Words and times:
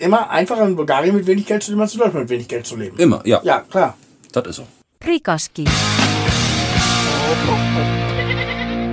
immer 0.00 0.30
einfacher 0.30 0.66
in 0.66 0.76
Bulgarien 0.76 1.14
mit 1.14 1.26
wenig 1.26 1.46
Geld 1.46 1.62
zu 1.62 1.70
leben, 1.70 1.82
als 1.82 1.92
in 1.94 2.00
Deutschland 2.00 2.24
mit 2.24 2.30
wenig 2.30 2.48
Geld 2.48 2.66
zu 2.66 2.76
leben. 2.76 2.98
Immer, 2.98 3.22
ja. 3.26 3.40
Ja, 3.44 3.60
klar. 3.60 3.96
Das 4.32 4.46
ist 4.46 4.56
so. 4.56 4.66
Krikoski. 5.00 5.64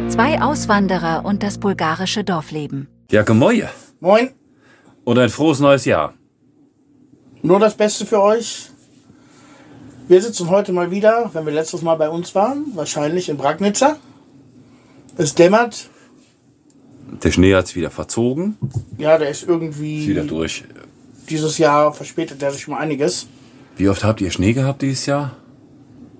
Zwei 0.09 0.41
Auswanderer 0.41 1.23
und 1.25 1.43
das 1.43 1.57
bulgarische 1.57 2.23
Dorfleben. 2.23 2.87
Ja, 3.11 3.23
Gemäue. 3.23 3.69
Moin, 3.99 4.29
Und 5.05 5.17
ein 5.17 5.29
frohes 5.29 5.59
neues 5.59 5.85
Jahr. 5.85 6.13
nur 7.41 7.59
das 7.59 7.75
Beste 7.75 8.05
für 8.05 8.21
euch. 8.21 8.69
Wir 10.07 10.21
sitzen 10.21 10.49
heute 10.49 10.71
mal 10.73 10.91
wieder, 10.91 11.29
wenn 11.33 11.45
wir 11.45 11.53
letztes 11.53 11.81
Mal 11.81 11.95
bei 11.95 12.09
uns 12.09 12.33
waren, 12.35 12.65
wahrscheinlich 12.75 13.29
in 13.29 13.37
Bragnitzer. 13.37 13.97
Es 15.17 15.35
dämmert. 15.35 15.89
Der 17.23 17.31
Schnee 17.31 17.55
hat 17.55 17.67
sich 17.67 17.75
wieder 17.77 17.89
verzogen. 17.91 18.57
Ja, 18.97 19.17
der 19.17 19.29
ist 19.29 19.43
Ist 19.43 19.49
irgendwie 19.49 20.07
wieder 20.07 20.23
durch. 20.23 20.63
Dieses 21.29 21.57
Jahr 21.57 21.93
verspätet 21.93 22.41
der 22.41 22.51
sich 22.51 22.67
um 22.67 22.73
einiges. 22.73 23.27
Wie 23.75 23.89
oft 23.89 24.03
habt 24.03 24.21
ihr 24.21 24.31
Schnee 24.31 24.53
gehabt 24.53 24.81
dieses 24.81 25.05
Jahr? 25.05 25.35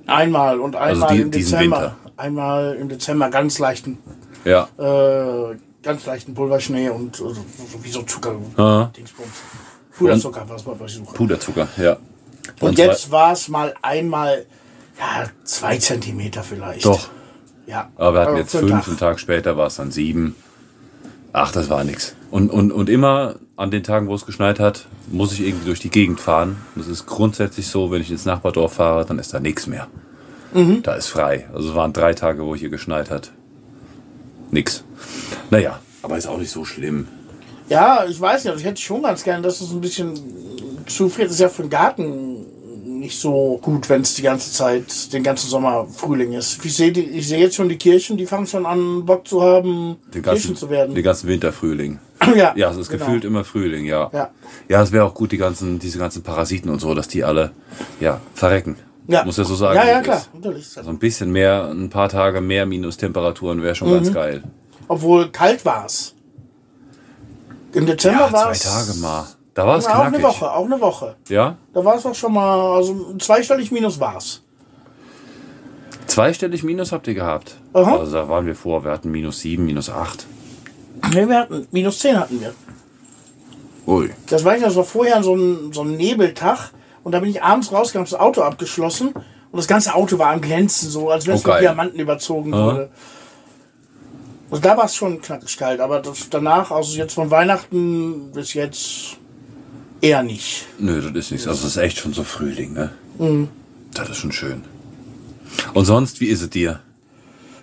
Einmal 0.06 0.60
und 0.60 0.76
einmal 0.76 1.14
die- 1.16 1.22
im 1.22 1.32
Dezember. 1.32 1.96
Einmal 2.16 2.76
im 2.76 2.90
Dezember 2.90 3.30
ganz 3.30 3.60
leichten, 3.60 3.98
Ja. 4.46 4.68
äh, 4.78 5.56
ganz 5.84 6.06
leichten 6.06 6.34
Pulverschnee 6.34 6.90
und 6.90 7.16
so, 7.16 7.30
so, 7.34 7.44
wie 7.82 7.90
so 7.92 8.02
Zucker. 8.04 8.36
Ah. 8.58 8.90
Dingsbums. 8.96 9.30
Puderzucker, 9.98 10.44
was, 10.48 10.66
was 10.66 10.92
ich 10.92 10.98
suche. 10.98 11.14
Puderzucker, 11.14 11.68
ja. 11.78 11.98
Und, 12.60 12.76
zwar- 12.78 12.86
jetzt 12.86 13.12
war 13.12 13.34
es 13.34 13.48
mal 13.50 13.74
einmal, 13.82 14.46
ja, 15.00 15.30
zwei 15.44 15.78
Zentimeter 15.78 16.44
vielleicht. 16.44 16.86
Doch. 16.86 17.10
Ja. 17.68 17.90
Aber 17.98 18.14
wir 18.14 18.20
hatten 18.22 18.30
Aber 18.32 18.40
jetzt 18.40 18.52
fünf, 18.52 18.72
Tag. 18.72 18.88
einen 18.88 18.98
Tag 18.98 19.20
später 19.20 19.58
war 19.58 19.68
es 19.68 19.76
dann 19.76 19.92
sieben. 19.92 20.36
Ach, 21.34 21.52
das 21.52 21.70
war 21.70 21.84
nix. 21.84 22.16
Und, 22.30 22.50
und, 22.52 22.72
und 22.72 22.90
immer 22.90 23.36
an 23.56 23.72
den 23.72 23.84
Tagen, 23.84 24.08
wo 24.08 24.16
es 24.16 24.26
geschneit 24.26 24.60
hat, 24.60 24.88
muss 25.10 25.34
ich 25.34 25.42
irgendwie 25.42 25.66
durch 25.66 25.80
die 25.80 25.90
Gegend 25.90 26.20
fahren. 26.20 26.58
Das 26.76 26.88
ist 26.88 27.06
grundsätzlich 27.06 27.68
so, 27.68 27.90
wenn 27.92 28.02
ich 28.02 28.12
ins 28.12 28.26
Nachbardorf 28.26 28.74
fahre, 28.74 29.06
dann 29.06 29.20
ist 29.20 29.34
da 29.34 29.40
nichts 29.40 29.68
mehr. 29.68 29.88
Mhm. 30.54 30.84
Da 30.84 30.96
ist 30.96 31.08
frei. 31.08 31.48
Also 31.54 31.70
es 31.70 31.76
waren 31.76 31.94
drei 31.94 32.14
Tage, 32.14 32.46
wo 32.46 32.56
hier 32.56 32.70
geschneit 32.70 33.10
hat. 33.10 33.32
Nix. 34.52 34.84
Naja, 35.50 35.80
aber 36.02 36.18
ist 36.18 36.28
auch 36.28 36.38
nicht 36.38 36.52
so 36.52 36.66
schlimm. 36.66 37.08
Ja, 37.70 38.06
ich 38.08 38.20
weiß 38.20 38.44
nicht, 38.44 38.52
also 38.52 38.62
ich 38.62 38.66
hätte 38.66 38.82
schon 38.82 39.04
ganz 39.04 39.24
gern, 39.24 39.44
dass 39.44 39.60
es 39.60 39.72
ein 39.72 39.82
bisschen 39.82 40.14
zu 40.86 41.10
viel 41.10 41.26
ist 41.26 41.40
ja 41.40 41.50
für 41.50 41.64
den 41.64 41.70
Garten 41.70 42.46
nicht 43.00 43.20
so 43.20 43.60
gut, 43.62 43.90
wenn 43.90 44.02
es 44.02 44.14
die 44.16 44.22
ganze 44.22 44.52
Zeit, 44.52 45.12
den 45.14 45.24
ganzen 45.24 45.48
Sommer 45.50 45.88
Frühling 45.88 46.34
ist. 46.34 46.64
Ich 46.66 46.76
sehe 46.76 46.92
ich 46.92 47.28
sehe 47.28 47.40
jetzt 47.40 47.56
schon 47.56 47.70
die 47.70 47.78
Kirchen, 47.78 48.18
die 48.18 48.26
fangen 48.26 48.48
schon 48.48 48.66
an, 48.66 49.06
Bock 49.06 49.28
zu 49.28 49.42
haben, 49.42 49.98
Den 50.14 50.22
Kirchen 50.22 50.24
ganzen, 50.24 50.56
zu 50.56 50.70
werden. 50.70 50.94
den 50.96 51.04
ganzen 51.04 51.28
Winterfrühling. 51.28 52.00
ja, 52.36 52.54
Ja, 52.56 52.72
es 52.72 52.78
ist 52.78 52.90
genau. 52.90 53.06
gefühlt 53.06 53.26
immer 53.26 53.44
Frühling, 53.44 53.86
ja. 53.86 54.10
Ja. 54.14 54.30
Ja, 54.70 54.82
es 54.82 54.92
wäre 54.92 55.06
auch 55.06 55.14
gut, 55.14 55.32
die 55.32 55.38
ganzen, 55.38 55.80
diese 55.80 56.00
ganzen 56.00 56.24
Parasiten 56.24 56.70
und 56.70 56.80
so, 56.80 56.94
dass 56.96 57.08
die 57.08 57.24
alle, 57.24 57.52
ja, 58.00 58.20
verrecken. 58.34 58.76
Ja. 59.08 59.24
Muss 59.24 59.38
ja 59.38 59.46
so 59.46 59.56
sagen. 59.56 59.76
Ja, 59.78 59.86
ja, 59.88 60.02
klar, 60.02 60.22
natürlich. 60.34 60.78
Also 60.78 60.90
ein 60.90 61.00
bisschen 61.00 61.32
mehr, 61.32 61.70
ein 61.72 61.90
paar 61.90 62.10
Tage 62.10 62.42
mehr 62.42 62.66
Minustemperaturen 62.66 63.62
wäre 63.62 63.74
schon 63.76 63.90
Mhm. 63.90 63.94
ganz 63.96 64.14
geil. 64.14 64.44
Obwohl 64.90 65.30
kalt 65.32 65.64
war 65.64 65.86
es. 65.86 66.14
Im 67.74 67.86
Dezember 67.86 68.28
Ja, 68.28 68.32
war 68.34 68.44
zwei 68.46 68.52
es. 68.52 68.64
Tage 68.64 69.00
mal. 69.00 69.28
Da 69.58 69.66
war 69.66 69.78
es 69.80 69.86
Ja, 69.86 69.96
auch 69.96 70.00
eine 70.02 70.20
knackig. 70.20 70.24
Woche, 70.28 70.52
auch 70.52 70.66
eine 70.66 70.80
Woche. 70.80 71.16
Ja? 71.30 71.58
Da 71.74 71.84
war 71.84 71.96
es 71.96 72.06
auch 72.06 72.14
schon 72.14 72.32
mal, 72.32 72.76
also 72.76 73.16
zweistellig 73.18 73.72
minus 73.72 74.00
war 74.00 74.18
es. 74.18 74.44
Zweistellig 76.06 76.64
Minus 76.64 76.92
habt 76.92 77.08
ihr 77.08 77.16
gehabt. 77.16 77.58
Aha. 77.74 77.98
Also 77.98 78.14
da 78.14 78.30
waren 78.30 78.46
wir 78.46 78.56
vor. 78.56 78.84
Wir 78.84 78.92
hatten 78.92 79.10
minus 79.12 79.40
sieben, 79.40 79.66
minus 79.66 79.90
acht. 79.90 80.28
Nee, 81.12 81.28
wir 81.28 81.40
hatten, 81.40 81.68
minus 81.72 81.98
10 82.00 82.20
hatten 82.20 82.40
wir. 82.40 82.54
Ui. 83.88 84.12
Das 84.28 84.46
weiß 84.46 84.60
ich, 84.60 84.64
das 84.64 84.76
war 84.76 84.84
vorher 84.84 85.22
so 85.24 85.36
ein, 85.36 85.74
so 85.74 85.82
ein 85.82 85.98
Nebeltag. 85.98 86.72
Und 87.04 87.12
da 87.14 87.20
bin 87.20 87.30
ich 87.30 87.42
abends 87.42 87.72
rausgegangen, 87.72 88.10
das 88.10 88.20
Auto 88.20 88.42
abgeschlossen. 88.42 89.10
Und 89.10 89.58
das 89.58 89.68
ganze 89.68 89.96
Auto 89.96 90.18
war 90.20 90.28
am 90.30 90.40
Glänzen, 90.42 90.90
so 90.90 91.10
als 91.10 91.26
wenn 91.28 91.36
es 91.36 91.46
Oh, 91.46 91.52
mit. 91.52 91.62
Diamanten 91.62 92.00
überzogen 92.00 92.54
Aha. 92.54 92.66
wurde. 92.66 92.90
Also 94.52 94.62
da 94.62 94.78
war 94.78 94.86
es 94.86 94.96
schon 94.96 95.20
knackig 95.20 95.58
kalt, 95.58 95.80
aber 95.82 96.00
das 96.00 96.30
danach, 96.30 96.70
also 96.72 96.96
jetzt 96.96 97.16
von 97.16 97.32
Weihnachten 97.32 98.32
bis 98.34 98.54
jetzt 98.54 99.18
eher 100.02 100.24
nicht. 100.24 100.66
Nö, 100.80 101.02
das 101.02 101.26
ist 101.26 101.32
nichts. 101.32 101.48
Also 101.48 101.64
das 101.64 101.72
ist 101.76 101.78
echt 101.78 101.98
schon 101.98 102.14
so 102.14 102.24
Frühling, 102.24 102.74
ne? 102.74 102.92
Mhm. 103.18 103.50
Das 103.94 104.10
ist 104.10 104.18
schon 104.18 104.32
schön. 104.32 104.64
Und 105.74 105.86
sonst, 105.86 106.20
wie 106.20 106.28
ist 106.28 106.42
es 106.42 106.50
dir? 106.50 106.82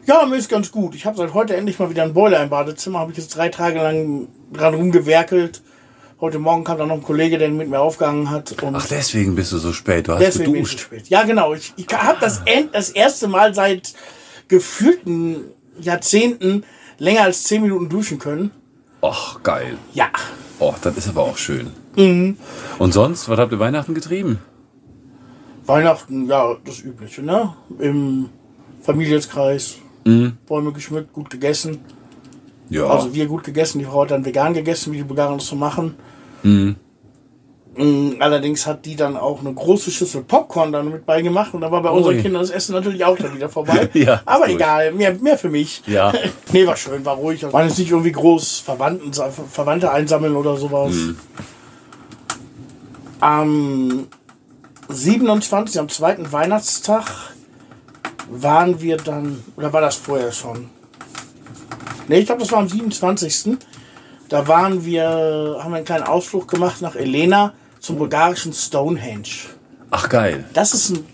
Ja, 0.07 0.27
mir 0.27 0.37
ist 0.37 0.49
ganz 0.49 0.71
gut. 0.71 0.95
Ich 0.95 1.07
habe 1.07 1.17
seit 1.17 1.33
heute 1.33 1.57
endlich 1.57 1.79
mal 1.79 1.89
wieder 1.89 2.03
einen 2.03 2.13
Boiler 2.13 2.43
im 2.43 2.51
Badezimmer. 2.51 2.99
Habe 2.99 3.13
ich 3.13 3.19
jetzt 3.19 3.37
drei 3.37 3.49
Tage 3.49 3.79
lang 3.79 4.29
dran 4.53 4.75
rumgewerkelt. 4.75 5.63
Heute 6.21 6.39
Morgen 6.39 6.65
kam 6.65 6.79
dann 6.79 6.89
noch 6.89 6.97
ein 6.97 7.03
Kollege, 7.03 7.39
der 7.39 7.49
mit 7.49 7.69
mir 7.69 7.81
aufgegangen 7.81 8.31
hat. 8.31 8.55
Ach, 8.73 8.87
deswegen 8.87 9.35
bist 9.35 9.53
du 9.53 9.59
so 9.59 9.73
spät. 9.73 10.09
Du 10.09 10.13
hast 10.13 10.21
deswegen 10.21 10.53
bin 10.53 10.63
ich 10.63 10.69
so 10.69 10.77
geduscht. 10.77 10.87
spät. 10.87 11.09
Ja, 11.09 11.25
genau. 11.25 11.55
Ich, 11.55 11.73
ich 11.77 11.87
habe 11.93 12.19
das, 12.21 12.43
das 12.73 12.91
erste 12.91 13.29
Mal 13.29 13.55
seit 13.55 13.95
gefühlten 14.49 15.45
Jahrzehnten 15.81 16.65
länger 16.99 17.23
als 17.23 17.45
zehn 17.45 17.63
Minuten 17.63 17.89
duschen 17.89 18.19
können. 18.19 18.51
Ach, 19.03 19.43
geil. 19.43 19.77
Ja. 19.93 20.11
Oh, 20.59 20.75
das 20.81 20.97
ist 20.97 21.09
aber 21.09 21.23
auch 21.23 21.37
schön. 21.37 21.71
Mhm. 21.97 22.37
Und 22.79 22.93
sonst, 22.93 23.29
was 23.29 23.39
habt 23.39 23.53
ihr 23.53 23.59
Weihnachten 23.59 23.95
getrieben? 23.95 24.39
Weihnachten, 25.67 26.27
ja, 26.27 26.57
das 26.65 26.81
Übliche, 26.81 27.23
ne? 27.23 27.55
Im 27.79 28.29
Familienkreis. 28.83 29.77
Mhm. 30.05 30.37
Bäume 30.47 30.73
geschmückt, 30.73 31.13
gut 31.13 31.31
gegessen. 31.31 31.79
Ja. 32.69 32.87
Also 32.87 33.15
wir 33.15 33.27
gut 33.27 33.45
gegessen, 33.45 33.79
die 33.79 33.85
Frau 33.85 34.03
hat 34.03 34.11
dann 34.11 34.25
vegan 34.25 34.53
gegessen, 34.55 34.93
wie 34.93 34.99
die 34.99 35.05
Bulgaren 35.05 35.39
das 35.39 35.47
so 35.47 35.57
machen. 35.57 35.95
Mhm. 36.43 36.77
Mm, 37.77 38.13
Allerdings 38.21 38.67
hat 38.67 38.85
die 38.85 38.95
dann 38.95 39.17
auch 39.17 39.41
eine 39.41 39.53
große 39.53 39.91
Schüssel 39.91 40.23
Popcorn 40.23 40.71
dann 40.73 40.91
mit 40.91 41.07
beigemacht 41.07 41.55
und 41.55 41.61
dann 41.63 41.73
war 41.73 41.83
bei 41.83 41.91
unseren 41.91 42.17
Ui. 42.17 42.23
Kindern 42.23 42.43
das 42.43 42.51
Essen 42.51 42.73
natürlich 42.73 43.05
auch 43.05 43.17
dann 43.17 43.35
wieder 43.35 43.49
vorbei. 43.49 43.89
Ja, 43.95 44.23
Aber 44.27 44.49
egal, 44.49 44.93
mehr, 44.93 45.15
mehr 45.15 45.37
für 45.39 45.51
mich. 45.51 45.83
Ja. 45.87 46.13
nee, 46.53 46.67
war 46.67 46.77
schön, 46.77 47.05
war 47.05 47.17
ruhig. 47.17 47.43
Waren 47.53 47.69
jetzt 47.69 47.79
nicht 47.79 47.91
irgendwie 47.91 48.13
groß 48.13 48.61
Verwandten, 48.61 49.13
Verwandte 49.13 49.91
einsammeln 49.91 50.37
oder 50.37 50.57
sowas. 50.57 50.95
Mhm. 50.95 51.17
Am 53.25 54.07
27, 54.91 55.81
am 55.81 55.89
zweiten 55.89 56.31
Weihnachtstag 56.31 57.07
waren 58.29 58.83
wir 58.83 58.99
dann, 58.99 59.43
oder 59.57 59.73
war 59.73 59.81
das 59.81 59.97
vorher 59.97 60.31
schon? 60.31 60.69
Ne, 62.07 62.19
ich 62.19 62.27
glaube, 62.27 62.43
das 62.43 62.53
war 62.53 62.59
am 62.59 62.69
27. 62.69 63.57
Da 64.29 64.47
waren 64.47 64.85
wir, 64.85 65.09
haben 65.59 65.71
wir 65.71 65.77
einen 65.77 65.87
kleinen 65.87 66.05
Ausflug 66.05 66.49
gemacht 66.49 66.83
nach 66.83 66.97
Elena 66.97 67.55
zum 67.81 67.97
bulgarischen 67.97 68.53
Stonehenge. 68.53 69.49
Ach, 69.91 70.07
geil. 70.11 70.45
Das 70.53 70.75
ist 70.75 70.91
ein 70.91 71.07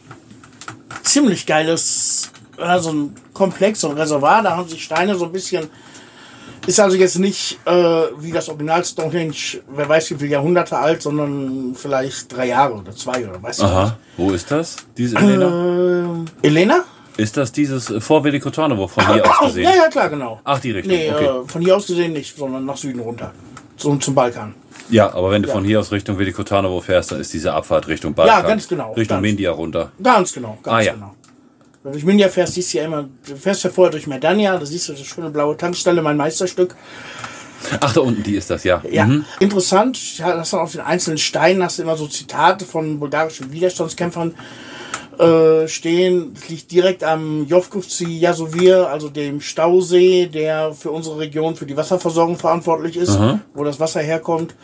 ziemlich 1.05 1.47
geiles, 1.47 2.33
äh, 2.57 2.81
so 2.81 2.91
ein 2.91 3.15
Komplex, 3.35 3.83
so 3.83 3.91
ein 3.91 3.97
Reservoir. 3.97 4.43
Da 4.43 4.57
haben 4.57 4.69
sich 4.69 4.83
Steine 4.83 5.15
so 5.15 5.27
ein 5.27 5.33
bisschen. 5.33 5.71
Ist 6.67 6.79
also 6.79 6.97
jetzt 6.97 7.19
nicht 7.19 7.59
äh, 7.65 7.73
wie 8.19 8.33
das 8.33 8.49
Original 8.49 8.85
Stonehenge, 8.85 9.35
wer 9.75 9.89
weiß 9.89 10.11
wie 10.11 10.15
viele 10.17 10.31
Jahrhunderte 10.33 10.77
alt, 10.77 11.03
sondern 11.03 11.75
vielleicht 11.75 12.35
drei 12.35 12.49
Jahre 12.49 12.75
oder 12.75 12.95
zwei 12.95 13.27
oder 13.27 13.43
weiß 13.43 13.59
ich 13.59 13.65
Aha. 13.65 13.97
Wo 14.17 14.31
ist 14.31 14.51
das? 14.51 14.77
Diese 14.97 15.17
Elena? 15.17 16.25
Äh, 16.43 16.47
Elena? 16.47 16.85
Ist 17.17 17.37
das 17.37 17.53
dieses 17.53 17.91
äh, 17.91 18.01
vor 18.01 18.23
Velikotanovo 18.25 18.87
von 18.89 19.13
hier 19.13 19.29
aus 19.29 19.47
gesehen? 19.47 19.65
Ja, 19.65 19.75
ja, 19.75 19.89
klar, 19.89 20.09
genau. 20.11 20.41
Ach, 20.45 20.61
die 20.61 20.71
Richtung. 20.71 20.93
Nee, 20.93 21.11
okay. 21.11 21.25
äh, 21.25 21.49
von 21.49 21.63
hier 21.63 21.77
aus 21.77 21.87
gesehen 21.87 22.13
nicht, 22.13 22.37
sondern 22.37 22.65
nach 22.65 22.77
Süden 22.77 23.01
runter. 23.01 23.33
So 23.77 23.97
zum 23.97 24.15
Balkan. 24.15 24.55
Ja, 24.91 25.13
aber 25.15 25.31
wenn 25.31 25.43
du 25.43 25.49
ja. 25.49 25.55
von 25.55 25.65
hier 25.65 25.81
aus 25.81 25.93
Richtung 25.93 26.19
Velikotanovo 26.19 26.81
fährst, 26.81 27.13
dann 27.13 27.21
ist 27.21 27.33
diese 27.33 27.53
Abfahrt 27.53 27.89
Richtung 27.89 28.15
Balkan. 28.15 28.43
Ja, 28.43 28.49
ganz 28.49 28.67
genau, 28.69 28.93
Richtung 28.93 29.17
ganz. 29.17 29.23
Mendia 29.23 29.53
runter. 29.53 29.93
Ganz 30.03 30.33
genau, 30.33 30.59
ganz 30.63 30.77
Ah, 30.77 30.81
ja. 30.81 30.93
genau. 30.95 31.15
Wenn 31.83 31.93
du 31.93 31.99
durch 31.99 32.05
Minja 32.05 32.29
fährst, 32.29 32.55
siehst 32.55 32.75
du 32.75 32.79
ja 32.79 32.85
immer, 32.85 33.09
du 33.27 33.37
fährst 33.37 33.65
ja 33.65 33.71
vorher 33.71 33.91
durch 33.91 34.07
Medania, 34.07 34.57
da 34.59 34.67
siehst 34.67 34.89
du 34.89 34.93
das 34.93 35.01
schöne 35.07 35.31
blaue 35.31 35.57
Tankstelle, 35.57 36.03
mein 36.03 36.17
Meisterstück. 36.17 36.77
Ach, 37.81 37.93
da 37.93 38.01
unten, 38.01 38.23
die 38.23 38.37
ist 38.37 38.51
das, 38.51 38.65
ja. 38.65 38.83
Ja, 38.91 39.05
Mhm. 39.07 39.25
interessant. 39.39 40.19
Ja, 40.19 40.39
hast 40.39 40.53
dann 40.53 40.61
auf 40.61 40.73
den 40.73 40.81
einzelnen 40.83 41.19
Steinen 41.19 41.63
hast 41.63 41.79
du 41.79 41.83
immer 41.83 41.97
so 41.97 42.07
Zitate 42.07 42.65
von 42.65 42.99
bulgarischen 42.99 43.53
Widerstandskämpfern 43.53 44.35
äh, 45.19 45.69
stehen. 45.69 46.33
Das 46.35 46.49
liegt 46.49 46.71
direkt 46.73 47.05
am 47.05 47.47
Jovkovci 47.47 48.19
Jasovir, 48.19 48.89
also 48.89 49.11
dem 49.11 49.41
Stausee, 49.43 50.27
der 50.27 50.73
für 50.73 50.91
unsere 50.91 51.19
Region 51.19 51.55
für 51.57 51.67
die 51.67 51.77
Wasserversorgung 51.77 52.39
verantwortlich 52.39 52.97
ist, 52.97 53.11
Aha. 53.11 53.41
wo 53.53 53.63
das 53.65 53.79
Wasser 53.79 54.01
herkommt. 54.01 54.55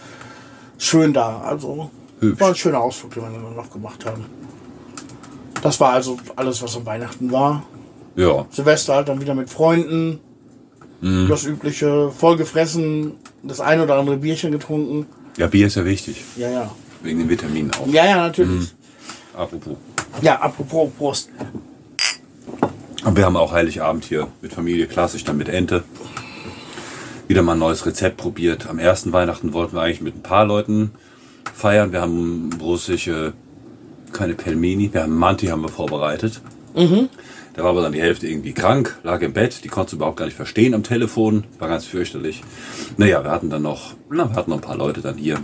Schön 0.79 1.13
da. 1.13 1.41
Also 1.41 1.91
Hübsch. 2.21 2.41
war 2.41 2.49
ein 2.49 2.55
schöner 2.57 2.81
Ausflug, 2.81 3.13
den 3.15 3.23
wir 3.25 3.31
dann 3.31 3.55
noch 3.57 3.71
gemacht 3.71 4.05
haben. 4.07 4.25
Das 5.63 5.81
war 5.81 5.93
also 5.93 6.19
alles, 6.37 6.63
was 6.63 6.77
am 6.77 6.87
Weihnachten 6.87 7.33
war. 7.33 7.63
Ja. 8.15 8.47
Silvester 8.51 8.95
halt 8.95 9.09
dann 9.09 9.21
wieder 9.21 9.35
mit 9.35 9.51
Freunden. 9.51 10.21
Mhm. 11.01 11.29
Das 11.29 11.45
übliche, 11.45 12.11
voll 12.11 12.37
gefressen, 12.37 13.13
das 13.43 13.61
ein 13.61 13.81
oder 13.81 13.97
andere 13.97 14.17
Bierchen 14.17 14.53
getrunken. 14.53 15.07
Ja, 15.37 15.47
Bier 15.47 15.67
ist 15.67 15.77
ja 15.77 15.85
wichtig. 15.85 16.25
Ja, 16.37 16.51
ja. 16.51 16.71
Wegen 17.03 17.19
den 17.19 17.29
Vitaminen 17.29 17.71
auch. 17.73 17.87
Ja, 17.87 18.07
ja, 18.07 18.17
natürlich. 18.17 18.73
Mhm. 18.73 19.39
Apropos. 19.39 19.77
Ja, 20.23 20.41
apropos 20.41 20.91
Prost. 20.97 21.29
Und 23.05 23.17
wir 23.17 23.25
haben 23.25 23.37
auch 23.37 23.53
Heiligabend 23.53 24.05
hier 24.05 24.29
mit 24.41 24.53
Familie, 24.53 24.87
klassisch 24.87 25.25
dann 25.25 25.37
mit 25.37 25.49
Ente. 25.49 25.85
Wieder 27.29 27.43
mal 27.43 27.53
ein 27.53 27.59
neues 27.59 27.85
Rezept 27.85 28.17
probiert. 28.17 28.67
Am 28.67 28.79
ersten 28.79 29.13
Weihnachten 29.13 29.53
wollten 29.53 29.77
wir 29.77 29.83
eigentlich 29.83 30.01
mit 30.01 30.17
ein 30.17 30.23
paar 30.23 30.47
Leuten 30.47 30.93
feiern. 31.55 31.93
Wir 31.93 32.01
haben 32.01 32.51
russische, 32.61 33.35
keine 34.17 34.35
Pelmeni, 34.35 34.93
wir 34.93 35.03
haben 35.03 35.17
Manti 35.17 35.47
haben 35.47 35.63
wir 35.63 35.69
vorbereitet. 35.69 36.41
Da 37.55 37.63
war 37.63 37.71
aber 37.71 37.81
dann 37.83 37.93
die 37.93 38.03
Hälfte 38.03 38.27
irgendwie 38.29 38.53
krank, 38.53 38.99
lag 39.03 39.23
im 39.23 39.33
Bett, 39.33 39.65
die 39.65 39.69
konnte 39.69 39.97
überhaupt 39.97 40.19
gar 40.19 40.27
nicht 40.27 40.35
verstehen 40.37 40.75
am 40.75 40.83
Telefon, 40.83 41.45
war 41.59 41.69
ganz 41.69 41.87
fürchterlich. 41.87 42.43
Naja, 42.99 43.25
wir 43.25 43.31
hatten 43.31 43.49
dann 43.49 43.63
noch, 43.63 43.95
na, 44.11 44.29
wir 44.29 44.37
hatten 44.37 44.51
noch 44.51 44.59
ein 44.59 44.63
paar 44.63 44.77
Leute 44.77 45.01
dann 45.01 45.17
hier 45.17 45.39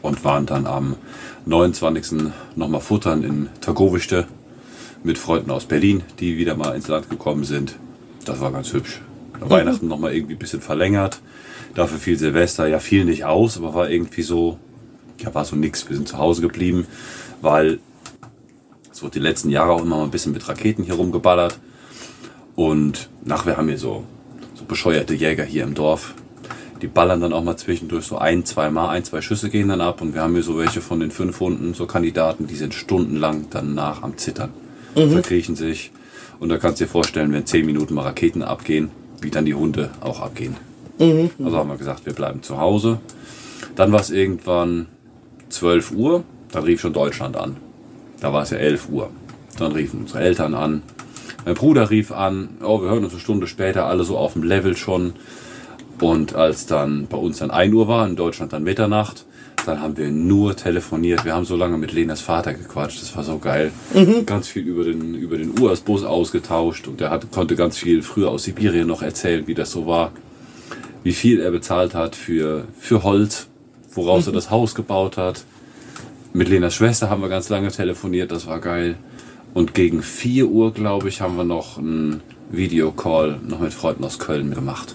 und 0.00 0.24
waren 0.24 0.46
dann 0.46 0.66
am 0.66 0.96
29. 1.44 2.30
nochmal 2.56 2.80
futtern 2.80 3.24
in 3.24 3.48
Targowischte 3.60 4.26
mit 5.04 5.18
Freunden 5.18 5.50
aus 5.50 5.66
Berlin, 5.66 6.02
die 6.18 6.38
wieder 6.38 6.56
mal 6.56 6.74
ins 6.74 6.88
Land 6.88 7.10
gekommen 7.10 7.44
sind. 7.44 7.76
Das 8.24 8.40
war 8.40 8.52
ganz 8.52 8.72
hübsch. 8.72 9.00
Weihnachten 9.40 9.88
nochmal 9.88 10.14
irgendwie 10.14 10.34
ein 10.34 10.38
bisschen 10.38 10.60
verlängert. 10.60 11.20
Dafür 11.74 11.98
fiel 11.98 12.18
Silvester, 12.18 12.66
ja, 12.66 12.78
fiel 12.78 13.04
nicht 13.04 13.24
aus, 13.24 13.56
aber 13.56 13.74
war 13.74 13.90
irgendwie 13.90 14.22
so, 14.22 14.58
ja, 15.18 15.34
war 15.34 15.44
so 15.44 15.56
nix. 15.56 15.88
Wir 15.88 15.96
sind 15.96 16.08
zu 16.08 16.18
Hause 16.18 16.42
geblieben, 16.42 16.86
weil 17.42 17.78
es 18.90 19.02
wurde 19.02 19.14
die 19.14 19.18
letzten 19.18 19.50
Jahre 19.50 19.72
auch 19.72 19.82
immer 19.82 19.98
mal 19.98 20.04
ein 20.04 20.10
bisschen 20.10 20.32
mit 20.32 20.48
Raketen 20.48 20.84
hier 20.84 20.94
rumgeballert. 20.94 21.58
Und 22.56 23.10
nach, 23.24 23.46
wir 23.46 23.56
haben 23.56 23.68
hier 23.68 23.78
so, 23.78 24.04
so 24.54 24.64
bescheuerte 24.64 25.14
Jäger 25.14 25.44
hier 25.44 25.64
im 25.64 25.74
Dorf. 25.74 26.14
Die 26.80 26.86
ballern 26.88 27.20
dann 27.20 27.32
auch 27.32 27.44
mal 27.44 27.56
zwischendurch 27.56 28.06
so 28.06 28.18
ein, 28.18 28.44
zwei 28.44 28.70
Mal, 28.70 28.88
ein, 28.88 29.04
zwei 29.04 29.20
Schüsse 29.20 29.50
gehen 29.50 29.68
dann 29.68 29.80
ab. 29.80 30.00
Und 30.02 30.14
wir 30.14 30.22
haben 30.22 30.34
hier 30.34 30.42
so 30.42 30.58
welche 30.58 30.80
von 30.80 31.00
den 31.00 31.10
fünf 31.10 31.40
Hunden, 31.40 31.74
so 31.74 31.86
Kandidaten, 31.86 32.46
die 32.46 32.56
sind 32.56 32.74
stundenlang 32.74 33.46
danach 33.50 34.02
am 34.02 34.16
Zittern. 34.16 34.50
Verkriechen 35.12 35.56
sich. 35.56 35.90
Und 36.40 36.48
da 36.48 36.58
kannst 36.58 36.80
du 36.80 36.84
dir 36.84 36.90
vorstellen, 36.90 37.32
wenn 37.32 37.46
zehn 37.46 37.64
Minuten 37.66 37.94
mal 37.94 38.02
Raketen 38.02 38.42
abgehen, 38.42 38.90
wie 39.20 39.30
dann 39.30 39.44
die 39.44 39.54
Hunde 39.54 39.90
auch 40.00 40.20
abgehen. 40.20 40.56
Also 41.44 41.56
haben 41.56 41.70
wir 41.70 41.76
gesagt, 41.76 42.04
wir 42.04 42.12
bleiben 42.12 42.42
zu 42.42 42.58
Hause. 42.58 43.00
Dann 43.76 43.92
war 43.92 44.00
es 44.00 44.10
irgendwann 44.10 44.86
12 45.48 45.92
Uhr, 45.92 46.24
dann 46.52 46.64
rief 46.64 46.80
schon 46.80 46.92
Deutschland 46.92 47.36
an. 47.36 47.56
Da 48.20 48.32
war 48.32 48.42
es 48.42 48.50
ja 48.50 48.58
11 48.58 48.88
Uhr. 48.90 49.10
Dann 49.58 49.72
riefen 49.72 50.00
unsere 50.00 50.20
Eltern 50.20 50.54
an. 50.54 50.82
Mein 51.44 51.54
Bruder 51.54 51.90
rief 51.90 52.12
an, 52.12 52.50
oh, 52.62 52.80
wir 52.80 52.90
hören 52.90 53.04
uns 53.04 53.12
eine 53.12 53.20
Stunde 53.20 53.46
später, 53.48 53.86
alle 53.86 54.04
so 54.04 54.16
auf 54.16 54.34
dem 54.34 54.44
Level 54.44 54.76
schon. 54.76 55.14
Und 56.00 56.34
als 56.34 56.66
dann 56.66 57.06
bei 57.08 57.16
uns 57.16 57.38
dann 57.38 57.50
1 57.50 57.74
Uhr 57.74 57.88
war, 57.88 58.06
in 58.06 58.16
Deutschland 58.16 58.52
dann 58.52 58.62
Mitternacht, 58.62 59.24
dann 59.66 59.80
haben 59.80 59.96
wir 59.96 60.10
nur 60.10 60.56
telefoniert. 60.56 61.24
Wir 61.24 61.34
haben 61.34 61.44
so 61.44 61.56
lange 61.56 61.78
mit 61.78 61.92
Lenas 61.92 62.20
Vater 62.20 62.54
gequatscht, 62.54 63.00
das 63.00 63.14
war 63.16 63.22
so 63.24 63.38
geil. 63.38 63.72
Ganz 64.26 64.48
viel 64.48 64.66
über 64.66 64.84
den, 64.84 65.14
über 65.14 65.36
den 65.36 65.58
US-Bus 65.58 66.04
ausgetauscht 66.04 66.88
und 66.88 67.00
der 67.00 67.10
hat, 67.10 67.30
konnte 67.30 67.54
ganz 67.56 67.76
viel 67.76 68.02
früher 68.02 68.30
aus 68.30 68.44
Sibirien 68.44 68.88
noch 68.88 69.02
erzählen, 69.02 69.46
wie 69.46 69.54
das 69.54 69.70
so 69.70 69.86
war. 69.86 70.12
Wie 71.02 71.12
viel 71.12 71.40
er 71.40 71.50
bezahlt 71.50 71.94
hat 71.94 72.16
für, 72.16 72.64
für 72.78 73.02
Holz, 73.02 73.48
woraus 73.92 74.26
er 74.26 74.32
das 74.32 74.50
Haus 74.50 74.74
gebaut 74.74 75.16
hat. 75.16 75.44
Mit 76.34 76.48
Lenas 76.48 76.74
Schwester 76.74 77.10
haben 77.10 77.20
wir 77.20 77.28
ganz 77.28 77.48
lange 77.48 77.70
telefoniert, 77.70 78.32
das 78.32 78.46
war 78.46 78.58
geil. 78.60 78.96
Und 79.54 79.74
gegen 79.74 80.02
4 80.02 80.46
Uhr, 80.48 80.72
glaube 80.72 81.08
ich, 81.08 81.20
haben 81.20 81.36
wir 81.36 81.44
noch 81.44 81.76
einen 81.76 82.22
Videocall 82.50 83.38
noch 83.46 83.60
mit 83.60 83.74
Freunden 83.74 84.04
aus 84.04 84.18
Köln 84.18 84.54
gemacht. 84.54 84.94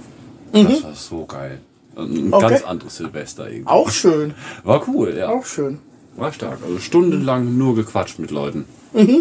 Das 0.51 0.83
war 0.83 0.93
so 0.95 1.25
geil. 1.25 1.59
Ein 1.95 2.33
Okay. 2.33 2.49
ganz 2.49 2.63
anderes 2.63 2.97
Silvester 2.97 3.47
irgendwie. 3.49 3.67
Auch 3.67 3.89
schön. 3.91 4.33
War 4.63 4.87
cool, 4.87 5.15
ja. 5.17 5.29
Auch 5.29 5.45
schön. 5.45 5.79
War 6.15 6.33
stark. 6.33 6.57
Also 6.65 6.79
stundenlang 6.79 7.57
nur 7.57 7.75
gequatscht 7.75 8.17
mit 8.17 8.31
Leuten. 8.31 8.65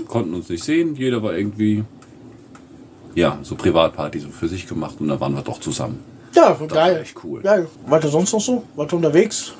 Konnten 0.08 0.32
uns 0.32 0.48
nicht 0.48 0.64
sehen, 0.64 0.94
jeder 0.96 1.22
war 1.22 1.36
irgendwie, 1.36 1.84
ja, 3.14 3.38
so 3.42 3.56
Privatparty 3.56 4.20
so 4.20 4.28
für 4.30 4.48
sich 4.48 4.66
gemacht 4.66 4.96
und 5.00 5.08
dann 5.08 5.20
waren 5.20 5.34
wir 5.34 5.42
doch 5.42 5.60
zusammen. 5.60 5.98
Ja, 6.34 6.58
war 6.58 6.66
geil. 6.66 7.00
echt 7.02 7.16
cool. 7.24 7.42
Geil. 7.42 7.66
Weiter 7.86 8.08
sonst 8.08 8.32
noch 8.32 8.40
so? 8.40 8.62
Weiter 8.76 8.96
unterwegs? 8.96 9.52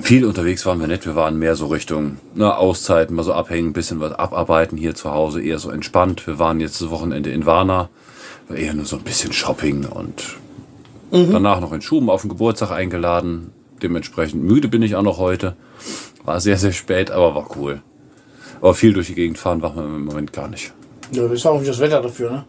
Viel 0.00 0.24
unterwegs 0.24 0.64
waren 0.64 0.80
wir 0.80 0.86
nicht, 0.86 1.06
wir 1.06 1.16
waren 1.16 1.38
mehr 1.38 1.56
so 1.56 1.66
Richtung 1.66 2.18
na, 2.34 2.56
Auszeiten, 2.56 3.16
mal 3.16 3.24
so 3.24 3.32
abhängen, 3.32 3.70
ein 3.70 3.72
bisschen 3.72 4.00
was 4.00 4.12
abarbeiten 4.12 4.78
hier 4.78 4.94
zu 4.94 5.10
Hause, 5.10 5.42
eher 5.42 5.58
so 5.58 5.70
entspannt. 5.70 6.26
Wir 6.26 6.38
waren 6.38 6.60
jetzt 6.60 6.80
das 6.80 6.90
Wochenende 6.90 7.30
in 7.30 7.46
Warna, 7.46 7.90
war 8.48 8.56
eher 8.56 8.74
nur 8.74 8.84
so 8.84 8.96
ein 8.96 9.02
bisschen 9.02 9.32
Shopping 9.32 9.86
und 9.86 10.36
danach 11.10 11.60
noch 11.60 11.72
in 11.72 11.82
Schuben 11.82 12.10
auf 12.10 12.22
den 12.22 12.30
Geburtstag 12.30 12.70
eingeladen. 12.70 13.52
Dementsprechend 13.82 14.42
müde 14.42 14.68
bin 14.68 14.82
ich 14.82 14.94
auch 14.96 15.02
noch 15.02 15.18
heute. 15.18 15.56
War 16.24 16.40
sehr, 16.40 16.58
sehr 16.58 16.72
spät, 16.72 17.10
aber 17.10 17.34
war 17.34 17.56
cool. 17.56 17.82
Aber 18.60 18.74
viel 18.74 18.92
durch 18.92 19.06
die 19.06 19.14
Gegend 19.14 19.38
fahren 19.38 19.60
machen 19.60 19.76
wir 19.76 19.84
im 19.84 20.04
Moment 20.04 20.32
gar 20.32 20.48
nicht. 20.48 20.72
Ja, 21.12 21.26
ist 21.26 21.46
auch 21.46 21.58
nicht 21.58 21.70
das 21.70 21.78
Wetter 21.78 22.02
dafür, 22.02 22.30
ne? 22.30 22.44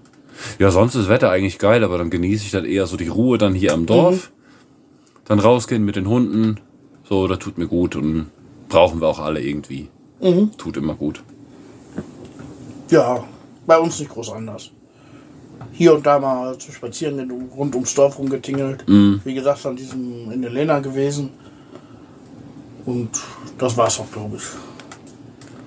Ja, 0.57 0.71
sonst 0.71 0.95
ist 0.95 1.03
das 1.03 1.09
Wetter 1.09 1.29
eigentlich 1.29 1.59
geil, 1.59 1.83
aber 1.83 1.97
dann 1.97 2.09
genieße 2.09 2.45
ich 2.45 2.51
dann 2.51 2.65
eher 2.65 2.87
so 2.87 2.97
die 2.97 3.07
Ruhe 3.07 3.37
dann 3.37 3.53
hier 3.53 3.73
am 3.73 3.85
Dorf. 3.85 4.31
Dann 5.25 5.39
rausgehen 5.39 5.85
mit 5.85 5.95
den 5.95 6.07
Hunden. 6.07 6.59
So, 7.09 7.27
das 7.27 7.39
tut 7.39 7.57
mir 7.57 7.67
gut 7.67 7.95
und 7.95 8.27
brauchen 8.69 9.01
wir 9.01 9.07
auch 9.07 9.17
alle 9.19 9.41
irgendwie. 9.41 9.89
Tut 10.57 10.77
immer 10.77 10.93
gut. 10.93 11.23
Ja, 12.91 13.23
bei 13.65 13.79
uns 13.79 13.99
nicht 13.99 14.11
groß 14.11 14.31
anders. 14.31 14.69
Hier 15.71 15.95
und 15.95 16.05
da 16.05 16.19
mal 16.19 16.55
zu 16.59 16.71
spazieren, 16.71 17.31
rund 17.55 17.73
ums 17.73 17.95
Dorf 17.95 18.19
rumgetingelt. 18.19 18.85
Wie 18.87 19.33
gesagt, 19.33 19.65
an 19.65 19.75
diesem 19.75 20.29
in 20.31 20.43
der 20.43 20.51
Lena 20.51 20.79
gewesen. 20.79 21.31
Und 22.85 23.09
das 23.57 23.75
war's 23.75 23.99
auch, 23.99 24.11
glaube 24.11 24.37
ich. 24.37 24.43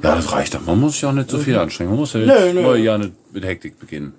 Ja, 0.02 0.14
das 0.16 0.30
reicht 0.32 0.54
doch. 0.54 0.64
Man 0.64 0.80
muss 0.80 0.94
sich 0.94 1.04
auch 1.06 1.12
nicht 1.12 1.30
so 1.30 1.38
viel 1.38 1.58
anstrengen. 1.58 1.90
Man 1.90 1.98
muss 2.00 2.12
ja 2.12 2.20
Nö, 2.20 2.32
jetzt 2.32 2.54
nö. 2.54 2.62
neue 2.62 2.82
Jahr 2.82 2.98
nicht 2.98 3.12
mit 3.32 3.44
Hektik 3.44 3.78
beginnen. 3.80 4.12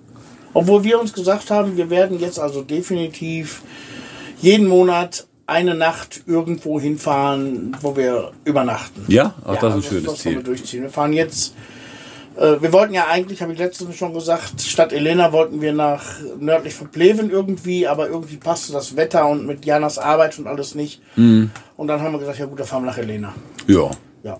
Obwohl 0.52 0.84
wir 0.84 1.00
uns 1.00 1.12
gesagt 1.12 1.50
haben, 1.50 1.76
wir 1.76 1.88
werden 1.90 2.18
jetzt 2.20 2.38
also 2.38 2.62
definitiv 2.62 3.62
jeden 4.40 4.66
Monat 4.66 5.26
eine 5.46 5.74
Nacht 5.74 6.22
irgendwo 6.26 6.80
hinfahren, 6.80 7.76
wo 7.82 7.96
wir 7.96 8.32
übernachten. 8.44 9.04
Ja, 9.08 9.34
auch 9.44 9.56
das 9.58 9.62
ist 9.62 9.62
ein 9.64 9.80
das- 9.80 9.86
schönes 9.88 10.04
das 10.04 10.24
wollen 10.24 10.34
wir 10.36 10.40
Ziel. 10.40 10.42
durchziehen. 10.42 10.82
Wir 10.82 10.90
fahren 10.90 11.12
jetzt. 11.12 11.54
Äh, 12.36 12.60
wir 12.60 12.72
wollten 12.72 12.94
ja 12.94 13.06
eigentlich, 13.06 13.42
habe 13.42 13.52
ich 13.52 13.58
letztens 13.58 13.94
schon 13.94 14.12
gesagt, 14.12 14.60
statt 14.60 14.92
Elena 14.92 15.32
wollten 15.32 15.60
wir 15.60 15.72
nach 15.72 16.02
nördlich 16.40 16.74
von 16.74 16.88
Pleven 16.90 17.30
irgendwie, 17.30 17.86
aber 17.86 18.08
irgendwie 18.08 18.36
passte 18.38 18.72
das 18.72 18.96
Wetter 18.96 19.28
und 19.28 19.46
mit 19.46 19.64
Janas 19.64 19.98
Arbeit 19.98 20.38
und 20.38 20.46
alles 20.48 20.74
nicht. 20.74 21.00
Mhm. 21.16 21.50
Und 21.76 21.86
dann 21.88 22.00
haben 22.00 22.12
wir 22.12 22.18
gesagt, 22.18 22.38
ja 22.38 22.46
gut, 22.46 22.58
dann 22.58 22.66
fahren 22.66 22.82
wir 22.82 22.90
nach 22.90 22.98
Elena. 22.98 23.32
Ja. 23.68 23.90
Ja. 24.24 24.38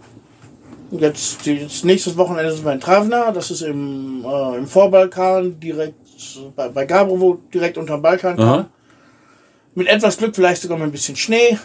Und 0.90 1.00
Jetzt, 1.00 1.44
jetzt 1.46 1.84
nächstes 1.84 2.16
Wochenende 2.16 2.52
sind 2.52 2.64
wir 2.64 2.72
in 2.72 2.80
Travna, 2.80 3.30
das 3.32 3.50
ist 3.50 3.62
im, 3.62 4.24
äh, 4.24 4.56
im 4.58 4.66
Vorbalkan, 4.66 5.58
direkt 5.60 5.94
bei, 6.56 6.68
bei 6.68 6.84
Gabrovo, 6.86 7.38
direkt 7.52 7.78
unterm 7.78 8.00
Balkan. 8.02 8.66
Mit 9.74 9.88
etwas 9.88 10.18
Glück 10.18 10.36
vielleicht 10.36 10.62
sogar 10.62 10.78
mit 10.78 10.86
ein 10.86 10.92
bisschen 10.92 11.16
Schnee. 11.16 11.58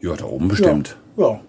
Ja, 0.00 0.14
da 0.14 0.24
oben 0.24 0.48
bestimmt. 0.48 0.96
Ja. 1.16 1.40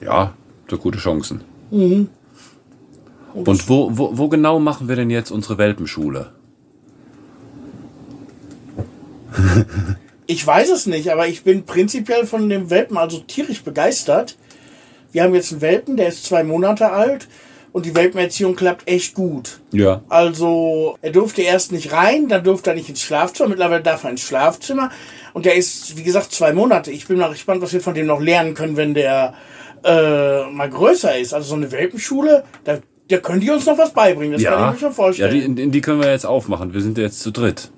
Ja, 0.00 0.34
so 0.68 0.78
gute 0.78 0.98
Chancen. 0.98 1.42
Und 1.70 3.68
wo, 3.68 3.96
wo, 3.96 4.16
wo 4.16 4.28
genau 4.28 4.58
machen 4.60 4.88
wir 4.88 4.96
denn 4.96 5.10
jetzt 5.10 5.30
unsere 5.30 5.58
Welpenschule? 5.58 6.32
Ich 10.26 10.46
weiß 10.46 10.70
es 10.70 10.86
nicht, 10.86 11.12
aber 11.12 11.28
ich 11.28 11.44
bin 11.44 11.64
prinzipiell 11.64 12.24
von 12.24 12.48
dem 12.48 12.70
Welpen 12.70 12.96
also 12.96 13.18
tierisch 13.18 13.62
begeistert. 13.62 14.38
Wir 15.12 15.22
haben 15.22 15.34
jetzt 15.34 15.52
einen 15.52 15.60
Welpen, 15.60 15.98
der 15.98 16.08
ist 16.08 16.24
zwei 16.24 16.42
Monate 16.42 16.90
alt 16.90 17.28
und 17.74 17.84
die 17.86 17.94
Welpenerziehung 17.96 18.54
klappt 18.54 18.88
echt 18.88 19.14
gut. 19.14 19.58
Ja. 19.72 20.00
Also, 20.08 20.96
er 21.02 21.10
durfte 21.10 21.42
erst 21.42 21.72
nicht 21.72 21.92
rein, 21.92 22.28
dann 22.28 22.44
durfte 22.44 22.70
er 22.70 22.76
nicht 22.76 22.88
ins 22.88 23.02
Schlafzimmer. 23.02 23.48
Mittlerweile 23.48 23.82
darf 23.82 24.04
er 24.04 24.10
ins 24.10 24.20
Schlafzimmer. 24.22 24.90
Und 25.32 25.44
der 25.44 25.56
ist, 25.56 25.96
wie 25.98 26.04
gesagt, 26.04 26.30
zwei 26.30 26.52
Monate. 26.52 26.92
Ich 26.92 27.08
bin 27.08 27.18
mal 27.18 27.30
gespannt, 27.30 27.60
was 27.62 27.72
wir 27.72 27.80
von 27.80 27.94
dem 27.94 28.06
noch 28.06 28.20
lernen 28.20 28.54
können, 28.54 28.76
wenn 28.76 28.94
der 28.94 29.34
äh, 29.84 30.44
mal 30.52 30.70
größer 30.70 31.18
ist. 31.18 31.34
Also 31.34 31.48
so 31.48 31.54
eine 31.56 31.72
Welpenschule, 31.72 32.44
da, 32.62 32.78
da 33.08 33.16
können 33.18 33.40
die 33.40 33.50
uns 33.50 33.66
noch 33.66 33.76
was 33.76 33.92
beibringen. 33.92 34.34
Das 34.34 34.42
kann 34.44 34.52
ich 34.54 34.60
Ja, 34.60 34.70
mir 34.70 34.78
schon 34.78 34.88
ja 34.90 34.94
vorstellen. 34.94 35.34
die, 35.34 35.40
in- 35.44 35.56
in 35.58 35.70
die 35.72 35.80
können 35.80 36.00
wir 36.00 36.10
jetzt 36.12 36.26
aufmachen. 36.26 36.72
Wir 36.74 36.80
sind 36.80 36.96
jetzt 36.96 37.20
zu 37.20 37.32
dritt. 37.32 37.72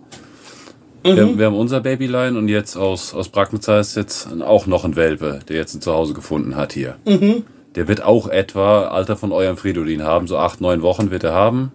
Mhm. 1.05 1.17
Wir, 1.17 1.39
wir 1.39 1.47
haben 1.47 1.57
unser 1.57 1.81
Babylein 1.81 2.37
und 2.37 2.49
jetzt 2.49 2.77
aus, 2.77 3.15
aus 3.15 3.31
Bracknitzer 3.31 3.81
ist 3.81 3.97
jetzt 3.97 4.29
auch 4.43 4.67
noch 4.67 4.85
ein 4.85 4.95
Welpe, 4.95 5.41
der 5.49 5.57
jetzt 5.57 5.75
ein 5.75 5.81
Zuhause 5.81 6.13
gefunden 6.13 6.55
hat 6.55 6.75
hier. 6.75 6.97
Mhm. 7.07 7.45
Der 7.77 7.89
wird 7.89 8.03
auch 8.03 8.29
etwa 8.29 8.89
Alter 8.89 9.17
von 9.17 9.33
eurem 9.33 9.57
Fridolin 9.57 10.03
haben, 10.03 10.27
so 10.27 10.39
acht, 10.39 10.61
neun 10.61 10.83
Wochen 10.83 11.11
wird 11.11 11.25
er 11.25 11.35
haben. 11.35 11.73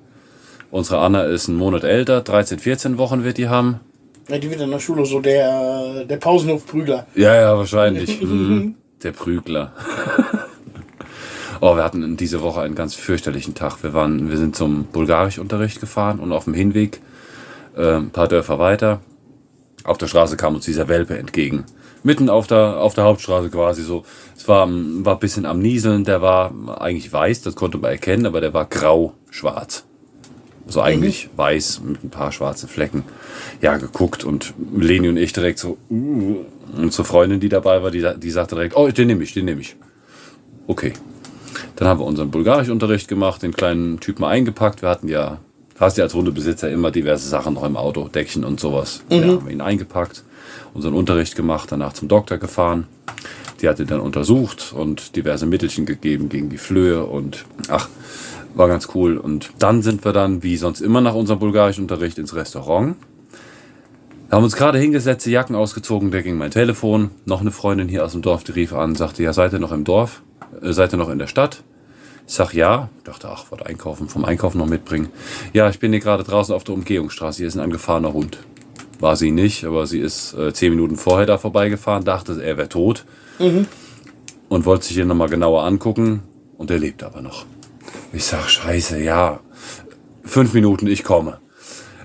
Unsere 0.72 1.00
Anna 1.00 1.24
ist 1.24 1.48
einen 1.48 1.58
Monat 1.58 1.84
älter, 1.84 2.22
13, 2.22 2.60
14 2.60 2.98
Wochen 2.98 3.24
wird 3.24 3.38
die 3.38 3.50
haben. 3.50 3.79
ja, 4.27 4.38
die 4.39 4.50
wird 4.50 4.62
in 4.62 4.72
der 4.72 4.79
Schule 4.79 5.05
so 5.05 5.20
der, 5.20 6.05
der 6.05 6.17
Pausenhofprügler. 6.17 7.05
Ja, 7.15 7.36
ja, 7.36 7.58
wahrscheinlich. 7.58 8.22
Mhm. 8.22 8.75
Der 9.03 9.13
Prügler. 9.13 9.72
Oh, 11.63 11.75
wir 11.75 11.84
hatten 11.84 12.17
diese 12.17 12.41
Woche 12.41 12.62
einen 12.62 12.74
ganz 12.74 12.96
fürchterlichen 12.96 13.53
Tag. 13.53 13.84
Wir, 13.84 13.93
waren, 13.93 14.31
wir 14.31 14.38
sind 14.38 14.55
zum 14.55 14.86
Bulgarischunterricht 14.86 15.79
gefahren 15.79 16.20
und 16.20 16.31
auf 16.31 16.46
dem 16.46 16.55
Hinweg 16.55 17.01
äh, 17.77 17.98
ein 17.98 18.10
paar 18.10 18.27
Dörfer 18.27 18.58
weiter. 18.58 19.00
Auf 19.84 20.00
der 20.00 20.08
Straße 20.08 20.38
kam 20.38 20.55
uns 20.55 20.65
dieser 20.65 20.88
Welpe 20.88 21.20
entgegen. 21.20 21.65
Mitten 22.03 22.29
auf 22.29 22.48
der, 22.48 22.79
auf 22.79 22.93
der 22.93 23.03
Hauptstraße 23.03 23.50
quasi 23.50 23.84
so. 23.84 24.03
Es 24.36 24.48
war, 24.48 24.67
war 24.67 25.15
ein 25.15 25.20
bisschen 25.20 25.46
am 25.46 25.60
Nieseln. 25.60 26.03
Der 26.03 26.22
war 26.22 26.51
eigentlich 26.81 27.12
weiß, 27.12 27.41
das 27.41 27.55
konnte 27.55 27.77
man 27.77 27.91
erkennen, 27.91 28.25
aber 28.25 28.41
der 28.41 28.53
war 28.53 28.65
grau-schwarz. 28.65 29.86
Also 30.65 30.81
eigentlich 30.81 31.29
weiß 31.36 31.81
mit 31.86 32.03
ein 32.03 32.10
paar 32.10 32.31
schwarzen 32.31 32.70
Flecken. 32.70 33.03
Ja, 33.62 33.77
geguckt 33.77 34.24
und 34.24 34.53
Leni 34.74 35.10
und 35.10 35.17
ich 35.17 35.34
direkt 35.34 35.60
so, 35.60 35.77
uh, 35.89 36.46
und 36.77 36.93
zur 36.93 37.05
Freundin, 37.05 37.39
die 37.39 37.50
dabei 37.50 37.84
war, 37.84 37.91
die, 37.91 38.05
die 38.17 38.31
sagte 38.31 38.55
direkt, 38.55 38.75
oh, 38.75 38.88
den 38.88 39.08
nehme 39.08 39.24
ich, 39.24 39.34
den 39.34 39.46
nehme 39.46 39.62
ich. 39.62 39.75
Okay. 40.67 40.93
Dann 41.75 41.88
haben 41.88 42.00
wir 42.00 42.05
unseren 42.05 42.31
Bulgarischunterricht 42.31 43.08
gemacht, 43.08 43.41
den 43.43 43.53
kleinen 43.53 44.00
Typen 44.00 44.24
eingepackt. 44.24 44.81
Wir 44.81 44.89
hatten 44.89 45.08
ja, 45.08 45.39
hast 45.79 45.98
ja 45.98 46.05
als 46.05 46.13
Hundebesitzer 46.13 46.70
immer 46.70 46.91
diverse 46.91 47.27
Sachen 47.27 47.55
noch 47.55 47.63
im 47.63 47.75
Auto, 47.75 48.08
Deckchen 48.08 48.46
und 48.46 48.60
sowas. 48.60 49.03
Ja, 49.10 49.22
haben 49.24 49.46
wir 49.46 49.51
ihn 49.51 49.62
eingepackt, 49.62 50.24
unseren 50.74 50.94
Unterricht 50.94 51.36
gemacht, 51.36 51.72
danach 51.72 51.94
zum 51.94 52.08
Doktor 52.08 52.38
gefahren. 52.38 52.88
Die 53.62 53.70
hat 53.70 53.80
ihn 53.80 53.88
dann 53.88 54.00
untersucht 54.00 54.74
und 54.75 55.16
diverse 55.16 55.46
Mittelchen 55.46 55.86
gegeben 55.86 56.30
gegen 56.30 56.50
die 56.50 56.58
Flöhe 56.58 57.06
und 57.06 57.46
ach, 57.70 57.90
war 58.56 58.68
ganz 58.68 58.90
cool. 58.96 59.18
Und 59.18 59.51
dann 59.60 59.82
sind 59.82 60.04
wir 60.04 60.13
dann, 60.13 60.44
wie 60.44 60.58
sonst 60.58 60.82
immer 60.82 61.01
nach 61.01 61.13
unserem 61.13 61.40
Bulgarischunterricht, 61.40 62.18
ins 62.18 62.36
Restaurant. 62.36 62.96
Wir 64.30 64.38
haben 64.38 64.44
uns 64.44 64.56
gerade 64.56 64.80
hingesetzt, 64.80 65.25
die 65.25 65.32
Jacken 65.32 65.56
ausgezogen, 65.56 66.10
da 66.12 66.22
ging 66.22 66.38
mein 66.38 66.51
Telefon. 66.51 67.12
Noch 67.25 67.42
eine 67.42 67.51
Freundin 67.51 67.90
hier 67.90 68.06
aus 68.06 68.13
dem 68.13 68.22
Dorf, 68.22 68.44
die 68.44 68.54
rief 68.54 68.74
an, 68.74 68.96
sagte, 68.96 69.24
ja, 69.24 69.34
seid 69.34 69.54
ihr 69.54 69.60
noch 69.60 69.74
im 69.74 69.84
Dorf? 69.84 70.22
Äh, 70.62 70.72
seid 70.72 70.94
ihr 70.94 70.98
noch 70.98 71.10
in 71.10 71.20
der 71.20 71.28
Stadt? 71.28 71.63
Ich 72.28 72.34
sag 72.34 72.54
ja. 72.54 72.90
Ich 73.00 73.04
dachte, 73.04 73.30
ach, 73.30 73.51
wollte 73.51 73.66
einkaufen, 73.66 74.08
vom 74.08 74.24
Einkaufen 74.24 74.58
noch 74.58 74.68
mitbringen. 74.68 75.10
Ja, 75.51 75.70
ich 75.70 75.80
bin 75.80 75.92
hier 75.92 76.00
gerade 76.00 76.24
draußen 76.24 76.56
auf 76.56 76.63
der 76.63 76.75
Umgehungsstraße, 76.75 77.40
hier 77.40 77.48
ist 77.48 77.56
ein 77.56 77.62
angefahrener 77.62 78.13
Hund. 78.13 78.40
War 79.01 79.15
sie 79.15 79.31
nicht, 79.31 79.65
aber 79.65 79.88
sie 79.88 80.00
ist 80.00 80.34
äh, 80.36 80.53
zehn 80.53 80.70
Minuten 80.70 80.96
vorher 80.96 81.25
da 81.25 81.39
vorbeigefahren, 81.39 82.03
dachte, 82.05 82.41
er 82.41 82.58
wäre 82.58 82.70
tot. 82.70 83.05
Und 84.48 84.65
wollte 84.65 84.86
sich 84.86 84.96
hier 84.96 85.05
nochmal 85.05 85.29
genauer 85.29 85.63
angucken. 85.63 86.22
Und 86.58 86.70
er 86.70 86.77
lebt 86.77 87.01
aber 87.01 87.22
noch. 87.22 87.46
Ich 88.13 88.25
sag, 88.25 88.48
scheiße, 88.48 89.01
ja. 89.01 89.39
Fünf 90.24 90.53
Minuten, 90.53 90.86
ich 90.86 91.03
komme. 91.03 91.39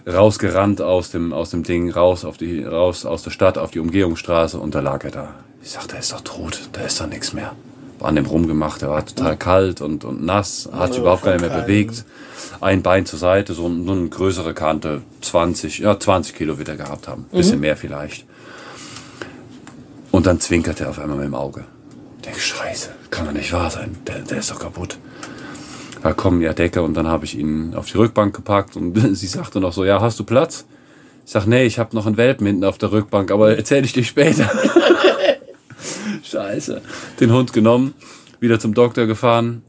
Rausgerannt 0.07 0.81
aus 0.81 1.11
dem, 1.11 1.35
aus 1.35 1.51
dem 1.51 1.65
Ding, 1.65 1.91
raus, 1.91 2.25
auf 2.25 2.39
die, 2.39 2.65
raus 2.65 3.05
aus 3.05 3.23
der 3.23 3.31
Stadt 3.31 3.59
auf 3.59 3.73
die 3.73 3.81
Umgehungsstraße 3.81 4.59
und 4.59 4.75
da 4.75 4.81
lag 4.81 5.05
er 5.05 5.11
da. 5.11 5.35
Ich 5.63 5.73
sag, 5.73 5.89
der 5.89 5.99
ist 5.99 6.13
doch 6.13 6.21
tot, 6.23 6.71
da 6.73 6.83
ist 6.83 7.01
doch 7.01 7.09
nichts 7.09 7.33
mehr. 7.33 7.53
An 8.01 8.17
dem 8.17 8.27
rumgemacht, 8.27 8.83
der 8.83 8.91
war 8.91 9.05
total 9.05 9.37
kalt 9.37 9.81
und, 9.81 10.05
und 10.05 10.25
nass, 10.25 10.69
hat 10.73 10.93
sich 10.93 11.01
überhaupt 11.01 11.23
gar 11.23 11.33
nicht 11.33 11.41
mehr 11.41 11.51
kalt. 11.51 11.67
bewegt. 11.67 12.05
Ein 12.61 12.83
Bein 12.83 13.07
zur 13.07 13.19
Seite, 13.19 13.55
so, 13.55 13.63
so 13.63 13.93
eine 13.93 14.09
größere 14.09 14.55
Kante, 14.55 15.03
20, 15.23 15.79
ja, 15.79 15.99
20 15.99 16.35
Kilo 16.35 16.59
wird 16.59 16.69
er 16.69 16.77
gehabt 16.77 17.09
haben. 17.09 17.25
Bisschen 17.33 17.61
mehr 17.61 17.77
vielleicht. 17.77 18.27
Und 20.11 20.27
dann 20.27 20.41
zwinkert 20.41 20.81
er 20.81 20.91
auf 20.91 20.99
einmal 20.99 21.19
mit 21.19 21.27
dem 21.27 21.35
Auge. 21.35 21.65
Ich 22.19 22.25
denke, 22.25 22.41
scheiße, 22.41 22.91
kann 23.11 23.27
doch 23.27 23.33
nicht 23.33 23.53
wahr 23.53 23.71
sein. 23.71 23.97
Der, 24.07 24.21
der 24.21 24.39
ist 24.39 24.51
doch 24.51 24.59
kaputt. 24.59 24.99
Da 26.03 26.13
kommen 26.13 26.41
ja 26.41 26.53
Decke 26.53 26.83
und 26.83 26.95
dann 26.95 27.09
habe 27.09 27.25
ich 27.25 27.37
ihn 27.37 27.75
auf 27.75 27.91
die 27.91 27.99
Rückbank 27.99 28.35
gepackt 28.35 28.77
und 28.77 28.95
sie 29.17 29.27
sagte 29.27 29.61
noch 29.61 29.73
so, 29.73 29.85
ja, 29.85 30.01
hast 30.01 30.19
du 30.19 30.25
Platz? 30.25 30.65
Ich 31.25 31.33
sag, 31.33 31.47
nee, 31.47 31.65
ich 31.65 31.79
habe 31.81 31.97
noch 31.97 32.07
einen 32.07 32.17
Welpen 32.17 32.47
hinten 32.47 32.65
auf 32.65 32.79
der 32.79 32.93
Rückbank, 32.93 33.33
aber 33.33 33.57
erzähle 33.57 33.85
ich 33.85 33.93
dir 33.93 34.05
später. 34.05 34.49
Scheiße. 36.27 36.83
Den 37.21 37.33
Hund 37.33 37.53
genommen, 37.53 37.95
wieder 38.41 38.59
zum 38.59 38.75
Doktor 38.75 39.07
gefahren. 39.07 39.63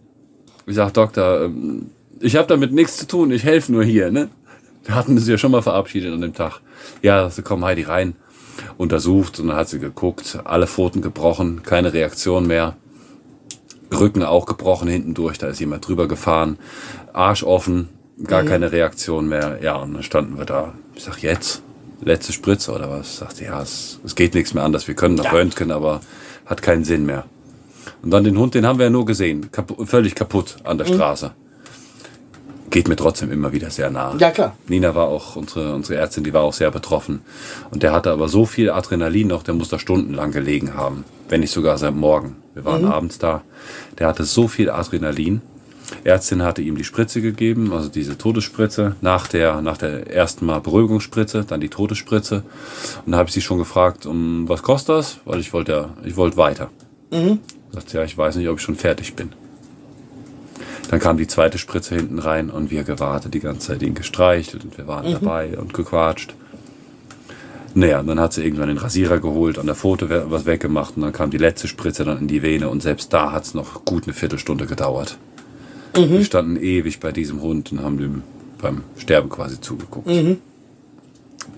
Ich 0.65 0.75
sag, 0.75 0.93
Doktor, 0.93 1.45
ähm, 1.45 1.91
ich 2.19 2.35
habe 2.35 2.47
damit 2.47 2.73
nichts 2.73 2.97
zu 2.97 3.07
tun, 3.07 3.31
ich 3.31 3.43
helfe 3.43 3.71
nur 3.71 3.83
hier, 3.83 4.11
ne? 4.11 4.29
Wir 4.83 4.95
hatten 4.95 5.17
sie 5.19 5.31
ja 5.31 5.37
schon 5.37 5.51
mal 5.51 5.61
verabschiedet 5.61 6.13
an 6.13 6.21
dem 6.21 6.33
Tag. 6.33 6.61
Ja, 7.01 7.29
sie 7.29 7.41
komm 7.41 7.63
Heidi 7.63 7.83
rein, 7.83 8.15
untersucht 8.77 9.39
und 9.39 9.49
dann 9.49 9.57
hat 9.57 9.69
sie 9.69 9.79
geguckt, 9.79 10.39
alle 10.45 10.65
Pfoten 10.65 11.01
gebrochen, 11.01 11.61
keine 11.63 11.93
Reaktion 11.93 12.47
mehr. 12.47 12.75
Rücken 13.91 14.23
auch 14.23 14.45
gebrochen 14.45 14.87
hinten 14.87 15.13
durch, 15.13 15.37
da 15.37 15.47
ist 15.47 15.59
jemand 15.59 15.87
drüber 15.87 16.07
gefahren. 16.07 16.57
Arsch 17.13 17.43
offen, 17.43 17.89
gar 18.23 18.43
keine 18.43 18.71
Reaktion 18.71 19.29
mehr. 19.29 19.59
Ja, 19.61 19.75
und 19.75 19.93
dann 19.93 20.03
standen 20.03 20.37
wir 20.37 20.45
da. 20.45 20.73
Ich 20.95 21.03
sag, 21.03 21.21
jetzt? 21.21 21.61
Letzte 22.01 22.31
Spritze 22.33 22.71
oder 22.73 22.89
was? 22.89 23.17
Sagte, 23.17 23.45
ja, 23.45 23.61
es, 23.61 23.99
es 24.05 24.15
geht 24.15 24.35
nichts 24.35 24.53
mehr 24.53 24.63
anders. 24.63 24.87
Wir 24.87 24.95
können 24.95 25.15
noch 25.15 25.25
Ja. 25.25 25.31
Röntgen, 25.31 25.71
aber 25.71 26.01
hat 26.45 26.61
keinen 26.61 26.83
Sinn 26.83 27.05
mehr. 27.05 27.25
Und 28.03 28.11
dann 28.11 28.23
den 28.23 28.37
Hund, 28.37 28.53
den 28.53 28.65
haben 28.65 28.77
wir 28.79 28.85
ja 28.85 28.89
nur 28.91 29.05
gesehen. 29.05 29.51
Kapu 29.51 29.85
völlig 29.85 30.13
kaputt 30.15 30.57
an 30.63 30.77
der 30.77 30.85
Straße. 30.85 31.31
Geht 32.69 32.87
mir 32.89 32.97
trotzdem 32.97 33.31
immer 33.31 33.53
wieder 33.53 33.69
sehr 33.71 33.89
nah. 33.89 34.13
Ja, 34.19 34.29
klar. 34.29 34.55
Nina 34.67 34.93
war 34.93 35.07
auch, 35.07 35.35
unsere, 35.37 35.73
unsere 35.73 35.99
Ärztin, 35.99 36.23
die 36.25 36.33
war 36.33 36.41
auch 36.43 36.53
sehr 36.53 36.69
betroffen. 36.69 37.21
Und 37.71 37.81
der 37.81 37.93
hatte 37.93 38.11
aber 38.11 38.27
so 38.27 38.45
viel 38.45 38.69
Adrenalin 38.69 39.27
noch, 39.27 39.41
der 39.41 39.53
muss 39.53 39.69
da 39.69 39.79
stundenlang 39.79 40.31
gelegen 40.31 40.75
haben. 40.75 41.05
Wenn 41.29 41.39
nicht 41.39 41.51
sogar 41.51 41.77
seit 41.77 41.95
morgen. 41.95 42.35
Wir 42.53 42.65
waren 42.65 42.85
abends 42.85 43.19
da. 43.19 43.41
Der 43.97 44.07
hatte 44.07 44.25
so 44.25 44.47
viel 44.47 44.69
Adrenalin. 44.69 45.41
Ärztin 46.03 46.43
hatte 46.43 46.61
ihm 46.61 46.75
die 46.75 46.83
Spritze 46.83 47.21
gegeben, 47.21 47.71
also 47.71 47.89
diese 47.89 48.17
Todesspritze, 48.17 48.95
nach 49.01 49.27
der, 49.27 49.61
nach 49.61 49.77
der 49.77 50.13
ersten 50.13 50.45
Mal 50.45 50.59
Beruhigungsspritze, 50.59 51.45
dann 51.47 51.61
die 51.61 51.69
Todesspritze. 51.69 52.43
Und 53.05 53.11
da 53.13 53.17
habe 53.19 53.29
ich 53.29 53.33
sie 53.33 53.41
schon 53.41 53.57
gefragt, 53.57 54.05
um 54.05 54.49
was 54.49 54.63
kostet 54.63 54.95
das? 54.95 55.19
Weil 55.25 55.39
ich 55.39 55.53
wollte 55.53 55.71
ja, 55.71 55.89
ich 56.03 56.17
wollte 56.17 56.37
weiter. 56.37 56.69
Sagt 57.71 57.89
sie, 57.89 57.97
ja, 57.97 58.03
ich 58.03 58.17
weiß 58.17 58.35
nicht, 58.35 58.49
ob 58.49 58.57
ich 58.57 58.63
schon 58.63 58.75
fertig 58.75 59.15
bin. 59.15 59.29
Dann 60.89 60.99
kam 60.99 61.17
die 61.17 61.27
zweite 61.27 61.57
Spritze 61.57 61.95
hinten 61.95 62.19
rein 62.19 62.49
und 62.49 62.71
wir 62.71 62.83
gewartet, 62.83 63.33
die 63.33 63.39
ganze 63.41 63.67
Zeit 63.67 63.81
ihn 63.81 63.93
gestreichelt 63.93 64.63
und 64.63 64.77
wir 64.77 64.87
waren 64.87 65.05
dabei 65.11 65.57
und 65.57 65.73
gequatscht. 65.73 66.33
Naja, 67.73 67.99
und 67.99 68.07
dann 68.07 68.19
hat 68.19 68.33
sie 68.33 68.43
irgendwann 68.43 68.69
den 68.69 68.77
Rasierer 68.77 69.19
geholt, 69.19 69.59
an 69.59 69.65
der 69.67 69.75
Pfote 69.75 70.09
we- 70.09 70.25
was 70.29 70.45
weggemacht 70.45 70.95
und 70.95 71.03
dann 71.03 71.11
kam 71.11 71.29
die 71.29 71.37
letzte 71.37 71.67
Spritze 71.67 72.05
dann 72.05 72.17
in 72.19 72.27
die 72.27 72.41
Vene 72.41 72.69
und 72.69 72.81
selbst 72.81 73.13
da 73.13 73.31
hat 73.31 73.43
es 73.43 73.53
noch 73.53 73.85
gut 73.85 74.05
eine 74.05 74.13
Viertelstunde 74.13 74.65
gedauert. 74.65 75.17
Wir 75.97 76.23
standen 76.23 76.57
ewig 76.57 76.99
bei 76.99 77.11
diesem 77.11 77.41
Hund 77.41 77.71
und 77.71 77.81
haben 77.81 77.97
dem 77.97 78.23
beim 78.61 78.83
Sterben 78.97 79.29
quasi 79.29 79.59
zugeguckt. 79.61 80.07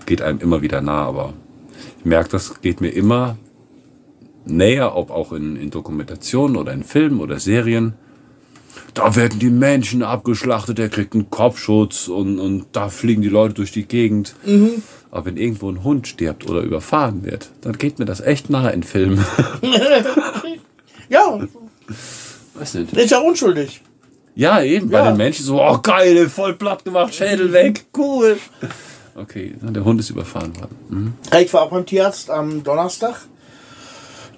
Geht 0.06 0.22
einem 0.22 0.38
immer 0.40 0.62
wieder 0.62 0.80
nah, 0.80 1.04
aber 1.04 1.34
ich 1.98 2.04
merke, 2.04 2.30
das 2.30 2.60
geht 2.60 2.80
mir 2.80 2.90
immer 2.90 3.36
näher, 4.44 4.96
ob 4.96 5.10
auch 5.10 5.32
in, 5.32 5.56
in 5.56 5.70
Dokumentationen 5.70 6.56
oder 6.56 6.72
in 6.72 6.82
Filmen 6.84 7.20
oder 7.20 7.38
Serien. 7.38 7.94
Da 8.94 9.14
werden 9.14 9.38
die 9.38 9.50
Menschen 9.50 10.02
abgeschlachtet, 10.02 10.78
der 10.78 10.88
kriegt 10.88 11.14
einen 11.14 11.30
Kopfschutz 11.30 12.08
und, 12.08 12.38
und 12.38 12.66
da 12.72 12.88
fliegen 12.88 13.22
die 13.22 13.28
Leute 13.28 13.54
durch 13.54 13.72
die 13.72 13.84
Gegend. 13.84 14.34
Aber 15.10 15.26
wenn 15.26 15.36
irgendwo 15.36 15.70
ein 15.70 15.84
Hund 15.84 16.08
stirbt 16.08 16.48
oder 16.48 16.60
überfahren 16.62 17.24
wird, 17.24 17.50
dann 17.60 17.78
geht 17.78 17.98
mir 17.98 18.04
das 18.04 18.20
echt 18.20 18.50
nahe 18.50 18.72
in 18.72 18.82
Filmen. 18.82 19.24
Ja, 21.08 21.40
Weiß 22.54 22.74
nicht. 22.74 22.92
ist 22.92 23.10
ja 23.10 23.18
unschuldig. 23.18 23.82
Ja, 24.34 24.62
eben, 24.62 24.88
bei 24.90 24.98
Ja. 24.98 25.08
den 25.10 25.16
Menschen 25.16 25.44
so, 25.44 25.60
oh 25.62 25.78
geil, 25.82 26.28
voll 26.28 26.54
platt 26.54 26.84
gemacht, 26.84 27.14
Schädel 27.14 27.52
weg, 27.52 27.84
cool. 27.96 28.38
Okay, 29.14 29.54
der 29.60 29.84
Hund 29.84 30.00
ist 30.00 30.10
überfahren 30.10 30.54
worden. 30.56 30.76
Mhm. 30.88 31.14
Ich 31.38 31.52
war 31.52 31.62
auch 31.62 31.70
beim 31.70 31.84
Tierarzt 31.84 32.30
am 32.30 32.62
Donnerstag. 32.62 33.16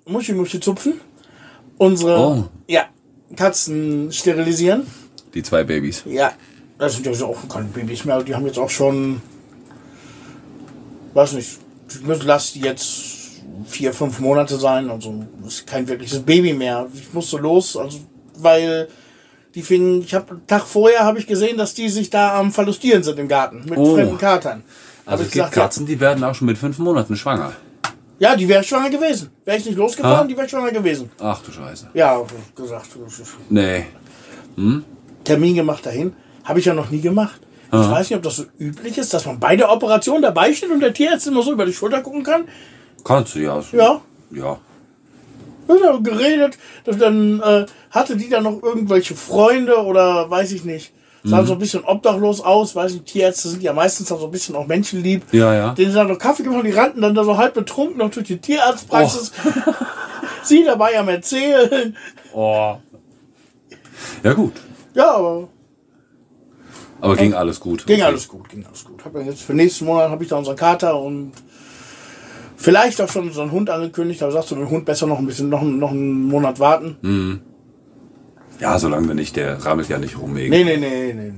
Muschi 0.06 0.32
Muschi 0.32 0.58
zupfen. 0.60 1.00
Unsere 1.78 2.18
Oh. 2.18 2.44
ja, 2.68 2.86
Katzen 3.36 4.10
sterilisieren. 4.12 4.86
Die 5.34 5.42
zwei 5.42 5.62
Babys. 5.64 6.02
Ja, 6.06 6.32
das 6.78 6.94
sind 6.94 7.06
ja 7.06 7.14
so 7.14 7.26
auch 7.26 7.48
keine 7.48 7.66
Babys 7.68 8.04
mehr. 8.04 8.22
Die 8.22 8.34
haben 8.34 8.46
jetzt 8.46 8.58
auch 8.58 8.70
schon, 8.70 9.20
weiß 11.14 11.32
nicht, 11.34 11.58
müssen- 12.04 12.26
lass 12.26 12.52
die 12.54 12.60
jetzt 12.60 12.90
vier, 13.66 13.92
fünf 13.92 14.18
Monate 14.20 14.56
sein. 14.56 14.90
Also 14.90 15.24
ist 15.46 15.66
kein 15.66 15.86
wirkliches 15.86 16.20
Baby 16.20 16.52
mehr. 16.54 16.88
Ich 16.94 17.12
musste 17.12 17.36
los, 17.36 17.76
also 17.76 17.98
weil 18.38 18.88
die 19.54 19.62
fingen, 19.62 20.02
ich 20.02 20.14
habe 20.14 20.30
einen 20.30 20.46
Tag 20.46 20.62
vorher 20.62 21.00
habe 21.04 21.18
ich 21.18 21.26
gesehen, 21.26 21.56
dass 21.58 21.74
die 21.74 21.88
sich 21.88 22.10
da 22.10 22.38
am 22.38 22.52
Verlustieren 22.52 23.02
sind 23.02 23.18
im 23.18 23.28
Garten 23.28 23.64
mit 23.68 23.78
Oh. 23.78 23.94
fremden 23.94 24.18
Katern. 24.18 24.62
Also 25.04 25.22
ich 25.22 25.28
es 25.28 25.32
gibt 25.34 25.44
gesagt, 25.50 25.54
Katzen, 25.54 25.86
die 25.86 25.98
werden 26.00 26.22
auch 26.24 26.34
schon 26.34 26.46
mit 26.46 26.58
fünf 26.58 26.78
Monaten 26.78 27.16
schwanger. 27.16 27.52
Ja, 28.18 28.36
die 28.36 28.48
wäre 28.48 28.62
schwanger 28.62 28.88
gewesen. 28.90 29.30
Wäre 29.44 29.56
ich 29.58 29.64
nicht 29.66 29.76
losgefahren, 29.76 30.20
Ha? 30.20 30.24
die 30.24 30.36
wäre 30.36 30.48
schwanger 30.48 30.70
gewesen. 30.70 31.10
Ach 31.20 31.42
du 31.42 31.50
Scheiße. 31.50 31.88
Ja, 31.94 32.20
ich 32.48 32.54
gesagt. 32.54 32.88
Nee. 33.48 33.84
Termin 35.24 35.54
gemacht 35.54 35.84
dahin. 35.84 36.12
Habe 36.44 36.58
ich 36.60 36.64
ja 36.66 36.74
noch 36.74 36.90
nie 36.90 37.00
gemacht. 37.00 37.40
Ich 37.68 37.72
Aha. 37.78 37.90
weiß 37.90 38.10
nicht, 38.10 38.16
ob 38.16 38.22
das 38.22 38.36
so 38.36 38.44
üblich 38.58 38.98
ist, 38.98 39.14
dass 39.14 39.24
man 39.26 39.40
bei 39.40 39.56
der 39.56 39.72
Operation 39.72 40.20
dabei 40.20 40.52
steht 40.52 40.70
und 40.70 40.80
der 40.80 40.92
Tierarzt 40.92 41.26
immer 41.26 41.42
so 41.42 41.52
über 41.52 41.64
die 41.64 41.72
Schulter 41.72 42.00
gucken 42.02 42.22
kann. 42.22 42.44
Kannst 43.02 43.34
du 43.34 43.38
ja. 43.40 43.62
Ja. 43.72 44.00
Ja. 44.30 44.58
Haben 45.84 46.04
geredet. 46.04 46.58
Dann 46.84 47.40
äh, 47.40 47.66
hatte 47.90 48.16
die 48.16 48.28
dann 48.28 48.44
noch 48.44 48.62
irgendwelche 48.62 49.14
Freunde 49.14 49.76
oder 49.84 50.30
weiß 50.30 50.52
ich 50.52 50.64
nicht. 50.64 50.92
Sahen 51.24 51.46
so 51.46 51.52
ein 51.52 51.60
bisschen 51.60 51.84
obdachlos 51.84 52.40
aus. 52.40 52.74
Weiß 52.74 52.94
nicht, 52.94 53.06
Tierärzte 53.06 53.48
sind 53.48 53.62
ja 53.62 53.72
meistens 53.72 54.10
auch 54.10 54.18
so 54.18 54.24
ein 54.26 54.32
bisschen 54.32 54.56
auch 54.56 54.66
menschenlieb. 54.66 55.22
Ja, 55.32 55.54
ja. 55.54 55.74
Denen 55.74 55.92
sie 55.92 55.96
dann 55.96 56.08
noch 56.08 56.18
Kaffee 56.18 56.42
gemacht, 56.42 56.66
die 56.66 56.72
rannten 56.72 57.00
dann 57.00 57.14
da 57.14 57.22
so 57.22 57.36
halb 57.36 57.54
betrunken 57.54 57.98
noch 57.98 58.10
durch 58.10 58.26
die 58.26 58.38
Tierarztpraxis. 58.38 59.30
Sie 60.42 60.64
dabei 60.64 60.98
am 60.98 61.08
Erzählen. 61.08 61.96
Oh. 62.34 62.74
Ja 64.24 64.32
gut. 64.32 64.54
Ja, 64.94 65.12
aber 65.12 65.48
Aber 67.00 67.16
ging 67.16 67.34
alles 67.34 67.60
gut. 67.60 67.86
Ging 67.86 67.96
Okay. 67.96 68.04
alles 68.04 68.26
gut, 68.26 68.48
ging 68.48 68.66
alles 68.66 68.84
gut. 68.84 69.04
Hab 69.04 69.14
ja 69.14 69.20
jetzt 69.20 69.42
für 69.42 69.54
nächsten 69.54 69.84
Monat 69.84 70.10
habe 70.10 70.24
ich 70.24 70.30
da 70.30 70.36
unseren 70.36 70.56
Kater 70.56 70.98
und 71.00 71.32
vielleicht 72.62 73.00
auch 73.00 73.08
schon 73.08 73.28
unseren 73.28 73.50
Hund 73.50 73.68
angekündigt, 73.70 74.22
aber 74.22 74.32
sagst 74.32 74.50
du, 74.50 74.54
den 74.54 74.70
Hund 74.70 74.84
besser 74.84 75.06
noch 75.06 75.18
ein 75.18 75.26
bisschen, 75.26 75.48
noch, 75.48 75.62
noch 75.62 75.90
einen 75.90 76.24
Monat 76.24 76.58
warten. 76.58 77.42
Ja, 78.60 78.78
solange 78.78 79.08
wir 79.08 79.14
nicht, 79.14 79.36
der 79.36 79.64
rammelt 79.64 79.88
ja 79.88 79.98
nicht 79.98 80.18
rum. 80.18 80.34
Nee, 80.34 80.48
nee, 80.48 80.64
nee, 80.64 80.76
nee. 80.76 81.12
nee. 81.12 81.32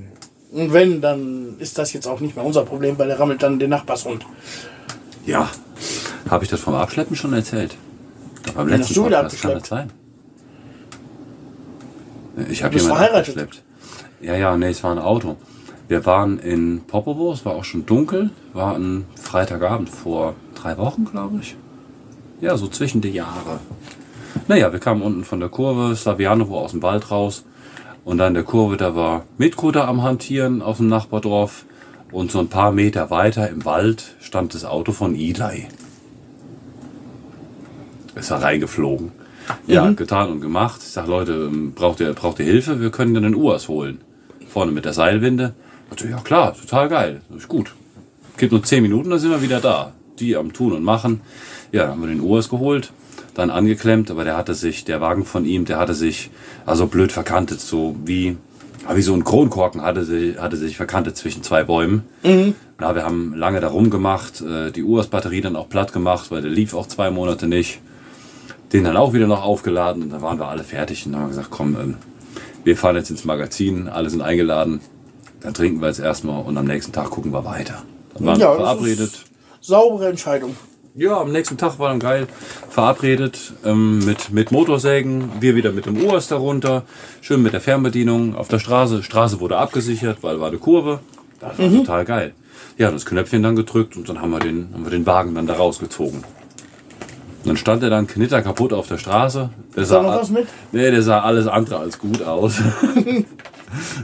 Und 0.51 0.71
wenn, 0.71 1.01
dann 1.01 1.55
ist 1.59 1.77
das 1.77 1.91
jetzt 1.91 2.07
auch 2.07 2.19
nicht 2.21 2.35
mehr 2.35 2.45
unser 2.45 2.63
Problem, 2.63 2.97
weil 2.97 3.07
der 3.07 3.19
rammelt 3.19 3.43
dann 3.43 3.59
den 3.59 3.71
Nachbarshund. 3.71 4.25
Ja. 5.25 5.49
Habe 6.29 6.43
ich 6.43 6.49
das 6.49 6.61
vom 6.61 6.75
Abschleppen 6.75 7.15
schon 7.15 7.33
erzählt? 7.33 7.75
Beim 8.55 8.67
letzten 8.67 8.83
hast 8.83 8.95
du 8.95 9.05
wieder 9.05 9.21
Podcast 9.23 9.41
kann 9.41 9.59
das 9.59 9.67
sein. 9.67 9.91
Ich 12.49 12.63
habe 12.63 12.75
jemanden 12.75 12.95
verheiratet. 12.95 13.37
abgeschleppt. 13.37 13.63
Ja, 14.21 14.35
ja, 14.35 14.55
nee, 14.55 14.69
es 14.69 14.83
war 14.83 14.91
ein 14.91 14.99
Auto. 14.99 15.35
Wir 15.87 16.05
waren 16.05 16.39
in 16.39 16.81
Popovo, 16.87 17.31
es 17.31 17.45
war 17.45 17.53
auch 17.53 17.63
schon 17.63 17.85
dunkel, 17.85 18.31
war 18.53 18.75
ein 18.75 19.05
Freitagabend 19.21 19.89
vor 19.89 20.35
drei 20.55 20.77
Wochen, 20.77 21.05
glaube 21.05 21.39
ich. 21.41 21.55
Ja, 22.41 22.57
so 22.57 22.67
zwischen 22.67 23.01
die 23.01 23.11
Jahre. 23.11 23.59
Naja, 24.47 24.71
wir 24.71 24.79
kamen 24.79 25.01
unten 25.03 25.23
von 25.23 25.39
der 25.39 25.49
Kurve, 25.49 25.95
Slavianovo 25.95 26.59
aus 26.59 26.71
dem 26.71 26.81
Wald 26.81 27.11
raus. 27.11 27.45
Und 28.03 28.17
dann 28.17 28.33
der 28.33 28.43
Kurve, 28.43 28.77
da 28.77 28.95
war 28.95 29.25
Mitko 29.37 29.71
da 29.71 29.87
am 29.87 30.03
Hantieren 30.03 30.61
aus 30.61 30.77
dem 30.77 30.87
Nachbardorf. 30.87 31.65
Und 32.11 32.31
so 32.31 32.39
ein 32.39 32.49
paar 32.49 32.71
Meter 32.71 33.09
weiter 33.09 33.49
im 33.49 33.65
Wald 33.65 34.15
stand 34.19 34.53
das 34.53 34.65
Auto 34.65 34.91
von 34.91 35.15
Eli. 35.15 35.67
Ist 38.15 38.31
da 38.31 38.37
reingeflogen. 38.37 39.11
Ja, 39.67 39.91
getan 39.91 40.31
und 40.31 40.41
gemacht. 40.41 40.81
Ich 40.83 40.91
sag, 40.91 41.07
Leute, 41.07 41.49
ähm, 41.51 41.73
braucht 41.73 41.99
ihr, 41.99 42.13
braucht 42.13 42.39
ihr 42.39 42.45
Hilfe? 42.45 42.79
Wir 42.79 42.89
können 42.89 43.13
dann 43.13 43.25
einen 43.25 43.35
UAS 43.35 43.67
holen. 43.67 44.01
Vorne 44.47 44.71
mit 44.71 44.85
der 44.85 44.93
Seilwinde. 44.93 45.53
Ich 45.93 46.01
so, 46.01 46.07
ja 46.07 46.17
klar, 46.17 46.55
total 46.55 46.89
geil. 46.89 47.21
Das 47.29 47.39
ist 47.39 47.47
gut. 47.47 47.73
Gibt 48.37 48.51
nur 48.51 48.63
10 48.63 48.81
Minuten, 48.83 49.09
dann 49.09 49.19
sind 49.19 49.31
wir 49.31 49.41
wieder 49.41 49.59
da. 49.59 49.93
Die 50.19 50.35
am 50.35 50.53
Tun 50.53 50.73
und 50.73 50.83
Machen. 50.83 51.21
Ja, 51.71 51.83
dann 51.83 51.91
haben 51.91 52.01
wir 52.01 52.07
den 52.07 52.21
UAS 52.21 52.49
geholt, 52.49 52.91
dann 53.33 53.49
angeklemmt, 53.49 54.11
aber 54.11 54.23
der 54.23 54.37
hatte 54.37 54.53
sich, 54.53 54.85
der 54.85 55.01
Wagen 55.01 55.25
von 55.25 55.45
ihm, 55.45 55.65
der 55.65 55.77
hatte 55.77 55.93
sich 55.93 56.29
also 56.65 56.87
blöd 56.87 57.11
verkantet, 57.11 57.59
so 57.59 57.95
wie, 58.05 58.37
wie 58.93 59.01
so 59.01 59.13
ein 59.13 59.23
Kronkorken 59.23 59.81
hatte 59.81 60.03
sich, 60.03 60.39
hatte 60.39 60.57
sich 60.57 60.77
verkantet 60.77 61.17
zwischen 61.17 61.43
zwei 61.43 61.63
Bäumen. 61.63 62.03
Na, 62.79 62.95
wir 62.95 63.03
haben 63.03 63.33
lange 63.35 63.59
da 63.61 63.67
rumgemacht, 63.69 64.41
äh, 64.41 64.71
die 64.71 64.83
UAS-Batterie 64.83 65.41
dann 65.41 65.55
auch 65.55 65.69
platt 65.69 65.93
gemacht, 65.93 66.31
weil 66.31 66.41
der 66.41 66.51
lief 66.51 66.73
auch 66.73 66.87
zwei 66.87 67.09
Monate 67.09 67.47
nicht. 67.47 67.79
Den 68.73 68.83
dann 68.83 68.97
auch 68.97 69.13
wieder 69.13 69.27
noch 69.27 69.43
aufgeladen 69.43 70.03
und 70.03 70.09
dann 70.11 70.21
waren 70.21 70.39
wir 70.39 70.47
alle 70.47 70.63
fertig 70.63 71.05
und 71.05 71.13
dann 71.13 71.21
haben 71.21 71.27
wir 71.27 71.35
gesagt, 71.35 71.51
komm, 71.51 71.77
ähm, 71.79 71.95
wir 72.63 72.75
fahren 72.75 72.95
jetzt 72.95 73.11
ins 73.11 73.23
Magazin, 73.23 73.87
alle 73.87 74.09
sind 74.09 74.21
eingeladen, 74.21 74.81
dann 75.45 75.53
trinken 75.53 75.79
wir 75.79 75.87
jetzt 75.87 75.99
erstmal 75.99 76.43
und 76.43 76.57
am 76.57 76.65
nächsten 76.65 76.91
Tag 76.91 77.11
gucken 77.11 77.31
wir 77.31 77.45
weiter. 77.45 77.83
Dann 78.15 78.25
waren 78.25 78.39
Ja, 78.39 78.47
wir 78.51 78.57
das 78.57 78.67
verabredet. 78.67 79.25
Saubere 79.61 80.09
Entscheidung. 80.09 80.55
Ja, 80.95 81.19
am 81.19 81.31
nächsten 81.31 81.57
Tag 81.57 81.77
war 81.77 81.89
dann 81.89 81.99
geil. 81.99 82.27
Verabredet 82.69 83.53
ähm, 83.63 83.99
mit, 84.05 84.31
mit 84.31 84.51
Motorsägen, 84.51 85.29
wir 85.41 85.55
wieder 85.55 85.71
mit 85.71 85.85
dem 85.85 86.01
UAS 86.01 86.29
darunter, 86.29 86.83
schön 87.21 87.43
mit 87.43 87.53
der 87.53 87.61
Fernbedienung 87.61 88.35
auf 88.35 88.47
der 88.47 88.59
Straße. 88.59 89.03
Straße 89.03 89.39
wurde 89.39 89.57
abgesichert, 89.57 90.19
weil 90.21 90.39
war 90.39 90.47
eine 90.47 90.57
Kurve. 90.57 90.99
Das 91.39 91.59
war 91.59 91.69
total 91.69 92.05
geil. 92.05 92.33
Ja, 92.77 92.89
das 92.89 93.05
Knöpfchen 93.05 93.43
dann 93.43 93.55
gedrückt 93.55 93.97
und 93.97 94.09
dann 94.09 94.21
haben 94.21 94.31
wir 94.31 94.39
den, 94.39 94.69
haben 94.73 94.83
wir 94.83 94.91
den 94.91 95.05
Wagen 95.05 95.35
dann 95.35 95.45
da 95.47 95.53
rausgezogen. 95.55 96.19
Und 96.19 97.45
dann 97.45 97.57
stand 97.57 97.83
er 97.83 97.89
dann 97.91 98.07
knitterkaputt 98.07 98.73
auf 98.73 98.87
der 98.87 98.97
Straße. 98.97 99.49
Der 99.75 99.85
da 99.85 100.01
noch 100.01 100.15
was 100.15 100.29
mit? 100.29 100.47
Nee, 100.71 100.89
der 100.89 101.03
sah 101.03 101.21
alles 101.21 101.45
andere 101.45 101.77
als 101.77 101.99
gut 101.99 102.23
aus. 102.23 102.55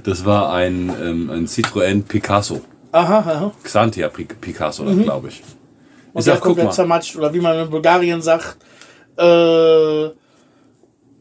das 0.04 0.26
war 0.26 0.54
ein, 0.54 0.92
ähm, 1.02 1.30
ein 1.30 1.46
Citroën 1.48 2.04
Picasso. 2.04 2.62
Aha, 2.92 3.18
aha. 3.20 3.52
Xantia 3.64 4.10
Pi- 4.10 4.26
Picasso, 4.26 4.84
glaube 4.84 5.30
ich. 5.30 5.42
Und 6.14 6.20
Ich 6.20 6.26
sag, 6.26 6.36
guck 6.36 6.44
komplett 6.44 6.66
mal. 6.68 6.72
zermatscht. 6.74 7.16
Oder 7.16 7.34
wie 7.34 7.40
man 7.40 7.58
in 7.58 7.70
Bulgarien 7.70 8.22
sagt, 8.22 8.58
äh, 9.18 10.10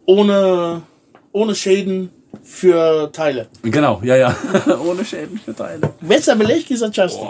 ohne, 0.07 0.83
ohne 1.33 1.55
Schäden 1.55 2.11
für 2.43 3.11
Teile. 3.13 3.49
Genau, 3.63 4.01
ja, 4.03 4.17
ja. 4.17 4.35
Ohne 4.85 5.05
Schäden 5.05 5.39
für 5.39 5.55
Teile. 5.55 5.91
Besser 6.01 6.35
belegt 6.37 6.69
dieser 6.71 6.91
Justin. 6.91 7.29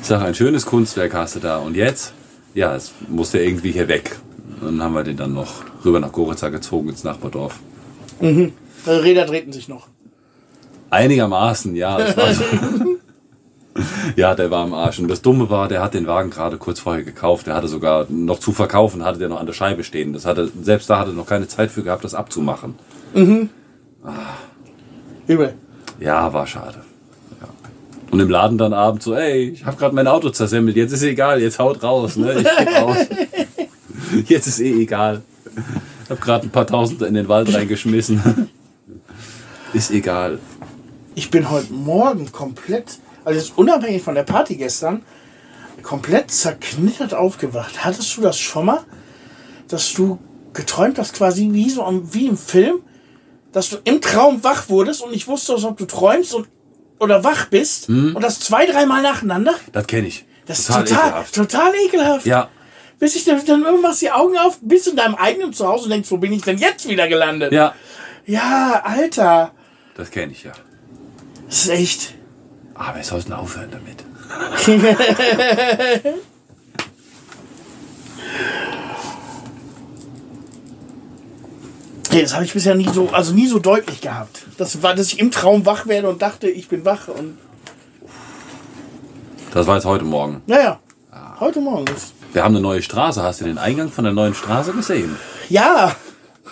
Ich 0.00 0.06
sag, 0.06 0.22
ein 0.22 0.34
schönes 0.34 0.66
Kunstwerk 0.66 1.14
hast 1.14 1.36
du 1.36 1.40
da. 1.40 1.58
Und 1.58 1.76
jetzt? 1.76 2.12
Ja, 2.54 2.74
es 2.74 2.92
musste 3.08 3.38
irgendwie 3.38 3.72
hier 3.72 3.88
weg. 3.88 4.16
Und 4.60 4.66
dann 4.78 4.82
haben 4.82 4.94
wir 4.94 5.04
den 5.04 5.16
dann 5.16 5.32
noch 5.34 5.64
rüber 5.84 6.00
nach 6.00 6.12
Goritza 6.12 6.48
gezogen 6.48 6.88
ins 6.90 7.04
Nachbardorf. 7.04 7.58
Äh, 8.86 8.90
Räder 8.90 9.26
drehten 9.26 9.52
sich 9.52 9.68
noch. 9.68 9.88
Einigermaßen, 10.90 11.74
ja. 11.74 11.98
Ja, 14.16 14.34
der 14.34 14.50
war 14.50 14.64
am 14.64 14.72
Arsch. 14.72 14.98
Und 14.98 15.08
das 15.08 15.20
Dumme 15.20 15.50
war, 15.50 15.68
der 15.68 15.82
hat 15.82 15.92
den 15.92 16.06
Wagen 16.06 16.30
gerade 16.30 16.56
kurz 16.56 16.80
vorher 16.80 17.02
gekauft. 17.02 17.46
Der 17.46 17.54
hatte 17.54 17.68
sogar 17.68 18.06
noch 18.08 18.38
zu 18.38 18.52
verkaufen, 18.52 19.04
hatte 19.04 19.18
der 19.18 19.28
noch 19.28 19.38
an 19.38 19.44
der 19.44 19.52
Scheibe 19.52 19.84
stehen. 19.84 20.14
Das 20.14 20.24
hatte, 20.24 20.50
selbst 20.62 20.88
da 20.88 20.98
hatte 20.98 21.10
er 21.10 21.14
noch 21.14 21.26
keine 21.26 21.46
Zeit 21.46 21.70
für 21.70 21.82
gehabt, 21.82 22.02
das 22.02 22.14
abzumachen. 22.14 22.74
Übel. 25.26 25.54
Ja, 26.00 26.32
war 26.32 26.46
schade. 26.46 26.78
Ja. 27.40 27.48
Und 28.10 28.20
im 28.20 28.30
Laden 28.30 28.56
dann 28.56 28.72
abends 28.72 29.04
so, 29.04 29.14
ey, 29.14 29.50
ich 29.50 29.66
habe 29.66 29.76
gerade 29.76 29.94
mein 29.94 30.06
Auto 30.06 30.30
zersemmelt, 30.30 30.76
jetzt 30.76 30.92
ist 30.92 31.02
egal, 31.02 31.42
jetzt 31.42 31.58
haut 31.58 31.82
raus, 31.82 32.16
ne? 32.16 32.32
Ich 32.38 32.44
geh 32.44 32.78
raus. 32.78 32.96
Jetzt 34.28 34.46
ist 34.46 34.60
eh 34.60 34.82
egal. 34.82 35.22
Ich 36.04 36.10
habe 36.10 36.20
gerade 36.20 36.46
ein 36.46 36.50
paar 36.50 36.66
Tausend 36.66 37.02
in 37.02 37.14
den 37.14 37.28
Wald 37.28 37.52
reingeschmissen. 37.52 38.48
Ist 39.72 39.90
egal. 39.90 40.38
Ich 41.14 41.30
bin 41.30 41.50
heute 41.50 41.72
Morgen 41.72 42.30
komplett, 42.32 42.98
also 43.24 43.38
jetzt 43.38 43.56
unabhängig 43.58 44.02
von 44.02 44.14
der 44.14 44.22
Party 44.22 44.56
gestern, 44.56 45.02
komplett 45.82 46.30
zerknittert 46.30 47.14
aufgewacht. 47.14 47.84
Hattest 47.84 48.16
du 48.16 48.20
das 48.20 48.38
schon 48.38 48.66
mal, 48.66 48.84
dass 49.68 49.92
du 49.94 50.18
geträumt 50.52 50.98
hast, 50.98 51.14
quasi 51.14 51.48
wie 51.52 51.70
so 51.70 51.84
wie 52.12 52.26
im 52.26 52.36
Film, 52.38 52.80
dass 53.52 53.70
du 53.70 53.76
im 53.84 54.00
Traum 54.00 54.42
wach 54.44 54.68
wurdest 54.68 55.02
und 55.02 55.10
nicht 55.12 55.28
wusstest, 55.28 55.64
ob 55.64 55.76
du 55.76 55.84
träumst 55.86 56.34
und, 56.34 56.48
oder 56.98 57.24
wach 57.24 57.46
bist 57.46 57.88
und 57.88 58.20
das 58.20 58.40
zwei, 58.40 58.66
dreimal 58.66 59.02
nacheinander? 59.02 59.54
Das 59.72 59.86
kenne 59.86 60.08
ich. 60.08 60.24
Das 60.46 60.66
Total 60.66 60.84
ist 60.84 60.88
total, 60.90 61.06
ekelhaft. 61.08 61.34
total 61.34 61.72
ekelhaft. 61.86 62.26
Ja, 62.26 62.48
Bis 62.98 63.16
ich 63.16 63.24
dann, 63.24 63.44
dann 63.44 63.62
irgendwann 63.62 63.82
machst 63.82 64.00
die 64.00 64.10
Augen 64.12 64.38
auf, 64.38 64.58
bist 64.62 64.86
in 64.88 64.96
deinem 64.96 65.16
eigenen 65.16 65.52
Zuhause 65.52 65.84
und 65.84 65.90
denkst, 65.90 66.10
wo 66.10 66.18
bin 66.18 66.32
ich 66.32 66.42
denn 66.42 66.56
jetzt 66.58 66.88
wieder 66.88 67.08
gelandet? 67.08 67.52
ja. 67.52 67.74
Ja, 68.28 68.82
Alter. 68.84 69.52
Das 69.96 70.10
kenne 70.10 70.32
ich 70.32 70.44
ja. 70.44 70.52
Das 71.46 71.64
ist 71.64 71.68
echt. 71.68 72.14
Aber 72.74 72.96
wir 72.96 73.04
sollten 73.04 73.32
aufhören 73.32 73.70
damit. 73.70 74.04
Nee, 82.12 82.22
das 82.22 82.34
habe 82.34 82.44
ich 82.44 82.52
bisher 82.52 82.74
nie 82.74 82.88
so, 82.88 83.10
also 83.10 83.34
nie 83.34 83.46
so 83.46 83.58
deutlich 83.58 84.00
gehabt. 84.00 84.42
Das 84.56 84.82
war, 84.82 84.94
dass 84.94 85.08
ich 85.08 85.18
im 85.18 85.30
Traum 85.30 85.66
wach 85.66 85.86
werde 85.86 86.08
und 86.08 86.22
dachte, 86.22 86.48
ich 86.48 86.68
bin 86.68 86.84
wach 86.84 87.08
und 87.08 87.36
Das 89.52 89.66
war 89.66 89.74
jetzt 89.76 89.84
heute 89.84 90.04
Morgen. 90.04 90.42
naja, 90.46 90.78
heute 91.40 91.60
Morgen 91.60 91.84
ist. 91.94 92.14
Wir 92.32 92.44
haben 92.44 92.54
eine 92.54 92.62
neue 92.62 92.82
Straße. 92.82 93.22
Hast 93.22 93.40
du 93.40 93.44
den 93.44 93.58
Eingang 93.58 93.90
von 93.90 94.04
der 94.04 94.12
neuen 94.12 94.34
Straße 94.34 94.72
gesehen? 94.72 95.16
Ja, 95.48 95.94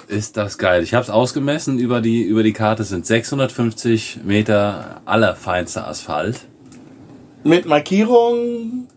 Ist 0.09 0.37
das 0.37 0.59
geil. 0.59 0.83
Ich 0.83 0.95
habe 0.95 1.03
es 1.03 1.11
ausgemessen 1.11 1.79
über 1.79 2.01
die, 2.01 2.23
über 2.23 2.43
die 2.43 2.53
Karte. 2.53 2.85
Sind 2.85 3.07
650 3.07 4.21
Meter 4.25 5.01
allerfeinster 5.05 5.87
Asphalt. 5.89 6.41
mit 7.43 7.67
Markierung, 7.67 8.89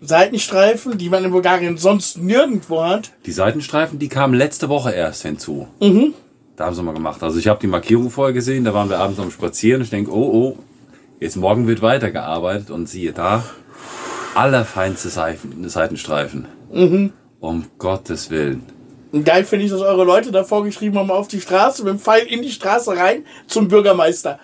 Seitenstreifen, 0.00 0.96
die 0.98 1.08
man 1.08 1.24
in 1.24 1.30
Bulgarien 1.30 1.76
sonst 1.76 2.18
nirgendwo 2.18 2.82
hat. 2.84 3.12
Die 3.26 3.32
Seitenstreifen, 3.32 3.98
die 3.98 4.08
kamen 4.08 4.34
letzte 4.34 4.68
Woche 4.68 4.90
erst 4.92 5.22
hinzu. 5.22 5.66
Da 6.56 6.66
haben 6.66 6.74
sie 6.74 6.82
mal 6.82 6.94
gemacht. 6.94 7.22
Also 7.22 7.38
ich 7.38 7.46
habe 7.48 7.60
die 7.60 7.66
Markierung 7.68 8.10
vorher 8.10 8.32
gesehen, 8.34 8.64
da 8.64 8.74
waren 8.74 8.88
wir 8.90 8.98
abends 8.98 9.20
am 9.20 9.30
Spazieren. 9.30 9.82
Ich 9.82 9.90
denke, 9.90 10.12
oh, 10.12 10.56
oh, 10.56 10.58
jetzt 11.20 11.36
morgen 11.36 11.66
wird 11.68 11.82
weitergearbeitet 11.82 12.70
und 12.70 12.88
siehe 12.88 13.12
da, 13.12 13.44
allerfeinste 14.34 15.08
Seitenstreifen. 15.08 16.46
Um 17.40 17.64
Gottes 17.78 18.30
Willen. 18.30 18.62
Geil 19.24 19.44
finde 19.44 19.64
ich, 19.64 19.70
dass 19.70 19.80
eure 19.80 20.04
Leute 20.04 20.30
davor 20.32 20.64
geschrieben 20.64 20.98
haben, 20.98 21.10
auf 21.10 21.28
die 21.28 21.40
Straße, 21.40 21.82
mit 21.84 21.94
dem 21.94 21.98
Pfeil 21.98 22.26
in 22.26 22.42
die 22.42 22.50
Straße 22.50 22.96
rein 22.96 23.24
zum 23.46 23.68
Bürgermeister. 23.68 24.38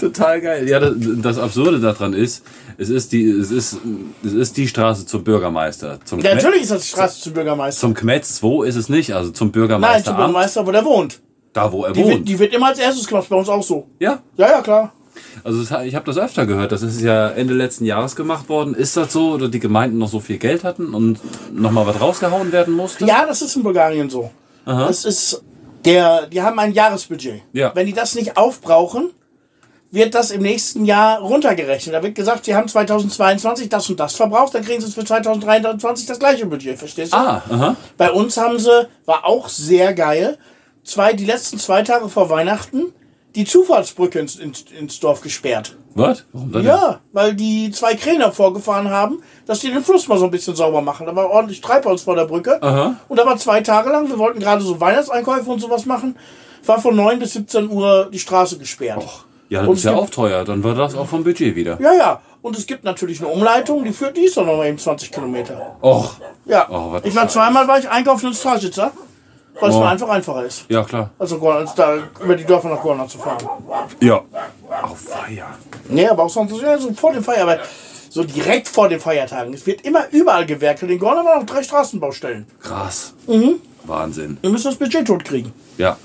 Total 0.00 0.40
geil. 0.40 0.68
Ja, 0.68 0.80
das, 0.80 0.94
das 0.98 1.38
Absurde 1.38 1.78
daran 1.78 2.12
ist, 2.12 2.44
es 2.76 2.88
ist 2.88 3.12
die, 3.12 3.24
es 3.28 3.50
ist, 3.52 3.78
es 4.24 4.32
ist 4.32 4.56
die 4.56 4.66
Straße 4.66 5.06
zum 5.06 5.22
Bürgermeister. 5.22 6.00
Zum 6.04 6.18
Ja, 6.20 6.34
natürlich 6.34 6.62
ist 6.62 6.72
das 6.72 6.82
die 6.82 6.88
Straße 6.88 7.20
zum 7.22 7.32
Bürgermeister. 7.34 7.80
Zum 7.80 7.94
Kmetz 7.94 8.36
2 8.36 8.66
ist 8.66 8.76
es 8.76 8.88
nicht, 8.88 9.12
also 9.14 9.30
zum 9.30 9.48
Nein, 9.48 9.52
Bürgermeister. 9.52 10.04
zum 10.10 10.16
Bürgermeister, 10.16 10.66
wo 10.66 10.72
der 10.72 10.84
wohnt. 10.84 11.20
Da, 11.52 11.70
wo 11.70 11.84
er 11.84 11.92
Die 11.92 12.00
wird, 12.04 12.14
wohnt. 12.14 12.28
die 12.28 12.38
wird 12.38 12.52
immer 12.54 12.66
als 12.68 12.78
erstes 12.78 13.06
gemacht, 13.06 13.28
bei 13.28 13.36
uns 13.36 13.48
auch 13.48 13.62
so. 13.62 13.86
ja, 14.00 14.20
Ja, 14.36 14.48
ja, 14.50 14.60
klar. 14.62 14.92
Also 15.44 15.62
ich 15.82 15.94
habe 15.94 16.06
das 16.06 16.18
öfter 16.18 16.46
gehört, 16.46 16.72
das 16.72 16.82
ist 16.82 17.00
ja 17.00 17.28
Ende 17.28 17.54
letzten 17.54 17.84
Jahres 17.84 18.16
gemacht 18.16 18.48
worden. 18.48 18.74
Ist 18.74 18.96
das 18.96 19.12
so, 19.12 19.32
oder 19.32 19.48
die 19.48 19.60
Gemeinden 19.60 19.98
noch 19.98 20.08
so 20.08 20.20
viel 20.20 20.38
Geld 20.38 20.64
hatten 20.64 20.94
und 20.94 21.20
nochmal 21.52 21.86
was 21.86 22.00
rausgehauen 22.00 22.52
werden 22.52 22.74
musste? 22.74 23.06
Ja, 23.06 23.26
das 23.26 23.42
ist 23.42 23.56
in 23.56 23.62
Bulgarien 23.62 24.10
so. 24.10 24.30
Aha. 24.64 24.86
Das 24.86 25.04
ist 25.04 25.42
der, 25.84 26.26
die 26.26 26.42
haben 26.42 26.58
ein 26.58 26.72
Jahresbudget. 26.72 27.42
Ja. 27.52 27.72
Wenn 27.74 27.86
die 27.86 27.92
das 27.92 28.14
nicht 28.14 28.36
aufbrauchen, 28.36 29.10
wird 29.90 30.14
das 30.14 30.30
im 30.30 30.42
nächsten 30.42 30.84
Jahr 30.84 31.20
runtergerechnet. 31.20 31.94
Da 31.94 32.02
wird 32.02 32.14
gesagt, 32.14 32.44
sie 32.44 32.54
haben 32.54 32.68
2022 32.68 33.68
das 33.68 33.90
und 33.90 33.98
das 33.98 34.14
verbraucht, 34.14 34.54
dann 34.54 34.64
kriegen 34.64 34.80
sie 34.80 34.92
für 34.92 35.04
2023 35.04 36.06
das 36.06 36.18
gleiche 36.18 36.46
Budget, 36.46 36.78
verstehst 36.78 37.12
du? 37.12 37.16
Ah, 37.16 37.42
aha. 37.50 37.76
Bei 37.96 38.10
uns 38.12 38.36
haben 38.36 38.58
sie, 38.58 38.88
war 39.04 39.24
auch 39.24 39.48
sehr 39.48 39.92
geil, 39.94 40.38
zwei, 40.84 41.12
die 41.12 41.24
letzten 41.24 41.58
zwei 41.58 41.82
Tage 41.82 42.08
vor 42.08 42.30
Weihnachten 42.30 42.92
die 43.34 43.44
Zufahrtsbrücke 43.44 44.18
ins, 44.18 44.36
ins, 44.36 44.64
ins 44.78 44.98
Dorf 45.00 45.20
gesperrt. 45.20 45.76
Was? 45.94 46.24
Warum 46.32 46.52
das 46.52 46.64
Ja, 46.64 47.00
weil 47.12 47.34
die 47.34 47.70
zwei 47.70 47.94
Kräne 47.94 48.30
vorgefahren 48.32 48.90
haben, 48.90 49.22
dass 49.46 49.60
die 49.60 49.70
den 49.72 49.82
Fluss 49.82 50.06
mal 50.08 50.18
so 50.18 50.24
ein 50.26 50.30
bisschen 50.30 50.54
sauber 50.56 50.80
machen. 50.82 51.06
Da 51.06 51.14
war 51.16 51.28
ordentlich 51.30 51.60
Treibholz 51.60 52.02
vor 52.02 52.16
der 52.16 52.24
Brücke. 52.26 52.62
Aha. 52.62 52.96
Und 53.08 53.16
da 53.18 53.26
war 53.26 53.36
zwei 53.38 53.60
Tage 53.60 53.90
lang, 53.90 54.08
wir 54.08 54.18
wollten 54.18 54.40
gerade 54.40 54.62
so 54.62 54.80
Weihnachtseinkäufe 54.80 55.50
und 55.50 55.60
sowas 55.60 55.86
machen, 55.86 56.16
war 56.66 56.80
von 56.80 56.94
9 56.96 57.18
bis 57.18 57.32
17 57.34 57.70
Uhr 57.70 58.08
die 58.12 58.18
Straße 58.18 58.58
gesperrt. 58.58 58.98
Och, 59.02 59.24
ja, 59.48 59.60
das 59.60 59.68
Und 59.68 59.76
ist 59.76 59.84
ja 59.84 59.92
gibt- 59.92 60.02
auch 60.04 60.10
teuer. 60.10 60.44
Dann 60.44 60.62
wird 60.62 60.78
das 60.78 60.94
auch 60.94 61.06
vom 61.06 61.24
Budget 61.24 61.56
wieder. 61.56 61.80
Ja, 61.80 61.92
ja. 61.92 62.20
Und 62.42 62.56
es 62.56 62.66
gibt 62.66 62.84
natürlich 62.84 63.20
eine 63.20 63.28
Umleitung, 63.28 63.84
die 63.84 63.92
führt, 63.92 64.16
die 64.16 64.22
ist 64.22 64.36
doch 64.36 64.46
noch 64.46 64.56
mal 64.56 64.66
eben 64.66 64.78
20 64.78 65.10
Kilometer. 65.12 65.76
Och, 65.82 66.14
Ja. 66.46 66.66
Was 66.70 67.04
ich 67.04 67.14
war 67.14 67.28
zweimal 67.28 67.68
war 67.68 67.78
ich 67.78 67.88
einkaufen 67.88 68.28
in 68.28 68.34
Straßitzer, 68.34 68.92
weil 69.58 69.70
es 69.70 69.76
Oh. 69.76 69.82
einfach 69.82 70.08
einfacher 70.08 70.44
ist. 70.44 70.64
ja 70.68 70.84
klar. 70.84 71.10
Also 71.18 71.38
Gorn- 71.38 71.56
als 71.58 71.74
da 71.74 71.96
über 72.22 72.36
die 72.36 72.44
Dörfer 72.44 72.68
nach 72.68 72.80
Gorna 72.82 73.06
zu 73.08 73.18
fahren. 73.18 73.46
Ja. 74.00 74.22
Auf 74.82 74.98
Feier. 75.00 75.46
Nee, 75.88 76.06
aber 76.08 76.24
auch 76.24 76.30
sonst 76.30 76.60
ja, 76.62 76.78
so 76.78 76.92
vor 76.92 77.12
dem 77.12 77.24
Feiertag. 77.24 77.60
So 78.08 78.24
direkt 78.24 78.68
vor 78.68 78.88
den 78.88 78.98
Feiertagen. 79.00 79.54
Es 79.54 79.66
wird 79.66 79.82
immer 79.82 80.04
überall 80.10 80.44
gewerkelt. 80.46 80.90
In 80.90 80.98
Gorna 80.98 81.24
waren 81.24 81.40
noch 81.40 81.46
drei 81.46 81.62
Straßenbaustellen. 81.62 82.46
Krass. 82.60 83.14
Mhm. 83.26 83.56
Wahnsinn. 83.84 84.38
Wir 84.40 84.50
müssen 84.50 84.64
das 84.66 84.76
Budget 84.76 85.06
tot 85.06 85.24
kriegen. 85.24 85.52
Ja. 85.78 85.96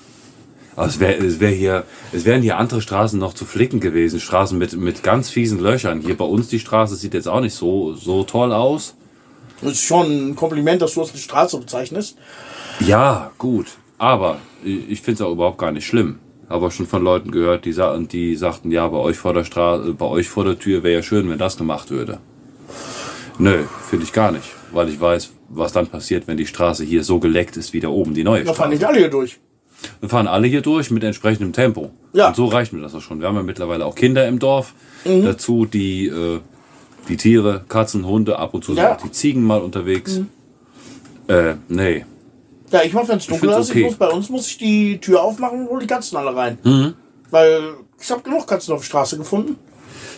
Aber 0.75 0.87
es, 0.87 0.99
wär, 0.99 1.17
es, 1.23 1.39
wär 1.39 1.49
hier, 1.49 1.83
es 2.11 2.25
wären 2.25 2.41
hier 2.41 2.57
andere 2.57 2.81
Straßen 2.81 3.17
noch 3.17 3.33
zu 3.33 3.45
flicken 3.45 3.79
gewesen. 3.79 4.19
Straßen 4.19 4.57
mit, 4.57 4.73
mit 4.73 5.03
ganz 5.03 5.29
fiesen 5.29 5.59
Löchern. 5.59 6.01
Hier 6.01 6.17
bei 6.17 6.25
uns 6.25 6.47
die 6.49 6.59
Straße 6.59 6.95
sieht 6.95 7.13
jetzt 7.13 7.27
auch 7.27 7.39
nicht 7.39 7.55
so, 7.55 7.93
so 7.93 8.23
toll 8.23 8.51
aus. 8.53 8.93
Das 9.65 9.73
ist 9.73 9.83
schon 9.83 10.29
ein 10.29 10.35
Kompliment, 10.35 10.81
dass 10.81 10.93
du 10.93 11.01
das 11.01 11.11
als 11.11 11.21
Straße 11.21 11.57
bezeichnest. 11.57 12.17
Ja, 12.79 13.31
gut. 13.37 13.67
Aber 13.97 14.39
ich 14.63 15.01
finde 15.01 15.23
es 15.23 15.27
auch 15.27 15.31
überhaupt 15.31 15.57
gar 15.57 15.71
nicht 15.71 15.85
schlimm. 15.85 16.19
Aber 16.47 16.69
schon 16.69 16.85
von 16.85 17.03
Leuten 17.03 17.31
gehört, 17.31 17.65
die, 17.65 17.73
sa 17.73 17.97
die 17.97 18.35
sagten, 18.35 18.71
ja, 18.71 18.87
bei 18.87 18.97
euch 18.97 19.17
vor 19.17 19.33
der 19.33 19.43
Straße, 19.43 19.93
bei 19.93 20.05
euch 20.05 20.29
vor 20.29 20.43
der 20.43 20.59
Tür 20.59 20.83
wäre 20.83 20.95
ja 20.95 21.03
schön, 21.03 21.29
wenn 21.29 21.39
das 21.39 21.57
gemacht 21.57 21.89
würde. 21.89 22.19
Nö, 23.39 23.63
finde 23.89 24.05
ich 24.05 24.13
gar 24.13 24.31
nicht. 24.31 24.45
Weil 24.71 24.89
ich 24.89 24.99
weiß, 24.99 25.31
was 25.49 25.73
dann 25.73 25.87
passiert, 25.87 26.27
wenn 26.27 26.37
die 26.37 26.45
Straße 26.45 26.83
hier 26.83 27.03
so 27.03 27.19
geleckt 27.19 27.57
ist 27.57 27.73
wie 27.73 27.79
da 27.79 27.87
oben 27.87 28.13
die 28.13 28.23
neue 28.23 28.43
Da 28.43 28.53
fahren 28.53 28.55
Straße. 28.55 28.69
nicht 28.73 28.85
alle 28.85 28.99
hier 28.99 29.09
durch. 29.09 29.39
Wir 29.99 30.09
fahren 30.09 30.27
alle 30.27 30.47
hier 30.47 30.61
durch 30.61 30.91
mit 30.91 31.03
entsprechendem 31.03 31.53
Tempo. 31.53 31.91
Ja. 32.13 32.27
Und 32.29 32.35
so 32.35 32.45
reicht 32.45 32.73
mir 32.73 32.81
das 32.81 32.95
auch 32.95 33.01
schon. 33.01 33.19
Wir 33.19 33.27
haben 33.27 33.35
ja 33.35 33.43
mittlerweile 33.43 33.85
auch 33.85 33.95
Kinder 33.95 34.27
im 34.27 34.39
Dorf. 34.39 34.73
Mhm. 35.03 35.23
Dazu 35.23 35.65
die, 35.65 36.07
äh, 36.07 36.39
die 37.07 37.17
Tiere, 37.17 37.63
Katzen, 37.67 38.05
Hunde, 38.05 38.37
ab 38.39 38.53
und 38.53 38.63
zu 38.63 38.73
sind 38.73 38.83
Ja. 38.83 38.89
Mhm. 38.91 38.95
auch 38.95 39.01
die 39.03 39.11
Ziegen 39.11 39.43
mal 39.43 39.61
unterwegs. 39.61 40.21
Äh, 41.27 41.55
nee. 41.67 42.05
Ja, 42.71 42.83
ich 42.83 42.93
mach, 42.93 43.07
wenn 43.07 43.17
es 43.17 43.27
dunkel 43.27 43.49
ist, 43.51 43.69
okay. 43.69 43.79
ich 43.79 43.85
muss, 43.85 43.95
bei 43.95 44.09
uns 44.09 44.29
muss 44.29 44.47
ich 44.47 44.57
die 44.57 44.99
Tür 44.99 45.21
aufmachen 45.23 45.61
und 45.61 45.69
hole 45.69 45.81
die 45.81 45.87
Katzen 45.87 46.17
alle 46.17 46.35
rein. 46.35 46.57
Mhm. 46.63 46.93
Weil 47.31 47.61
ich 47.99 48.11
habe 48.11 48.21
genug 48.21 48.47
Katzen 48.47 48.73
auf 48.73 48.81
der 48.81 48.85
Straße 48.85 49.17
gefunden. 49.17 49.55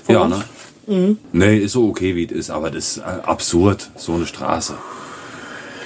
Ja, 0.08 0.22
uns. 0.22 0.38
ne? 0.38 0.44
Mhm. 0.88 1.18
Nee, 1.34 1.58
ist 1.58 1.74
so 1.74 1.90
okay, 1.90 2.16
wie 2.16 2.26
es 2.26 2.32
ist, 2.32 2.50
aber 2.50 2.72
das 2.72 2.98
ist 2.98 2.98
äh, 3.00 3.02
absurd, 3.02 3.92
so 3.98 4.14
eine 4.14 4.26
Straße. 4.26 4.76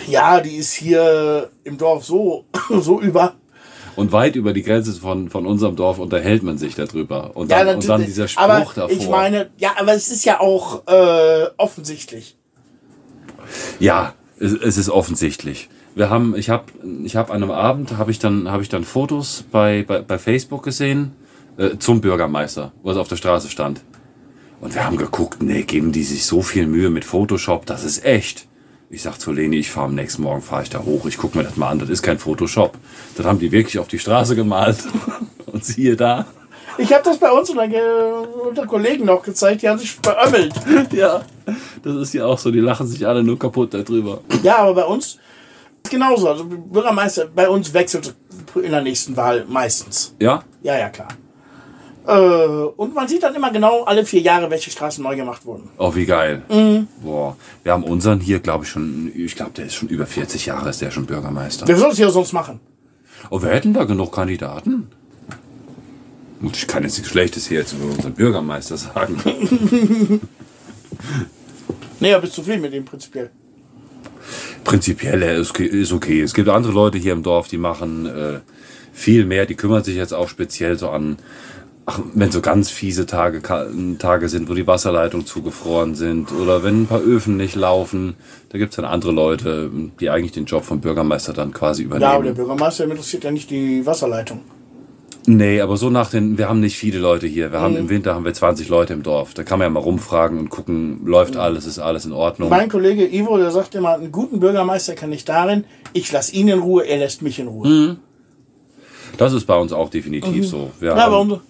Ja, 0.07 0.39
die 0.41 0.55
ist 0.57 0.73
hier 0.73 1.49
im 1.63 1.77
Dorf 1.77 2.05
so, 2.05 2.45
so 2.69 3.01
über. 3.01 3.33
Und 3.95 4.12
weit 4.12 4.36
über 4.36 4.54
die 4.54 4.63
Grenze 4.63 4.93
von, 4.93 5.30
von 5.30 5.45
unserem 5.45 5.75
Dorf 5.75 5.99
unterhält 5.99 6.43
man 6.43 6.58
sich 6.58 6.75
darüber. 6.75 7.36
Und 7.36 7.51
dann, 7.51 7.67
Ja, 7.67 7.73
und 7.73 7.89
dann 7.89 8.06
dieser 8.06 8.27
Spruch 8.27 8.43
aber 8.43 8.60
davor. 8.60 8.89
Ich 8.89 9.10
meine, 9.10 9.49
ja, 9.58 9.71
aber 9.77 9.93
es 9.93 10.10
ist 10.10 10.23
ja 10.25 10.39
auch 10.39 10.88
äh, 10.88 11.47
offensichtlich. 11.58 12.38
Ja, 13.80 14.13
es, 14.39 14.54
es 14.54 14.77
ist 14.77 14.89
offensichtlich. 14.89 15.69
Wir 15.93 16.10
haben, 16.10 16.36
ich 16.36 16.49
habe, 16.49 16.65
ich 17.04 17.15
habe 17.15 17.34
an 17.34 17.43
einem 17.43 17.51
Abend 17.51 17.97
habe 17.97 18.12
ich 18.12 18.19
dann, 18.19 18.49
habe 18.49 18.63
ich 18.63 18.69
dann 18.69 18.86
Fotos 18.86 19.43
bei, 19.51 19.84
bei, 19.86 20.01
bei 20.01 20.17
Facebook 20.17 20.63
gesehen 20.63 21.12
äh, 21.58 21.77
zum 21.77 21.99
Bürgermeister, 21.99 22.71
was 22.84 22.95
auf 22.95 23.10
der 23.10 23.17
Straße 23.17 23.49
stand. 23.49 23.82
Und 24.62 24.75
wir 24.75 24.86
haben 24.86 24.95
geguckt, 24.95 25.41
nee, 25.41 25.63
geben 25.63 25.91
die 25.91 26.04
sich 26.04 26.25
so 26.25 26.41
viel 26.41 26.67
Mühe 26.67 26.89
mit 26.89 27.04
Photoshop, 27.04 27.65
das 27.65 27.84
ist 27.84 28.06
echt. 28.06 28.47
Ich 28.93 29.04
sag 29.04 29.17
zu 29.21 29.32
Leni, 29.32 29.56
ich 29.56 29.71
fahre 29.71 29.86
am 29.86 29.95
nächsten 29.95 30.21
Morgen, 30.21 30.41
fahre 30.41 30.63
ich 30.63 30.69
da 30.69 30.84
hoch, 30.84 31.06
ich 31.06 31.17
gucke 31.17 31.38
mir 31.38 31.45
das 31.45 31.56
mal 31.56 31.69
an, 31.69 31.80
das 31.80 31.88
ist 31.88 32.01
kein 32.01 32.19
Photoshop. 32.19 32.77
Das 33.15 33.25
haben 33.25 33.39
die 33.39 33.49
wirklich 33.54 33.80
auf 33.80 33.88
die 33.88 33.99
Straße 33.99 34.36
gemalt. 34.36 34.80
Und 35.45 35.63
siehe 35.63 35.95
da. 35.95 36.25
Ich 36.77 36.91
habe 36.91 37.01
das 37.04 37.17
bei 37.17 37.32
uns 37.32 37.49
unter, 37.49 37.63
unter 38.47 38.67
Kollegen 38.67 39.06
noch 39.06 39.23
gezeigt, 39.23 39.62
die 39.62 39.69
haben 39.69 39.80
sich 39.80 39.97
beömmelt. 39.99 40.54
Ja, 40.91 41.23
das 41.84 41.95
ist 41.95 42.13
ja 42.13 42.25
auch 42.25 42.38
so, 42.38 42.51
die 42.51 42.60
lachen 42.60 42.86
sich 42.86 43.08
alle 43.08 43.23
nur 43.23 43.39
kaputt 43.39 43.73
darüber. 43.73 44.19
Ja, 44.43 44.58
aber 44.58 44.73
bei 44.73 44.86
uns 44.86 45.17
ist 45.84 45.89
genauso. 45.89 46.27
Also 46.27 46.43
Bürgermeister 46.45 47.27
bei 47.34 47.47
uns 47.47 47.73
wechselt 47.73 48.13
in 48.56 48.71
der 48.71 48.82
nächsten 48.82 49.15
Wahl 49.15 49.45
meistens. 49.47 50.13
Ja? 50.19 50.43
Ja, 50.63 50.77
ja, 50.77 50.89
klar. 50.89 51.10
Äh, 52.12 52.13
und 52.76 52.93
man 52.93 53.08
sieht 53.08 53.24
dann 53.24 53.34
immer 53.34 53.52
genau 53.52 53.84
alle 53.84 54.06
vier 54.06 54.19
Jahre, 54.21 54.50
welche 54.50 54.69
Straßen 54.69 55.02
neu 55.02 55.15
gemacht 55.15 55.45
wurden. 55.45 55.69
Oh, 55.78 55.95
wie 55.95 56.06
geil. 56.06 56.41
Boah. 57.02 57.38
Wir 57.63 57.71
haben 57.71 57.84
unseren 57.84 58.19
hier, 58.19 58.39
glaube 58.39 58.65
ich, 58.65 58.69
schon, 58.69 59.12
ich 59.15 59.36
glaube, 59.36 59.52
der 59.52 59.67
ist 59.67 59.76
schon 59.76 59.88
über 59.88 60.06
40 60.06 60.45
Jahre, 60.45 60.69
ist 60.69 60.82
der 60.82 60.91
schon 60.91 61.06
Bürgermeister. 61.06 61.67
Wer 61.67 61.78
soll 61.78 61.89
das 61.89 61.97
hier 61.97 62.10
sonst 62.10 62.34
machen? 62.34 62.60
Oh, 63.30 63.41
wir 63.41 63.50
hätten 63.50 63.74
da 63.74 63.86
genug 63.86 64.12
Kandidaten. 64.13 64.89
Gut, 66.41 66.58
ich 66.58 66.67
kann 66.67 66.84
jetzt 66.84 66.97
nichts 66.97 67.12
Schlechtes 67.12 67.47
hier 67.47 67.60
jetzt 67.60 67.74
über 67.74 67.86
unseren 67.86 68.13
Bürgermeister 68.13 68.76
sagen. 68.76 70.19
Nee, 72.02 72.10
ja, 72.10 72.17
bist 72.17 72.34
zufrieden 72.34 72.62
mit 72.62 72.74
dem 72.74 72.84
prinzipiell. 72.84 73.30
Prinzipiell 74.63 75.21
ist 75.21 75.52
okay, 75.52 75.65
ist 75.65 75.91
okay. 75.91 76.21
Es 76.21 76.34
gibt 76.34 76.50
andere 76.50 76.74
Leute 76.74 76.97
hier 76.97 77.13
im 77.13 77.21
Dorf, 77.21 77.47
die 77.47 77.58
machen 77.58 78.08
äh, 78.08 78.39
viel 78.91 79.26
mehr. 79.26 79.45
Die 79.45 79.54
kümmern 79.54 79.84
sich 79.84 79.95
jetzt 79.97 80.13
auch 80.13 80.28
speziell 80.28 80.80
so 80.80 80.89
an, 80.89 81.17
ach, 81.86 82.00
wenn 82.13 82.32
so 82.32 82.41
ganz 82.41 82.70
fiese 82.70 83.06
Tage, 83.06 83.41
Tage 84.00 84.30
sind, 84.30 84.50
wo 84.50 84.54
die 84.54 84.67
Wasserleitungen 84.67 85.26
zugefroren 85.26 85.96
sind 85.96 86.32
oder 86.32 86.63
wenn 86.63 86.84
ein 86.84 86.88
paar 86.88 87.02
Öfen 87.02 87.38
nicht 87.38 87.56
laufen. 87.56 88.15
Da 88.50 88.58
gibt 88.58 88.72
es 88.72 88.76
dann 88.76 88.86
andere 88.86 89.12
Leute, 89.12 89.70
die 90.00 90.10
eigentlich 90.10 90.32
den 90.32 90.46
Job 90.46 90.63
vom 90.63 90.82
Bürgermeister 90.82 91.34
dann 91.34 91.54
quasi 91.54 91.84
übernehmen. 91.84 92.10
Ja, 92.10 92.15
aber 92.15 92.24
der 92.26 92.34
Bürgermeister 92.34 92.86
interessiert 92.86 93.24
ja 93.24 93.32
nicht 93.32 93.50
die 93.50 93.86
Wasserleitung. 93.86 94.41
Nee, 95.28 95.62
aber 95.62 95.78
so 95.78 95.91
nach 95.91 96.10
den, 96.10 96.39
wir 96.39 96.50
haben 96.50 96.62
nicht 96.62 96.76
viele 96.76 96.98
Leute 96.98 97.28
hier. 97.28 97.52
Wir 97.52 97.62
haben 97.62 97.76
im 97.76 97.89
Winter 97.89 98.15
haben 98.15 98.26
wir 98.26 98.34
20 98.34 98.70
Leute 98.70 98.94
im 98.94 99.04
Dorf. 99.04 99.36
Da 99.36 99.44
kann 99.44 99.60
man 99.60 99.67
ja 99.67 99.70
mal 99.70 99.80
rumfragen 99.80 100.39
und 100.39 100.50
gucken, 100.50 101.06
läuft 101.06 101.38
alles, 101.38 101.67
ist 101.67 101.78
alles 101.78 102.06
in 102.06 102.12
Ordnung. 102.12 102.50
Mein 102.50 102.70
Kollege 102.70 103.08
Ivo, 103.08 103.38
der 103.38 103.52
sagt 103.52 103.76
immer, 103.76 103.94
einen 103.94 104.12
guten 104.12 104.39
Bürgermeister 104.39 104.96
kann 104.96 105.12
ich 105.12 105.24
darin, 105.24 105.65
ich 105.94 106.12
lasse 106.12 106.34
ihn 106.34 106.48
in 106.48 106.58
Ruhe, 106.60 106.86
er 106.88 106.98
lässt 106.98 107.22
mich 107.22 107.38
in 107.38 107.48
Ruhe. 107.48 107.98
Das 109.17 109.34
ist 109.34 109.46
bei 109.46 109.56
uns 109.56 109.74
auch 109.74 109.89
definitiv 109.89 110.48
so. 110.48 110.72
Wir 110.80 110.89
Ja, 110.89 111.04
haben, 111.04 111.13
unser, 111.13 111.41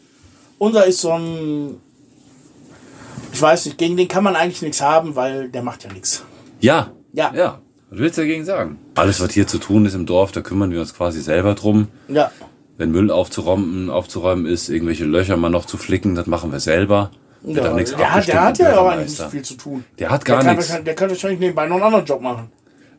unser 0.61 0.85
ist 0.85 1.01
so 1.01 1.11
ein, 1.13 1.77
ich 3.33 3.41
weiß 3.41 3.65
nicht, 3.65 3.79
gegen 3.79 3.97
den 3.97 4.07
kann 4.07 4.23
man 4.23 4.35
eigentlich 4.35 4.61
nichts 4.61 4.79
haben, 4.79 5.15
weil 5.15 5.49
der 5.49 5.63
macht 5.63 5.83
ja 5.83 5.91
nichts. 5.91 6.23
ja, 6.59 6.91
Ja. 7.13 7.31
ja. 7.33 7.61
Was 7.89 7.99
willst 7.99 8.17
du 8.17 8.21
dagegen 8.21 8.45
sagen? 8.45 8.77
Alles, 8.95 9.19
was 9.19 9.33
hier 9.33 9.47
zu 9.47 9.57
tun 9.57 9.85
ist 9.85 9.95
im 9.95 10.05
Dorf, 10.05 10.31
da 10.31 10.41
kümmern 10.41 10.71
wir 10.71 10.79
uns 10.79 10.93
quasi 10.93 11.19
selber 11.19 11.55
drum. 11.55 11.87
Ja. 12.07 12.31
Wenn 12.77 12.91
Müll 12.91 13.09
aufzuräumen, 13.11 13.89
aufzuräumen 13.89 14.45
ist, 14.45 14.69
irgendwelche 14.69 15.03
Löcher 15.03 15.35
mal 15.35 15.49
noch 15.49 15.65
zu 15.65 15.77
flicken, 15.77 16.13
das 16.15 16.27
machen 16.27 16.51
wir 16.51 16.59
selber. 16.59 17.09
Ja 17.43 17.71
auch 17.71 17.75
nichts 17.75 17.95
der, 17.95 18.13
hat, 18.13 18.27
der 18.27 18.41
hat 18.43 18.59
ja 18.59 18.77
auch 18.79 18.85
eigentlich 18.85 19.17
Bürgermeister. 19.17 19.23
nicht 19.23 19.31
viel 19.31 19.41
zu 19.41 19.55
tun. 19.55 19.83
Der 19.97 20.09
hat 20.11 20.23
gar 20.23 20.43
nichts. 20.43 20.67
der 20.85 20.93
kann 20.93 21.09
wahrscheinlich 21.09 21.39
nebenbei 21.39 21.65
noch 21.67 21.77
einen 21.77 21.83
anderen 21.85 22.05
Job 22.05 22.21
machen. 22.21 22.51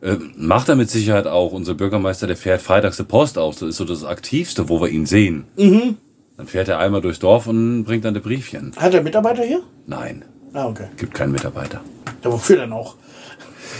Äh, 0.02 0.16
macht 0.36 0.68
er 0.68 0.74
mit 0.74 0.90
Sicherheit 0.90 1.28
auch. 1.28 1.52
Unser 1.52 1.74
Bürgermeister, 1.74 2.26
der 2.26 2.36
fährt 2.36 2.60
freitags 2.60 2.96
die 2.96 3.04
Post 3.04 3.38
aus. 3.38 3.60
Das 3.60 3.68
ist 3.68 3.76
so 3.76 3.84
das 3.84 4.02
Aktivste, 4.04 4.68
wo 4.68 4.80
wir 4.80 4.88
ihn 4.88 5.06
sehen. 5.06 5.44
Mhm. 5.56 5.96
Dann 6.42 6.48
fährt 6.48 6.66
er 6.66 6.80
einmal 6.80 7.00
durchs 7.00 7.20
Dorf 7.20 7.46
und 7.46 7.84
bringt 7.84 8.04
dann 8.04 8.14
die 8.14 8.20
Briefchen. 8.20 8.72
Hat 8.76 8.92
er 8.92 9.00
Mitarbeiter 9.00 9.44
hier? 9.44 9.62
Nein, 9.86 10.24
Ah, 10.52 10.66
okay. 10.66 10.88
gibt 10.96 11.14
keinen 11.14 11.30
Mitarbeiter. 11.30 11.80
Ja, 12.24 12.32
wofür 12.32 12.56
denn 12.56 12.72
auch? 12.72 12.96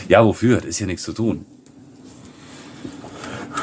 Ja, 0.07 0.25
wofür? 0.25 0.59
Das 0.59 0.67
ist 0.67 0.79
ja 0.79 0.87
nichts 0.87 1.03
zu 1.03 1.13
tun. 1.13 1.45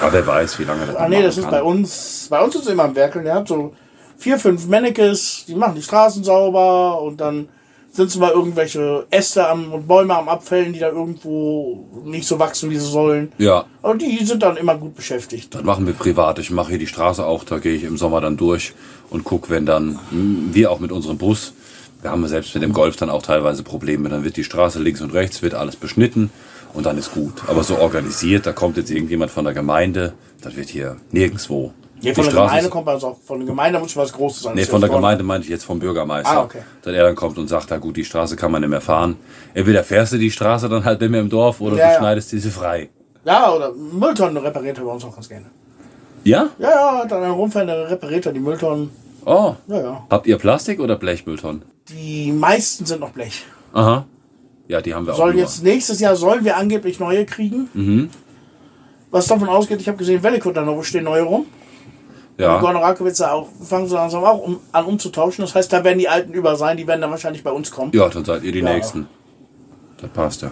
Aber 0.02 0.12
wer 0.12 0.28
weiß, 0.28 0.60
wie 0.60 0.66
lange 0.66 0.86
das 0.86 0.98
Ah, 0.98 1.08
nee, 1.08 1.22
das 1.24 1.38
ist 1.38 1.44
kann. 1.44 1.52
bei 1.52 1.64
uns, 1.64 2.28
bei 2.30 2.42
uns 2.44 2.56
ist 2.56 2.64
es 2.64 2.68
immer 2.68 2.84
im 2.84 2.96
Werkel. 2.96 3.24
Der 3.24 3.36
hat 3.36 3.48
so 3.48 3.74
vier, 4.18 4.38
fünf 4.38 4.68
Mannekes, 4.68 5.46
die 5.48 5.56
machen 5.56 5.76
die 5.76 5.82
Straßen 5.82 6.26
sauber 6.26 7.02
und 7.02 7.22
dann 7.22 7.48
sind 8.08 8.22
mal 8.22 8.32
irgendwelche 8.32 9.06
Äste 9.12 9.48
am, 9.48 9.74
und 9.74 9.88
Bäume 9.88 10.16
am 10.16 10.30
Abfällen, 10.30 10.72
die 10.72 10.80
da 10.80 10.90
irgendwo 10.90 11.86
nicht 12.06 12.28
so 12.28 12.40
wachsen, 12.40 12.70
wie 12.70 12.78
sie 12.78 12.90
sollen. 12.90 13.34
Ja, 13.38 13.66
Aber 13.82 13.96
die 13.96 14.24
sind 14.24 14.42
dann 14.42 14.56
immer 14.56 14.76
gut 14.76 14.96
beschäftigt. 14.96 15.54
das 15.54 15.64
machen 15.64 15.86
wir 15.86 15.94
privat. 15.94 16.40
Ich 16.40 16.50
mache 16.50 16.70
hier 16.70 16.80
die 16.80 16.88
Straße 16.88 17.26
auch. 17.26 17.44
Da 17.44 17.60
gehe 17.60 17.76
ich 17.76 17.84
im 17.84 17.98
Sommer 17.98 18.22
dann 18.22 18.38
durch 18.38 18.74
und 19.10 19.24
gucke, 19.26 19.50
wenn 19.50 19.66
dann, 19.66 20.00
hm, 20.12 20.50
wir 20.54 20.72
auch 20.72 20.80
mit 20.80 20.92
unserem 20.92 21.18
Bus, 21.18 21.54
wir 22.02 22.12
haben 22.12 22.26
selbst 22.28 22.54
mit 22.54 22.64
dem 22.64 22.72
Golf 22.72 22.96
dann 22.96 23.10
auch 23.10 23.22
teilweise 23.22 23.64
Probleme. 23.64 24.08
Dann 24.08 24.24
wird 24.24 24.38
die 24.38 24.46
Straße 24.46 24.80
links 24.82 25.02
und 25.02 25.14
rechts, 25.14 25.42
wird 25.42 25.54
alles 25.54 25.76
beschnitten 25.76 26.30
und 26.74 26.86
dann 26.86 26.98
ist 26.98 27.14
gut. 27.14 27.34
Aber 27.48 27.64
so 27.64 27.78
organisiert, 27.78 28.46
da 28.46 28.54
kommt 28.54 28.78
jetzt 28.78 28.92
irgendjemand 28.92 29.32
von 29.32 29.44
der 29.44 29.54
Gemeinde, 29.54 30.14
das 30.42 30.56
wird 30.56 30.70
hier 30.70 30.98
nirgendwo. 31.12 31.74
Nee, 32.02 32.14
von 32.14 32.24
die 32.24 32.30
der 32.30 32.32
Straße 32.32 32.34
Gemeinde 32.48 32.66
ist- 32.66 32.72
kommt 32.72 32.86
man 32.86 32.96
also 32.96 33.08
auch 33.08 33.18
von 33.26 33.40
der 33.40 33.48
Gemeinde 33.48 33.80
muss 33.80 33.96
was 33.98 34.14
Großes. 34.14 34.50
Nee, 34.54 34.62
ist 34.62 34.70
von 34.72 34.80
der. 34.82 34.90
Gemeinde 34.90 35.24
meinte 35.24 35.46
ich 35.46 35.50
jetzt 35.52 35.66
vom 35.66 35.80
Bürgermeister. 35.80 36.32
Ah, 36.32 36.44
okay. 36.44 36.60
Dass 36.82 36.94
er 36.94 37.04
dann 37.04 37.16
kommt 37.16 37.38
und 37.38 37.48
sagt, 37.48 37.68
na 37.70 37.78
gut, 37.78 37.98
die 37.98 38.06
Straße 38.06 38.36
kann 38.36 38.52
man 38.52 38.62
nicht 38.62 38.70
mehr 38.70 38.82
fahren. 38.82 39.18
Entweder 39.54 39.84
fährst 39.84 40.14
du 40.14 40.18
die 40.18 40.32
Straße 40.32 40.70
dann 40.70 40.84
halt 40.86 41.02
nicht 41.02 41.10
mehr 41.10 41.22
im 41.22 41.30
Dorf 41.30 41.60
oder 41.62 41.76
Ja, 41.78 41.88
du 41.88 41.94
ja. 41.94 42.00
schneidest 42.00 42.32
diese 42.32 42.50
frei. 42.52 42.90
Ja, 43.26 43.52
oder 43.54 43.74
Mülltonnen 43.74 44.38
repariert 44.38 44.78
er 44.78 44.86
bei 44.86 44.92
uns 44.92 45.04
auch 45.04 45.14
ganz 45.14 45.28
gerne. 45.28 45.46
Ja? 46.24 46.48
Ja, 46.58 46.70
ja, 47.00 47.06
dann 47.06 47.30
rumfahren, 47.32 47.68
der 47.68 47.90
repariert 47.90 48.26
er 48.26 48.34
die 48.34 48.40
Mülltonnen. 48.40 48.90
Oh, 49.26 49.56
Ja, 49.68 49.82
ja. 49.82 50.06
habt 50.10 50.26
ihr 50.28 50.38
Plastik 50.38 50.80
oder 50.80 50.96
Blechmülltonnen? 50.96 51.64
Die 51.90 52.32
meisten 52.32 52.86
sind 52.86 53.02
noch 53.02 53.12
Blech. 53.12 53.46
Aha. 53.74 54.06
Ja, 54.68 54.82
die 54.82 54.94
haben 54.94 55.06
wir 55.06 55.14
auch. 55.14 55.18
Soll 55.18 55.32
nur. 55.34 55.42
jetzt 55.42 55.64
nächstes 55.64 56.00
Jahr 56.00 56.16
sollen 56.16 56.46
wir 56.46 56.56
angeblich 56.58 57.00
neue 57.00 57.26
kriegen. 57.26 57.70
Mhm. 57.74 58.10
Was 59.12 59.28
davon 59.28 59.50
ausgeht, 59.50 59.82
ich 59.82 59.88
habe 59.88 59.98
gesehen, 59.98 60.22
Wellikut 60.24 60.56
da 60.56 60.62
noch 60.62 60.82
stehen 60.84 61.04
neue 61.06 61.24
rum. 61.24 61.46
Ja. 62.40 62.58
Gorno 62.60 62.80
Rakowitz 62.80 63.20
auch 63.22 63.50
fangen 63.62 63.88
sie 63.90 63.96
langsam 63.96 64.24
auch 64.24 64.40
um, 64.40 64.60
an 64.72 64.86
umzutauschen. 64.86 65.44
Das 65.44 65.54
heißt, 65.56 65.72
da 65.74 65.84
werden 65.84 66.00
die 66.00 66.08
alten 66.08 66.34
über 66.34 66.56
sein, 66.56 66.78
die 66.78 66.88
werden 66.88 67.02
dann 67.02 67.12
wahrscheinlich 67.12 67.44
bei 67.44 67.52
uns 67.52 67.70
kommen. 67.70 67.92
ja, 67.94 68.08
dann 68.08 68.24
seid 68.24 68.44
ihr 68.44 68.52
die 68.54 68.60
Ja. 68.60 68.74
Nächsten. 68.74 69.08
Das 70.02 70.10
passt 70.12 70.42
ja. 70.42 70.52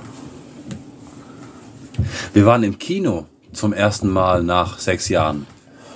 Wir 2.34 2.46
waren 2.46 2.64
im 2.64 2.78
Kino 2.78 3.26
zum 3.54 3.72
ersten 3.74 4.10
Mal 4.10 4.44
nach 4.44 4.80
sechs 4.80 5.08
Jahren. 5.10 5.48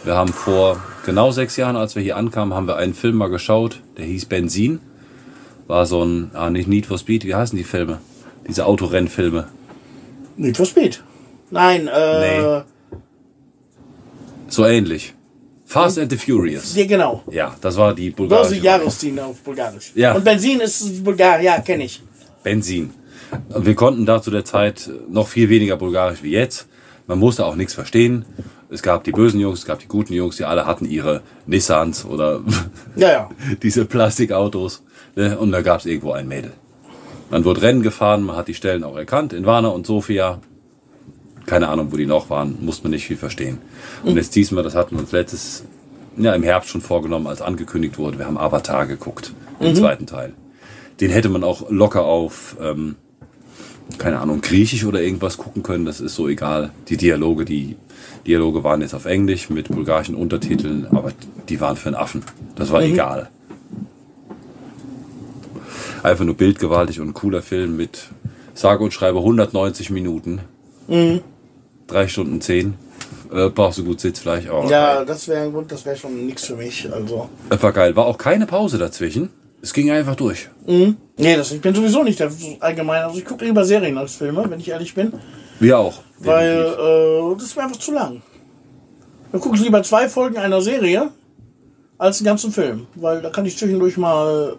Wir 0.06 0.16
haben 0.16 0.32
vor 0.34 0.78
genau 1.06 1.32
sechs 1.32 1.58
Jahren, 1.58 1.76
als 1.76 1.96
wir 1.96 2.02
hier 2.02 2.16
ankamen, 2.16 2.54
haben 2.54 2.68
wir 2.68 2.78
einen 2.78 2.94
Film 2.94 3.18
mal 3.18 3.30
geschaut, 3.30 3.82
der 3.98 4.06
hieß 4.06 4.26
Benzin. 4.26 4.80
War 5.68 5.86
so 5.86 6.04
ein, 6.04 6.32
ah, 6.34 6.50
nicht 6.50 6.68
Need 6.68 6.86
for 6.86 6.98
Speed, 6.98 7.26
wie 7.26 7.36
heißen 7.36 7.58
die 7.58 7.64
Filme? 7.64 8.00
Diese 8.48 8.66
Autorennfilme. 8.66 9.48
Need 10.38 10.58
for 10.58 10.66
Speed. 10.66 11.04
Nein, 11.52 11.88
äh. 11.88 12.40
Nee. 12.40 12.62
So 14.48 14.66
ähnlich. 14.66 15.14
Fast 15.72 15.98
and 16.00 16.12
the 16.12 16.18
Furious. 16.18 16.76
Ja, 16.76 16.86
genau. 16.86 17.24
Ja, 17.32 17.56
das 17.62 17.78
war 17.78 17.96
die 17.96 18.10
Börse 18.10 18.28
bulgarische. 18.28 18.62
Jahreszin 18.62 19.20
auf 19.20 19.40
Bulgarisch. 19.40 19.94
Ja. 19.96 20.14
Und 20.14 20.26
Benzin 20.26 20.60
ist 20.60 21.02
Bulgar, 21.02 21.40
ja, 21.40 21.62
kenne 21.62 21.86
ich. 21.86 22.04
Benzin. 22.44 22.90
Und 23.54 23.66
wir 23.66 23.74
konnten 23.76 24.06
da 24.06 24.22
zu 24.22 24.32
der 24.32 24.44
Zeit 24.44 24.90
noch 25.10 25.30
viel 25.30 25.48
weniger 25.48 25.78
Bulgarisch 25.78 26.24
wie 26.24 26.32
jetzt. 26.32 26.68
Man 27.08 27.20
musste 27.20 27.46
auch 27.46 27.56
nichts 27.56 27.74
verstehen. 27.74 28.26
Es 28.70 28.82
gab 28.82 29.06
die 29.06 29.14
bösen 29.14 29.40
Jungs, 29.40 29.60
es 29.60 29.66
gab 29.66 29.80
die 29.80 29.88
guten 29.88 30.12
Jungs, 30.14 30.36
die 30.36 30.44
alle 30.44 30.66
hatten 30.66 30.84
ihre 30.84 31.22
Nissans 31.46 32.04
oder 32.04 32.42
Ja, 32.98 33.10
ja. 33.10 33.30
diese 33.64 33.86
Plastikautos. 33.86 34.84
Ne? 35.16 35.38
Und 35.40 35.54
da 35.54 35.62
gab 35.62 35.80
es 35.80 35.86
irgendwo 35.86 36.12
ein 36.12 36.28
Mädel. 36.28 36.52
Man 37.30 37.46
wurde 37.46 37.62
Rennen 37.62 37.82
gefahren, 37.82 38.24
man 38.24 38.36
hat 38.36 38.50
die 38.50 38.56
Stellen 38.56 38.84
auch 38.84 38.98
erkannt. 38.98 39.32
In 39.32 39.46
Varna 39.46 39.70
und 39.70 39.88
Sofia. 39.88 40.42
Keine 41.46 41.70
Ahnung, 41.70 41.92
wo 41.92 41.98
die 41.98 42.06
noch 42.06 42.30
waren, 42.30 42.58
musste 42.62 42.84
man 42.84 42.92
nicht 42.92 43.06
viel 43.06 43.18
verstehen. 43.18 43.58
Und 44.04 44.16
jetzt 44.16 44.36
diesmal, 44.36 44.64
das 44.64 44.76
hatten 44.76 44.96
wir 44.96 45.00
uns 45.02 45.12
letztes, 45.12 45.64
ja, 46.18 46.34
im 46.34 46.44
Herbst 46.44 46.70
schon 46.70 46.82
vorgenommen, 46.82 47.28
als 47.28 47.42
angekündigt 47.42 47.98
wurde. 47.98 48.20
Wir 48.20 48.26
haben 48.26 48.38
Avatar 48.38 48.86
geguckt, 48.86 49.34
den 49.60 49.76
zweiten 49.76 50.06
Teil. 50.06 50.34
Den 51.00 51.10
hätte 51.10 51.30
man 51.30 51.44
auch 51.44 51.70
locker 51.70 52.06
auf, 52.06 52.58
ähm, 52.62 52.96
keine 53.98 54.20
Ahnung, 54.20 54.42
Griechisch 54.42 54.86
oder 54.86 55.02
irgendwas 55.02 55.38
gucken 55.38 55.64
können. 55.64 55.86
Das 55.86 56.00
ist 56.00 56.16
so 56.16 56.28
egal. 56.28 56.72
Die 56.90 56.98
Dialoge, 56.98 57.44
die 57.44 57.76
Dialoge 58.28 58.64
waren 58.64 58.82
jetzt 58.82 58.94
auf 58.94 59.06
Englisch 59.06 59.50
mit 59.50 59.70
bulgarischen 59.70 60.16
Untertiteln, 60.16 60.88
aber 60.92 61.12
die 61.50 61.60
waren 61.60 61.76
für 61.76 61.90
einen 61.90 61.96
Affen. 61.96 62.24
Das 62.56 62.72
war 62.72 62.84
egal. 62.84 63.30
Einfach 66.04 66.26
nur 66.26 66.36
bildgewaltig 66.36 67.00
und 67.00 67.14
cooler 67.14 67.42
Film 67.42 67.78
mit 67.78 68.10
sage 68.54 68.84
und 68.84 68.94
schreibe 68.94 69.20
190 69.20 69.90
Minuten. 69.90 70.42
Drei 71.92 72.08
Stunden 72.08 72.40
zehn. 72.42 72.76
Äh, 73.34 73.50
brauchst 73.50 73.80
du 73.80 73.84
gut 73.84 74.00
Sitzfleisch. 74.00 74.46
Oh, 74.50 74.66
Ja, 74.70 75.04
das 75.06 75.28
wäre 75.28 75.44
ein 75.44 75.52
Grund, 75.52 75.72
das 75.72 75.86
wäre 75.86 75.96
schon 75.96 76.26
nichts 76.26 76.46
für 76.46 76.56
mich. 76.56 76.92
Also. 76.92 77.30
Das 77.50 77.62
war 77.62 77.72
geil. 77.72 77.96
War 77.96 78.06
auch 78.06 78.18
keine 78.18 78.46
Pause 78.46 78.78
dazwischen. 78.78 79.30
Es 79.62 79.74
ging 79.74 79.92
einfach 79.92 80.16
durch. 80.16 80.50
Nee, 80.66 80.96
das, 81.18 81.52
ich 81.52 81.62
bin 81.62 81.76
sowieso 81.76 82.04
nicht 82.04 82.20
der 82.20 82.32
allgemein. 82.62 83.04
Also 83.04 83.20
ich 83.20 83.26
gucke 83.26 83.46
lieber 83.46 83.64
Serien 83.64 83.98
als 83.98 84.16
Filme, 84.16 84.44
wenn 84.50 84.60
ich 84.60 84.70
ehrlich 84.70 84.96
bin. 84.96 85.14
Wir 85.60 85.78
auch. 85.78 86.02
Weil 86.20 86.58
äh, 86.58 87.36
das 87.36 87.44
ist 87.44 87.56
mir 87.56 87.64
einfach 87.64 87.78
zu 87.80 87.94
lang. 87.94 88.22
Dann 89.32 89.40
gucke 89.42 89.56
ich 89.56 89.62
lieber 89.62 89.84
zwei 89.84 90.10
Folgen 90.10 90.38
einer 90.38 90.62
Serie 90.62 91.12
als 91.98 92.20
einen 92.20 92.26
ganzen 92.26 92.52
Film. 92.52 92.88
Weil 92.96 93.22
da 93.22 93.30
kann 93.30 93.46
ich 93.46 93.58
zwischendurch 93.58 93.98
mal 93.98 94.56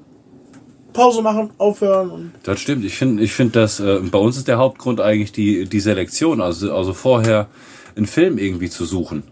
Pause 0.93 1.23
machen, 1.23 1.51
aufhören. 1.59 2.33
Das 2.43 2.61
stimmt. 2.61 2.85
Ich 2.85 2.97
finde, 2.97 3.23
ich 3.23 3.33
finde, 3.33 3.61
dass 3.61 3.81
äh, 3.81 4.01
bei 4.01 4.19
uns 4.19 4.37
ist 4.37 4.49
der 4.49 4.59
Hauptgrund 4.59 5.01
eigentlich 5.01 5.33
die, 5.33 5.65
die 5.67 5.81
Selektion. 5.81 6.41
Also, 6.41 6.75
also 6.75 6.93
vorher 6.93 7.49
einen 7.97 8.07
Film 8.07 8.39
irgendwie 8.39 8.71
zu 8.71 8.85
suchen. 8.85 9.23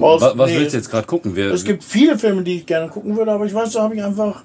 Aus, 0.00 0.22
was 0.22 0.38
was 0.38 0.50
nee, 0.50 0.58
willst 0.58 0.72
du 0.72 0.78
jetzt 0.78 0.90
gerade 0.90 1.06
gucken? 1.06 1.36
Wir, 1.36 1.52
Es 1.52 1.64
gibt 1.64 1.84
viele 1.84 2.18
Filme, 2.18 2.42
die 2.42 2.56
ich 2.56 2.66
gerne 2.66 2.88
gucken 2.88 3.16
würde, 3.16 3.32
aber 3.32 3.44
ich 3.44 3.52
weiß, 3.52 3.72
da 3.72 3.82
habe 3.82 3.94
ich 3.94 4.02
einfach. 4.02 4.42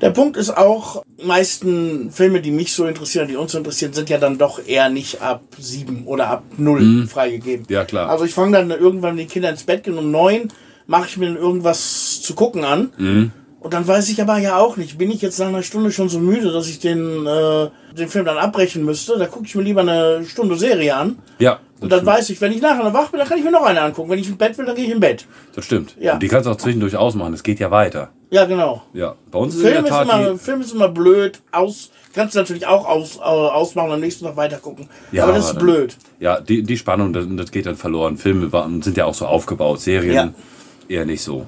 Der 0.00 0.10
Punkt 0.10 0.36
ist 0.36 0.54
auch, 0.54 1.02
meisten 1.24 2.10
Filme, 2.10 2.42
die 2.42 2.50
mich 2.50 2.74
so 2.74 2.84
interessieren, 2.86 3.28
die 3.28 3.36
uns 3.36 3.52
so 3.52 3.58
interessieren, 3.58 3.94
sind 3.94 4.10
ja 4.10 4.18
dann 4.18 4.36
doch 4.36 4.60
eher 4.66 4.90
nicht 4.90 5.22
ab 5.22 5.42
sieben 5.58 6.06
oder 6.06 6.28
ab 6.28 6.42
null 6.58 7.06
freigegeben. 7.06 7.66
Mhm. 7.66 7.72
Ja, 7.74 7.84
klar. 7.84 8.10
Also 8.10 8.24
ich 8.24 8.34
fange 8.34 8.52
dann 8.58 8.70
irgendwann, 8.70 9.12
wenn 9.12 9.18
die 9.18 9.26
Kinder 9.26 9.48
ins 9.48 9.62
Bett 9.62 9.84
gehen 9.84 9.96
um 9.96 10.10
neun, 10.10 10.52
mache 10.86 11.06
ich 11.08 11.16
mir 11.16 11.26
dann 11.28 11.36
irgendwas 11.36 12.20
zu 12.20 12.34
gucken 12.34 12.64
an. 12.64 12.90
Mhm. 12.98 13.32
Und 13.60 13.72
dann 13.74 13.86
weiß 13.86 14.08
ich 14.10 14.20
aber 14.20 14.38
ja 14.38 14.58
auch 14.58 14.76
nicht, 14.76 14.96
bin 14.98 15.10
ich 15.10 15.22
jetzt 15.22 15.40
nach 15.40 15.48
einer 15.48 15.62
Stunde 15.62 15.90
schon 15.90 16.08
so 16.08 16.18
müde, 16.18 16.52
dass 16.52 16.68
ich 16.68 16.78
den, 16.78 17.26
äh, 17.26 17.68
den 17.96 18.08
Film 18.08 18.24
dann 18.24 18.38
abbrechen 18.38 18.84
müsste. 18.84 19.18
Da 19.18 19.26
gucke 19.26 19.46
ich 19.46 19.54
mir 19.54 19.62
lieber 19.62 19.80
eine 19.80 20.24
Stunde 20.24 20.56
Serie 20.56 20.94
an. 20.94 21.18
ja, 21.38 21.58
Und 21.80 21.90
dann 21.90 22.06
weiß 22.06 22.30
ich, 22.30 22.40
wenn 22.40 22.52
ich 22.52 22.60
nachher 22.60 22.84
noch 22.84 22.94
wach 22.94 23.08
bin, 23.08 23.18
dann 23.18 23.28
kann 23.28 23.38
ich 23.38 23.44
mir 23.44 23.50
noch 23.50 23.64
eine 23.64 23.80
angucken. 23.80 24.10
Wenn 24.10 24.18
ich 24.18 24.28
im 24.28 24.36
Bett 24.36 24.56
will, 24.56 24.66
dann 24.66 24.76
gehe 24.76 24.84
ich 24.84 24.90
im 24.92 25.00
Bett. 25.00 25.26
Das 25.54 25.64
stimmt. 25.64 25.96
Ja. 25.98 26.14
Und 26.14 26.22
die 26.22 26.28
kannst 26.28 26.46
du 26.46 26.50
auch 26.52 26.56
zwischendurch 26.56 26.96
ausmachen. 26.96 27.32
Es 27.34 27.42
geht 27.42 27.58
ja 27.58 27.70
weiter. 27.70 28.10
Ja, 28.30 28.44
genau. 28.44 28.82
Ja. 28.92 29.14
Bei 29.30 29.38
uns 29.38 29.54
ist 29.54 29.62
Film 29.62 29.78
in 29.78 29.84
ist, 29.84 29.90
der 29.90 30.04
Tat 30.04 30.20
immer, 30.20 30.32
die, 30.32 30.38
Film 30.38 30.60
ist 30.60 30.72
immer 30.72 30.88
blöd. 30.88 31.40
Aus, 31.50 31.90
kannst 32.14 32.34
du 32.34 32.40
natürlich 32.40 32.66
auch 32.66 32.86
aus, 32.86 33.16
äh, 33.16 33.20
ausmachen 33.20 33.88
und 33.88 33.94
am 33.94 34.00
nächsten 34.00 34.24
Tag 34.26 34.36
weiter 34.36 34.58
gucken. 34.58 34.88
Ja, 35.12 35.24
aber 35.24 35.32
das 35.32 35.46
ist 35.46 35.50
aber 35.52 35.60
blöd. 35.60 35.96
Ja, 36.20 36.40
die, 36.40 36.62
die 36.62 36.76
Spannung, 36.76 37.12
das, 37.12 37.24
das 37.30 37.50
geht 37.50 37.66
dann 37.66 37.76
verloren. 37.76 38.16
Filme 38.16 38.50
sind 38.82 38.96
ja 38.96 39.06
auch 39.06 39.14
so 39.14 39.26
aufgebaut, 39.26 39.80
Serien 39.80 40.14
Ja. 40.14 40.32
eher 40.88 41.04
nicht 41.06 41.22
so. 41.22 41.46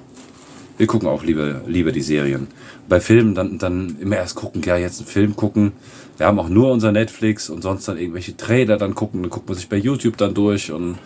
Wir 0.78 0.86
gucken 0.86 1.08
auch 1.08 1.22
lieber, 1.24 1.60
lieber 1.66 1.92
die 1.92 2.00
Serien. 2.00 2.46
Bei 2.88 3.00
Filmen 3.00 3.34
dann, 3.34 3.58
dann 3.58 3.96
immer 4.00 4.16
erst 4.16 4.36
gucken, 4.36 4.62
ja, 4.64 4.76
jetzt 4.76 5.00
einen 5.00 5.08
Film 5.08 5.36
gucken. 5.36 5.72
Wir 6.16 6.26
haben 6.26 6.38
auch 6.38 6.48
nur 6.48 6.70
unser 6.72 6.92
Netflix 6.92 7.50
und 7.50 7.62
sonst 7.62 7.86
dann 7.88 7.98
irgendwelche 7.98 8.36
Trailer 8.36 8.76
dann 8.76 8.94
gucken. 8.94 9.22
Dann 9.22 9.30
guckt 9.30 9.48
man 9.48 9.56
sich 9.56 9.68
bei 9.68 9.76
YouTube 9.76 10.16
dann 10.16 10.34
durch 10.34 10.72
und 10.72 10.96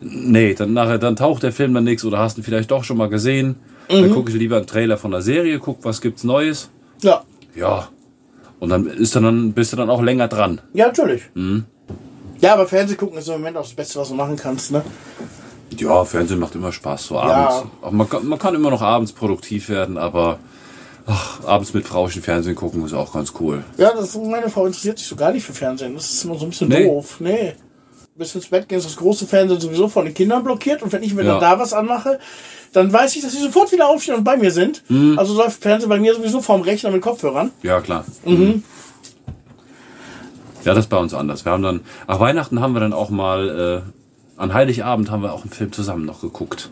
nee, 0.00 0.54
dann 0.54 0.72
nachher, 0.72 0.98
dann 0.98 1.16
taucht 1.16 1.42
der 1.42 1.52
Film 1.52 1.74
dann 1.74 1.84
nichts 1.84 2.04
oder 2.04 2.18
hast 2.18 2.38
ihn 2.38 2.44
vielleicht 2.44 2.70
doch 2.70 2.84
schon 2.84 2.96
mal 2.96 3.08
gesehen. 3.08 3.56
Mhm. 3.90 4.02
Dann 4.02 4.10
gucke 4.12 4.30
ich 4.30 4.36
lieber 4.36 4.56
einen 4.56 4.66
Trailer 4.66 4.96
von 4.96 5.10
der 5.10 5.22
Serie, 5.22 5.58
guck, 5.58 5.84
was 5.84 6.00
gibt's 6.00 6.24
Neues. 6.24 6.70
Ja, 7.02 7.22
Ja. 7.54 7.88
Und 8.58 8.70
dann 8.70 8.86
ist 8.86 9.14
dann, 9.14 9.52
bist 9.52 9.74
du 9.74 9.76
dann 9.76 9.90
auch 9.90 10.00
länger 10.02 10.28
dran. 10.28 10.62
ja, 10.72 10.86
natürlich. 10.86 11.22
Mhm. 11.34 11.64
Ja, 12.40 12.54
aber 12.54 12.66
Fernsehen 12.66 12.98
gucken 12.98 13.18
ist 13.18 13.28
im 13.28 13.34
Moment 13.34 13.56
auch 13.56 13.62
das 13.62 13.74
Beste, 13.74 13.98
was 13.98 14.08
du 14.08 14.14
machen 14.14 14.36
kannst. 14.36 14.70
Ne? 14.72 14.82
Ja, 15.76 16.04
Fernsehen 16.04 16.38
macht 16.38 16.54
immer 16.54 16.72
Spaß, 16.72 17.06
so 17.06 17.18
abends. 17.18 17.68
Auch 17.82 17.90
man, 17.90 18.08
kann, 18.08 18.26
man 18.26 18.38
kann 18.38 18.54
immer 18.54 18.70
noch 18.70 18.82
abends 18.82 19.12
produktiv 19.12 19.68
werden, 19.68 19.98
aber 19.98 20.38
ach, 21.06 21.44
abends 21.44 21.74
mit 21.74 21.86
Frauchen 21.86 22.22
Fernsehen 22.22 22.54
gucken 22.54 22.84
ist 22.84 22.94
auch 22.94 23.12
ganz 23.12 23.32
cool. 23.40 23.64
Ja, 23.76 23.92
das, 23.92 24.16
meine 24.16 24.48
Frau 24.48 24.66
interessiert 24.66 24.98
sich 24.98 25.08
so 25.08 25.16
gar 25.16 25.32
nicht 25.32 25.44
für 25.44 25.52
Fernsehen. 25.52 25.94
Das 25.94 26.10
ist 26.10 26.24
immer 26.24 26.36
so 26.38 26.46
ein 26.46 26.50
bisschen 26.50 26.68
Nee. 26.68 26.86
doof. 26.86 27.16
Nee. 27.18 27.54
Bis 28.14 28.34
ins 28.34 28.46
Bett 28.48 28.68
gehen 28.68 28.78
ist 28.78 28.86
das 28.86 28.96
große 28.96 29.26
Fernsehen 29.26 29.60
sowieso 29.60 29.88
von 29.88 30.04
den 30.06 30.14
Kindern 30.14 30.42
blockiert. 30.44 30.82
Und 30.82 30.92
wenn 30.92 31.02
ich 31.02 31.12
mir 31.12 31.22
Ja. 31.24 31.32
dann 31.32 31.40
da 31.40 31.58
was 31.58 31.72
anmache, 31.74 32.18
dann 32.72 32.90
weiß 32.92 33.14
ich, 33.16 33.22
dass 33.22 33.32
sie 33.32 33.42
sofort 33.42 33.70
wieder 33.72 33.88
aufstehen 33.88 34.14
und 34.14 34.24
bei 34.24 34.36
mir 34.36 34.50
sind. 34.50 34.82
Mhm. 34.88 35.18
Also 35.18 35.34
läuft 35.36 35.60
Fernsehen 35.62 35.88
bei 35.90 35.98
mir 35.98 36.14
sowieso 36.14 36.40
vorm 36.40 36.62
Rechner 36.62 36.90
mit 36.90 37.02
Kopfhörern. 37.02 37.50
Ja, 37.62 37.80
klar. 37.80 38.04
Mhm. 38.24 38.62
Ja, 40.64 40.74
das 40.74 40.84
ist 40.86 40.88
bei 40.90 40.96
uns 40.96 41.14
anders. 41.14 41.44
Wir 41.44 41.52
haben 41.52 41.62
dann, 41.62 41.80
ach, 42.06 42.18
Weihnachten 42.20 42.60
haben 42.60 42.72
wir 42.72 42.80
dann 42.80 42.92
auch 42.92 43.10
mal, 43.10 43.82
äh, 43.84 43.90
an 44.36 44.54
Heiligabend 44.54 45.10
haben 45.10 45.22
wir 45.22 45.32
auch 45.32 45.42
einen 45.42 45.50
Film 45.50 45.72
zusammen 45.72 46.04
noch 46.04 46.20
geguckt. 46.20 46.70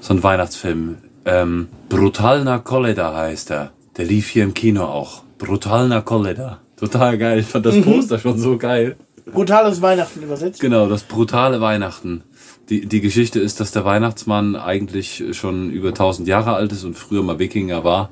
So 0.00 0.14
ein 0.14 0.22
Weihnachtsfilm. 0.22 0.96
Ähm, 1.24 1.68
Brutalna 1.88 2.58
Koleda 2.58 3.14
heißt 3.14 3.50
er. 3.50 3.72
Der 3.96 4.06
lief 4.06 4.28
hier 4.28 4.44
im 4.44 4.54
Kino 4.54 4.84
auch. 4.84 5.22
Brutalna 5.38 6.00
Koleda. 6.00 6.60
Total 6.76 7.18
geil. 7.18 7.40
Ich 7.40 7.46
fand 7.46 7.66
das 7.66 7.80
Poster 7.80 8.18
schon 8.18 8.38
so 8.38 8.56
geil. 8.56 8.96
Brutales 9.26 9.82
Weihnachten 9.82 10.22
übersetzt. 10.22 10.60
Genau, 10.60 10.88
das 10.88 11.02
brutale 11.02 11.60
Weihnachten. 11.60 12.22
Die, 12.70 12.86
die 12.86 13.00
Geschichte 13.00 13.40
ist, 13.40 13.60
dass 13.60 13.72
der 13.72 13.84
Weihnachtsmann 13.84 14.56
eigentlich 14.56 15.24
schon 15.32 15.70
über 15.70 15.88
1000 15.88 16.28
Jahre 16.28 16.54
alt 16.54 16.72
ist 16.72 16.84
und 16.84 16.94
früher 16.94 17.22
mal 17.22 17.38
Wikinger 17.38 17.84
war. 17.84 18.10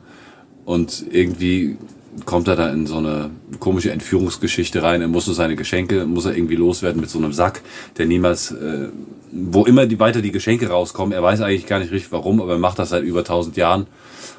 Und 0.64 1.04
irgendwie 1.10 1.78
kommt 2.24 2.48
er 2.48 2.56
da 2.56 2.70
in 2.70 2.86
so 2.86 2.96
eine 2.96 3.30
komische 3.60 3.90
Entführungsgeschichte 3.90 4.82
rein. 4.82 5.02
Er 5.02 5.08
muss 5.08 5.26
so 5.26 5.32
seine 5.32 5.56
Geschenke, 5.56 6.06
muss 6.06 6.24
er 6.24 6.34
irgendwie 6.34 6.56
loswerden 6.56 7.00
mit 7.00 7.10
so 7.10 7.18
einem 7.18 7.32
Sack, 7.32 7.60
der 7.98 8.06
niemals, 8.06 8.52
äh, 8.52 8.88
wo 9.32 9.64
immer 9.64 9.86
die, 9.86 9.98
weiter 10.00 10.22
die 10.22 10.32
Geschenke 10.32 10.68
rauskommen. 10.68 11.12
Er 11.12 11.22
weiß 11.22 11.40
eigentlich 11.42 11.66
gar 11.66 11.78
nicht 11.78 11.92
richtig 11.92 12.12
warum, 12.12 12.40
aber 12.40 12.52
er 12.52 12.58
macht 12.58 12.78
das 12.78 12.90
seit 12.90 13.02
über 13.02 13.20
1000 13.20 13.56
Jahren. 13.56 13.86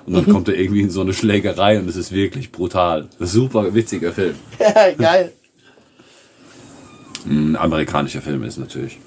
Und 0.05 0.13
dann 0.13 0.27
kommt 0.27 0.47
er 0.47 0.55
irgendwie 0.55 0.81
in 0.81 0.89
so 0.89 1.01
eine 1.01 1.13
Schlägerei 1.13 1.79
und 1.79 1.89
es 1.89 1.97
ist 1.97 2.11
wirklich 2.13 2.51
brutal. 2.51 3.09
Super 3.19 3.73
witziger 3.73 4.13
Film. 4.13 4.35
Ja, 4.59 4.91
geil. 4.97 5.33
Ein 7.25 7.57
amerikanischer 7.57 8.21
Film 8.21 8.43
ist 8.43 8.57
natürlich. 8.57 8.99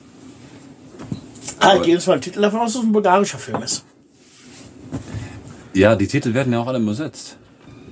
Ah, 1.59 1.77
ich 1.77 1.83
gehe 1.83 1.95
jetzt 1.95 2.07
mal 2.07 2.15
einen 2.15 2.23
Titel 2.23 2.41
davon 2.41 2.61
aus, 2.61 2.75
dass 2.75 2.83
es 2.83 2.89
ein 2.89 2.93
bulgarischer 2.93 3.39
Film 3.39 3.63
ist. 3.63 3.85
Ja, 5.73 5.95
die 5.97 6.07
Titel 6.07 6.35
werden 6.35 6.53
ja 6.53 6.61
auch 6.61 6.67
alle 6.67 6.79
übersetzt. 6.79 7.37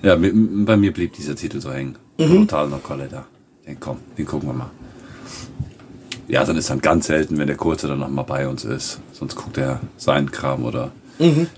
Ja, 0.03 0.17
bei 0.17 0.77
mir 0.77 0.93
blieb 0.93 1.13
dieser 1.15 1.35
Titel 1.35 1.61
so 1.61 1.73
hängen. 1.73 1.97
Brutal 2.17 2.69
noch 2.69 2.83
Coletta. 2.83 3.27
Den 3.67 3.79
komm, 3.81 3.99
den 4.17 4.27
gucken 4.27 4.49
wir 4.49 4.55
mal. 4.55 4.71
Ja, 6.29 6.45
dann 6.45 6.57
ist 6.57 6.71
dann 6.71 6.81
ganz 6.81 7.07
selten, 7.07 7.39
wenn 7.39 7.47
der 7.47 7.57
Kurze 7.57 7.89
dann 7.89 8.01
noch 8.01 8.09
mal 8.09 8.23
bei 8.23 8.47
uns 8.49 8.65
ist. 8.65 9.01
Sonst 9.13 9.35
guckt 9.35 9.57
er 9.59 9.81
seinen 9.97 10.31
Kram 10.31 10.65
oder 10.65 10.93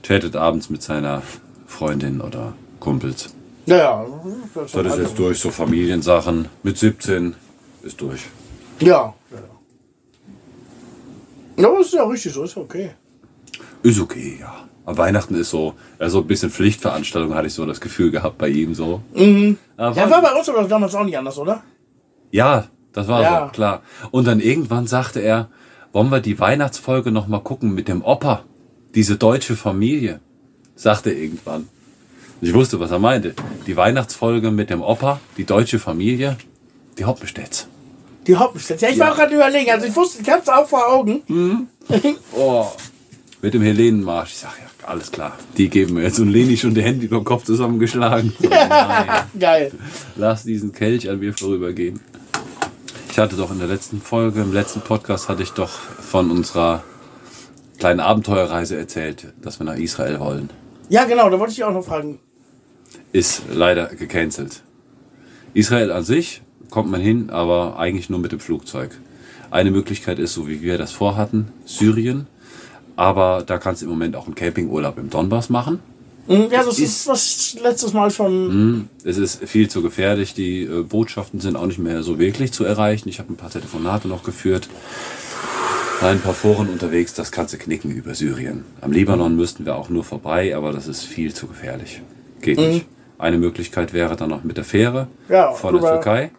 chattet 0.02 0.36
abends 0.36 0.70
mit 0.70 0.82
seiner 0.82 1.22
Freundin 1.66 2.20
oder 2.20 2.54
Kumpels. 2.78 3.34
Ja, 3.66 3.76
ja. 3.76 4.06
Das 4.54 4.72
Das 4.72 4.86
ist 4.86 4.98
jetzt 4.98 5.18
durch, 5.18 5.38
so 5.38 5.50
Familiensachen. 5.50 6.48
Mit 6.62 6.78
17 6.78 7.34
ist 7.82 8.00
durch. 8.00 8.22
Ja. 8.80 9.14
Ja, 11.56 11.62
ja. 11.62 11.80
Ist 11.80 11.92
ja 11.92 12.04
richtig 12.04 12.32
so, 12.32 12.44
ist 12.44 12.56
okay. 12.56 12.92
Ist 13.82 14.00
okay, 14.00 14.38
ja. 14.40 14.68
Aber 14.90 14.98
Weihnachten 14.98 15.36
ist 15.36 15.50
so, 15.50 15.74
also 16.00 16.18
ein 16.18 16.26
bisschen 16.26 16.50
Pflichtveranstaltung, 16.50 17.32
hatte 17.36 17.46
ich 17.46 17.54
so 17.54 17.64
das 17.64 17.80
Gefühl 17.80 18.10
gehabt 18.10 18.38
bei 18.38 18.48
ihm 18.48 18.74
so. 18.74 19.00
Aber 19.76 19.96
Ja, 19.96 20.10
war 20.10 20.20
bei 20.20 20.32
uns 20.32 20.48
aber 20.48 20.64
damals 20.64 20.96
auch 20.96 21.04
nicht 21.04 21.16
anders, 21.16 21.38
oder? 21.38 21.62
Ja, 22.32 22.66
das 22.92 23.06
war 23.06 23.22
Ja. 23.22 23.46
so, 23.46 23.52
klar. 23.52 23.82
Und 24.10 24.26
dann 24.26 24.40
irgendwann 24.40 24.88
sagte 24.88 25.20
er, 25.20 25.48
wollen 25.92 26.10
wir 26.10 26.18
die 26.18 26.40
Weihnachtsfolge 26.40 27.12
noch 27.12 27.28
mal 27.28 27.38
gucken 27.38 27.72
mit 27.72 27.86
dem 27.86 28.02
Opa? 28.02 28.42
Diese 28.96 29.16
deutsche 29.16 29.54
Familie, 29.54 30.18
sagte 30.74 31.10
er 31.10 31.18
irgendwann. 31.18 31.68
Ich 32.40 32.52
wusste, 32.52 32.80
was 32.80 32.90
er 32.90 32.98
meinte. 32.98 33.34
Die 33.68 33.76
Weihnachtsfolge 33.76 34.50
mit 34.50 34.70
dem 34.70 34.82
Opa, 34.82 35.20
die 35.36 35.44
deutsche 35.44 35.78
Familie, 35.78 36.36
die 36.98 37.04
Hoppenstedts. 37.04 37.68
Die 38.26 38.36
Hoppenstedt. 38.36 38.80
Ja, 38.82 38.88
ich 38.88 38.98
war 38.98 39.12
auch 39.12 39.16
gerade 39.16 39.36
überlegen. 39.36 39.70
Also 39.70 39.86
ich 39.86 39.94
wusste, 39.94 40.20
ich 40.22 40.28
hab's 40.28 40.48
auch 40.48 40.66
vor 40.66 40.84
Augen. 40.92 41.68
Oh, 42.36 42.66
mit 43.42 43.54
dem 43.54 43.62
Helenenmarsch. 43.62 44.32
Ich 44.32 44.38
sag 44.38 44.52
ja, 44.58 44.69
alles 44.86 45.10
klar. 45.10 45.36
Die 45.56 45.68
geben 45.68 45.94
mir 45.94 46.02
jetzt. 46.02 46.18
Und 46.18 46.28
Leni 46.28 46.56
schon 46.56 46.74
die 46.74 46.82
Hände 46.82 47.06
über 47.06 47.18
den 47.18 47.24
Kopf 47.24 47.44
zusammengeschlagen. 47.44 48.32
Nein. 48.40 49.24
Geil. 49.38 49.72
Lass 50.16 50.44
diesen 50.44 50.72
Kelch 50.72 51.08
an 51.08 51.20
mir 51.20 51.32
vorübergehen. 51.34 52.00
Ich 53.10 53.18
hatte 53.18 53.36
doch 53.36 53.50
in 53.50 53.58
der 53.58 53.68
letzten 53.68 54.00
Folge, 54.00 54.40
im 54.40 54.52
letzten 54.52 54.80
Podcast 54.80 55.28
hatte 55.28 55.42
ich 55.42 55.50
doch 55.50 55.68
von 55.70 56.30
unserer 56.30 56.84
kleinen 57.78 58.00
Abenteuerreise 58.00 58.76
erzählt, 58.76 59.32
dass 59.42 59.58
wir 59.58 59.64
nach 59.64 59.76
Israel 59.76 60.20
wollen. 60.20 60.50
Ja, 60.88 61.04
genau, 61.04 61.28
da 61.30 61.38
wollte 61.38 61.52
ich 61.52 61.64
auch 61.64 61.72
noch 61.72 61.84
fragen. 61.84 62.20
Ist 63.12 63.42
leider 63.52 63.86
gecancelt. 63.86 64.62
Israel 65.54 65.90
an 65.90 66.04
sich 66.04 66.42
kommt 66.70 66.90
man 66.90 67.00
hin, 67.00 67.30
aber 67.30 67.78
eigentlich 67.78 68.10
nur 68.10 68.20
mit 68.20 68.32
dem 68.32 68.40
Flugzeug. 68.40 68.92
Eine 69.50 69.72
Möglichkeit 69.72 70.20
ist, 70.20 70.34
so 70.34 70.46
wie 70.46 70.62
wir 70.62 70.78
das 70.78 70.92
vorhatten, 70.92 71.48
Syrien. 71.64 72.28
Aber 73.00 73.42
da 73.46 73.56
kannst 73.56 73.80
du 73.80 73.86
im 73.86 73.92
Moment 73.92 74.14
auch 74.14 74.26
einen 74.26 74.34
Campingurlaub 74.34 74.98
im 74.98 75.08
Donbass 75.08 75.48
machen. 75.48 75.78
Mhm, 76.28 76.48
Ja, 76.50 76.62
das 76.62 76.78
ist, 76.78 77.06
was 77.08 77.26
ich 77.54 77.62
letztes 77.62 77.94
Mal 77.94 78.10
schon. 78.10 78.90
Es 79.04 79.16
ist 79.16 79.42
viel 79.48 79.70
zu 79.70 79.80
gefährlich. 79.80 80.34
Die 80.34 80.64
äh, 80.64 80.82
Botschaften 80.82 81.40
sind 81.40 81.56
auch 81.56 81.64
nicht 81.64 81.78
mehr 81.78 82.02
so 82.02 82.18
wirklich 82.18 82.52
zu 82.52 82.62
erreichen. 82.64 83.08
Ich 83.08 83.18
habe 83.18 83.32
ein 83.32 83.36
paar 83.36 83.48
Telefonate 83.48 84.06
noch 84.06 84.22
geführt. 84.22 84.68
Ein 86.02 86.20
paar 86.20 86.34
Foren 86.34 86.68
unterwegs, 86.68 87.14
das 87.14 87.30
kannst 87.32 87.54
du 87.54 87.58
knicken 87.58 87.90
über 87.90 88.14
Syrien. 88.14 88.64
Am 88.82 88.92
Libanon 88.92 89.34
müssten 89.34 89.64
wir 89.64 89.76
auch 89.76 89.88
nur 89.88 90.04
vorbei, 90.04 90.54
aber 90.54 90.72
das 90.72 90.86
ist 90.86 91.04
viel 91.04 91.32
zu 91.32 91.46
gefährlich. 91.46 92.02
Geht 92.42 92.58
nicht. 92.58 92.86
Eine 93.18 93.38
Möglichkeit 93.38 93.94
wäre 93.94 94.14
dann 94.16 94.28
noch 94.30 94.44
mit 94.44 94.56
der 94.58 94.64
Fähre 94.64 95.08
Ja, 95.30 95.52
von 95.52 95.74
der. 95.80 95.82
Türkei. 95.92 96.30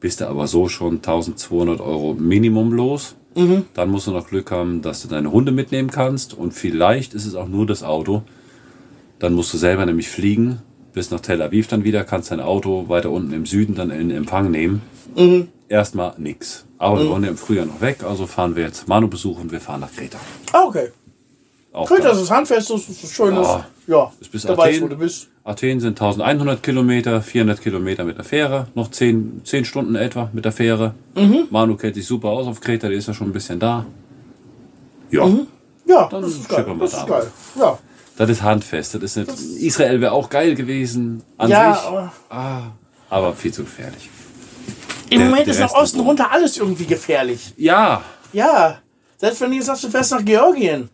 Bist 0.00 0.20
du 0.20 0.28
aber 0.28 0.48
so 0.48 0.68
schon 0.68 0.96
1200 0.96 1.80
Euro 1.80 2.14
Minimum 2.14 2.72
los. 2.72 3.14
Dann 3.74 3.90
musst 3.90 4.06
du 4.06 4.10
noch 4.10 4.26
Glück 4.28 4.50
haben, 4.50 4.82
dass 4.82 5.02
du 5.02 5.08
deine 5.08 5.30
Hunde 5.30 5.52
mitnehmen 5.52 5.90
kannst. 5.90 6.34
Und 6.34 6.52
vielleicht 6.52 7.14
ist 7.14 7.26
es 7.26 7.34
auch 7.34 7.48
nur 7.48 7.66
das 7.66 7.82
Auto. 7.82 8.22
Dann 9.18 9.32
musst 9.34 9.52
du 9.52 9.58
selber 9.58 9.86
nämlich 9.86 10.08
fliegen 10.08 10.62
bis 10.98 11.12
nach 11.12 11.20
Tel 11.20 11.40
Aviv 11.42 11.68
dann 11.68 11.84
wieder, 11.84 12.02
kannst 12.02 12.32
dein 12.32 12.40
Auto 12.40 12.88
weiter 12.88 13.10
unten 13.12 13.32
im 13.32 13.46
Süden 13.46 13.76
dann 13.76 13.90
in 13.90 14.10
Empfang 14.10 14.50
nehmen. 14.50 14.82
Erstmal 15.68 16.14
nix. 16.18 16.64
Aber 16.76 17.00
wir 17.00 17.08
wollen 17.08 17.22
ja 17.22 17.30
im 17.30 17.36
Frühjahr 17.36 17.66
noch 17.66 17.80
weg, 17.80 18.02
also 18.02 18.26
fahren 18.26 18.56
wir 18.56 18.64
jetzt 18.64 18.88
Manu 18.88 19.06
besuchen, 19.06 19.50
wir 19.52 19.60
fahren 19.60 19.80
nach 19.80 19.92
Kreta. 19.92 20.18
Ah, 20.52 20.64
okay. 20.64 20.88
Auch 21.72 21.86
Kreta 21.88 22.10
ist 22.10 22.30
handfest, 22.30 22.70
das 22.70 22.88
ist 22.88 23.12
schön. 23.12 23.34
Ja. 23.34 23.66
Ja, 23.86 24.12
Ist 24.20 24.32
bis 24.32 24.44
Athen. 24.44 24.82
wo 24.82 24.88
du 24.88 24.96
bist. 24.96 25.28
Athen 25.48 25.80
sind 25.80 26.00
1100 26.00 26.62
Kilometer, 26.62 27.22
400 27.22 27.60
Kilometer 27.60 28.04
mit 28.04 28.16
der 28.18 28.24
Fähre, 28.24 28.66
noch 28.74 28.90
10, 28.90 29.40
10 29.44 29.64
Stunden 29.64 29.94
etwa 29.96 30.28
mit 30.32 30.44
der 30.44 30.52
Fähre. 30.52 30.94
Mhm. 31.16 31.48
Manu 31.50 31.76
kennt 31.76 31.94
sich 31.94 32.06
super 32.06 32.28
aus 32.28 32.46
auf 32.46 32.60
Kreta, 32.60 32.88
der 32.88 32.96
ist 32.98 33.08
ja 33.08 33.14
schon 33.14 33.28
ein 33.28 33.32
bisschen 33.32 33.58
da. 33.58 33.86
Ja, 35.10 35.26
Ja, 35.86 36.06
Dann 36.10 36.22
das 36.22 36.32
ist 36.32 36.48
geil. 36.48 36.66
wir 36.66 36.74
Das 36.76 36.90
da 36.92 36.98
ist 37.00 37.06
geil. 37.06 37.26
Ja. 37.58 37.78
das 38.18 38.30
ist 38.30 38.42
handfest. 38.42 38.94
Das 38.94 39.02
ist 39.02 39.16
nicht, 39.16 39.30
Israel 39.62 40.00
wäre 40.02 40.12
auch 40.12 40.28
geil 40.28 40.54
gewesen 40.54 41.22
an 41.38 41.48
Ja, 41.50 41.74
sich, 41.74 41.82
aber 41.84 42.12
ah, 42.28 42.62
aber 43.08 43.32
viel 43.32 43.52
zu 43.52 43.62
gefährlich. 43.64 44.10
im 45.08 45.18
Der- 45.20 45.28
Moment 45.30 45.46
der 45.46 45.54
ist 45.54 45.60
nach 45.60 45.72
Osten 45.72 46.00
runter 46.00 46.30
alles 46.30 46.58
irgendwie 46.58 46.84
gefährlich. 46.84 47.54
Ja, 47.56 48.02
Ja. 48.32 48.78
Selbst 49.16 49.40
wenn 49.40 49.50
du 49.50 49.56
jetzt 49.56 49.66
sagst, 49.66 49.82
du 49.82 49.88
fährst 49.88 50.12
nach 50.12 50.24
Georgien. 50.24 50.90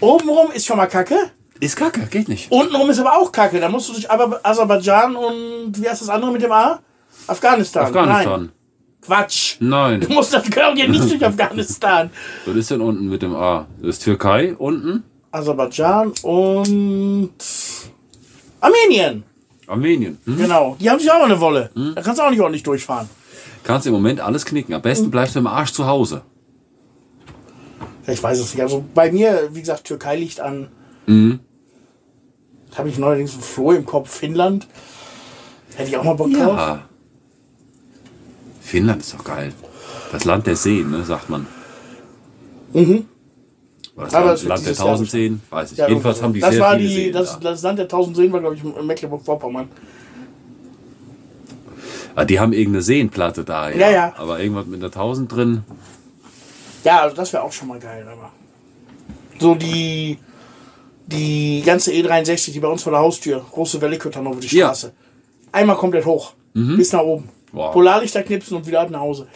Obenrum 0.00 0.52
ist 0.52 0.64
schon 0.66 0.76
mal 0.76 0.86
Kacke. 0.86 1.16
Ist 1.62 1.76
kacke, 1.76 2.00
geht 2.10 2.28
nicht. 2.28 2.50
Untenrum 2.50 2.90
ist 2.90 2.98
aber 2.98 3.18
auch 3.18 3.30
Kacke. 3.30 3.60
Da 3.60 3.68
musst 3.68 3.88
du 3.88 3.92
durch 3.92 4.10
Aber- 4.10 4.40
Aserbaidschan 4.42 5.14
und 5.16 5.80
wie 5.80 5.88
heißt 5.88 6.02
das 6.02 6.08
andere 6.08 6.32
mit 6.32 6.42
dem 6.42 6.52
A? 6.52 6.80
Afghanistan. 7.26 7.84
Nein. 7.84 7.96
Afghanistan. 7.96 8.52
Quatsch. 9.00 9.56
Nein. 9.60 10.00
Du 10.00 10.08
musst 10.12 10.32
nach 10.32 10.42
Georgien 10.44 10.90
nicht 10.90 11.08
durch 11.10 11.24
Afghanistan. 11.32 12.10
Was 12.46 12.56
ist 12.56 12.70
denn 12.70 12.80
unten 12.80 13.08
mit 13.08 13.22
dem 13.22 13.34
A? 13.34 13.66
Das 13.80 13.96
ist 13.96 14.04
Türkei 14.04 14.54
unten, 14.56 15.04
Aserbaidschan 15.30 16.12
und 16.22 17.30
Armenien. 18.60 19.24
Armenien. 19.66 20.18
Hm? 20.24 20.36
Genau. 20.36 20.76
Die 20.80 20.90
haben 20.90 20.98
sich 20.98 21.10
auch 21.10 21.22
eine 21.24 21.40
Wolle. 21.40 21.70
Da 21.94 22.02
kannst 22.02 22.18
du 22.20 22.24
auch 22.24 22.30
nicht 22.30 22.40
ordentlich 22.40 22.62
durchfahren. 22.62 23.08
Kannst 23.64 23.86
im 23.86 23.92
Moment 23.92 24.20
alles 24.20 24.44
knicken. 24.44 24.74
Am 24.74 24.82
besten 24.82 25.10
bleibst 25.10 25.34
du 25.36 25.38
im 25.38 25.46
Arsch 25.46 25.72
zu 25.72 25.86
Hause. 25.86 26.22
Ich 28.06 28.20
weiß 28.22 28.40
es 28.40 28.52
nicht. 28.54 28.62
Also 28.62 28.84
bei 28.94 29.12
mir, 29.12 29.48
wie 29.52 29.60
gesagt, 29.60 29.84
Türkei 29.84 30.16
liegt 30.16 30.40
an. 30.40 30.68
Mhm. 31.06 31.38
Da 32.72 32.78
habe 32.78 32.88
ich 32.88 32.98
neuerdings 32.98 33.34
einen 33.34 33.42
Floh 33.42 33.72
im 33.72 33.86
Kopf. 33.86 34.10
Finnland. 34.10 34.66
Hätte 35.76 35.90
ich 35.90 35.96
auch 35.96 36.04
mal 36.04 36.14
Bock 36.14 36.32
drauf. 36.32 36.56
Ja. 36.56 36.82
Finnland 38.60 39.02
ist 39.02 39.14
doch 39.14 39.24
geil. 39.24 39.52
Das 40.10 40.24
Land 40.24 40.46
der 40.46 40.56
Seen, 40.56 40.90
ne, 40.90 41.04
sagt 41.04 41.30
man. 41.30 41.46
Mhm. 42.72 43.06
Oder 43.94 44.04
das 44.06 44.14
Aber 44.14 44.26
Land, 44.26 44.40
wird 44.40 44.48
Land 44.48 44.66
der 44.66 44.74
tausend 44.74 45.10
Seen, 45.10 45.42
weiß 45.50 45.72
ich. 45.72 45.78
Ja, 45.78 45.88
Jedenfalls 45.88 46.22
haben 46.22 46.32
die 46.32 46.40
das 46.40 46.52
sehr 46.52 46.60
war 46.60 46.76
viele 46.76 46.88
die, 46.88 46.94
Seen. 46.94 47.12
das, 47.12 47.38
da. 47.38 47.50
das 47.50 47.62
Land 47.62 47.78
der 47.78 47.88
tausend 47.88 48.16
Seen 48.16 48.32
war, 48.32 48.40
glaube 48.40 48.56
ich, 48.56 48.64
in 48.64 48.86
Mecklenburg-Vorpommern. 48.86 49.68
Ah, 52.14 52.24
die 52.24 52.40
haben 52.40 52.52
irgendeine 52.52 52.82
Seenplatte 52.82 53.44
da, 53.44 53.70
ja. 53.70 53.76
Ja, 53.76 53.90
ja. 53.90 54.12
Aber 54.16 54.40
irgendwas 54.40 54.66
mit 54.66 54.80
einer 54.80 54.90
tausend 54.90 55.32
drin. 55.32 55.62
Ja, 56.84 57.02
also 57.02 57.16
das 57.16 57.32
wäre 57.32 57.42
auch 57.42 57.52
schon 57.52 57.68
mal 57.68 57.78
geil. 57.78 58.06
Aber 58.10 58.32
so 59.38 59.54
die, 59.54 60.18
die 61.12 61.62
ganze 61.64 61.92
E63, 61.92 62.52
die 62.52 62.60
bei 62.60 62.68
uns 62.68 62.82
vor 62.82 62.92
der 62.92 63.00
Haustür, 63.00 63.44
große 63.52 63.80
Wellekütter 63.80 64.20
über 64.20 64.34
die 64.36 64.48
Ja. 64.56 64.66
Straße. 64.66 64.92
Einmal 65.52 65.76
komplett 65.76 66.04
hoch. 66.06 66.32
Bis 66.54 66.92
nach 66.92 67.00
oben. 67.02 67.28
Wow. 67.52 67.72
Polarlichter 67.72 68.22
knipsen 68.22 68.56
und 68.56 68.66
wieder 68.66 68.80
ab 68.80 68.90
nach 68.90 69.00
Hause. 69.00 69.26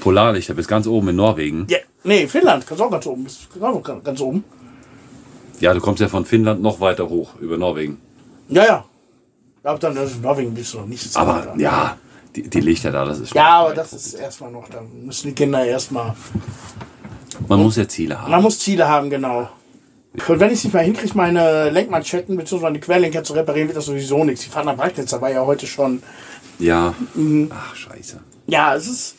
Polarlichter 0.00 0.54
bis 0.54 0.68
ganz 0.68 0.86
oben 0.86 1.08
in 1.08 1.16
Norwegen. 1.16 1.66
Ja, 1.68 1.78
nee, 2.04 2.26
Finnland, 2.26 2.66
kannst 2.66 2.82
auch 2.82 2.90
ganz 2.90 3.06
oben. 3.06 3.24
Ganz 3.24 4.04
ganz 4.04 4.20
oben. 4.20 4.44
Ja, 5.60 5.72
du 5.72 5.80
kommst 5.80 6.00
ja 6.00 6.08
von 6.08 6.24
Finnland 6.24 6.60
noch 6.62 6.80
weiter 6.80 7.08
hoch, 7.08 7.30
über 7.40 7.56
Norwegen. 7.56 7.98
Ja, 8.48 8.64
ja. 8.66 8.84
Aber 9.62 9.78
dann 9.78 9.96
also 9.96 10.18
Norwegen 10.20 10.52
bist 10.52 10.74
du 10.74 10.78
noch 10.80 10.86
nicht. 10.86 11.10
so 11.10 11.18
Aber 11.18 11.46
weit. 11.46 11.58
ja, 11.58 11.96
die, 12.36 12.42
die 12.48 12.60
Lichter 12.60 12.90
da, 12.90 13.04
das 13.04 13.20
ist 13.20 13.30
schon 13.30 13.36
Ja, 13.38 13.60
aber 13.60 13.74
das 13.74 13.92
ist 13.92 14.14
erstmal 14.14 14.50
noch, 14.50 14.68
dann 14.68 15.06
müssen 15.06 15.28
die 15.28 15.34
Kinder 15.34 15.64
erstmal. 15.64 16.14
Man 17.48 17.62
muss 17.62 17.76
ja 17.76 17.88
Ziele 17.88 18.20
haben. 18.20 18.30
Man 18.30 18.42
muss 18.42 18.58
Ziele 18.58 18.86
haben, 18.86 19.08
genau. 19.08 19.48
Und 20.28 20.40
wenn 20.40 20.50
ich 20.50 20.58
es 20.58 20.64
nicht 20.64 20.72
mal 20.72 20.84
hinkriege, 20.84 21.12
meine 21.16 21.70
Lenkmanschetten 21.70 22.36
bzw. 22.36 22.60
meine 22.62 22.78
Querlenker 22.80 23.24
zu 23.24 23.32
reparieren, 23.32 23.68
wird 23.68 23.76
das 23.76 23.86
sowieso 23.86 24.22
nichts. 24.24 24.44
Die 24.44 24.50
fahren 24.50 24.68
am 24.68 24.76
Bragnitz, 24.76 25.10
da 25.10 25.20
war 25.20 25.30
ja 25.30 25.44
heute 25.44 25.66
schon. 25.66 26.02
Ja. 26.60 26.94
Mhm. 27.14 27.50
Ach, 27.52 27.74
scheiße. 27.74 28.20
Ja, 28.46 28.74
es 28.76 28.86
ist. 28.86 29.16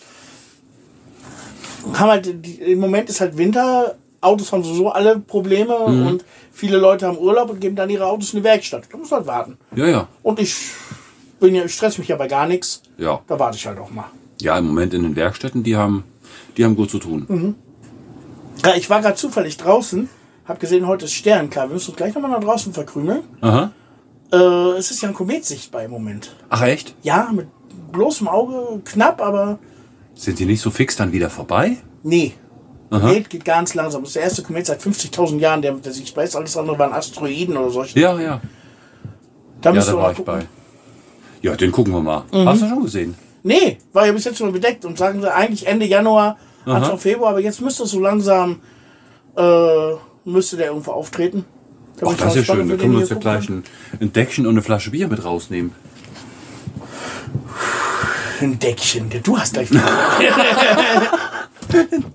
Haben 1.93 2.09
halt, 2.09 2.27
Im 2.59 2.79
Moment 2.79 3.09
ist 3.09 3.19
halt 3.21 3.37
Winter, 3.37 3.95
Autos 4.21 4.51
haben 4.51 4.63
sowieso 4.63 4.89
alle 4.89 5.19
Probleme 5.19 5.77
Mhm. 5.87 6.07
und 6.07 6.25
viele 6.51 6.77
Leute 6.77 7.05
haben 7.07 7.17
Urlaub 7.17 7.49
und 7.49 7.59
geben 7.59 7.75
dann 7.75 7.89
ihre 7.89 8.05
Autos 8.07 8.33
in 8.33 8.39
die 8.39 8.43
Werkstatt. 8.45 8.83
Da 8.91 8.97
muss 8.97 9.11
halt 9.11 9.27
warten. 9.27 9.57
Ja, 9.75 9.85
ja. 9.87 10.07
Und 10.23 10.39
ich 10.39 10.55
bin 11.39 11.53
ja, 11.53 11.65
ich 11.65 11.73
stress 11.73 11.97
mich 11.97 12.07
ja 12.07 12.15
bei 12.15 12.27
gar 12.27 12.47
nichts. 12.47 12.81
Ja. 12.97 13.21
Da 13.27 13.37
warte 13.37 13.57
ich 13.57 13.67
halt 13.67 13.77
auch 13.79 13.91
mal. 13.91 14.05
Ja, 14.41 14.57
im 14.57 14.67
Moment 14.67 14.93
in 14.93 15.03
den 15.03 15.15
Werkstätten, 15.15 15.61
die 15.63 15.75
haben, 15.75 16.03
die 16.57 16.63
haben 16.65 16.75
gut 16.75 16.89
zu 16.89 16.99
tun. 16.99 17.25
Mhm. 17.27 17.55
Ja, 18.63 18.73
ich 18.75 18.89
war 18.89 19.01
gerade 19.01 19.15
zufällig 19.15 19.57
draußen, 19.57 20.09
hab 20.47 20.59
gesehen, 20.59 20.87
heute 20.87 21.05
ist 21.05 21.13
Sternenklar. 21.13 21.67
Wir 21.69 21.73
müssen 21.73 21.89
uns 21.89 21.97
gleich 21.97 22.13
nochmal 22.13 22.31
nach 22.31 22.39
draußen 22.39 22.73
verkrümeln. 22.73 23.23
Aha. 23.41 23.71
Äh, 24.31 24.37
es 24.77 24.91
ist 24.91 25.01
ja 25.01 25.09
ein 25.09 25.13
Komet 25.15 25.45
sichtbar 25.45 25.83
im 25.83 25.91
Moment. 25.91 26.35
Ach 26.49 26.61
echt? 26.63 26.95
Ja, 27.03 27.29
mit 27.33 27.47
bloßem 27.91 28.27
Auge, 28.27 28.81
knapp, 28.85 29.21
aber 29.21 29.59
Sind 30.13 30.39
die 30.39 30.45
nicht 30.45 30.61
so 30.61 30.71
fix 30.71 30.95
dann 30.95 31.11
wieder 31.11 31.29
vorbei? 31.29 31.77
nee. 32.03 32.33
Aha. 32.91 32.99
Komet 32.99 33.29
geht 33.31 33.43
ganz 33.43 33.73
langsam. 33.73 34.01
Das 34.03 34.09
ist 34.09 34.15
der 34.15 34.23
erste 34.23 34.43
Komet 34.43 34.67
seit 34.67 34.79
50.000 34.79 35.39
Jahren, 35.39 35.61
der, 35.63 35.71
der 35.73 35.91
sichtbar 35.91 36.23
ist. 36.23 36.35
Alles 36.35 36.55
andere 36.55 36.77
waren 36.77 36.93
Asteroiden 36.93 37.57
oder 37.57 37.71
solche. 37.71 37.99
Ja, 37.99 38.17
ja. 38.19 38.39
Da 39.59 39.69
Ja, 39.71 39.75
müssen 39.75 39.87
da 39.87 39.93
wir 39.97 40.01
war 40.03 40.11
ich 40.11 40.17
gucken. 40.17 40.33
bei. 40.41 40.45
Ja, 41.41 41.55
den 41.55 41.71
gucken 41.71 41.91
wir 41.93 42.01
mal. 42.01 42.23
Mhm. 42.31 42.47
Hast 42.47 42.61
du 42.61 42.67
schon 42.69 42.83
gesehen? 42.83 43.15
Nee, 43.41 43.79
war 43.91 44.05
ja 44.05 44.11
bis 44.11 44.23
jetzt 44.25 44.37
schon 44.37 44.51
bedeckt 44.53 44.85
und 44.85 44.99
sagen 44.99 45.19
sie 45.19 45.33
eigentlich 45.33 45.65
Ende 45.65 45.87
Januar, 45.87 46.37
Anfang 46.65 46.99
Februar, 46.99 47.31
aber 47.31 47.39
jetzt 47.41 47.59
müsste 47.59 47.83
es 47.83 47.91
so 47.91 47.99
langsam 47.99 48.61
äh, 49.35 49.91
müsste 50.25 50.57
der 50.57 50.67
irgendwo 50.67 50.91
auftreten. 50.91 51.45
Da 51.97 52.11
ich 52.11 52.17
das 52.17 52.35
ist 52.35 52.47
ja 52.47 52.55
schön. 52.55 52.67
Da 52.67 52.75
können 52.75 52.93
wir 52.93 52.99
uns 52.99 53.09
ja 53.09 53.15
gleich 53.15 53.47
ein, 53.49 53.63
ein 53.99 54.11
Deckchen 54.11 54.45
und 54.45 54.55
eine 54.55 54.61
Flasche 54.61 54.91
Bier 54.91 55.07
mit 55.07 55.23
rausnehmen. 55.23 55.71
Ein 58.41 58.59
Deckchen. 58.59 59.09
Du 59.23 59.37
hast 59.37 59.53
gleich. 59.53 59.69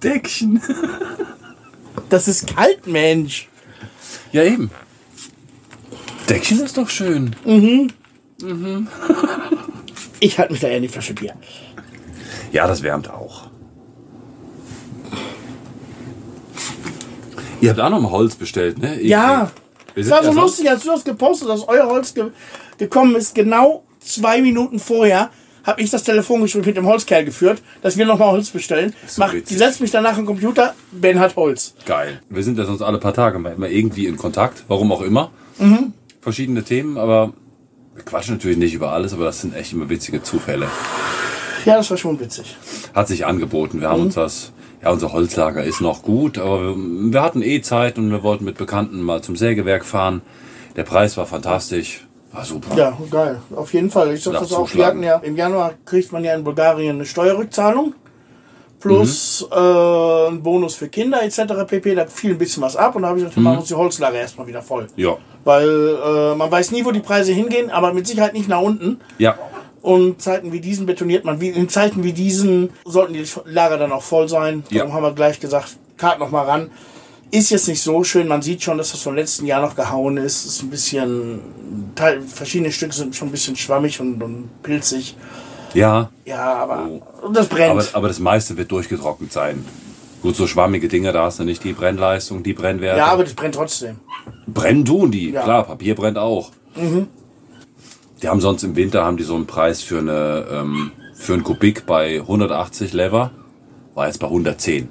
Deckchen? 0.03 0.61
das 2.11 2.29
ist 2.29 2.55
kalt, 2.55 2.87
Mensch. 2.87 3.49
Ja, 4.33 4.45
eben. 4.45 4.71
Deckchen 6.29 6.61
ist 6.61 6.77
doch 6.77 6.89
schön. 6.89 7.35
Ich 10.21 10.39
halte 10.39 10.53
mich 10.53 10.61
da 10.61 10.69
eher 10.69 10.77
in 10.77 10.83
die 10.83 10.89
Flasche 10.89 11.15
Bier. 11.15 11.35
Ja, 12.53 12.67
das 12.67 12.83
wärmt 12.83 13.09
auch. 13.09 13.50
Ihr 17.61 17.71
habt 17.71 17.81
auch 17.81 17.91
noch 17.91 18.01
mal 18.01 18.11
Holz 18.11 18.35
bestellt, 18.35 18.79
ne? 18.79 18.95
Irgendwie. 18.95 19.09
Ja. 19.09 19.51
Es 19.95 20.09
war 20.11 20.23
so 20.23 20.33
lustig, 20.33 20.71
als 20.71 20.83
du 20.85 20.91
das 20.91 21.05
gepostet 21.05 21.49
hast, 21.49 21.63
dass 21.63 21.69
euer 21.69 21.87
Holz 21.87 22.15
ge 22.15 22.27
gekommen 22.79 23.17
ist. 23.17 23.35
Genau 23.35 23.85
zwei 23.99 24.41
Minuten 24.41 24.79
vorher 24.79 25.31
habe 25.65 25.83
ich 25.83 25.91
das 25.91 26.05
Telefongespräch 26.05 26.65
mit 26.65 26.77
dem 26.77 26.87
Holzkerl 26.87 27.25
geführt, 27.25 27.61
dass 27.83 27.99
wir 27.99 28.07
nochmal 28.07 28.31
Holz 28.31 28.49
bestellen. 28.51 28.95
so 29.07 29.21
Mach, 29.21 29.33
witzig. 29.33 29.49
die 29.49 29.55
setzt 29.57 29.81
mich 29.81 29.91
danach 29.91 30.17
am 30.17 30.25
Computer, 30.25 30.75
Ben 30.93 31.19
hat 31.21 31.37
Holz. 31.37 31.75
Geil. 31.85 32.21
Wir 32.31 32.43
sind 32.43 32.57
ja 32.57 32.65
sonst 32.65 32.81
alle 32.83 32.99
paar 32.99 33.13
Tage 33.13 33.39
mal 33.39 33.53
immer 33.53 33.69
irgendwie 33.69 34.07
in 34.07 34.17
Kontakt, 34.17 34.65
warum 34.69 34.91
auch 34.93 35.03
immer. 35.03 35.31
Verschiedene 36.23 36.63
Themen, 36.65 36.97
aber 36.97 37.33
wir 37.95 38.05
quatschen 38.05 38.35
natürlich 38.37 38.57
nicht 38.57 38.73
über 38.73 38.93
alles, 38.93 39.13
aber 39.13 39.25
das 39.25 39.43
sind 39.43 39.55
echt 39.55 39.73
immer 39.75 39.91
witzige 39.91 40.23
Zufälle. 40.23 40.67
Ja, 41.67 41.77
das 41.77 41.91
war 41.91 41.99
schon 41.99 42.19
witzig. 42.19 42.57
Hat 42.95 43.09
sich 43.09 43.27
angeboten. 43.27 43.81
Wir 43.83 43.91
haben 43.91 44.01
uns 44.03 44.15
das, 44.15 44.53
ja, 44.83 44.91
unser 44.91 45.13
Holzlager 45.13 45.63
ist 45.63 45.81
noch 45.81 46.03
gut, 46.03 46.39
aber 46.39 46.75
wir, 46.77 47.23
hatten 47.23 47.43
eh 47.43 47.61
Zeit 47.61 47.99
und 47.99 48.11
wir 48.11 48.23
wollten 48.23 48.45
mit 48.45 48.57
Bekannten 48.59 49.03
mal 49.03 49.23
zum 49.23 49.37
Sägewerk 49.37 49.85
fahren. 49.85 50.23
Der 50.77 50.85
Preis 50.85 51.17
war 51.17 51.27
fantastisch. 51.27 52.07
War 52.33 52.45
super. 52.45 52.77
Ja, 52.77 52.97
geil. 53.11 53.41
Auf 53.57 53.73
jeden 53.75 53.91
Fall. 53.91 54.15
Ich 54.15 54.23
sag 54.23 54.35
das 54.39 54.53
auch. 54.53 54.73
Wir 54.73 54.87
hatten 54.87 55.03
ja 55.03 55.17
im 55.19 55.37
Januar 55.37 55.75
kriegt 55.85 56.13
man 56.13 56.23
ja 56.25 56.35
in 56.35 56.45
Bulgarien 56.45 56.97
eine 56.97 57.05
Steuerrückzahlung 57.05 57.95
plus 58.79 59.47
Mhm. 59.51 59.57
äh, 59.57 60.29
ein 60.29 60.43
Bonus 60.43 60.75
für 60.77 60.89
Kinder 60.89 61.23
etc. 61.23 61.41
pp. 61.67 61.95
Da 61.95 62.07
fiel 62.07 62.31
ein 62.33 62.39
bisschen 62.39 62.63
was 62.63 62.77
ab 62.77 62.97
und 62.97 63.03
da 63.03 63.09
habe 63.09 63.19
ich 63.19 63.25
gesagt, 63.25 63.37
wir 63.37 63.41
Mhm. 63.41 63.45
machen 63.45 63.59
uns 63.59 63.69
die 63.69 63.75
Holzlager 63.75 64.19
erstmal 64.19 64.47
wieder 64.47 64.63
voll. 64.63 64.87
Ja. 64.97 65.17
Weil 65.45 65.69
äh, 65.69 66.35
man 66.37 66.51
weiß 66.51 66.71
nie, 66.71 66.85
wo 66.85 66.91
die 66.91 67.01
Preise 67.01 67.33
hingehen, 67.33 67.71
aber 67.71 67.93
mit 67.93 68.07
Sicherheit 68.07 68.33
nicht 68.33 68.49
nach 68.49 68.61
unten. 68.63 69.01
Ja. 69.19 69.37
Und 69.83 70.21
Zeiten 70.21 70.53
wie 70.53 70.61
diesen 70.61 70.87
betoniert 70.87 71.25
man. 71.25 71.41
Wie, 71.41 71.49
in 71.49 71.69
Zeiten 71.69 72.05
wie 72.05 72.13
diesen 72.13 72.71
sollten 72.85 73.15
die 73.15 73.25
Lager 73.47 73.79
dann 73.79 73.93
auch 73.93 74.03
voll 74.03 74.29
sein. 74.29 74.63
Ja. 74.71 74.79
Darum 74.81 74.93
haben 74.95 75.03
wir 75.05 75.13
gleich 75.13 75.41
gesagt, 75.41 75.77
Kart 75.97 76.19
noch 76.19 76.31
mal 76.31 76.43
ran. 76.45 76.71
Ist 77.31 77.51
jetzt 77.51 77.69
nicht 77.69 77.81
so 77.81 78.03
schön. 78.05 78.27
Man 78.29 78.43
sieht 78.43 78.63
schon, 78.63 78.77
dass 78.77 78.91
das 78.93 79.03
vom 79.03 79.15
letzten 79.15 79.47
Jahr 79.47 79.63
noch 79.63 79.77
gehauen 79.77 80.17
ist. 80.17 80.45
Ist 80.45 80.63
ein 80.63 80.71
bisschen, 80.71 81.41
Teil, 81.95 82.21
verschiedene 82.23 82.73
Stücke 82.73 82.93
sind 82.93 83.15
schon 83.17 83.29
ein 83.29 83.31
bisschen 83.31 83.57
schwammig 83.57 84.01
und, 84.01 84.21
und 84.23 84.63
pilzig. 84.63 85.17
Ja. 85.73 86.11
Ja, 86.25 86.55
aber 86.55 86.89
das 87.33 87.47
brennt. 87.47 87.71
Aber, 87.71 87.85
aber 87.93 88.09
das 88.09 88.19
meiste 88.19 88.57
wird 88.57 88.71
durchgetrocknet 88.73 89.33
sein. 89.33 89.65
Gut, 90.21 90.37
so 90.37 90.47
schwammige 90.47 90.89
Dinger, 90.89 91.13
da 91.13 91.25
hast 91.27 91.39
du 91.39 91.45
nicht 91.45 91.65
die 91.65 91.73
Brennleistung, 91.73 92.43
die 92.43 92.53
Brennwerte. 92.53 92.99
ja, 92.99 93.07
aber 93.07 93.25
das 93.25 93.33
brennt 93.33 93.55
trotzdem. 93.55 94.01
Brennen 94.47 94.85
tun 94.85 95.11
die, 95.11 95.31
Ja. 95.31 95.43
klar, 95.45 95.65
Papier 95.65 95.95
brennt 95.95 96.19
auch. 96.19 96.51
Die 98.23 98.29
haben 98.29 98.41
sonst 98.41 98.63
im 98.63 98.77
Winter 98.77 99.05
haben 99.05 99.17
die 99.17 99.25
so 99.25 99.35
einen 99.35 99.47
Preis 99.47 99.83
für 99.83 99.99
eine 99.99 100.47
ähm, 100.51 100.93
für 101.15 101.35
einen 101.35 101.45
Kubik 101.45 101.87
bei 101.87 102.21
180 102.21 102.93
Lever, 102.93 103.31
war 103.95 104.07
jetzt 104.07 104.19
bei 104.19 104.27
110. 104.27 104.89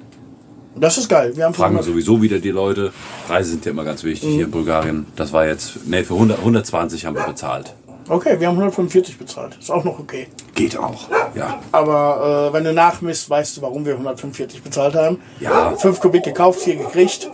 Das 0.76 0.96
ist 0.96 1.08
geil. 1.08 1.36
Wir 1.36 1.44
haben 1.44 1.54
Fragen 1.54 1.74
500 1.74 1.84
sowieso 1.84 2.22
wieder 2.22 2.38
die 2.38 2.50
Leute. 2.50 2.92
Preise 3.26 3.50
sind 3.50 3.64
ja 3.64 3.72
immer 3.72 3.84
ganz 3.84 4.04
wichtig 4.04 4.30
hier 4.30 4.44
in 4.44 4.50
Bulgarien. 4.50 5.06
Das 5.16 5.32
war 5.32 5.46
jetzt, 5.46 5.86
nee, 5.86 6.04
für 6.04 6.14
100, 6.14 6.38
120 6.38 7.06
haben 7.06 7.16
wir 7.16 7.24
bezahlt. 7.24 7.74
Okay, 8.08 8.40
wir 8.40 8.48
haben 8.48 8.56
145 8.56 9.18
bezahlt. 9.18 9.56
Ist 9.60 9.70
auch 9.70 9.84
noch 9.84 9.98
okay. 9.98 10.28
Geht 10.54 10.76
auch, 10.76 11.08
ja. 11.34 11.60
Aber 11.70 12.48
äh, 12.48 12.52
wenn 12.52 12.64
du 12.64 12.72
nachmisst, 12.72 13.28
weißt 13.30 13.56
du, 13.56 13.62
warum 13.62 13.84
wir 13.84 13.92
145 13.92 14.62
bezahlt 14.62 14.94
haben. 14.94 15.18
Ja. 15.38 15.76
5 15.76 16.00
Kubik 16.00 16.24
gekauft, 16.24 16.60
hier 16.62 16.76
gekriegt. 16.76 17.30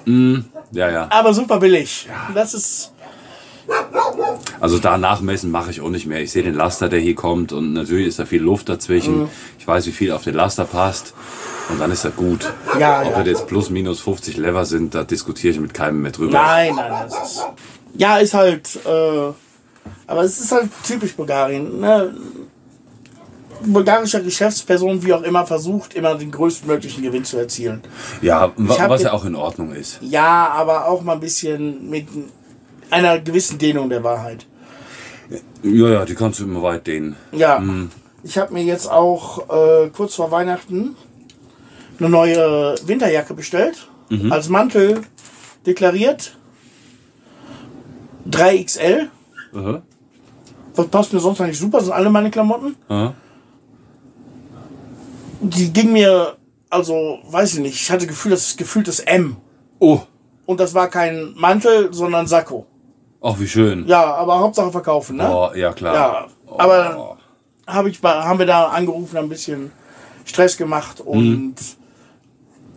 Ja, 0.73 0.91
ja. 0.91 1.07
Aber 1.11 1.33
super 1.33 1.59
billig. 1.59 2.09
Das 2.35 2.55
ist. 2.55 2.93
Also 4.61 4.79
da 4.79 4.99
nachmessen 4.99 5.51
mache 5.51 5.71
ich 5.71 5.81
auch 5.81 5.91
nicht 5.91 6.07
mehr. 6.07 6.21
Ich 6.23 6.33
sehe 6.33 6.43
den 6.43 6.55
Laster, 6.55 6.89
der 6.89 7.01
hier 7.01 7.15
kommt 7.15 7.53
und 7.53 7.73
natürlich 7.73 8.07
ist 8.07 8.19
da 8.19 8.25
viel 8.25 8.43
Luft 8.43 8.69
dazwischen. 8.69 9.29
Ich 9.59 9.67
weiß, 9.67 9.87
wie 9.87 9.93
viel 9.93 10.13
auf 10.13 10.25
den 10.25 10.35
Laster 10.35 10.65
passt 10.65 11.15
und 11.69 11.81
dann 11.81 11.91
ist 11.91 12.05
das 12.05 12.15
gut. 12.17 12.53
Ja, 12.79 13.01
Ob 13.03 13.11
ja. 13.11 13.19
das 13.19 13.27
jetzt 13.27 13.47
plus 13.47 13.71
minus 13.71 14.01
50 14.01 14.37
Lever 14.37 14.65
sind, 14.65 14.95
da 14.95 15.05
diskutiere 15.05 15.53
ich 15.53 15.61
mit 15.61 15.75
keinem 15.75 16.03
mehr 16.03 16.13
drüber. 16.13 16.33
Nein, 16.33 16.75
nein, 16.75 16.91
nein. 16.91 17.07
Das 17.09 17.33
ist, 17.33 17.47
ja, 17.95 18.19
ist 18.19 18.35
halt. 18.35 18.79
Äh, 18.85 19.33
aber 20.07 20.23
es 20.23 20.41
ist 20.41 20.53
halt 20.53 20.71
typisch 20.85 21.15
Bulgarien. 21.15 21.81
Ne? 21.81 22.15
Bulgarischer 23.65 24.21
Geschäftsperson, 24.21 25.03
wie 25.03 25.13
auch 25.15 25.23
immer, 25.23 25.47
versucht 25.47 25.95
immer 25.95 26.15
den 26.15 26.31
größtmöglichen 26.31 27.03
Gewinn 27.03 27.25
zu 27.25 27.39
erzielen. 27.39 27.83
Ja, 28.21 28.53
was 28.57 29.03
ja 29.03 29.13
auch 29.13 29.25
in 29.25 29.35
Ordnung 29.35 29.73
ist. 29.73 29.99
Ja, 30.03 30.49
aber 30.49 30.87
auch 30.87 31.03
mal 31.03 31.15
ein 31.15 31.21
bisschen 31.21 31.89
mit 31.89 32.07
einer 32.91 33.19
gewissen 33.19 33.59
Dehnung 33.59 33.89
der 33.89 34.03
Wahrheit. 34.05 34.47
Ja, 35.63 35.89
ja, 35.89 36.05
die 36.05 36.15
kannst 36.15 36.39
du 36.41 36.45
immer 36.45 36.63
weit 36.63 36.87
dehnen. 36.87 37.17
Ja, 37.33 37.63
ich 38.23 38.39
habe 38.39 38.53
mir 38.53 38.63
jetzt 38.63 38.91
auch 38.91 39.49
äh, 39.49 39.89
kurz 39.91 40.15
vor 40.15 40.31
Weihnachten 40.31 40.97
eine 41.99 42.09
neue 42.09 42.75
Winterjacke 42.85 43.35
bestellt. 43.35 43.89
Als 44.31 44.49
Mantel 44.49 45.01
deklariert. 45.67 46.37
3XL. 48.31 49.09
Aha. 49.55 49.83
Das 50.75 50.87
passt 50.89 51.13
mir 51.13 51.21
sonst 51.21 51.41
eigentlich 51.41 51.59
super, 51.59 51.79
das 51.79 51.87
sind 51.87 51.95
alle 51.95 52.11
meine 52.11 52.31
Klamotten. 52.31 52.77
Aha. 52.89 53.15
Die 55.41 55.73
ging 55.73 55.93
mir, 55.93 56.37
also, 56.71 57.19
weiß 57.31 57.55
ich 57.55 57.61
nicht, 57.61 57.81
ich 57.81 57.91
hatte 57.91 58.07
Gefühl, 58.07 58.31
das 58.31 58.49
ist 58.49 58.59
gefühltes 58.59 59.01
M. 59.01 59.37
Oh, 59.79 60.01
Und 60.47 60.61
das 60.61 60.75
war 60.75 60.89
kein 60.89 61.33
Mantel, 61.35 61.93
sondern 61.93 62.27
Sakko. 62.27 62.67
Ach 63.21 63.39
wie 63.39 63.49
schön. 63.49 63.87
Ja, 63.87 64.15
aber 64.15 64.39
Hauptsache 64.41 64.71
verkaufen, 64.73 65.17
ne? 65.17 65.29
Oh, 65.31 65.51
ja 65.55 65.73
klar. 65.73 65.95
Ja, 65.95 66.27
Oh. 66.49 66.59
aber 66.59 67.17
hab 67.67 67.87
ich, 67.87 68.01
haben 68.03 68.39
wir 68.39 68.47
da 68.47 68.67
angerufen, 68.69 69.17
ein 69.17 69.29
bisschen 69.29 69.73
Stress 70.25 70.57
gemacht 70.57 71.01
und 71.01 71.55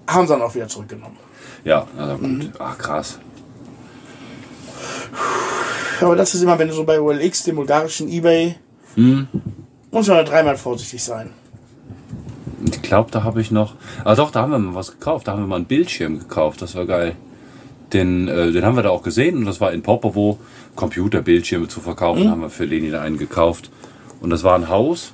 haben 0.07 0.27
sie 0.27 0.33
dann 0.33 0.41
auch 0.41 0.55
wieder 0.55 0.67
zurückgenommen. 0.67 1.17
Ja, 1.63 1.85
na 1.95 2.13
gut. 2.15 2.21
Mhm. 2.23 2.51
Ach 2.57 2.77
krass. 2.77 3.19
Aber 6.01 6.15
das 6.15 6.33
ist 6.33 6.41
immer, 6.41 6.57
wenn 6.57 6.69
du 6.69 6.73
so 6.73 6.83
bei 6.85 6.99
OLX, 6.99 7.43
dem 7.43 7.57
bulgarischen 7.57 8.07
Ebay, 8.09 8.55
Hm. 8.95 9.27
muss 9.91 10.07
man 10.07 10.17
da 10.17 10.23
dreimal 10.23 10.57
vorsichtig 10.57 11.03
sein. 11.03 11.31
Ich 12.71 12.81
glaube, 12.81 13.11
da 13.11 13.23
habe 13.23 13.41
ich 13.41 13.51
noch. 13.51 13.75
Ah 14.03 14.15
doch, 14.15 14.31
da 14.31 14.41
haben 14.41 14.51
wir 14.51 14.59
mal 14.59 14.75
was 14.75 14.91
gekauft. 14.91 15.27
Da 15.27 15.33
haben 15.33 15.41
wir 15.43 15.47
mal 15.47 15.57
einen 15.57 15.65
Bildschirm 15.65 16.19
gekauft. 16.19 16.61
Das 16.61 16.75
war 16.75 16.85
geil. 16.85 17.15
Den, 17.93 18.27
äh, 18.27 18.51
den 18.51 18.63
haben 18.65 18.75
wir 18.75 18.83
da 18.83 18.89
auch 18.89 19.03
gesehen 19.03 19.37
und 19.37 19.45
das 19.45 19.59
war 19.61 19.71
in 19.73 19.81
Popovo, 19.81 20.37
Computerbildschirme 20.75 21.67
zu 21.67 21.79
verkaufen. 21.79 22.29
Haben 22.29 22.41
wir 22.41 22.49
für 22.49 22.65
Leni 22.65 22.91
da 22.91 23.01
einen 23.01 23.17
gekauft. 23.17 23.69
Und 24.21 24.29
das 24.29 24.43
war 24.43 24.55
ein 24.55 24.69
Haus. 24.69 25.13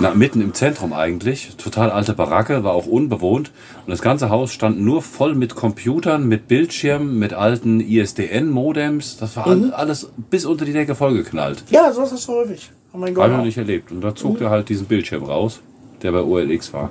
Na, 0.00 0.14
mitten 0.14 0.40
im 0.40 0.54
Zentrum 0.54 0.92
eigentlich. 0.92 1.56
Total 1.56 1.90
alte 1.90 2.12
Baracke, 2.14 2.62
war 2.62 2.72
auch 2.72 2.86
unbewohnt. 2.86 3.50
Und 3.84 3.90
das 3.90 4.00
ganze 4.00 4.30
Haus 4.30 4.52
stand 4.52 4.80
nur 4.80 5.02
voll 5.02 5.34
mit 5.34 5.56
Computern, 5.56 6.28
mit 6.28 6.46
Bildschirmen, 6.46 7.18
mit 7.18 7.32
alten 7.32 7.80
ISDN-Modems. 7.80 9.16
Das 9.16 9.36
war 9.36 9.48
all- 9.48 9.72
alles 9.72 10.10
bis 10.30 10.44
unter 10.44 10.64
die 10.64 10.72
Decke 10.72 10.94
vollgeknallt. 10.94 11.64
Ja, 11.70 11.92
sowas 11.92 12.12
hast 12.12 12.28
du 12.28 12.32
häufig. 12.32 12.70
Oh 12.92 12.98
mein 12.98 13.12
Gott. 13.12 13.24
Habe 13.24 13.32
ich 13.32 13.38
noch 13.38 13.44
nicht 13.46 13.58
erlebt. 13.58 13.90
Und 13.90 14.00
da 14.02 14.14
zog 14.14 14.40
er 14.40 14.50
halt 14.50 14.68
diesen 14.68 14.86
Bildschirm 14.86 15.24
raus, 15.24 15.60
der 16.02 16.12
bei 16.12 16.20
OLX 16.22 16.72
war. 16.72 16.90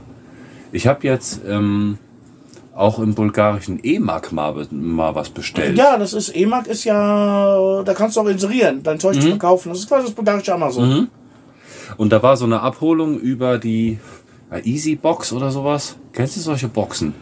Ich 0.73 0.85
habe 0.85 1.07
jetzt 1.07 1.41
ähm, 1.47 1.97
auch 2.77 2.99
im 2.99 3.13
bulgarischen 3.15 3.79
E-Mark 3.81 4.31
mal, 4.31 4.67
mal 4.71 5.15
was 5.15 5.29
bestellt. 5.29 5.77
Ja, 5.77 5.97
das 5.97 6.13
ist, 6.13 6.35
E-Mark 6.35 6.67
ist 6.67 6.83
ja, 6.83 7.81
da 7.83 7.93
kannst 7.93 8.15
du 8.17 8.21
auch 8.21 8.27
inserieren, 8.27 8.81
dein 8.83 8.99
Zeug 8.99 9.15
Mhm. 9.15 9.21
zu 9.21 9.27
verkaufen. 9.29 9.69
Das 9.69 9.79
ist 9.79 9.87
quasi 9.87 10.05
das 10.05 10.13
bulgarische 10.15 10.53
Amazon. 10.53 11.07
Und 11.97 12.11
da 12.11 12.21
war 12.21 12.37
so 12.37 12.45
eine 12.45 12.61
Abholung 12.61 13.17
über 13.19 13.57
die 13.57 13.97
ja, 14.51 14.59
Easy 14.63 14.95
Box 14.95 15.33
oder 15.33 15.49
sowas. 15.49 15.95
Kennst 16.13 16.35
du 16.37 16.41
solche 16.41 16.67
Boxen? 16.67 17.13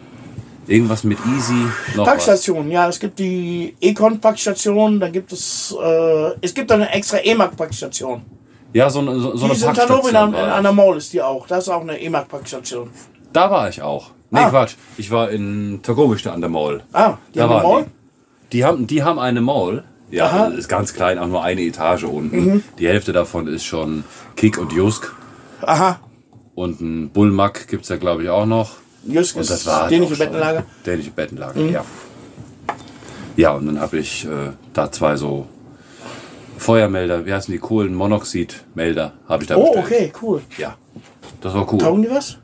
Irgendwas 0.67 1.03
mit 1.03 1.19
Easy 1.37 1.53
noch 1.95 2.05
was. 2.05 2.13
Packstationen, 2.13 2.71
ja, 2.71 2.89
es 2.89 2.99
gibt 2.99 3.19
die 3.19 3.75
Econ-Packstation, 3.79 4.99
dann 4.99 5.11
gibt 5.11 5.31
es, 5.31 5.75
äh, 5.81 6.31
es 6.41 6.53
gibt 6.53 6.71
eine 6.71 6.91
extra 6.91 7.17
E-Mark-Packstation. 7.23 8.23
Ja, 8.73 8.89
so, 8.89 8.99
eine- 8.99 9.19
so, 9.19 9.37
so 9.37 9.37
Die 9.37 9.43
eine 9.45 9.53
ist 9.53 9.61
in 9.61 9.67
Hannover 9.69 9.85
Packstation. 9.93 10.15
an 10.15 10.31
das. 10.33 10.61
der 10.63 10.71
Mall 10.73 10.97
ist 10.97 11.13
die 11.13 11.21
auch. 11.21 11.47
Da 11.47 11.57
ist 11.59 11.69
auch 11.69 11.81
eine 11.81 12.01
E-Mark-Packstation. 12.01 12.89
Da 13.31 13.49
war 13.51 13.69
ich 13.69 13.81
auch. 13.81 14.11
Nee, 14.31 14.39
Ah. 14.39 14.49
Quatsch. 14.49 14.75
Ich 14.97 15.11
war 15.11 15.29
in 15.29 15.79
Tagovište 15.83 16.31
an 16.31 16.41
der 16.41 16.49
Mall. 16.49 16.83
Ah, 16.93 17.17
die 17.33 17.39
Da 17.39 17.43
haben 17.47 17.53
eine 17.53 17.63
Mall? 17.67 17.83
Die. 17.83 18.57
Die, 18.57 18.65
haben, 18.65 18.87
die 18.87 19.03
haben 19.03 19.19
eine 19.19 19.41
Mall. 19.41 19.83
Ja, 20.11 20.25
Aha. 20.27 20.45
ist 20.47 20.69
ganz 20.69 20.93
klein, 20.93 21.17
auch 21.19 21.27
nur 21.27 21.43
eine 21.43 21.61
Etage 21.61 22.03
unten. 22.03 22.63
Die 22.79 22.87
Hälfte 22.87 23.11
davon 23.11 23.47
ist 23.47 23.65
schon 23.65 24.03
Kick 24.35 24.57
und 24.57 24.71
Jusk. 24.71 25.13
Aha. 25.61 25.99
Und 26.53 26.79
ein 26.79 27.09
Bullmack 27.09 27.67
gibt 27.67 27.83
es 27.83 27.89
ja, 27.89 27.97
glaube 27.97 28.23
ich, 28.23 28.29
auch 28.29 28.45
noch. 28.45 28.71
Jüsk 29.03 29.35
Und 29.35 29.41
ist 29.41 29.51
das 29.51 29.65
war 29.65 29.87
dänische 29.89 30.15
Bettenlager. 30.15 30.63
Dänische 30.85 31.11
Bettenlager, 31.11 31.59
ja. 31.59 31.83
Ja, 33.35 33.51
und 33.53 33.65
dann 33.65 33.79
habe 33.79 33.97
ich 33.97 34.25
äh, 34.25 34.51
da 34.73 34.91
zwei 34.91 35.15
so 35.17 35.47
Feuermelder, 36.57 37.25
wie 37.25 37.33
heißen 37.33 37.51
die, 37.51 37.59
Kohlenmonoxidmelder, 37.59 39.13
habe 39.27 39.43
ich 39.43 39.49
da 39.49 39.55
Oh, 39.57 39.73
bestellt. 39.73 39.85
okay, 39.85 40.13
cool. 40.21 40.41
Ja, 40.57 40.75
das 41.41 41.53
war 41.53 41.71
cool. 41.73 41.79
Taugen 41.79 42.03
die 42.03 42.09
was? 42.09 42.37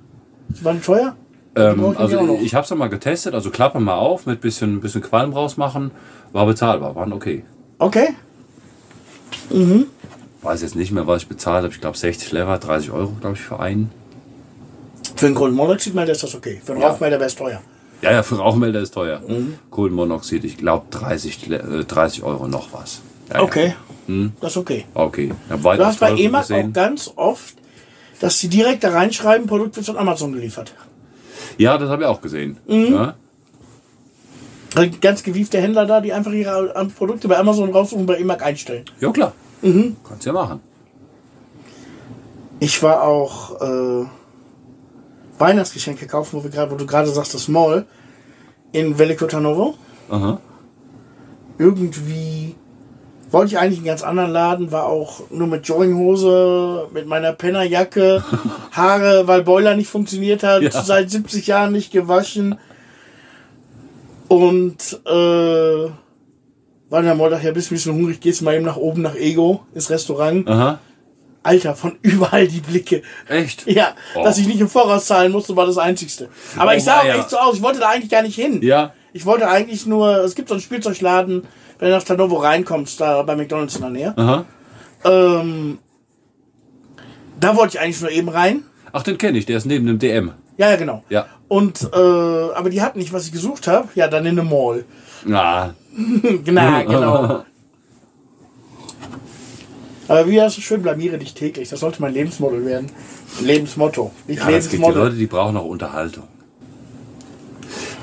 Waren 0.61 0.77
die 0.77 0.81
teuer? 0.83 1.15
Ähm, 1.55 1.95
also 1.97 2.39
ich 2.41 2.55
habe 2.55 2.63
es 2.65 2.73
mal 2.75 2.87
getestet, 2.87 3.33
also 3.33 3.49
Klappe 3.49 3.79
mal 3.79 3.95
auf, 3.97 4.25
mit 4.25 4.39
bisschen, 4.41 4.79
bisschen 4.81 5.01
Qualm 5.01 5.33
rausmachen, 5.33 5.91
war 6.31 6.45
bezahlbar, 6.45 6.95
waren 6.95 7.11
okay. 7.13 7.43
Okay. 7.77 8.09
Weiß 10.41 10.61
jetzt 10.61 10.75
nicht 10.75 10.91
mehr, 10.91 11.05
was 11.07 11.23
ich 11.23 11.27
bezahlt 11.27 11.63
habe. 11.63 11.73
Ich 11.73 11.81
glaube 11.81 11.97
60 11.97 12.31
Lever, 12.31 12.57
30 12.57 12.91
Euro, 12.91 13.11
glaube 13.19 13.35
ich, 13.35 13.41
für 13.41 13.59
einen. 13.59 13.91
Für 15.15 15.25
einen 15.27 15.35
Kohlenmonoxidmelder 15.35 16.13
ist 16.13 16.23
das 16.23 16.33
okay. 16.35 16.61
Für 16.63 16.71
einen 16.71 16.81
Ja. 16.81 16.87
Rauchmelder 16.89 17.17
wäre 17.19 17.27
es 17.27 17.35
teuer. 17.35 17.61
Ja, 18.01 18.11
ja, 18.11 18.23
für 18.23 18.35
Rauchmelder 18.37 18.79
ist 18.79 18.93
teuer. 18.93 19.21
Mhm. 19.27 19.55
Kohlenmonoxid, 19.69 20.43
ich 20.45 20.57
glaube 20.57 20.85
30, 20.89 21.47
Le- 21.47 21.81
äh, 21.81 21.83
30 21.85 22.23
Euro 22.23 22.47
noch 22.47 22.73
was. 22.73 23.01
Ja, 23.29 23.35
ja. 23.37 23.41
Okay. 23.43 23.73
Das 24.41 24.51
ist 24.51 24.57
okay. 24.57 24.85
Okay. 24.93 25.31
Du 25.49 25.85
hast 25.85 25.99
bei 26.01 26.11
EMAG 26.17 26.51
auch 26.51 26.73
ganz 26.73 27.13
oft, 27.15 27.55
dass 28.19 28.39
sie 28.39 28.49
direkt 28.49 28.83
da 28.83 28.89
reinschreiben, 28.91 29.47
Produkt 29.47 29.75
wird 29.77 29.85
von 29.85 29.97
Amazon 29.97 30.33
geliefert. 30.33 30.73
Ja, 31.61 31.77
das 31.77 31.89
habe 31.89 32.01
ich 32.01 32.07
auch 32.07 32.21
gesehen. 32.21 32.57
Mhm. 32.67 32.93
Ja? 32.93 33.15
Also 34.73 34.97
ganz 34.99 35.21
gewiefte 35.21 35.61
Händler 35.61 35.85
da, 35.85 36.01
die 36.01 36.11
einfach 36.11 36.31
ihre 36.31 36.87
Produkte 36.97 37.27
bei 37.27 37.37
Amazon 37.37 37.71
raussuchen 37.71 38.01
und 38.01 38.07
bei 38.07 38.17
EMAG 38.17 38.41
einstellen. 38.41 38.85
ja, 38.99 39.11
klar. 39.11 39.33
Mhm. 39.61 39.95
Kannst 40.07 40.25
ja 40.25 40.33
machen. 40.33 40.59
Ich 42.59 42.81
war 42.81 43.03
auch 43.03 43.61
äh, 43.61 44.05
Weihnachtsgeschenke 45.37 46.07
kaufen, 46.07 46.39
wo, 46.39 46.43
wir 46.43 46.49
grad, 46.49 46.71
wo 46.71 46.75
du 46.75 46.87
gerade 46.87 47.11
sagst, 47.11 47.35
das 47.35 47.47
Mall 47.47 47.85
in 48.71 48.97
Veliko 48.97 49.27
Tarnovo. 49.27 49.75
Aha. 50.09 50.39
Irgendwie 51.59 52.55
wollte 53.31 53.51
ich 53.53 53.57
eigentlich 53.59 53.79
einen 53.79 53.85
ganz 53.87 54.03
anderen 54.03 54.31
Laden, 54.31 54.71
war 54.71 54.85
auch 54.87 55.21
nur 55.29 55.47
mit 55.47 55.67
Jogginghose, 55.67 56.87
mit 56.93 57.07
meiner 57.07 57.31
Pennerjacke, 57.33 58.23
Haare, 58.71 59.27
weil 59.27 59.43
Boiler 59.43 59.75
nicht 59.75 59.89
funktioniert 59.89 60.43
hat, 60.43 60.61
Ja. 60.61 60.71
seit 60.71 61.09
70 61.09 61.47
Jahren 61.47 61.71
nicht 61.71 61.91
gewaschen. 61.91 62.57
Und 64.27 64.99
äh, 65.05 65.09
war 66.89 67.01
dann 67.01 67.17
mal 67.17 67.29
dachte, 67.29 67.45
ja, 67.47 67.51
bist 67.51 67.69
du 67.69 67.73
ein 67.73 67.77
bisschen 67.77 67.93
hungrig, 67.95 68.19
gehst 68.21 68.41
mal 68.41 68.55
eben 68.55 68.65
nach 68.65 68.77
oben 68.77 69.01
nach 69.01 69.15
Ego, 69.15 69.61
ins 69.73 69.89
Restaurant. 69.89 70.47
Aha. 70.47 70.79
Alter, 71.43 71.75
von 71.75 71.97
überall 72.01 72.47
die 72.47 72.59
Blicke. 72.61 73.01
Echt? 73.27 73.65
Ja, 73.67 73.95
Oh. 74.15 74.23
dass 74.23 74.37
ich 74.37 74.47
nicht 74.47 74.59
im 74.61 74.69
Voraus 74.69 75.05
zahlen 75.05 75.31
musste, 75.31 75.55
war 75.55 75.65
das 75.65 75.77
Einzigste. 75.77 76.29
Aber 76.57 76.71
Oh, 76.71 76.75
ich 76.75 76.83
sah 76.83 76.99
auch 76.99 77.05
echt 77.05 77.29
so 77.29 77.37
aus, 77.37 77.55
ich 77.55 77.61
wollte 77.63 77.79
da 77.79 77.89
eigentlich 77.89 78.11
gar 78.11 78.21
nicht 78.21 78.35
hin. 78.35 78.61
Ja. 78.61 78.93
Ich 79.13 79.25
wollte 79.25 79.49
eigentlich 79.49 79.85
nur, 79.85 80.17
es 80.19 80.35
gibt 80.35 80.49
so 80.49 80.55
einen 80.55 80.61
Spielzeugladen, 80.61 81.43
wenn 81.79 81.89
du 81.89 81.95
nach 81.95 82.03
Tanovo 82.03 82.37
reinkommst, 82.37 83.01
da 83.01 83.21
bei 83.23 83.35
McDonalds 83.35 83.75
in 83.75 83.81
der 83.81 83.89
Nähe. 83.89 84.17
Aha. 84.17 84.45
Ähm, 85.03 85.79
da 87.39 87.55
wollte 87.57 87.77
ich 87.77 87.83
eigentlich 87.83 88.01
nur 88.01 88.11
eben 88.11 88.29
rein. 88.29 88.63
Ach, 88.93 89.03
den 89.03 89.17
kenne 89.17 89.37
ich, 89.37 89.45
der 89.45 89.57
ist 89.57 89.65
neben 89.65 89.85
dem 89.87 89.99
DM. 89.99 90.31
Ja, 90.57 90.69
ja, 90.69 90.75
genau. 90.75 91.03
Ja. 91.09 91.25
Und, 91.47 91.89
äh, 91.93 91.97
aber 91.97 92.69
die 92.69 92.81
hatten 92.81 92.99
nicht, 92.99 93.11
was 93.11 93.25
ich 93.25 93.31
gesucht 93.31 93.67
habe. 93.67 93.89
Ja, 93.95 94.07
dann 94.07 94.25
in 94.25 94.39
eine 94.39 94.47
Mall. 94.47 94.85
Na, 95.25 95.73
genau, 96.45 96.83
genau. 96.87 97.43
Aber 100.07 100.27
wie 100.27 100.41
hast 100.41 100.57
du 100.57 100.61
schön, 100.61 100.81
blamiere 100.81 101.17
dich 101.17 101.33
täglich. 101.33 101.69
Das 101.69 101.79
sollte 101.79 102.01
mein 102.01 102.13
Lebensmodell 102.13 102.65
werden. 102.65 102.91
Lebensmotto. 103.41 104.11
Nicht 104.27 104.39
ja, 104.39 104.49
es 104.49 104.69
gibt 104.69 104.85
die. 104.85 104.91
Leute, 104.91 105.15
die 105.15 105.27
brauchen 105.27 105.55
auch 105.57 105.65
Unterhaltung. 105.65 106.27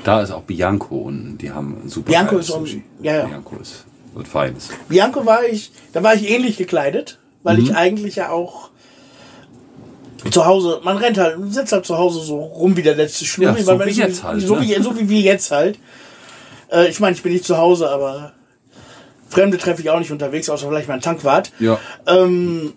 Da 0.03 0.21
ist 0.21 0.31
auch 0.31 0.43
Bianco 0.43 0.95
unten, 0.97 1.37
die 1.37 1.51
haben 1.51 1.81
ein 1.83 1.89
super 1.89 2.09
Bianco 2.11 2.37
ist 2.37 2.49
um- 2.51 2.65
Sushi. 2.65 2.83
ja, 3.01 3.17
ja. 3.17 3.25
Bianco 3.25 3.55
ist 3.61 3.85
was 4.13 4.27
Feines. 4.27 4.69
Bianco 4.87 5.25
war 5.25 5.43
ich, 5.45 5.71
da 5.93 6.01
war 6.03 6.15
ich 6.15 6.29
ähnlich 6.29 6.57
gekleidet, 6.57 7.19
weil 7.43 7.57
Mhm. 7.57 7.63
ich 7.63 7.75
eigentlich 7.75 8.15
ja 8.15 8.29
auch 8.29 8.69
zu 10.31 10.45
Hause, 10.45 10.81
man 10.83 10.97
rennt 10.97 11.17
halt, 11.17 11.37
sitzt 11.49 11.71
halt 11.71 11.85
zu 11.85 11.97
Hause 11.97 12.19
so 12.21 12.39
rum 12.39 12.75
wie 12.75 12.81
der 12.81 12.95
letzte 12.95 13.25
Schnurri. 13.25 13.59
Ja, 13.59 13.63
so 13.63 13.75
man 13.77 13.87
wie 13.87 13.91
jetzt 13.91 14.23
halt, 14.23 14.41
So, 14.41 14.55
ne? 14.55 14.61
wie, 14.61 14.81
so 14.81 14.97
wie 14.99 15.07
wir 15.09 15.21
jetzt 15.21 15.51
halt. 15.51 15.79
Äh, 16.71 16.89
ich 16.89 16.99
meine, 16.99 17.15
ich 17.15 17.23
bin 17.23 17.31
nicht 17.33 17.45
zu 17.45 17.57
Hause, 17.57 17.89
aber 17.89 18.33
Fremde 19.29 19.57
treffe 19.57 19.81
ich 19.81 19.89
auch 19.91 19.99
nicht 19.99 20.11
unterwegs, 20.11 20.49
außer 20.49 20.67
vielleicht 20.67 20.87
mein 20.89 21.01
Tankwart. 21.01 21.51
Ja. 21.59 21.79
Ähm, 22.07 22.73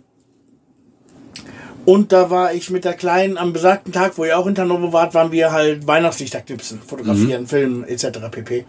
und 1.85 2.13
da 2.13 2.31
war 2.31 2.53
ich 2.55 2.71
mit 2.71 2.85
der 2.85 2.95
Kleinen 2.95 3.39
am 3.39 3.53
besagten 3.53 3.93
Tag, 3.93 4.17
wo 4.19 4.25
ihr 4.25 4.39
auch 4.39 4.47
in 4.47 4.57
Hannover 4.57 4.93
wart, 4.93 5.15
waren 5.15 5.33
wir 5.33 5.53
halt 5.53 5.87
Weihnachtslichter 5.87 6.41
knipsen, 6.41 6.79
Mhm. 6.79 6.89
fotografieren, 6.89 7.47
filmen 7.47 7.85
etc. 7.85 8.29
pp. 8.31 8.65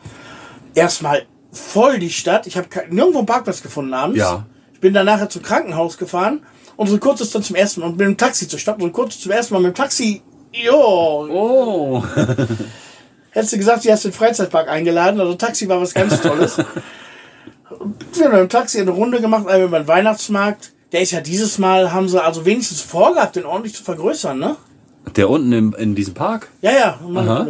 Erstmal 0.76 1.24
voll 1.52 2.00
die 2.00 2.10
Stadt. 2.10 2.48
Ich 2.48 2.58
habe 2.58 2.68
nirgendwo 2.90 3.20
einen 3.20 3.28
Parkplatz 3.28 3.62
gefunden 3.62 3.94
abends. 3.94 4.18
Ja. 4.20 4.46
Ich 4.74 4.80
bin 4.80 4.94
dann 4.94 5.06
nachher 5.06 5.30
zum 5.30 5.42
Krankenhaus 5.44 5.98
gefahren. 5.98 6.42
Unsere 6.76 6.98
Kurz 7.00 7.22
ist 7.22 7.36
dann 7.36 7.44
zum 7.44 7.56
ersten 7.56 7.82
Mal 7.82 7.88
und 7.88 7.98
bin 7.98 8.08
im 8.08 8.18
Taxi 8.18 8.48
zur 8.48 8.58
Stadt. 8.58 8.76
Unsere 8.76 8.92
Kurz 8.92 9.16
ist 9.16 9.22
zum 9.22 9.32
ersten 9.32 9.54
Mal 9.54 9.60
mit 9.62 9.74
dem 9.74 9.76
Taxi. 9.76 10.22
Jo, 10.52 11.28
Oh. 11.30 12.04
hättest 13.32 13.54
du 13.54 13.58
gesagt, 13.58 13.84
sie 13.84 13.92
hast 13.92 14.06
den 14.06 14.12
Freizeitpark 14.14 14.68
eingeladen. 14.70 15.20
Also 15.20 15.36
Taxi 15.36 15.68
war 15.70 15.80
was 15.80 15.94
ganz 15.94 16.20
Tolles. 16.22 16.58
Und 17.70 17.96
wir 18.18 18.26
haben 18.26 18.38
im 18.40 18.50
Taxi 18.50 18.80
eine 18.82 18.92
Runde 18.92 19.22
gemacht, 19.22 19.48
einmal 19.48 19.64
über 19.68 19.80
den 19.80 19.88
Weihnachtsmarkt. 19.88 20.72
Der 20.94 21.02
ist 21.02 21.12
ja 21.12 21.22
dieses 21.22 21.58
Mal, 21.58 21.92
haben 21.92 22.08
sie 22.08 22.24
also 22.24 22.46
wenigstens 22.46 22.82
vorgehabt, 22.82 23.36
den 23.36 23.46
ordentlich 23.46 23.74
zu 23.76 23.84
vergrößern, 23.84 24.38
ne? 24.38 24.56
Der 25.16 25.30
unten 25.30 25.52
im, 25.52 25.76
in 25.76 25.96
diesem 25.96 26.14
Park? 26.14 26.48
Ja, 26.62 26.72
ja. 26.72 27.00
Aha. 27.16 27.48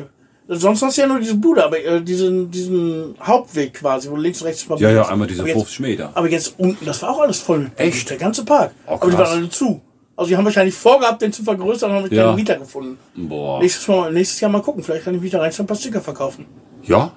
Sonst 0.48 0.82
hast 0.82 0.98
du 0.98 1.02
ja 1.02 1.08
nur 1.08 1.20
diese 1.20 1.36
Bude, 1.36 1.64
aber 1.64 1.80
äh, 1.84 2.02
diesen, 2.02 2.52
diesen 2.52 3.16
Hauptweg 3.22 3.74
quasi, 3.76 4.10
wo 4.10 4.16
links 4.16 4.42
und 4.42 4.48
rechts 4.48 4.66
Ja, 4.78 4.90
ja, 4.90 5.08
einmal 5.08 5.28
diese 5.28 5.42
aber 5.42 5.50
jetzt, 5.50 5.58
50 5.60 5.80
Meter. 5.82 6.12
aber 6.14 6.30
jetzt 6.30 6.56
unten, 6.58 6.86
das 6.86 7.02
war 7.02 7.12
auch 7.12 7.22
alles 7.22 7.40
voll 7.40 7.60
mit 7.60 7.80
Echt? 7.80 8.10
Der 8.10 8.18
ganze 8.18 8.44
Park. 8.44 8.72
Oh, 8.88 8.94
aber 8.94 9.12
die 9.12 9.18
waren 9.18 9.38
alle 9.38 9.50
zu. 9.50 9.82
Also 10.16 10.30
die 10.30 10.38
haben 10.38 10.46
wahrscheinlich 10.46 10.76
vorgehabt, 10.76 11.22
den 11.22 11.32
zu 11.34 11.44
vergrößern 11.44 11.92
und 11.92 11.98
haben 11.98 12.14
Ja. 12.14 12.26
keinen 12.26 12.36
Mieter 12.36 12.56
gefunden. 12.58 12.98
Boah. 13.16 13.60
Nächstes, 13.62 13.88
mal, 13.88 14.12
nächstes 14.12 14.40
Jahr 14.42 14.52
mal 14.52 14.62
gucken, 14.62 14.84
vielleicht 14.84 15.06
kann 15.06 15.16
ich 15.16 15.22
mich 15.22 15.32
da 15.32 15.40
rein 15.40 15.52
ein 15.58 15.66
paar 15.68 15.78
Sticker 15.78 16.02
verkaufen. 16.02 16.46
Ja? 16.84 17.14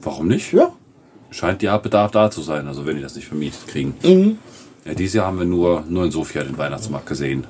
Warum 0.00 0.28
nicht? 0.28 0.52
Ja. 0.52 0.72
Scheint 1.30 1.62
ja 1.62 1.76
Bedarf 1.78 2.10
da 2.12 2.30
zu 2.30 2.42
sein, 2.42 2.66
also 2.66 2.86
wenn 2.86 2.96
die 2.96 3.02
das 3.02 3.14
nicht 3.14 3.28
vermietet 3.28 3.66
kriegen. 3.68 3.94
Mhm. 4.02 4.38
Ja, 4.84 4.94
dieses 4.94 5.14
Jahr 5.14 5.26
haben 5.26 5.38
wir 5.38 5.44
nur, 5.46 5.84
nur 5.88 6.04
in 6.04 6.10
Sofia 6.10 6.42
den 6.42 6.56
Weihnachtsmarkt 6.56 7.06
gesehen. 7.06 7.46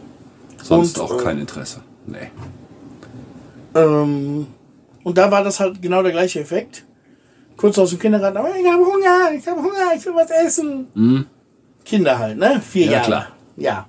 Sonst 0.63 0.99
Und, 0.99 1.05
auch 1.05 1.21
äh, 1.21 1.23
kein 1.25 1.39
Interesse. 1.39 1.81
Nee. 2.07 2.31
Ähm, 3.75 4.47
und 5.05 5.17
da 5.19 5.31
war 5.31 5.45
das 5.45 5.61
halt 5.61 5.81
genau 5.81 6.03
der 6.03 6.13
gleiche 6.13 6.41
Effekt. 6.41 6.85
Kurz 7.57 7.79
aus 7.79 7.91
dem 7.91 7.99
Kindergarten, 7.99 8.37
aber 8.39 8.49
ich 8.57 8.67
habe 8.67 8.83
Hunger, 8.85 9.33
ich 9.37 9.47
habe 9.47 9.61
Hunger, 9.61 9.95
ich 9.97 10.05
will 10.07 10.15
was 10.15 10.31
essen. 10.31 11.27
Kinder 11.85 12.19
halt, 12.19 12.39
ne? 12.39 12.61
Vier 12.67 12.87
Ja, 12.87 12.93
Jahre. 12.93 13.05
klar. 13.07 13.27
Ja. 13.57 13.87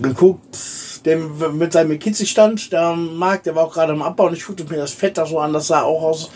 Geguckt, 0.00 0.56
der 1.04 1.18
mit 1.18 1.72
seinem 1.72 1.98
Kitzig-Stand, 1.98 2.72
der 2.72 2.94
Markt, 2.94 3.46
der 3.46 3.56
war 3.56 3.64
auch 3.64 3.72
gerade 3.72 3.92
am 3.92 4.02
Abbau 4.02 4.26
und 4.28 4.34
ich 4.34 4.46
guckte 4.46 4.64
mir 4.64 4.76
das 4.76 4.92
Fett 4.92 5.18
da 5.18 5.26
so 5.26 5.40
an, 5.40 5.52
das 5.52 5.66
sah 5.66 5.82
auch 5.82 6.02
aus. 6.02 6.30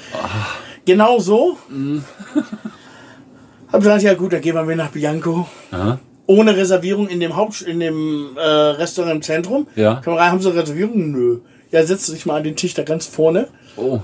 Genau 0.85 1.21
so. 1.21 1.57
Hab 3.73 3.81
gesagt, 3.81 4.03
ja 4.03 4.15
gut, 4.15 4.33
dann 4.33 4.41
gehen 4.41 4.55
wir 4.55 4.77
nach 4.77 4.91
Bianco. 4.91 5.49
Aha. 5.71 5.99
Ohne 6.27 6.57
Reservierung 6.57 7.09
in 7.09 7.21
dem 7.21 7.35
Haupt 7.37 7.63
in 7.63 7.81
dem 7.81 8.37
äh, 8.37 8.41
Restaurant 8.41 9.15
im 9.17 9.23
Zentrum. 9.23 9.67
Ja. 9.75 10.01
Komm 10.05 10.15
rein, 10.15 10.31
haben 10.31 10.41
Sie 10.41 10.55
Reservierung? 10.55 11.11
Nö. 11.11 11.39
Ja, 11.71 11.85
setzt 11.85 12.13
dich 12.13 12.27
mal 12.27 12.37
an 12.37 12.45
den 12.45 12.55
Tisch 12.57 12.75
da 12.75 12.83
ganz 12.83 13.07
vorne. 13.07 13.49
Oh. 13.77 14.01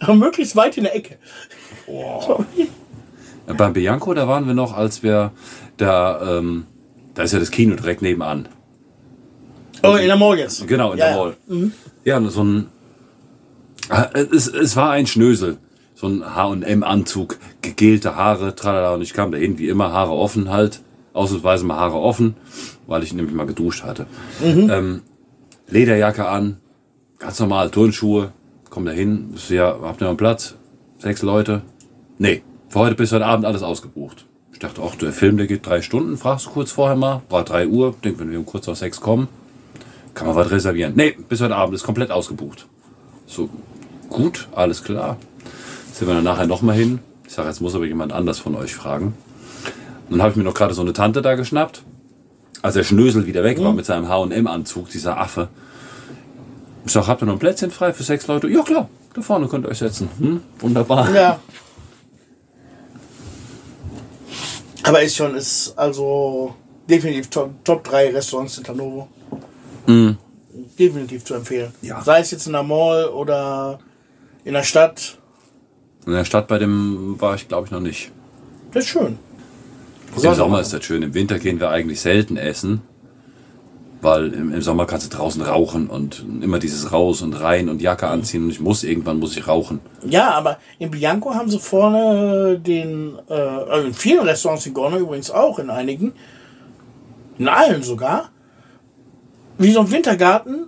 Aber 0.00 0.14
möglichst 0.14 0.56
weit 0.56 0.76
in 0.76 0.84
der 0.84 0.96
Ecke. 0.96 1.16
Ja, 1.86 2.44
Beim 3.54 3.72
Bianco, 3.72 4.12
da 4.14 4.26
waren 4.28 4.46
wir 4.46 4.54
noch, 4.54 4.76
als 4.76 5.02
wir 5.02 5.32
da, 5.76 6.38
ähm, 6.38 6.66
da 7.14 7.22
ist 7.22 7.32
ja 7.32 7.38
das 7.38 7.50
Kino 7.50 7.76
direkt 7.76 8.02
nebenan. 8.02 8.48
Oh, 9.82 9.94
in 9.94 10.06
der 10.06 10.16
Mall 10.16 10.38
jetzt. 10.38 10.66
Genau, 10.66 10.92
in 10.92 10.98
Ja, 10.98 11.06
der 11.06 11.16
ja. 11.16 11.22
Mall. 11.22 11.70
Ja, 12.04 12.16
und 12.18 12.28
so 12.30 12.44
ein. 12.44 12.66
Ah, 13.88 14.08
Es, 14.14 14.46
es 14.46 14.76
war 14.76 14.90
ein 14.90 15.06
Schnösel. 15.06 15.58
So 16.02 16.08
ein 16.08 16.24
HM-Anzug, 16.34 17.38
gegelte 17.60 18.16
Haare, 18.16 18.56
tralala. 18.56 18.94
Und 18.94 19.02
ich 19.02 19.14
kam 19.14 19.30
dahin, 19.30 19.60
wie 19.60 19.68
immer, 19.68 19.92
Haare 19.92 20.10
offen 20.10 20.50
halt. 20.50 20.80
Ausnahmsweise 21.12 21.64
mal 21.64 21.76
Haare 21.76 21.98
offen, 21.98 22.34
weil 22.88 23.04
ich 23.04 23.12
nämlich 23.14 23.32
mal 23.32 23.46
geduscht 23.46 23.84
hatte. 23.84 24.06
Ähm, 24.42 25.02
Lederjacke 25.68 26.26
an, 26.26 26.56
ganz 27.20 27.38
normal, 27.38 27.70
Turnschuhe. 27.70 28.32
Komm 28.68 28.84
da 28.84 28.90
hin, 28.90 29.32
ja, 29.48 29.78
habt 29.80 30.00
ihr 30.00 30.06
noch 30.06 30.08
einen 30.08 30.16
Platz? 30.16 30.56
Sechs 30.98 31.22
Leute? 31.22 31.62
Nee, 32.18 32.42
für 32.68 32.80
heute 32.80 32.96
bis 32.96 33.12
heute 33.12 33.26
Abend 33.26 33.46
alles 33.46 33.62
ausgebucht. 33.62 34.26
Ich 34.52 34.58
dachte, 34.58 34.82
ach, 34.84 34.96
der 34.96 35.12
Film, 35.12 35.36
der 35.36 35.46
geht 35.46 35.64
drei 35.64 35.82
Stunden, 35.82 36.16
fragst 36.16 36.46
du 36.46 36.50
kurz 36.50 36.72
vorher 36.72 36.96
mal. 36.96 37.22
War 37.28 37.44
drei 37.44 37.68
Uhr, 37.68 37.94
denk, 38.02 38.18
wenn 38.18 38.32
wir 38.32 38.40
um 38.40 38.46
kurz 38.46 38.66
auf 38.66 38.76
sechs 38.76 39.00
kommen, 39.00 39.28
kann 40.14 40.26
man 40.26 40.34
was 40.34 40.50
reservieren. 40.50 40.94
Nee, 40.96 41.16
bis 41.28 41.40
heute 41.40 41.54
Abend 41.54 41.76
ist 41.76 41.84
komplett 41.84 42.10
ausgebucht. 42.10 42.66
So, 43.26 43.48
gut, 44.08 44.48
alles 44.52 44.82
klar. 44.82 45.16
Sind 46.02 46.08
wir 46.08 46.16
dann 46.16 46.24
nachher 46.24 46.48
nochmal 46.48 46.74
hin. 46.74 46.98
Ich 47.28 47.32
sage, 47.32 47.46
jetzt 47.46 47.60
muss 47.60 47.76
aber 47.76 47.84
jemand 47.84 48.12
anders 48.12 48.40
von 48.40 48.56
euch 48.56 48.74
fragen. 48.74 49.14
Und 50.10 50.10
dann 50.10 50.22
habe 50.22 50.32
ich 50.32 50.36
mir 50.36 50.42
noch 50.42 50.54
gerade 50.54 50.74
so 50.74 50.82
eine 50.82 50.92
Tante 50.92 51.22
da 51.22 51.36
geschnappt. 51.36 51.84
Als 52.60 52.74
der 52.74 52.82
Schnösel 52.82 53.28
wieder 53.28 53.44
weg 53.44 53.62
war 53.62 53.72
mit 53.72 53.86
seinem 53.86 54.08
H&M-Anzug, 54.08 54.90
dieser 54.90 55.20
Affe. 55.20 55.46
Ich 56.84 56.90
sag, 56.90 57.06
habt 57.06 57.22
ihr 57.22 57.26
noch 57.26 57.34
ein 57.34 57.38
Plätzchen 57.38 57.70
frei 57.70 57.92
für 57.92 58.02
sechs 58.02 58.26
Leute? 58.26 58.48
Ja, 58.48 58.62
klar. 58.62 58.88
Da 59.14 59.22
vorne 59.22 59.46
könnt 59.46 59.64
ihr 59.64 59.68
euch 59.68 59.78
setzen. 59.78 60.08
Hm? 60.18 60.40
Wunderbar. 60.58 61.14
Ja. 61.14 61.38
Aber 64.82 65.02
ist 65.02 65.14
schon, 65.14 65.36
ist 65.36 65.74
also 65.76 66.56
definitiv 66.90 67.30
Top, 67.30 67.64
Top 67.64 67.84
3 67.84 68.10
Restaurants 68.10 68.58
in 68.58 68.64
Tanovo. 68.64 69.06
Definitiv 70.76 71.24
zu 71.24 71.34
empfehlen. 71.34 71.72
Ja. 71.80 72.02
Sei 72.02 72.18
es 72.18 72.32
jetzt 72.32 72.48
in 72.48 72.54
der 72.54 72.64
Mall 72.64 73.06
oder 73.06 73.78
in 74.42 74.54
der 74.54 74.64
Stadt. 74.64 75.18
In 76.06 76.12
der 76.12 76.24
Stadt 76.24 76.48
bei 76.48 76.58
dem 76.58 77.20
war 77.20 77.34
ich, 77.34 77.48
glaube 77.48 77.66
ich, 77.66 77.70
noch 77.70 77.80
nicht. 77.80 78.10
Das 78.72 78.84
ist 78.84 78.90
schön. 78.90 79.18
Im 80.14 80.34
Sommer 80.34 80.60
ist 80.60 80.72
das 80.72 80.84
schön. 80.84 81.02
Im 81.02 81.14
Winter 81.14 81.38
gehen 81.38 81.60
wir 81.60 81.70
eigentlich 81.70 82.00
selten 82.00 82.36
essen. 82.36 82.82
Weil 84.00 84.32
im, 84.34 84.52
im 84.52 84.62
Sommer 84.62 84.86
kannst 84.86 85.12
du 85.12 85.16
draußen 85.16 85.42
rauchen 85.42 85.86
und 85.86 86.26
immer 86.42 86.58
dieses 86.58 86.90
raus 86.90 87.22
und 87.22 87.34
rein 87.34 87.68
und 87.68 87.80
Jacke 87.80 88.08
anziehen 88.08 88.42
und 88.42 88.50
ich 88.50 88.58
muss, 88.58 88.82
irgendwann 88.82 89.20
muss 89.20 89.36
ich 89.36 89.46
rauchen. 89.46 89.80
Ja, 90.04 90.32
aber 90.32 90.58
in 90.80 90.90
Bianco 90.90 91.32
haben 91.34 91.48
sie 91.48 91.60
vorne 91.60 92.58
den, 92.58 93.16
äh, 93.28 93.32
also 93.32 93.86
in 93.86 93.94
vielen 93.94 94.26
Restaurants 94.26 94.66
in 94.66 94.74
Gorno 94.74 94.98
übrigens 94.98 95.30
auch, 95.30 95.60
in 95.60 95.70
einigen, 95.70 96.14
in 97.38 97.46
allen 97.46 97.84
sogar, 97.84 98.30
wie 99.58 99.70
so 99.70 99.78
ein 99.78 99.90
Wintergarten, 99.92 100.66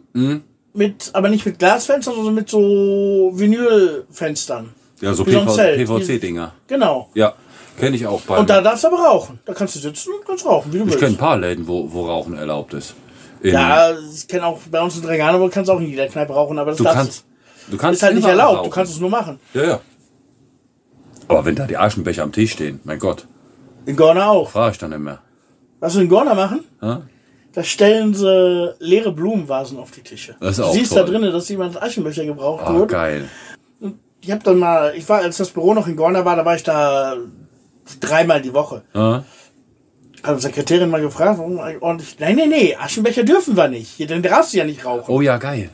mit, 0.72 1.10
aber 1.12 1.28
nicht 1.28 1.44
mit 1.44 1.58
Glasfenstern, 1.58 2.14
sondern 2.14 2.34
mit 2.34 2.48
so 2.48 3.32
Vinylfenstern. 3.34 4.70
Ja, 5.04 5.14
so. 5.14 5.24
PVC-Dinger. 5.24 6.52
Genau. 6.66 7.08
Ja, 7.14 7.34
kenne 7.78 7.96
ich 7.96 8.06
auch 8.06 8.20
bei. 8.22 8.38
Und 8.38 8.48
da 8.50 8.60
darfst 8.60 8.84
du 8.84 8.88
aber 8.88 8.98
rauchen. 8.98 9.38
Da 9.44 9.52
kannst 9.54 9.74
du 9.76 9.78
sitzen 9.80 10.10
und 10.18 10.26
kannst 10.26 10.44
rauchen, 10.46 10.72
wie 10.72 10.78
du 10.78 10.84
ich 10.84 10.90
willst. 10.90 11.00
kenne 11.00 11.14
ein 11.14 11.18
paar 11.18 11.36
Läden, 11.38 11.66
wo, 11.66 11.92
wo 11.92 12.06
Rauchen 12.06 12.36
erlaubt 12.36 12.74
ist. 12.74 12.94
In- 13.40 13.52
Ja, 13.52 13.90
ich 14.14 14.26
kenne 14.28 14.46
auch 14.46 14.58
bei 14.70 14.80
uns 14.80 14.96
in 14.96 15.02
Dregano, 15.02 15.40
wo 15.40 15.48
kannst 15.48 15.68
du 15.68 15.74
auch 15.74 15.80
in 15.80 15.88
jeder 15.90 16.06
Kneipe 16.08 16.32
rauchen, 16.32 16.58
aber 16.58 16.70
das 16.70 16.78
du 16.78 16.84
kannst, 16.84 17.24
du 17.70 17.76
kannst 17.76 17.98
ist 17.98 18.02
halt 18.02 18.14
nicht 18.14 18.26
erlaubt. 18.26 18.58
rauchen. 18.58 18.64
Du 18.70 18.74
kannst 18.74 18.92
es 18.94 19.00
nur 19.00 19.10
machen. 19.10 19.38
Ja, 19.52 19.64
ja. 19.64 19.80
Aber 21.28 21.44
wenn 21.44 21.54
da 21.56 21.66
die 21.66 21.76
Aschenbecher 21.76 22.22
am 22.22 22.32
Tisch 22.32 22.52
stehen, 22.52 22.80
mein 22.84 22.98
Gott, 22.98 23.26
In 23.86 23.96
Gorna 23.96 24.28
auch. 24.30 24.50
frage 24.50 24.72
ich 24.72 24.78
dann 24.78 24.92
immer. 24.92 25.18
Was 25.80 25.94
wir 25.94 26.02
in 26.02 26.08
Gorna 26.08 26.34
machen? 26.34 26.64
Ja? 26.82 27.02
Da 27.52 27.62
stellen 27.62 28.14
sie 28.14 28.74
leere 28.78 29.12
Blumenvasen 29.12 29.78
auf 29.78 29.90
die 29.90 30.00
Tische. 30.02 30.34
Das 30.40 30.52
ist 30.52 30.58
du 30.58 30.64
auch 30.64 30.72
siehst 30.72 30.92
toll. 30.92 31.04
da 31.04 31.10
drinnen, 31.10 31.32
dass 31.32 31.48
jemand 31.48 31.80
Aschenbecher 31.80 32.24
gebraucht 32.24 32.62
Ah, 32.66 32.74
wird. 32.74 32.88
geil. 32.90 33.28
Ich 34.24 34.30
habe 34.30 34.42
dann 34.42 34.58
mal, 34.58 34.94
ich 34.96 35.06
war, 35.06 35.20
als 35.20 35.36
das 35.36 35.50
Büro 35.50 35.74
noch 35.74 35.86
in 35.86 35.96
Gorna 35.96 36.24
war, 36.24 36.34
da 36.34 36.46
war 36.46 36.56
ich 36.56 36.62
da 36.62 37.16
dreimal 38.00 38.40
die 38.40 38.54
Woche. 38.54 38.82
Ja? 38.94 39.22
Habe 40.22 40.36
die 40.36 40.42
Sekretärin 40.42 40.88
mal 40.88 41.02
gefragt, 41.02 41.38
warum 41.38 41.58
ordentlich. 41.58 42.16
Nein, 42.18 42.36
nee, 42.36 42.46
nee, 42.46 42.74
Aschenbecher 42.74 43.24
dürfen 43.24 43.54
wir 43.54 43.68
nicht. 43.68 43.90
Hier, 43.90 44.06
Den 44.06 44.22
darfst 44.22 44.54
du 44.54 44.58
ja 44.58 44.64
nicht 44.64 44.86
rauchen. 44.86 45.12
Oh 45.12 45.20
ja, 45.20 45.36
geil. 45.36 45.68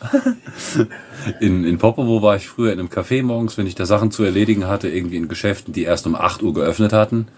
in, 1.40 1.64
in 1.64 1.78
Popovo 1.78 2.22
war 2.22 2.34
ich 2.34 2.48
früher 2.48 2.72
in 2.72 2.80
einem 2.80 2.88
Café 2.88 3.22
morgens, 3.22 3.56
wenn 3.56 3.68
ich 3.68 3.76
da 3.76 3.86
Sachen 3.86 4.10
zu 4.10 4.24
erledigen 4.24 4.66
hatte, 4.66 4.88
irgendwie 4.88 5.18
in 5.18 5.28
Geschäften, 5.28 5.72
die 5.72 5.84
erst 5.84 6.04
um 6.08 6.16
8 6.16 6.42
Uhr 6.42 6.54
geöffnet 6.54 6.92
hatten. 6.92 7.28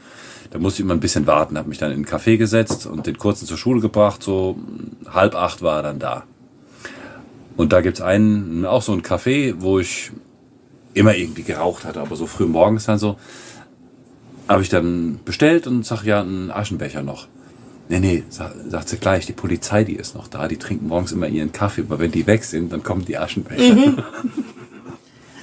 Da 0.51 0.59
musste 0.59 0.81
ich 0.81 0.85
immer 0.87 0.95
ein 0.95 1.01
bisschen 1.01 1.27
warten, 1.27 1.59
habe 1.59 1.69
mich 1.69 1.79
dann 1.79 1.93
in 1.93 2.01
ein 2.01 2.07
Café 2.07 2.39
gesetzt 2.39 2.87
und 2.87 3.07
den 3.07 3.19
kurzen 3.19 3.45
zur 3.45 3.59
Schule 3.59 3.83
gebracht. 3.83 4.23
So 4.23 4.57
halb 5.13 5.35
acht 5.35 5.61
war 5.61 5.77
er 5.77 5.83
dann 5.83 5.99
da. 5.99 6.25
Und 7.55 7.75
da 7.75 7.83
gibt's 7.83 8.01
einen, 8.01 8.65
auch 8.65 8.81
so 8.81 8.93
ein 8.93 9.03
Café, 9.03 9.57
wo 9.59 9.79
ich 9.79 10.11
immer 10.95 11.15
irgendwie 11.15 11.43
geraucht 11.43 11.85
hatte, 11.85 12.01
aber 12.01 12.17
so 12.17 12.27
früh 12.27 12.47
morgens 12.47 12.87
dann 12.87 12.99
so, 12.99 13.17
habe 14.49 14.63
ich 14.63 14.69
dann 14.69 15.21
bestellt 15.25 15.67
und 15.67 15.85
sag 15.85 16.05
ja, 16.05 16.21
einen 16.21 16.51
Aschenbecher 16.51 17.03
noch. 17.03 17.29
Nee, 17.89 17.99
nee, 18.01 18.23
sa- 18.31 18.53
sagt 18.69 18.89
sie 18.89 18.97
gleich, 18.97 19.27
die 19.27 19.33
Polizei, 19.33 19.85
die 19.85 19.95
ist 19.97 20.15
noch 20.15 20.27
da, 20.29 20.49
die 20.49 20.57
trinken 20.57 20.89
morgens 20.89 21.13
immer 21.13 21.27
ihren 21.29 21.53
Kaffee, 21.53 21.83
aber 21.83 21.99
wenn 21.99 22.11
die 22.13 22.27
weg 22.27 22.45
sind, 22.45 22.73
dann 22.73 22.83
kommen 22.83 23.05
die 23.05 23.19
Aschenbecher. 23.19 24.05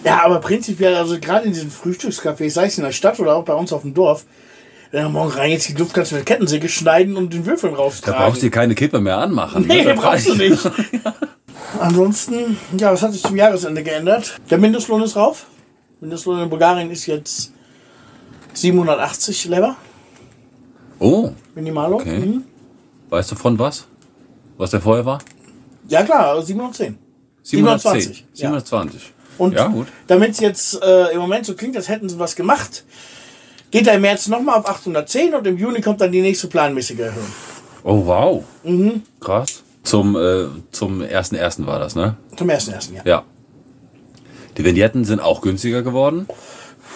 Ja, 0.03 0.23
aber 0.25 0.39
prinzipiell, 0.39 0.95
also 0.95 1.19
gerade 1.19 1.45
in 1.45 1.53
diesen 1.53 1.69
Frühstückscafés, 1.69 2.49
sei 2.49 2.65
es 2.65 2.75
in 2.79 2.83
der 2.83 2.91
Stadt 2.91 3.19
oder 3.19 3.35
auch 3.35 3.45
bei 3.45 3.53
uns 3.53 3.71
auf 3.71 3.83
dem 3.83 3.93
Dorf, 3.93 4.25
wenn 4.89 5.03
du 5.03 5.09
morgen 5.09 5.31
rein 5.31 5.51
jetzt 5.51 5.69
die 5.69 5.73
Luft 5.73 5.93
kannst 5.93 6.11
du 6.11 6.15
mit 6.15 6.25
Kettensäge 6.25 6.69
schneiden 6.69 7.15
und 7.17 7.31
den 7.33 7.45
Würfeln 7.45 7.73
Da 7.75 7.79
raustragen. 7.81 8.19
brauchst 8.19 8.41
du 8.41 8.47
dir 8.47 8.51
keine 8.51 8.73
Kippe 8.73 8.99
mehr 8.99 9.19
anmachen. 9.19 9.63
Nee, 9.67 9.83
ne? 9.83 9.93
Da 9.93 10.01
brauchst 10.01 10.27
du 10.27 10.33
nicht. 10.35 10.59
Ansonsten, 11.79 12.57
ja, 12.77 12.91
was 12.91 13.01
hat 13.01 13.13
sich 13.13 13.23
zum 13.23 13.35
Jahresende 13.35 13.83
geändert? 13.83 14.39
Der 14.49 14.57
Mindestlohn 14.57 15.01
ist 15.03 15.15
rauf. 15.15 15.45
Mindestlohn 15.99 16.39
in 16.41 16.49
Bulgarien 16.49 16.91
ist 16.91 17.05
jetzt 17.05 17.53
780 18.53 19.45
Lever, 19.45 19.75
Oh, 20.99 21.31
Minimallohn. 21.55 22.01
Okay. 22.01 22.19
Mhm. 22.19 22.43
weißt 23.09 23.31
du 23.31 23.35
von 23.35 23.57
was? 23.57 23.87
Was 24.57 24.69
der 24.69 24.81
vorher 24.81 25.03
war? 25.05 25.19
Ja 25.87 26.03
klar, 26.03 26.39
710. 26.41 26.97
710. 27.41 28.01
720, 28.01 28.25
ja. 28.35 28.49
720. 28.49 29.13
Und 29.39 29.53
Ja, 29.53 29.73
damit 30.05 30.31
es 30.31 30.39
jetzt 30.39 30.83
äh, 30.83 31.11
im 31.13 31.19
Moment 31.19 31.47
so 31.47 31.55
klingt, 31.55 31.75
als 31.75 31.89
hätten 31.89 32.07
sie 32.07 32.19
was 32.19 32.35
gemacht, 32.35 32.83
geht 33.71 33.87
er 33.87 33.95
im 33.95 34.01
März 34.01 34.27
nochmal 34.27 34.59
auf 34.59 34.69
810 34.69 35.33
und 35.33 35.47
im 35.47 35.57
Juni 35.57 35.81
kommt 35.81 36.01
dann 36.01 36.11
die 36.11 36.21
nächste 36.21 36.47
planmäßige 36.47 36.99
Erhöhung. 36.99 37.33
Oh, 37.83 38.05
wow. 38.05 38.43
Mhm. 38.63 39.01
Krass. 39.19 39.63
Zum, 39.83 40.15
äh, 40.15 40.45
zum 40.71 41.01
1.1. 41.01 41.65
war 41.65 41.79
das, 41.79 41.95
ne? 41.95 42.15
Zum 42.37 42.49
ersten 42.49 42.71
ersten 42.71 42.95
Jahr. 42.95 43.05
Ja. 43.05 43.23
Die 44.57 44.63
Vignetten 44.63 45.05
sind 45.05 45.19
auch 45.19 45.41
günstiger 45.41 45.81
geworden. 45.81 46.27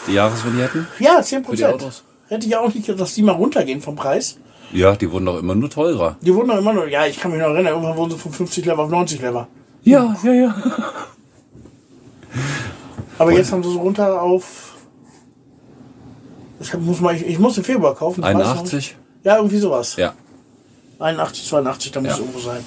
Die 0.07 0.13
Jahresvignetten. 0.13 0.87
Ja, 0.99 1.21
10 1.21 1.43
Für 1.45 1.55
die 1.55 1.63
Prozent. 1.63 2.03
Hätte 2.27 2.47
ich 2.47 2.55
auch 2.55 2.73
nicht 2.73 2.85
gedacht, 2.85 3.01
dass 3.01 3.13
die 3.13 3.21
mal 3.21 3.33
runtergehen 3.33 3.81
vom 3.81 3.95
Preis. 3.95 4.37
Ja, 4.71 4.95
die 4.95 5.11
wurden 5.11 5.25
doch 5.25 5.39
immer 5.39 5.55
nur 5.55 5.69
teurer. 5.69 6.17
Die 6.21 6.33
wurden 6.33 6.49
doch 6.49 6.57
immer 6.57 6.73
nur, 6.73 6.87
ja, 6.87 7.05
ich 7.05 7.19
kann 7.19 7.31
mich 7.31 7.39
noch 7.39 7.47
erinnern, 7.47 7.73
irgendwann 7.73 7.97
wurden 7.97 8.11
sie 8.11 8.17
von 8.17 8.31
50 8.31 8.65
Lever 8.65 8.83
auf 8.83 8.89
90 8.89 9.21
Lever. 9.21 9.47
Ja, 9.83 10.15
ja, 10.23 10.33
ja. 10.33 10.55
Aber 13.17 13.31
jetzt 13.31 13.51
haben 13.51 13.63
sie 13.63 13.71
so 13.71 13.79
runter 13.79 14.21
auf. 14.21 14.73
Ich, 16.59 16.73
hab, 16.73 16.81
muss 16.81 16.99
mal, 16.99 17.15
ich, 17.15 17.25
ich 17.25 17.39
muss 17.39 17.57
im 17.57 17.63
Februar 17.63 17.93
kaufen. 17.95 18.21
ich 18.21 18.25
weiß 18.25 18.33
noch 18.33 18.41
nicht. 18.41 18.49
81? 18.49 18.97
Ja, 19.23 19.37
irgendwie 19.37 19.59
sowas. 19.59 19.95
Ja. 19.97 20.13
81, 20.99 21.47
82, 21.47 21.91
da 21.91 22.01
muss 22.01 22.11
Ja. 22.11 22.17
irgendwo 22.17 22.39
sein. 22.39 22.63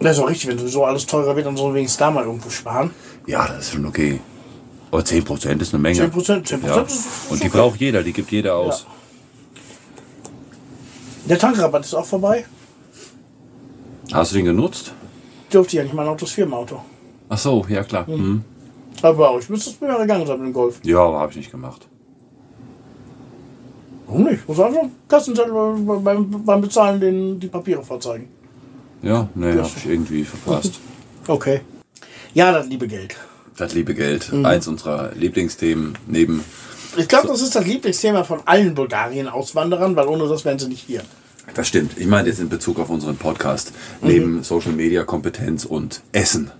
Das 0.00 0.16
ist 0.18 0.22
auch 0.22 0.28
richtig, 0.28 0.50
wenn 0.50 0.58
sowieso 0.58 0.84
alles 0.84 1.06
teurer 1.06 1.34
wird, 1.34 1.46
dann 1.46 1.56
sollen 1.56 1.72
wir 1.72 1.78
wenigstens 1.78 1.98
da 1.98 2.10
mal 2.10 2.24
irgendwo 2.24 2.50
sparen. 2.50 2.90
Ja, 3.26 3.46
das 3.48 3.60
ist 3.66 3.72
schon 3.72 3.86
okay. 3.86 4.20
Aber 4.90 5.02
10% 5.02 5.60
ist 5.62 5.72
eine 5.74 5.82
Menge. 5.82 5.96
10 5.96 6.10
Prozent, 6.10 6.46
10 6.46 6.62
Ja. 6.62 6.80
Ist, 6.82 7.06
Und 7.30 7.42
die 7.42 7.48
braucht 7.48 7.80
jeder, 7.80 8.02
die 8.02 8.12
gibt 8.12 8.30
jeder 8.30 8.54
aus. 8.56 8.86
Der 11.26 11.38
Tankrabatt 11.38 11.84
ist 11.84 11.94
auch 11.94 12.04
vorbei. 12.04 12.44
Hast 14.12 14.32
du 14.32 14.36
den 14.36 14.44
genutzt? 14.44 14.92
Dürfte 15.52 15.78
ja 15.78 15.82
nicht, 15.82 15.94
mein 15.94 16.06
Auto 16.06 16.26
ist 16.26 16.32
Firmenauto. 16.32 16.82
Ach 17.30 17.38
so, 17.38 17.64
ja 17.68 17.82
klar. 17.82 18.08
Mhm. 18.08 18.44
Aber 19.00 19.30
auch, 19.30 19.38
ich 19.40 19.48
müsste 19.48 19.70
es 19.70 19.80
mir 19.80 19.96
gegangen 19.96 20.26
sein 20.26 20.38
mit 20.38 20.48
dem 20.48 20.52
Golf. 20.52 20.80
Ja, 20.82 20.98
aber 20.98 21.20
habe 21.20 21.30
ich 21.32 21.38
nicht 21.38 21.50
gemacht. 21.50 21.88
Warum 24.06 24.24
nicht? 24.24 24.46
Muss 24.48 24.60
einfach 24.60 24.82
Kassenzettel 25.08 25.52
beim, 25.52 26.44
beim 26.44 26.60
Bezahlen 26.60 27.00
den, 27.00 27.40
die 27.40 27.48
Papiere 27.48 27.82
vorzeigen. 27.82 28.28
Ja, 29.02 29.28
nee, 29.34 29.54
Das- 29.54 29.70
habe 29.70 29.78
ich 29.78 29.86
irgendwie 29.90 30.24
verpasst. 30.24 30.74
Okay. 31.26 31.62
Ja, 32.34 32.52
das 32.52 32.66
liebe 32.66 32.86
Geld. 32.86 33.16
Das 33.56 33.72
liebe 33.72 33.94
Geld, 33.94 34.30
Mhm. 34.30 34.44
eins 34.44 34.68
unserer 34.68 35.12
Lieblingsthemen 35.14 35.96
neben. 36.06 36.44
Ich 36.98 37.08
glaube, 37.08 37.28
das 37.28 37.40
ist 37.40 37.54
das 37.56 37.64
Lieblingsthema 37.64 38.24
von 38.24 38.40
allen 38.44 38.74
Bulgarien-Auswanderern, 38.74 39.96
weil 39.96 40.06
ohne 40.06 40.28
das 40.28 40.44
wären 40.44 40.58
sie 40.58 40.68
nicht 40.68 40.84
hier. 40.86 41.00
Das 41.54 41.66
stimmt. 41.68 41.92
Ich 41.98 42.06
meine 42.06 42.28
jetzt 42.28 42.40
in 42.40 42.50
Bezug 42.50 42.78
auf 42.78 42.90
unseren 42.90 43.16
Podcast. 43.16 43.72
Mhm. 44.02 44.08
Neben 44.08 44.42
Social 44.42 44.72
Media 44.72 45.04
Kompetenz 45.04 45.64
und 45.64 46.02
Essen. 46.12 46.50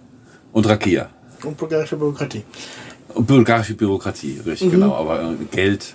Und 0.52 0.66
Rakia. 0.66 1.10
Und 1.42 1.58
bulgarische 1.58 1.96
Bürokratie. 1.96 2.42
Und 3.12 3.26
bulgarische 3.26 3.74
Bürokratie, 3.74 4.40
richtig, 4.46 4.70
genau. 4.70 4.94
Aber 4.94 5.20
äh, 5.22 5.34
Geld, 5.50 5.94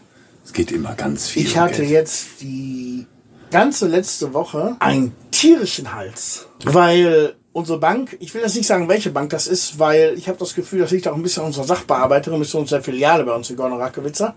es 0.49 0.53
geht 0.53 0.71
immer 0.71 0.95
ganz 0.95 1.27
viel. 1.27 1.43
Mhm. 1.43 1.47
Ich 1.47 1.57
hatte 1.59 1.81
Geld. 1.81 1.91
jetzt 1.91 2.41
die 2.41 3.05
ganze 3.51 3.87
letzte 3.87 4.33
Woche 4.33 4.75
einen 4.79 5.15
tierischen 5.29 5.93
Hals, 5.93 6.47
weil 6.65 7.35
unsere 7.53 7.77
Bank, 7.77 8.17
ich 8.19 8.33
will 8.33 8.41
jetzt 8.41 8.55
nicht 8.55 8.65
sagen, 8.65 8.87
welche 8.89 9.11
Bank 9.11 9.29
das 9.29 9.45
ist, 9.45 9.77
weil 9.77 10.15
ich 10.17 10.27
habe 10.27 10.39
das 10.39 10.55
Gefühl, 10.55 10.79
das 10.79 10.89
liegt 10.89 11.07
auch 11.07 11.13
ein 11.15 11.21
bisschen 11.21 11.41
an 11.41 11.47
unserer 11.47 11.65
Sachbearbeiterin, 11.65 12.39
bis 12.39 12.49
zu 12.49 12.57
unserer 12.57 12.81
Filiale 12.81 13.23
bei 13.25 13.33
uns 13.35 13.47
in 13.51 13.57
Gorno-Rakowitzer, 13.57 14.33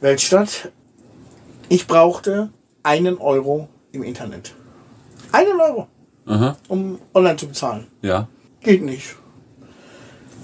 Weltstadt. 0.00 0.72
Ich 1.68 1.86
brauchte 1.86 2.50
einen 2.82 3.18
Euro 3.18 3.68
im 3.92 4.02
Internet. 4.02 4.54
Einen 5.30 5.60
Euro, 5.60 5.86
Aha, 6.26 6.56
um 6.66 6.98
online 7.14 7.36
zu 7.36 7.46
bezahlen. 7.46 7.86
ja. 8.02 8.26
Geht 8.60 8.82
nicht. 8.82 9.14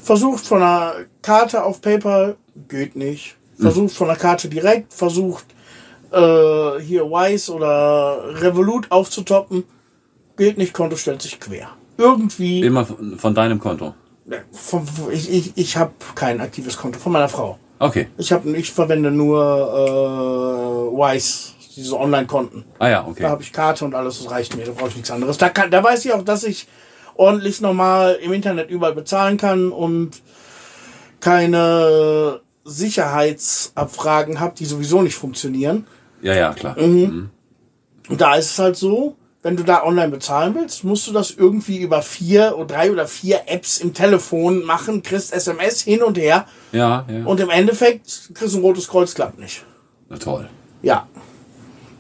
Versucht 0.01 0.47
von 0.47 0.63
einer 0.63 0.95
Karte 1.23 1.65
auf 1.65 1.81
PayPal, 1.81 2.37
geht 2.69 2.95
nicht. 2.95 3.35
Versucht 3.59 3.95
von 3.95 4.09
der 4.09 4.17
Karte 4.17 4.49
direkt, 4.49 4.93
versucht 4.93 5.45
äh, 6.11 6.81
hier 6.81 7.05
Wise 7.05 7.53
oder 7.53 8.41
Revolut 8.41 8.91
aufzutoppen, 8.91 9.65
geht 10.37 10.59
nicht, 10.59 10.73
Konto 10.73 10.97
stellt 10.97 11.23
sich 11.23 11.39
quer. 11.39 11.69
Irgendwie, 11.97 12.61
Immer 12.61 12.85
von, 12.87 13.19
von 13.19 13.35
deinem 13.35 13.59
Konto. 13.59 13.95
Ne, 14.25 14.45
von, 14.53 14.87
ich, 15.11 15.31
ich, 15.31 15.53
ich 15.57 15.77
habe 15.77 15.93
kein 16.15 16.41
aktives 16.41 16.77
Konto 16.77 16.99
von 16.99 17.13
meiner 17.13 17.29
Frau. 17.29 17.59
Okay. 17.79 18.09
Ich, 18.17 18.33
hab, 18.33 18.47
ich 18.47 18.71
verwende 18.71 19.11
nur 19.11 19.41
äh, 19.43 20.97
Wise 20.97 21.53
diese 21.75 21.99
Online-Konten. 21.99 22.65
Ah 22.79 22.89
ja, 22.89 23.03
Da 23.03 23.09
okay. 23.09 23.25
habe 23.25 23.43
ich 23.43 23.53
Karte 23.53 23.85
und 23.85 23.95
alles, 23.95 24.23
das 24.23 24.31
reicht 24.31 24.57
mir, 24.57 24.65
da 24.65 24.73
brauche 24.73 24.89
ich 24.89 24.97
nichts 24.97 25.11
anderes. 25.11 25.39
Da, 25.39 25.49
kann, 25.49 25.71
da 25.71 25.83
weiß 25.83 26.05
ich 26.05 26.13
auch, 26.13 26.23
dass 26.23 26.45
ich 26.45 26.69
ordentlich 27.15 27.61
normal 27.61 28.19
im 28.23 28.33
Internet 28.33 28.71
überall 28.71 28.95
bezahlen 28.95 29.37
kann 29.37 29.73
und 29.73 30.23
keine 31.21 32.41
Sicherheitsabfragen 32.65 34.41
habe, 34.41 34.55
die 34.57 34.65
sowieso 34.65 35.03
nicht 35.03 35.15
funktionieren. 35.17 35.87
Ja, 36.23 36.35
ja, 36.35 36.53
klar. 36.53 36.77
Und 36.77 37.31
da 38.09 38.35
ist 38.35 38.51
es 38.53 38.59
halt 38.59 38.77
so, 38.77 39.17
wenn 39.43 39.57
du 39.57 39.65
da 39.65 39.83
online 39.83 40.11
bezahlen 40.11 40.55
willst, 40.55 40.85
musst 40.85 41.09
du 41.09 41.13
das 41.13 41.33
irgendwie 41.33 41.79
über 41.79 42.03
vier 42.03 42.55
oder 42.57 42.75
drei 42.75 42.93
oder 42.93 43.07
vier 43.09 43.43
Apps 43.47 43.79
im 43.79 43.93
Telefon 43.93 44.65
machen, 44.65 45.03
kriegst 45.03 45.33
SMS 45.33 45.83
hin 45.83 46.03
und 46.03 46.17
her 46.17 46.47
Ja, 46.71 47.05
ja. 47.09 47.25
und 47.25 47.41
im 47.41 47.51
Endeffekt 47.51 48.31
kriegst 48.35 48.55
du 48.55 48.59
ein 48.59 48.63
rotes 48.63 48.87
Kreuz, 48.89 49.15
klappt 49.15 49.39
nicht. 49.39 49.65
Na 50.09 50.17
toll. 50.19 50.49
Ja. 50.83 51.09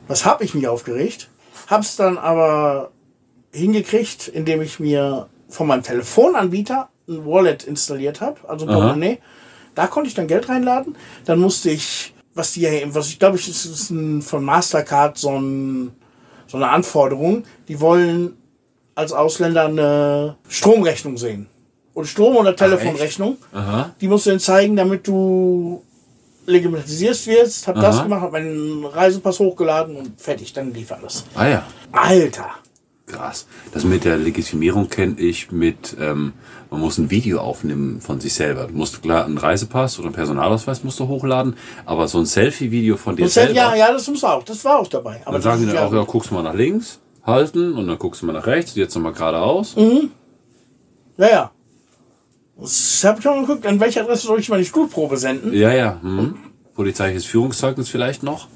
Was 0.07 0.25
habe 0.25 0.45
ich 0.45 0.55
mich 0.55 0.69
aufgeregt? 0.69 1.29
Hab's 1.69 1.97
dann 1.97 2.19
aber 2.19 2.91
hingekriegt, 3.53 4.29
indem 4.29 4.63
ich 4.63 4.79
mir 4.79 5.29
von 5.49 5.67
meinem 5.67 5.83
Telefonanbieter 5.83 6.89
ein 7.09 7.27
Wallet 7.27 7.65
installiert 7.65 8.21
habe, 8.21 8.39
also. 8.49 8.67
Portemonnaie. 8.67 9.19
Da 9.75 9.87
konnte 9.87 10.09
ich 10.09 10.15
dann 10.15 10.27
Geld 10.27 10.49
reinladen. 10.49 10.97
Dann 11.25 11.39
musste 11.39 11.71
ich, 11.71 12.15
was 12.35 12.53
die 12.53 12.63
ja, 12.63 12.71
was 12.95 13.09
ich 13.09 13.19
glaube, 13.19 13.37
ich 13.37 13.47
das 13.47 13.65
ist 13.65 13.91
ein, 13.91 14.23
von 14.23 14.45
Mastercard 14.45 15.19
so, 15.19 15.31
ein, 15.31 15.93
so 16.47 16.57
eine 16.57 16.69
Anforderung. 16.69 17.45
Die 17.69 17.81
wollen 17.81 18.37
als 18.95 19.13
Ausländer 19.13 19.67
eine 19.67 20.37
Stromrechnung 20.49 21.17
sehen. 21.17 21.47
Und 21.95 22.07
Strom- 22.07 22.37
oder 22.37 22.57
Telefonrechnung. 22.57 23.37
Die 24.01 24.09
musst 24.09 24.27
du 24.27 24.31
dann 24.31 24.41
zeigen, 24.41 24.77
damit 24.77 25.07
du 25.07 25.83
legitimisierst 26.47 27.27
wirst. 27.27 27.69
Hab 27.69 27.77
das 27.77 27.97
Aha. 27.97 28.03
gemacht, 28.05 28.23
hab 28.23 28.33
meinen 28.33 28.85
Reisepass 28.85 29.39
hochgeladen 29.39 29.97
und 29.97 30.21
fertig, 30.21 30.53
dann 30.53 30.73
lief 30.73 30.91
alles. 30.93 31.25
Ah 31.35 31.49
ja. 31.49 31.67
Alter! 31.93 32.51
Krass. 33.13 33.47
Das 33.73 33.85
mit 33.85 34.05
der 34.05 34.17
Legitimierung 34.17 34.89
kenne 34.89 35.19
ich 35.19 35.53
mit, 35.53 35.97
ähm, 36.01 36.33
man 36.71 36.81
muss 36.81 36.99
ein 36.99 37.11
Video 37.11 37.41
aufnehmen 37.41 38.01
von 38.01 38.21
sich 38.21 38.35
selber. 38.35 38.67
Du 38.67 38.75
musst 38.75 39.03
klar 39.03 39.25
einen 39.25 39.39
Reisepass 39.39 39.99
oder 39.99 40.07
einen 40.07 40.15
Personalausweis 40.15 40.83
musst 40.85 40.99
du 41.01 41.09
hochladen, 41.09 41.57
aber 41.85 42.09
so 42.09 42.19
ein 42.19 42.27
Selfie-Video 42.27 42.97
von 42.97 43.17
dir 43.17 43.29
selber. 43.29 43.53
ja, 43.53 43.75
ja, 43.75 43.93
das 43.93 44.09
muss 44.09 44.25
auch. 44.25 44.43
Das 44.45 44.65
war 44.65 44.79
auch 44.79 44.89
dabei. 44.89 45.21
Aber 45.25 45.33
Dann 45.33 45.43
sagen 45.43 45.67
das 45.67 45.75
dann 45.75 45.85
ist 45.85 45.93
auch, 45.93 45.95
ja, 45.95 46.05
guckst 46.05 46.33
mal 46.33 46.43
nach 46.43 46.55
links, 46.55 47.01
halten 47.25 47.75
und 47.75 47.87
dann 47.87 47.99
guckst 47.99 48.23
du 48.23 48.27
mal 48.27 48.33
nach 48.33 48.47
rechts, 48.47 48.75
jetzt 48.75 48.95
nochmal 48.95 49.13
geradeaus. 49.13 49.77
ja, 51.17 51.29
ja. 51.29 51.51
Ich 52.65 53.05
habe 53.05 53.21
schon 53.21 53.41
geguckt, 53.47 53.67
an 53.67 53.81
welche 53.81 54.01
Adresse 54.03 54.27
soll 54.27 54.39
ich 54.39 54.49
meine 54.49 54.65
Stuhlprobe 54.65 55.17
senden. 55.17 55.53
Ja, 55.53 55.73
ja. 55.73 55.99
Hm. 56.01 56.35
Polizeiliches 56.75 57.25
Führungszeugnis 57.25 57.89
vielleicht 57.89 58.23
noch. 58.23 58.49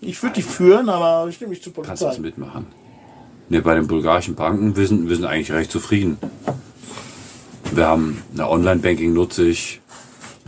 Ich 0.00 0.22
würde 0.22 0.34
die 0.36 0.42
führen, 0.42 0.88
aber 0.88 1.28
ich 1.28 1.40
nehme 1.40 1.50
mich 1.50 1.62
zur 1.62 1.72
Kannst 1.72 2.02
du 2.02 2.06
das 2.06 2.16
Polizei. 2.16 2.20
mitmachen. 2.20 2.66
Ne, 3.50 3.62
bei 3.62 3.74
den 3.74 3.88
bulgarischen 3.88 4.36
Banken, 4.36 4.76
wir 4.76 4.86
sind, 4.86 5.08
wir 5.08 5.16
sind 5.16 5.24
eigentlich 5.24 5.50
recht 5.50 5.72
zufrieden. 5.72 6.18
Wir 7.72 7.86
haben 7.86 8.22
eine 8.32 8.48
Online-Banking 8.48 9.12
nutze 9.12 9.44
ich 9.44 9.80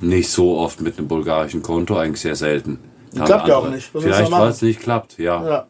nicht 0.00 0.30
so 0.30 0.56
oft 0.56 0.80
mit 0.80 0.98
einem 0.98 1.08
bulgarischen 1.08 1.62
Konto, 1.62 1.96
eigentlich 1.96 2.20
sehr 2.20 2.36
selten. 2.36 2.78
Da 3.12 3.24
Klappt 3.24 3.48
ja 3.48 3.56
auch 3.56 3.68
nicht. 3.68 3.90
Vielleicht, 3.92 4.30
weil 4.30 4.48
es 4.48 4.62
nicht 4.62 4.80
klappt, 4.80 5.18
ja. 5.18 5.44
Ja. 5.44 5.66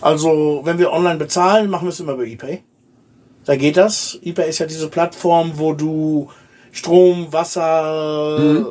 Also, 0.00 0.62
wenn 0.64 0.78
wir 0.78 0.90
online 0.90 1.18
bezahlen, 1.18 1.68
machen 1.68 1.84
wir 1.84 1.90
es 1.90 2.00
immer 2.00 2.12
über 2.14 2.26
ePay. 2.26 2.62
Da 3.44 3.56
geht 3.56 3.76
das. 3.76 4.18
ePay 4.22 4.48
ist 4.48 4.60
ja 4.60 4.66
diese 4.66 4.88
Plattform, 4.88 5.52
wo 5.56 5.74
du 5.74 6.30
Strom, 6.72 7.30
Wasser, 7.30 8.38
Mhm. 8.38 8.66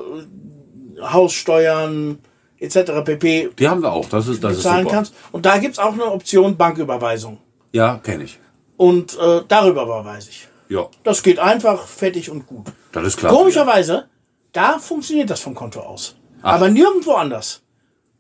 Haussteuern 1.02 2.18
etc. 2.60 2.92
pp. 3.04 3.50
Die 3.58 3.68
haben 3.68 3.82
wir 3.82 3.92
auch, 3.92 4.08
das 4.10 4.28
ist, 4.28 4.44
das 4.44 4.54
ist 4.54 4.58
bezahlen 4.60 4.84
super. 4.84 4.96
kannst. 4.96 5.14
Und 5.32 5.46
da 5.46 5.58
gibt's 5.58 5.80
auch 5.80 5.94
eine 5.94 6.06
Option 6.06 6.58
Banküberweisung. 6.58 7.38
Ja, 7.72 7.98
kenne 7.98 8.24
ich. 8.24 8.40
Und 8.78 9.18
äh, 9.20 9.42
darüber 9.48 9.84
überweise 9.84 10.30
ich. 10.30 10.48
Ja, 10.70 10.88
Das 11.04 11.24
geht 11.24 11.40
einfach, 11.40 11.88
fertig 11.88 12.30
und 12.30 12.46
gut. 12.46 12.66
das 12.92 13.06
ist 13.08 13.18
klar. 13.18 13.32
Komischerweise, 13.34 14.08
da 14.52 14.80
funktioniert 14.80 15.30
das 15.30 15.40
vom 15.40 15.56
Konto 15.56 15.80
aus. 15.80 16.16
Ach. 16.42 16.56
Aber 16.56 16.70
nirgendwo 16.70 17.14
anders. 17.14 17.62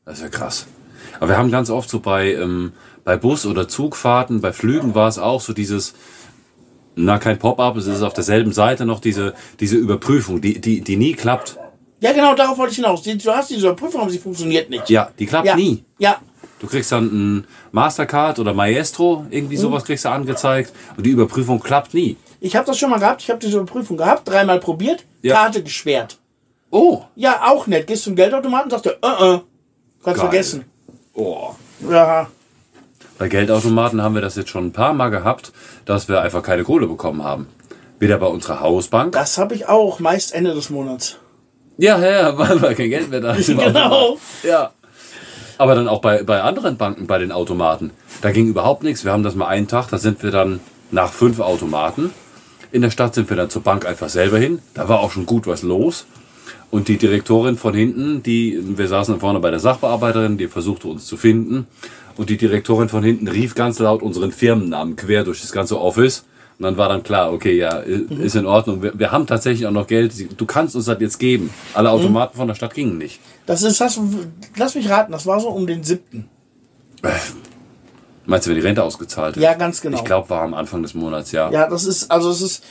Das 0.05 0.17
ist 0.17 0.23
ja 0.23 0.29
krass. 0.29 0.65
Aber 1.19 1.29
wir 1.29 1.37
haben 1.37 1.51
ganz 1.51 1.69
oft 1.69 1.89
so 1.89 1.99
bei, 1.99 2.33
ähm, 2.33 2.71
bei 3.03 3.17
Bus- 3.17 3.45
oder 3.45 3.67
Zugfahrten, 3.67 4.39
bei 4.41 4.53
Flügen 4.53 4.95
war 4.95 5.07
es 5.09 5.17
auch 5.19 5.41
so 5.41 5.51
dieses, 5.53 5.93
na 6.95 7.17
kein 7.19 7.37
Pop-up, 7.37 7.75
es 7.77 7.87
ist 7.87 8.01
auf 8.01 8.13
derselben 8.13 8.53
Seite 8.53 8.85
noch 8.85 8.99
diese, 8.99 9.33
diese 9.59 9.75
Überprüfung, 9.75 10.41
die, 10.41 10.59
die, 10.61 10.81
die 10.81 10.95
nie 10.95 11.13
klappt. 11.13 11.57
Ja, 11.99 12.13
genau, 12.13 12.35
darauf 12.35 12.57
wollte 12.57 12.71
ich 12.71 12.77
hinaus. 12.77 13.01
Du 13.01 13.33
hast 13.33 13.49
diese 13.49 13.67
Überprüfung, 13.67 14.01
aber 14.01 14.09
sie 14.11 14.19
funktioniert 14.19 14.69
nicht. 14.69 14.89
Ja, 14.89 15.09
die 15.17 15.25
klappt 15.25 15.47
ja. 15.47 15.55
nie. 15.55 15.83
Ja, 15.97 16.17
Du 16.59 16.65
kriegst 16.65 16.91
dann 16.91 17.05
ein 17.05 17.47
Mastercard 17.71 18.39
oder 18.39 18.53
Maestro, 18.53 19.27
irgendwie 19.29 19.57
sowas 19.57 19.83
kriegst 19.83 20.05
du 20.05 20.09
angezeigt 20.09 20.73
und 20.95 21.05
die 21.05 21.11
Überprüfung 21.11 21.59
klappt 21.59 21.93
nie. 21.93 22.17
ich 22.39 22.55
habe 22.55 22.65
das 22.65 22.79
schon 22.79 22.89
mal 22.89 22.99
gehabt. 22.99 23.21
Ich 23.21 23.29
habe 23.29 23.39
diese 23.39 23.57
Überprüfung 23.57 23.95
gehabt, 23.97 24.27
dreimal 24.27 24.59
probiert, 24.59 25.05
Ja. 25.21 25.35
Karte 25.35 25.61
gesperrt. 25.61 26.17
Oh, 26.71 27.03
Ja, 27.15 27.43
auch 27.47 27.67
nett. 27.67 27.87
Gehst 27.87 28.03
zum 28.03 28.15
Geldautomaten, 28.15 28.71
sagt 28.71 28.87
er, 28.87 28.93
äh, 28.93 29.35
äh, 29.35 29.39
kannst 30.03 30.03
Geil. 30.03 30.15
vergessen. 30.15 30.65
oh. 31.13 31.51
Ja, 31.87 32.27
Bei 33.19 33.29
Geldautomaten 33.29 34.01
haben 34.01 34.15
wir 34.15 34.21
das 34.21 34.35
jetzt 34.35 34.49
schon 34.49 34.65
ein 34.65 34.71
paar 34.73 34.93
Mal 34.93 35.09
gehabt, 35.09 35.51
dass 35.85 36.09
wir 36.09 36.21
einfach 36.21 36.41
keine 36.41 36.63
Kohle 36.63 36.87
bekommen 36.87 37.23
haben. 37.23 37.47
Weder 37.99 38.17
bei 38.17 38.25
unserer 38.25 38.61
Hausbank. 38.61 39.11
das 39.11 39.37
habe 39.37 39.53
ich 39.53 39.67
auch, 39.67 39.99
meist 39.99 40.33
Ende 40.33 40.55
des 40.55 40.71
Monats. 40.71 41.17
Ja, 41.77 41.99
ja, 41.99 42.37
weil 42.37 42.61
weil 42.61 42.75
kein 42.75 42.89
Geld 42.89 43.09
mehr 43.09 43.21
da 43.21 43.33
ist. 43.33 43.47
Genau. 43.47 44.17
Ja. 44.43 44.71
Aber 45.57 45.75
dann 45.75 45.87
auch 45.87 46.01
bei, 46.01 46.23
bei 46.23 46.41
anderen 46.41 46.77
Banken, 46.77 47.07
bei 47.07 47.17
den 47.17 47.31
Automaten. 47.31 47.91
Da 48.21 48.31
ging 48.31 48.47
überhaupt 48.47 48.83
nichts. 48.83 49.05
Wir 49.05 49.11
haben 49.11 49.23
das 49.23 49.35
mal 49.35 49.47
einen 49.47 49.67
Tag, 49.67 49.87
da 49.89 49.97
sind 49.97 50.21
wir 50.23 50.31
dann 50.31 50.59
nach 50.91 51.11
fünf 51.11 51.39
Automaten. 51.39 52.11
In 52.71 52.81
der 52.81 52.91
Stadt 52.91 53.15
sind 53.15 53.29
wir 53.29 53.37
dann 53.37 53.49
zur 53.49 53.63
Bank 53.63 53.85
einfach 53.85 54.09
selber 54.09 54.37
hin. 54.37 54.59
Da 54.73 54.89
war 54.89 54.99
auch 54.99 55.11
schon 55.11 55.25
gut 55.25 55.47
was 55.47 55.63
los. 55.63 56.05
Und 56.69 56.89
die 56.89 56.97
Direktorin 56.97 57.57
von 57.57 57.73
hinten, 57.73 58.23
die, 58.23 58.59
wir 58.77 58.87
saßen 58.87 59.15
da 59.15 59.19
vorne 59.19 59.39
bei 59.39 59.49
der 59.49 59.59
Sachbearbeiterin, 59.59 60.37
die 60.37 60.47
versuchte 60.47 60.87
uns 60.87 61.05
zu 61.05 61.15
finden. 61.15 61.65
Und 62.17 62.29
die 62.29 62.37
Direktorin 62.37 62.89
von 62.89 63.03
hinten 63.03 63.27
rief 63.27 63.55
ganz 63.55 63.79
laut 63.79 64.01
unseren 64.01 64.31
Firmennamen 64.31 64.95
quer 64.95 65.23
durch 65.23 65.41
das 65.41 65.51
ganze 65.51 65.79
Office. 65.79 66.25
Und 66.59 66.63
dann 66.63 66.77
war 66.77 66.89
dann 66.89 67.03
klar, 67.03 67.31
okay, 67.31 67.55
ja, 67.55 67.77
ist 67.77 68.35
in 68.35 68.47
Ordnung. 68.47 68.81
Wir, 68.81 68.97
wir 68.97 69.11
haben 69.11 69.27
tatsächlich 69.27 69.67
auch 69.67 69.71
noch 69.71 69.85
Geld. 69.85 70.39
Du 70.39 70.45
kannst 70.47 70.75
uns 70.75 70.85
das 70.85 70.99
jetzt 70.99 71.19
geben. 71.19 71.51
Alle 71.75 71.91
Automaten 71.91 72.35
von 72.35 72.47
der 72.47 72.55
Stadt 72.55 72.73
gingen 72.73 72.97
nicht. 72.97 73.19
Das 73.45 73.61
ist, 73.61 73.79
das, 73.79 73.99
lass 74.55 74.73
mich 74.73 74.89
raten, 74.89 75.11
das 75.11 75.27
war 75.27 75.39
so 75.39 75.49
um 75.49 75.67
den 75.67 75.83
siebten. 75.83 76.27
Meinst 78.25 78.47
du, 78.47 78.49
wenn 78.49 78.57
die 78.57 78.65
Rente 78.65 78.83
ausgezahlt 78.83 79.35
wird? 79.35 79.43
Ja, 79.43 79.53
ganz 79.53 79.81
genau. 79.81 79.97
Ich 79.97 80.03
glaube, 80.03 80.29
war 80.31 80.41
am 80.41 80.55
Anfang 80.55 80.81
des 80.81 80.95
Monats, 80.95 81.31
ja. 81.31 81.51
Ja, 81.51 81.69
das 81.69 81.85
ist, 81.85 82.09
also 82.09 82.31
es 82.31 82.41
ist 82.41 82.63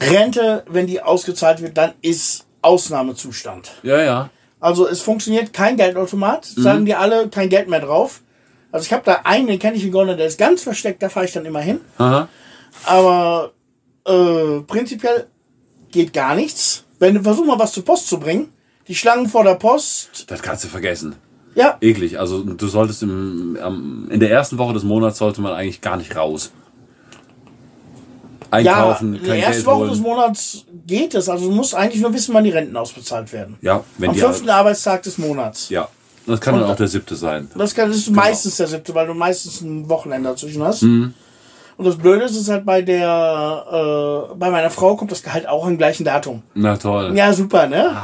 Rente, 0.00 0.62
wenn 0.68 0.86
die 0.86 1.02
ausgezahlt 1.02 1.60
wird, 1.62 1.76
dann 1.76 1.92
ist 2.00 2.46
Ausnahmezustand. 2.62 3.72
Ja, 3.82 4.00
ja. 4.00 4.30
Also 4.60 4.86
es 4.86 5.00
funktioniert 5.02 5.52
kein 5.52 5.76
Geldautomat, 5.76 6.44
sagen 6.44 6.86
die 6.86 6.94
alle, 6.94 7.28
kein 7.28 7.48
Geld 7.48 7.68
mehr 7.68 7.80
drauf. 7.80 8.22
Also 8.70 8.86
ich 8.86 8.92
habe 8.92 9.02
da 9.04 9.22
einen, 9.24 9.48
den 9.48 9.58
kenne 9.58 9.76
ich 9.76 9.84
in 9.84 9.90
Gondel, 9.90 10.16
der 10.16 10.26
ist 10.26 10.38
ganz 10.38 10.62
versteckt, 10.62 11.02
da 11.02 11.08
fahre 11.08 11.26
ich 11.26 11.32
dann 11.32 11.44
immer 11.44 11.60
hin. 11.60 11.80
Aha. 11.98 12.28
Aber 12.84 13.52
äh, 14.06 14.60
prinzipiell 14.66 15.26
geht 15.90 16.12
gar 16.12 16.34
nichts. 16.34 16.84
Wenn 16.98 17.14
du 17.14 17.22
versuch 17.22 17.44
mal 17.44 17.58
was 17.58 17.72
zur 17.72 17.84
Post 17.84 18.08
zu 18.08 18.18
bringen, 18.18 18.52
die 18.88 18.94
Schlangen 18.94 19.28
vor 19.28 19.44
der 19.44 19.54
Post, 19.54 20.24
Das 20.28 20.42
kannst 20.42 20.64
du 20.64 20.68
vergessen. 20.68 21.14
ja, 21.54 21.76
Eklig. 21.80 22.18
Also 22.18 22.42
du 22.42 22.66
solltest 22.68 23.02
im, 23.02 23.56
am, 23.62 24.08
in 24.10 24.20
der 24.20 24.30
ersten 24.30 24.58
Woche 24.58 24.72
des 24.74 24.82
Monats 24.84 25.18
sollte 25.18 25.40
man 25.40 25.52
eigentlich 25.52 25.80
gar 25.80 25.96
nicht 25.96 26.14
raus. 26.16 26.50
ja, 28.50 28.56
Einkaufen, 28.58 29.14
in 29.16 29.24
der 29.24 29.36
ersten 29.46 29.66
Woche 29.66 29.88
des. 29.88 29.98
Monats 30.00 30.64
geht 30.86 31.14
es. 31.14 31.28
Also 31.28 31.48
du 31.48 31.54
musst 31.54 31.74
eigentlich 31.74 32.02
nur 32.02 32.12
wissen, 32.12 32.34
wann 32.34 32.44
die 32.44 32.50
Renten 32.50 32.76
ausbezahlt 32.76 33.32
werden. 33.32 33.56
Ja, 33.62 33.82
wenn 33.98 34.10
Am 34.10 34.16
fünften 34.16 34.50
Arbeitstag 34.50 35.02
des 35.02 35.18
Monats. 35.18 35.68
Ja. 35.70 35.88
Das 36.26 36.40
kann 36.40 36.54
dann 36.54 36.70
auch 36.70 36.76
der 36.76 36.86
siebte 36.86 37.16
sein. 37.16 37.50
Das, 37.56 37.74
kann, 37.74 37.88
das 37.88 37.96
ist 37.98 38.06
Genau. 38.06 38.20
meistens 38.20 38.56
der 38.56 38.68
siebte, 38.68 38.94
weil 38.94 39.08
du 39.08 39.14
meistens 39.14 39.60
ein 39.60 39.88
Wochenende 39.88 40.28
dazwischen 40.28 40.62
hast. 40.62 40.82
Mhm. 40.82 41.14
Und 41.82 41.88
das 41.88 41.96
Blöde 41.96 42.22
ist, 42.22 42.36
ist 42.36 42.48
halt 42.48 42.64
bei 42.64 42.80
der, 42.80 44.28
äh, 44.30 44.34
bei 44.36 44.50
meiner 44.52 44.70
Frau 44.70 44.94
kommt 44.94 45.10
das 45.10 45.24
Gehalt 45.24 45.48
auch 45.48 45.66
am 45.66 45.78
gleichen 45.78 46.04
Datum. 46.04 46.44
Na 46.54 46.76
toll. 46.76 47.10
Ja, 47.16 47.32
super, 47.32 47.66
ne? 47.66 47.96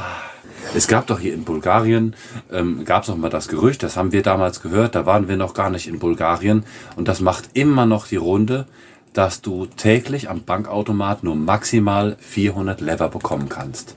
Es 0.75 0.89
gab 0.89 1.07
doch 1.07 1.17
hier 1.17 1.33
in 1.33 1.45
Bulgarien, 1.45 2.13
ähm, 2.51 2.83
gab 2.83 3.03
es 3.03 3.07
noch 3.07 3.15
mal 3.15 3.29
das 3.29 3.47
Gerücht, 3.47 3.81
das 3.81 3.95
haben 3.95 4.11
wir 4.11 4.21
damals 4.21 4.61
gehört, 4.61 4.95
da 4.95 5.05
waren 5.05 5.29
wir 5.29 5.37
noch 5.37 5.53
gar 5.53 5.69
nicht 5.69 5.87
in 5.87 5.97
Bulgarien 5.97 6.65
und 6.97 7.07
das 7.07 7.21
macht 7.21 7.51
immer 7.53 7.85
noch 7.85 8.05
die 8.05 8.17
Runde, 8.17 8.65
dass 9.13 9.39
du 9.39 9.65
täglich 9.65 10.29
am 10.29 10.43
Bankautomat 10.43 11.23
nur 11.23 11.35
maximal 11.37 12.17
400 12.19 12.81
Lever 12.81 13.07
bekommen 13.07 13.47
kannst. 13.47 13.95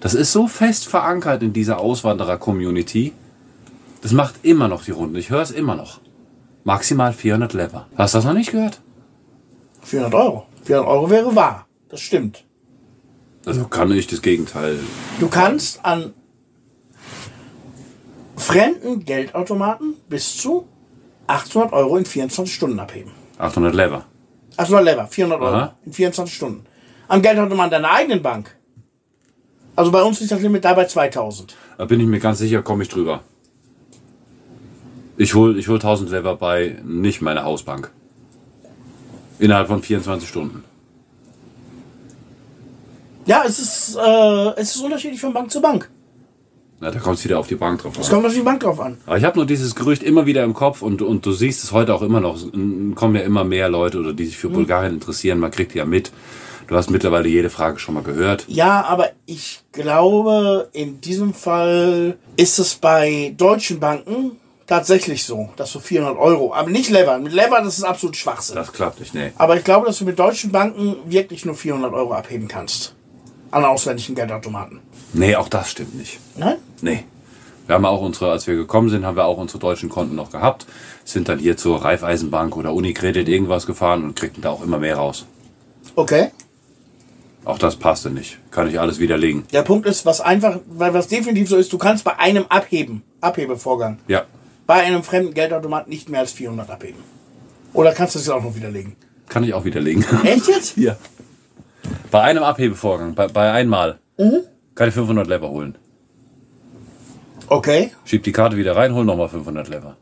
Das 0.00 0.14
ist 0.14 0.32
so 0.32 0.48
fest 0.48 0.88
verankert 0.88 1.44
in 1.44 1.52
dieser 1.52 1.78
Auswanderer-Community. 1.78 3.12
Das 4.02 4.10
macht 4.10 4.34
immer 4.42 4.66
noch 4.66 4.82
die 4.82 4.90
Runde. 4.90 5.20
Ich 5.20 5.30
höre 5.30 5.42
es 5.42 5.52
immer 5.52 5.76
noch. 5.76 6.00
Maximal 6.64 7.12
400 7.12 7.52
Lever. 7.52 7.86
Hast 7.96 8.14
du 8.14 8.18
das 8.18 8.24
noch 8.24 8.34
nicht 8.34 8.50
gehört? 8.50 8.80
400 9.82 10.14
Euro. 10.14 10.46
400 10.64 10.88
Euro 10.88 11.10
wäre 11.10 11.34
wahr. 11.34 11.66
Das 11.88 12.00
stimmt. 12.00 12.44
Also 13.44 13.64
kann 13.64 13.90
ich 13.90 14.06
das 14.06 14.22
Gegenteil. 14.22 14.78
Du 15.18 15.28
kannst 15.28 15.84
an 15.84 16.14
fremden 18.36 19.04
Geldautomaten 19.04 19.94
bis 20.08 20.36
zu 20.36 20.66
800 21.26 21.72
Euro 21.72 21.96
in 21.96 22.04
24 22.04 22.54
Stunden 22.54 22.78
abheben. 22.78 23.12
800 23.38 23.74
Lever. 23.74 24.04
Also 24.56 24.78
Lever, 24.78 25.06
400 25.06 25.40
Euro 25.40 25.54
Aha. 25.54 25.76
in 25.84 25.92
24 25.92 26.34
Stunden. 26.34 26.64
Am 27.08 27.22
Geldautomaten 27.22 27.70
deiner 27.70 27.90
eigenen 27.90 28.22
Bank. 28.22 28.56
Also 29.74 29.90
bei 29.90 30.02
uns 30.02 30.20
ist 30.20 30.30
das 30.30 30.40
Limit 30.42 30.64
dabei 30.64 30.84
2000. 30.84 31.56
Da 31.78 31.84
bin 31.86 32.00
ich 32.00 32.06
mir 32.06 32.20
ganz 32.20 32.38
sicher, 32.38 32.62
komme 32.62 32.82
ich 32.82 32.88
drüber. 32.88 33.22
Ich 35.16 35.34
hol, 35.34 35.58
ich 35.58 35.68
hol 35.68 35.76
1000 35.76 36.10
Lever 36.10 36.36
bei 36.36 36.78
nicht 36.84 37.22
meine 37.22 37.44
Hausbank. 37.44 37.90
Innerhalb 39.38 39.68
von 39.68 39.82
24 39.82 40.28
Stunden. 40.28 40.64
Ja, 43.26 43.44
es 43.46 43.58
ist, 43.58 43.96
äh, 43.96 44.50
es 44.60 44.74
ist 44.74 44.82
unterschiedlich 44.82 45.20
von 45.20 45.32
Bank 45.32 45.50
zu 45.50 45.60
Bank. 45.60 45.88
Na, 46.80 46.90
da 46.90 46.98
kommt 46.98 47.18
es 47.18 47.24
wieder 47.24 47.38
auf 47.38 47.46
die 47.46 47.54
Bank 47.54 47.80
drauf 47.80 47.96
Es 47.96 48.08
an. 48.08 48.14
kommt 48.14 48.26
auf 48.26 48.34
die 48.34 48.40
Bank 48.40 48.60
drauf 48.60 48.80
an. 48.80 48.98
Aber 49.06 49.16
ich 49.16 49.22
habe 49.24 49.36
nur 49.38 49.46
dieses 49.46 49.76
Gerücht 49.76 50.02
immer 50.02 50.26
wieder 50.26 50.42
im 50.42 50.52
Kopf 50.54 50.82
und, 50.82 51.00
und 51.00 51.24
du 51.24 51.30
siehst 51.32 51.62
es 51.62 51.70
heute 51.70 51.94
auch 51.94 52.02
immer 52.02 52.20
noch. 52.20 52.34
Es 52.34 52.42
kommen 52.96 53.14
ja 53.14 53.22
immer 53.22 53.44
mehr 53.44 53.68
Leute, 53.68 54.00
oder 54.00 54.12
die 54.12 54.24
sich 54.26 54.36
für 54.36 54.48
Bulgarien 54.48 54.94
interessieren. 54.94 55.38
Man 55.38 55.52
kriegt 55.52 55.74
ja 55.76 55.84
mit. 55.84 56.10
Du 56.66 56.74
hast 56.76 56.90
mittlerweile 56.90 57.28
jede 57.28 57.50
Frage 57.50 57.78
schon 57.78 57.94
mal 57.94 58.02
gehört. 58.02 58.46
Ja, 58.48 58.84
aber 58.84 59.10
ich 59.26 59.62
glaube, 59.72 60.68
in 60.72 61.00
diesem 61.00 61.34
Fall 61.34 62.16
ist 62.36 62.58
es 62.58 62.74
bei 62.74 63.34
deutschen 63.36 63.78
Banken 63.78 64.32
tatsächlich 64.72 65.24
so, 65.24 65.50
dass 65.56 65.70
du 65.72 65.80
400 65.80 66.16
Euro, 66.16 66.54
aber 66.54 66.70
nicht 66.70 66.88
Lever. 66.88 67.18
Mit 67.18 67.34
Lever, 67.34 67.60
das 67.62 67.76
ist 67.76 67.84
absolut 67.84 68.16
Schwachsinn. 68.16 68.56
Das 68.56 68.72
klappt 68.72 69.00
nicht, 69.00 69.12
nee. 69.14 69.32
Aber 69.36 69.54
ich 69.58 69.64
glaube, 69.64 69.84
dass 69.84 69.98
du 69.98 70.06
mit 70.06 70.18
deutschen 70.18 70.50
Banken 70.50 70.96
wirklich 71.04 71.44
nur 71.44 71.54
400 71.54 71.92
Euro 71.92 72.14
abheben 72.14 72.48
kannst. 72.48 72.94
An 73.50 73.66
ausländischen 73.66 74.14
Geldautomaten. 74.14 74.80
Nee, 75.12 75.36
auch 75.36 75.50
das 75.50 75.70
stimmt 75.70 75.94
nicht. 75.94 76.18
Nein? 76.36 76.56
Nee. 76.80 77.04
Wir 77.66 77.74
haben 77.74 77.84
auch 77.84 78.00
unsere, 78.00 78.30
als 78.30 78.46
wir 78.46 78.56
gekommen 78.56 78.88
sind, 78.88 79.04
haben 79.04 79.16
wir 79.16 79.26
auch 79.26 79.36
unsere 79.36 79.58
deutschen 79.58 79.90
Konten 79.90 80.14
noch 80.14 80.30
gehabt. 80.30 80.64
Sind 81.04 81.28
dann 81.28 81.38
hier 81.38 81.58
zur 81.58 81.84
Raiffeisenbank 81.84 82.56
oder 82.56 82.72
Unicredit 82.72 83.28
irgendwas 83.28 83.66
gefahren 83.66 84.04
und 84.04 84.16
kriegten 84.16 84.40
da 84.40 84.50
auch 84.50 84.64
immer 84.64 84.78
mehr 84.78 84.96
raus. 84.96 85.26
Okay. 85.96 86.30
Auch 87.44 87.58
das 87.58 87.76
passte 87.76 88.08
nicht. 88.08 88.38
Kann 88.50 88.70
ich 88.70 88.80
alles 88.80 88.98
widerlegen. 89.00 89.44
Der 89.52 89.62
Punkt 89.62 89.86
ist, 89.86 90.06
was 90.06 90.22
einfach, 90.22 90.60
weil 90.66 90.94
was 90.94 91.08
definitiv 91.08 91.50
so 91.50 91.56
ist, 91.56 91.70
du 91.74 91.76
kannst 91.76 92.04
bei 92.04 92.18
einem 92.18 92.46
Abheben, 92.48 93.02
Abhebevorgang, 93.20 93.98
Ja. 94.08 94.24
Bei 94.66 94.82
einem 94.82 95.02
fremden 95.02 95.34
Geldautomat 95.34 95.88
nicht 95.88 96.08
mehr 96.08 96.20
als 96.20 96.32
400 96.32 96.70
abheben. 96.70 97.02
Oder 97.72 97.92
kannst 97.92 98.14
du 98.14 98.18
das 98.18 98.28
auch 98.28 98.42
noch 98.42 98.54
widerlegen? 98.54 98.96
Kann 99.28 99.44
ich 99.44 99.54
auch 99.54 99.64
widerlegen. 99.64 100.04
Echt 100.24 100.48
jetzt? 100.48 100.74
Hier. 100.74 100.96
Bei 102.10 102.20
einem 102.22 102.42
Abhebevorgang, 102.42 103.14
bei, 103.14 103.28
bei 103.28 103.50
einmal, 103.50 103.98
kann 104.74 104.88
ich 104.88 104.94
500 104.94 105.26
Lever 105.26 105.48
holen. 105.48 105.76
Okay. 107.48 107.90
Schieb 108.04 108.22
die 108.22 108.32
Karte 108.32 108.56
wieder 108.56 108.76
rein, 108.76 108.94
hol 108.94 109.04
nochmal 109.04 109.28
500 109.28 109.68
Lever. 109.68 109.96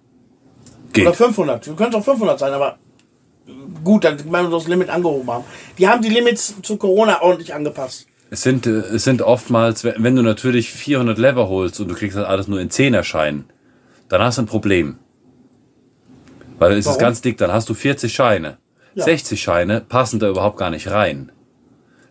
Geht. 0.93 1.07
Oder 1.07 1.15
500. 1.15 1.67
Du 1.67 1.75
könntest 1.75 1.97
auch 2.01 2.05
500 2.05 2.39
sein, 2.39 2.53
aber 2.53 2.79
gut, 3.83 4.05
dann 4.05 4.19
wenn 4.19 4.31
wir 4.31 4.51
das 4.51 4.69
Limit 4.69 4.91
angehoben 4.91 5.31
haben. 5.31 5.45
Die 5.79 5.89
haben 5.89 6.03
die 6.03 6.09
Limits 6.09 6.55
zu 6.63 6.77
Corona 6.77 7.23
ordentlich 7.23 7.55
angepasst. 7.55 8.07
Es 8.31 8.43
sind, 8.43 8.67
äh, 8.67 8.71
es 8.71 9.05
sind 9.05 9.23
oftmals, 9.23 9.83
wenn 9.85 10.03
wenn 10.03 10.17
du 10.17 10.23
natürlich 10.23 10.71
400 10.71 11.19
Lever 11.19 11.49
holst 11.49 11.81
und 11.81 11.89
du 11.89 11.95
kriegst 11.95 12.17
das 12.17 12.25
alles 12.25 12.47
nur 12.47 12.61
in 12.61 12.71
10er 12.71 13.03
Scheinen, 13.03 13.45
dann 14.11 14.21
hast 14.21 14.37
du 14.37 14.43
ein 14.43 14.47
Problem. 14.47 14.99
Weil 16.59 16.73
es 16.73 16.81
ist 16.81 16.87
Warum? 16.87 17.01
ganz 17.01 17.23
dick, 17.23 17.39
dann 17.39 17.53
hast 17.53 17.69
du 17.71 17.75
40 17.75 18.13
Scheine. 18.13 18.59
Ja. 18.95 19.05
60 19.05 19.41
Scheine 19.41 19.81
passen 19.81 20.19
da 20.19 20.29
überhaupt 20.29 20.59
gar 20.59 20.69
nicht 20.69 20.91
rein. 20.91 21.33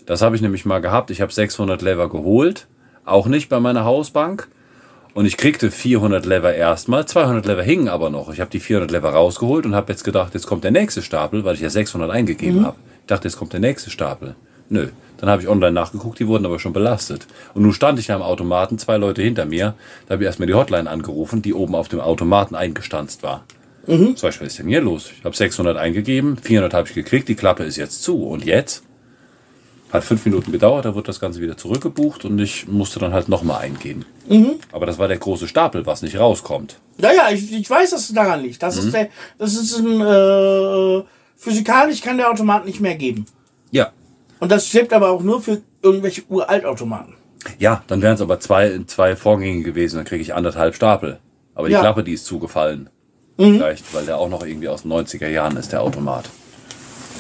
Das 0.07 0.23
habe 0.23 0.35
ich 0.35 0.41
nämlich 0.41 0.65
mal 0.65 0.79
gehabt. 0.79 1.11
Ich 1.11 1.21
habe 1.21 1.31
600 1.31 1.81
Lever 1.83 2.09
geholt, 2.09 2.67
auch 3.05 3.27
nicht 3.27 3.49
bei 3.49 3.59
meiner 3.59 3.83
Hausbank. 3.83 4.47
Und 5.13 5.25
ich 5.25 5.37
kriegte 5.37 5.71
400 5.71 6.25
Lever 6.25 6.53
erstmal, 6.53 7.05
200 7.05 7.45
Lever 7.45 7.63
hingen 7.63 7.89
aber 7.89 8.09
noch. 8.09 8.31
Ich 8.31 8.39
habe 8.39 8.49
die 8.49 8.59
400 8.59 8.89
Lever 8.91 9.09
rausgeholt 9.09 9.65
und 9.65 9.75
habe 9.75 9.91
jetzt 9.91 10.03
gedacht, 10.03 10.33
jetzt 10.33 10.47
kommt 10.47 10.63
der 10.63 10.71
nächste 10.71 11.01
Stapel, 11.01 11.43
weil 11.43 11.55
ich 11.55 11.61
ja 11.61 11.69
600 11.69 12.09
eingegeben 12.09 12.65
habe. 12.65 12.77
Ich 13.01 13.07
dachte, 13.07 13.27
jetzt 13.27 13.37
kommt 13.37 13.51
der 13.53 13.59
nächste 13.59 13.89
Stapel. 13.89 14.35
Nö. 14.69 14.87
Dann 15.20 15.30
habe 15.30 15.41
ich 15.41 15.47
online 15.47 15.72
nachgeguckt, 15.72 16.20
die 16.20 16.28
wurden 16.28 16.45
aber 16.45 16.59
schon 16.59 16.74
belastet. 16.74 17.28
Und 17.53 17.63
nun 17.63 17.74
stand 17.74 17.99
ich 17.99 18.11
am 18.11 18.22
Automaten, 18.22 18.78
zwei 18.78 18.97
Leute 18.97 19.22
hinter 19.22 19.45
mir. 19.45 19.76
Da 20.07 20.13
habe 20.13 20.24
ich 20.24 20.28
erstmal 20.28 20.47
die 20.47 20.53
Hotline 20.53 20.89
angerufen, 20.89 21.41
die 21.41 21.53
oben 21.53 21.76
auf 21.76 21.88
dem 21.88 21.99
Automaten 21.99 22.55
eingestanzt 22.55 23.24
war. 23.24 23.43
Sag 24.15 24.36
ich, 24.36 24.41
was 24.41 24.47
ist 24.47 24.59
denn 24.59 24.67
hier 24.67 24.82
los? 24.82 25.09
Ich 25.17 25.26
habe 25.26 25.36
600 25.36 25.76
eingegeben, 25.78 26.38
400 26.38 26.74
habe 26.74 26.88
ich 26.88 26.93
gekriegt, 26.93 27.28
die 27.28 27.36
Klappe 27.36 27.63
ist 27.63 27.76
jetzt 27.76 28.03
zu. 28.03 28.24
Und 28.24 28.45
jetzt? 28.45 28.84
Hat 29.91 30.03
fünf 30.03 30.24
Minuten 30.26 30.51
gedauert, 30.51 30.86
da 30.86 30.93
wurde 30.93 31.07
das 31.07 31.20
Ganze 31.20 31.41
wieder 31.41 31.57
zurückgebucht 31.57 32.24
und 32.24 32.38
ich 32.38 32.67
musste 32.67 32.99
dann 32.99 33.11
halt 33.11 33.28
nochmal 33.28 33.61
eingeben. 33.61 34.05
Aber 34.72 34.86
das 34.86 34.99
war 34.99 35.07
der 35.07 35.17
große 35.17 35.47
Stapel, 35.47 35.88
was 35.88 36.03
nicht 36.03 36.20
rauskommt. 36.20 36.78
Ja, 36.99 37.11
ja, 37.11 37.32
ich, 37.32 37.51
ich 37.51 37.67
weiß, 37.67 37.89
dass 37.89 38.01
es 38.01 38.13
daran 38.13 38.43
liegt. 38.43 38.61
Das 38.61 38.78
ist 38.78 38.93
der, 38.93 39.09
das 39.39 39.55
ist 39.55 39.80
ein, 39.80 39.99
äh, 40.01 41.03
physikalisch 41.38 42.01
kann 42.01 42.17
der 42.17 42.30
Automat 42.30 42.65
nicht 42.65 42.80
mehr 42.80 42.95
geben. 42.95 43.26
Und 44.39 44.51
das 44.51 44.67
stimmt 44.67 44.93
aber 44.93 45.09
auch 45.09 45.21
nur 45.21 45.41
für 45.41 45.61
irgendwelche 45.81 46.23
Uraltautomaten. 46.29 47.15
Ja, 47.57 47.83
dann 47.87 48.01
wären 48.01 48.15
es 48.15 48.21
aber 48.21 48.39
zwei, 48.39 48.81
zwei 48.87 49.15
Vorgänge 49.15 49.63
gewesen, 49.63 49.97
dann 49.97 50.05
kriege 50.05 50.21
ich 50.21 50.33
anderthalb 50.33 50.75
Stapel. 50.75 51.19
Aber 51.55 51.67
die 51.67 51.73
Ja. 51.73 51.81
Klappe, 51.81 52.03
die 52.03 52.13
ist 52.13 52.25
zugefallen. 52.25 52.89
Vielleicht, 53.37 53.93
weil 53.93 54.05
der 54.05 54.17
auch 54.17 54.27
noch 54.27 54.45
irgendwie 54.45 54.67
aus 54.67 54.81
den 54.81 54.91
90er 54.91 55.29
Jahren 55.29 55.55
ist, 55.55 55.71
der 55.71 55.81
Automat. 55.81 56.29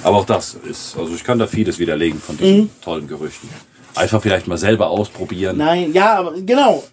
Aber 0.03 0.17
auch 0.17 0.25
das 0.25 0.53
ist, 0.53 0.97
also 0.97 1.13
ich 1.15 1.23
kann 1.23 1.39
da 1.39 1.47
vieles 1.47 1.79
widerlegen 1.79 2.19
von 2.19 2.37
diesen 2.37 2.69
tollen 2.81 3.07
Gerüchten. 3.07 3.49
Einfach 3.95 4.21
vielleicht 4.21 4.47
mal 4.47 4.57
selber 4.57 4.89
ausprobieren. 4.89 5.57
Nein, 5.57 5.93
ja, 5.93 6.15
aber 6.19 6.33
genau. 6.41 6.83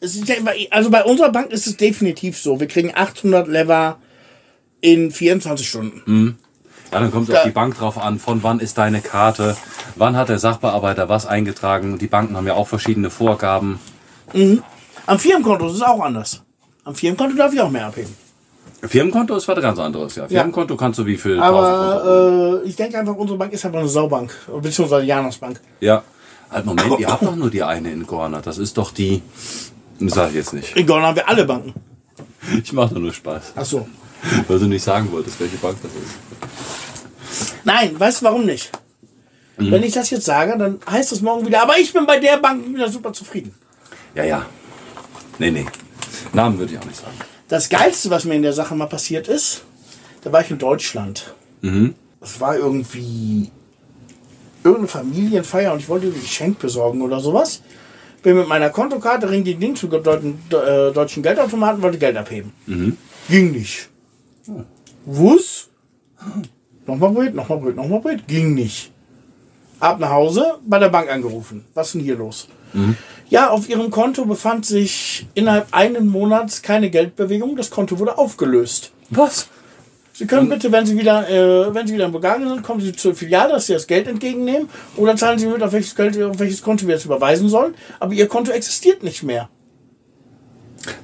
Also 0.70 0.90
bei 0.90 1.04
unserer 1.04 1.30
Bank 1.30 1.50
ist 1.50 1.66
es 1.66 1.76
definitiv 1.76 2.38
so. 2.38 2.58
Wir 2.60 2.68
kriegen 2.68 2.92
800 2.94 3.48
Lever 3.48 3.98
in 4.80 5.10
24 5.10 5.68
Stunden. 5.68 6.38
Ja, 6.96 7.02
dann 7.02 7.12
kommt 7.12 7.28
es 7.28 7.34
auf 7.34 7.42
die 7.44 7.50
Bank 7.50 7.76
drauf 7.76 7.98
an, 7.98 8.18
von 8.18 8.42
wann 8.42 8.58
ist 8.58 8.78
deine 8.78 9.02
Karte, 9.02 9.54
wann 9.96 10.16
hat 10.16 10.30
der 10.30 10.38
Sachbearbeiter 10.38 11.10
was 11.10 11.26
eingetragen. 11.26 11.98
Die 11.98 12.06
Banken 12.06 12.36
haben 12.36 12.46
ja 12.46 12.54
auch 12.54 12.68
verschiedene 12.68 13.10
Vorgaben. 13.10 13.78
Am 15.04 15.18
Firmenkonto 15.18 15.66
ist 15.66 15.74
es 15.74 15.82
auch 15.82 16.00
anders. 16.00 16.42
Am 16.84 16.94
Firmenkonto 16.94 17.36
darf 17.36 17.52
ich 17.52 17.60
auch 17.60 17.70
mehr 17.70 17.86
abheben. 17.86 18.14
Firmenkonto 18.82 19.36
ist 19.36 19.46
was 19.46 19.60
ganz 19.60 19.78
anderes, 19.78 20.14
ja. 20.16 20.26
Firmenkonto 20.26 20.76
kannst 20.76 20.98
du 20.98 21.04
wie 21.04 21.18
viel? 21.18 21.38
1000 21.38 21.54
Euro. 21.54 21.66
Aber 21.66 22.62
äh, 22.64 22.68
ich 22.68 22.76
denke 22.76 22.98
einfach, 22.98 23.14
unsere 23.14 23.38
Bank 23.38 23.52
ist 23.52 23.66
einfach 23.66 23.80
eine 23.80 23.88
Saubank. 23.88 24.32
Beziehungsweise 24.62 25.04
Janos 25.04 25.36
Bank. 25.36 25.60
Ja. 25.80 26.02
Halt, 26.50 26.64
Moment, 26.64 26.98
ihr 26.98 27.08
habt 27.08 27.22
doch 27.22 27.36
nur 27.36 27.50
die 27.50 27.62
eine 27.62 27.90
in 27.90 28.06
Gorna. 28.06 28.40
Das 28.40 28.56
ist 28.56 28.78
doch 28.78 28.92
die. 28.92 29.22
Sag 29.98 30.30
ich 30.30 30.36
jetzt 30.36 30.54
nicht. 30.54 30.76
In 30.76 30.86
Gorn 30.86 31.02
haben 31.02 31.16
wir 31.16 31.28
alle 31.28 31.44
Banken. 31.44 31.74
Ich 32.62 32.72
mache 32.72 32.94
nur 32.94 33.12
Spaß. 33.12 33.54
Ach 33.56 33.64
so. 33.64 33.88
Weil 34.46 34.60
du 34.60 34.66
nicht 34.66 34.84
sagen 34.84 35.10
wolltest, 35.10 35.40
welche 35.40 35.56
Bank 35.56 35.76
das 35.82 35.90
ist. 35.90 36.85
Nein, 37.66 37.98
weißt 37.98 38.20
du 38.20 38.26
warum 38.26 38.46
nicht? 38.46 38.70
Wenn 39.56 39.82
ich 39.82 39.92
das 39.92 40.10
jetzt 40.10 40.24
sage, 40.24 40.56
dann 40.56 40.78
heißt 40.88 41.10
es 41.10 41.20
morgen 41.20 41.44
wieder, 41.46 41.62
aber 41.62 41.78
ich 41.78 41.92
bin 41.92 42.06
bei 42.06 42.20
der 42.20 42.36
Bank 42.36 42.64
wieder 42.72 42.88
super 42.88 43.12
zufrieden. 43.12 43.52
Ja, 44.14 44.22
ja. 44.22 44.46
Nee, 45.38 45.50
nee. 45.50 45.66
Namen 46.32 46.58
würde 46.58 46.74
ich 46.74 46.78
auch 46.78 46.84
nicht 46.84 46.96
sagen. 46.96 47.16
Das 47.48 47.68
Geilste, 47.68 48.08
was 48.10 48.24
mir 48.24 48.34
in 48.34 48.42
der 48.42 48.52
Sache 48.52 48.76
mal 48.76 48.86
passiert 48.86 49.26
ist, 49.26 49.64
da 50.22 50.30
war 50.30 50.42
ich 50.42 50.50
in 50.50 50.58
Deutschland. 50.58 51.34
Es 52.20 52.38
war 52.38 52.56
irgendwie 52.56 53.50
irgendeine 54.62 54.88
Familienfeier 54.88 55.72
und 55.72 55.80
ich 55.80 55.88
wollte 55.88 56.06
ein 56.06 56.14
Geschenk 56.14 56.60
besorgen 56.60 57.02
oder 57.02 57.18
sowas. 57.18 57.62
Bin 58.22 58.36
mit 58.36 58.46
meiner 58.46 58.70
Kontokarte, 58.70 59.28
ring 59.28 59.42
die 59.42 59.56
Ding 59.56 59.74
zu 59.74 59.88
deuten, 59.88 60.38
äh, 60.50 60.92
deutschen 60.92 61.22
Geldautomaten, 61.22 61.82
wollte 61.82 61.98
Geld 61.98 62.16
abheben. 62.16 62.52
Ging 63.28 63.50
nicht. 63.50 63.88
Was? 65.04 65.68
Nochmal 66.86 67.12
probiert, 67.12 67.34
nochmal 67.34 67.58
probiert, 67.58 67.76
nochmal 67.76 68.00
probiert. 68.00 68.28
Ging 68.28 68.54
nicht. 68.54 68.92
Ab 69.80 69.98
nach 70.00 70.10
Hause, 70.10 70.58
bei 70.66 70.78
der 70.78 70.88
Bank 70.88 71.10
angerufen. 71.10 71.64
Was 71.74 71.88
ist 71.88 71.94
denn 71.96 72.02
hier 72.02 72.16
los? 72.16 72.48
Ja, 73.28 73.50
auf 73.50 73.68
ihrem 73.68 73.90
Konto 73.90 74.24
befand 74.26 74.66
sich 74.66 75.26
innerhalb 75.34 75.68
einen 75.72 76.06
Monats 76.08 76.62
keine 76.62 76.90
Geldbewegung. 76.90 77.56
Das 77.56 77.70
Konto 77.70 77.98
wurde 77.98 78.18
aufgelöst. 78.18 78.92
Was? 79.10 79.48
Sie 80.12 80.26
können 80.26 80.48
bitte, 80.48 80.72
wenn 80.72 80.86
Sie 80.86 80.96
wieder, 80.96 81.28
äh, 81.28 81.74
wenn 81.74 81.86
Sie 81.86 81.92
wieder 81.94 82.06
in 82.06 82.12
Bulgarien 82.12 82.48
sind, 82.48 82.62
kommen 82.62 82.80
Sie 82.80 82.92
zur 82.92 83.14
Filiale, 83.14 83.52
dass 83.52 83.66
Sie 83.66 83.74
das 83.74 83.86
Geld 83.86 84.08
entgegennehmen 84.08 84.68
oder 84.96 85.14
zahlen 85.16 85.38
Sie 85.38 85.46
mit, 85.46 85.62
auf 85.62 85.72
welches 85.72 85.94
Geld, 85.94 86.20
auf 86.22 86.38
welches 86.38 86.62
Konto 86.62 86.86
wir 86.86 86.94
jetzt 86.94 87.04
überweisen 87.04 87.48
sollen. 87.50 87.74
Aber 88.00 88.14
Ihr 88.14 88.26
Konto 88.26 88.50
existiert 88.50 89.02
nicht 89.02 89.22
mehr. 89.22 89.50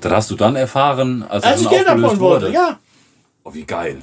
Das 0.00 0.12
hast 0.12 0.30
du 0.30 0.36
dann 0.36 0.56
erfahren, 0.56 1.24
als, 1.28 1.44
Als 1.44 1.56
es 1.56 1.62
ich 1.64 1.68
Geld 1.70 1.88
aufgelöst 1.88 2.04
abholen 2.04 2.20
wollte, 2.20 2.46
wurde. 2.46 2.54
ja. 2.54 2.78
Oh, 3.44 3.52
wie 3.52 3.64
geil. 3.64 3.98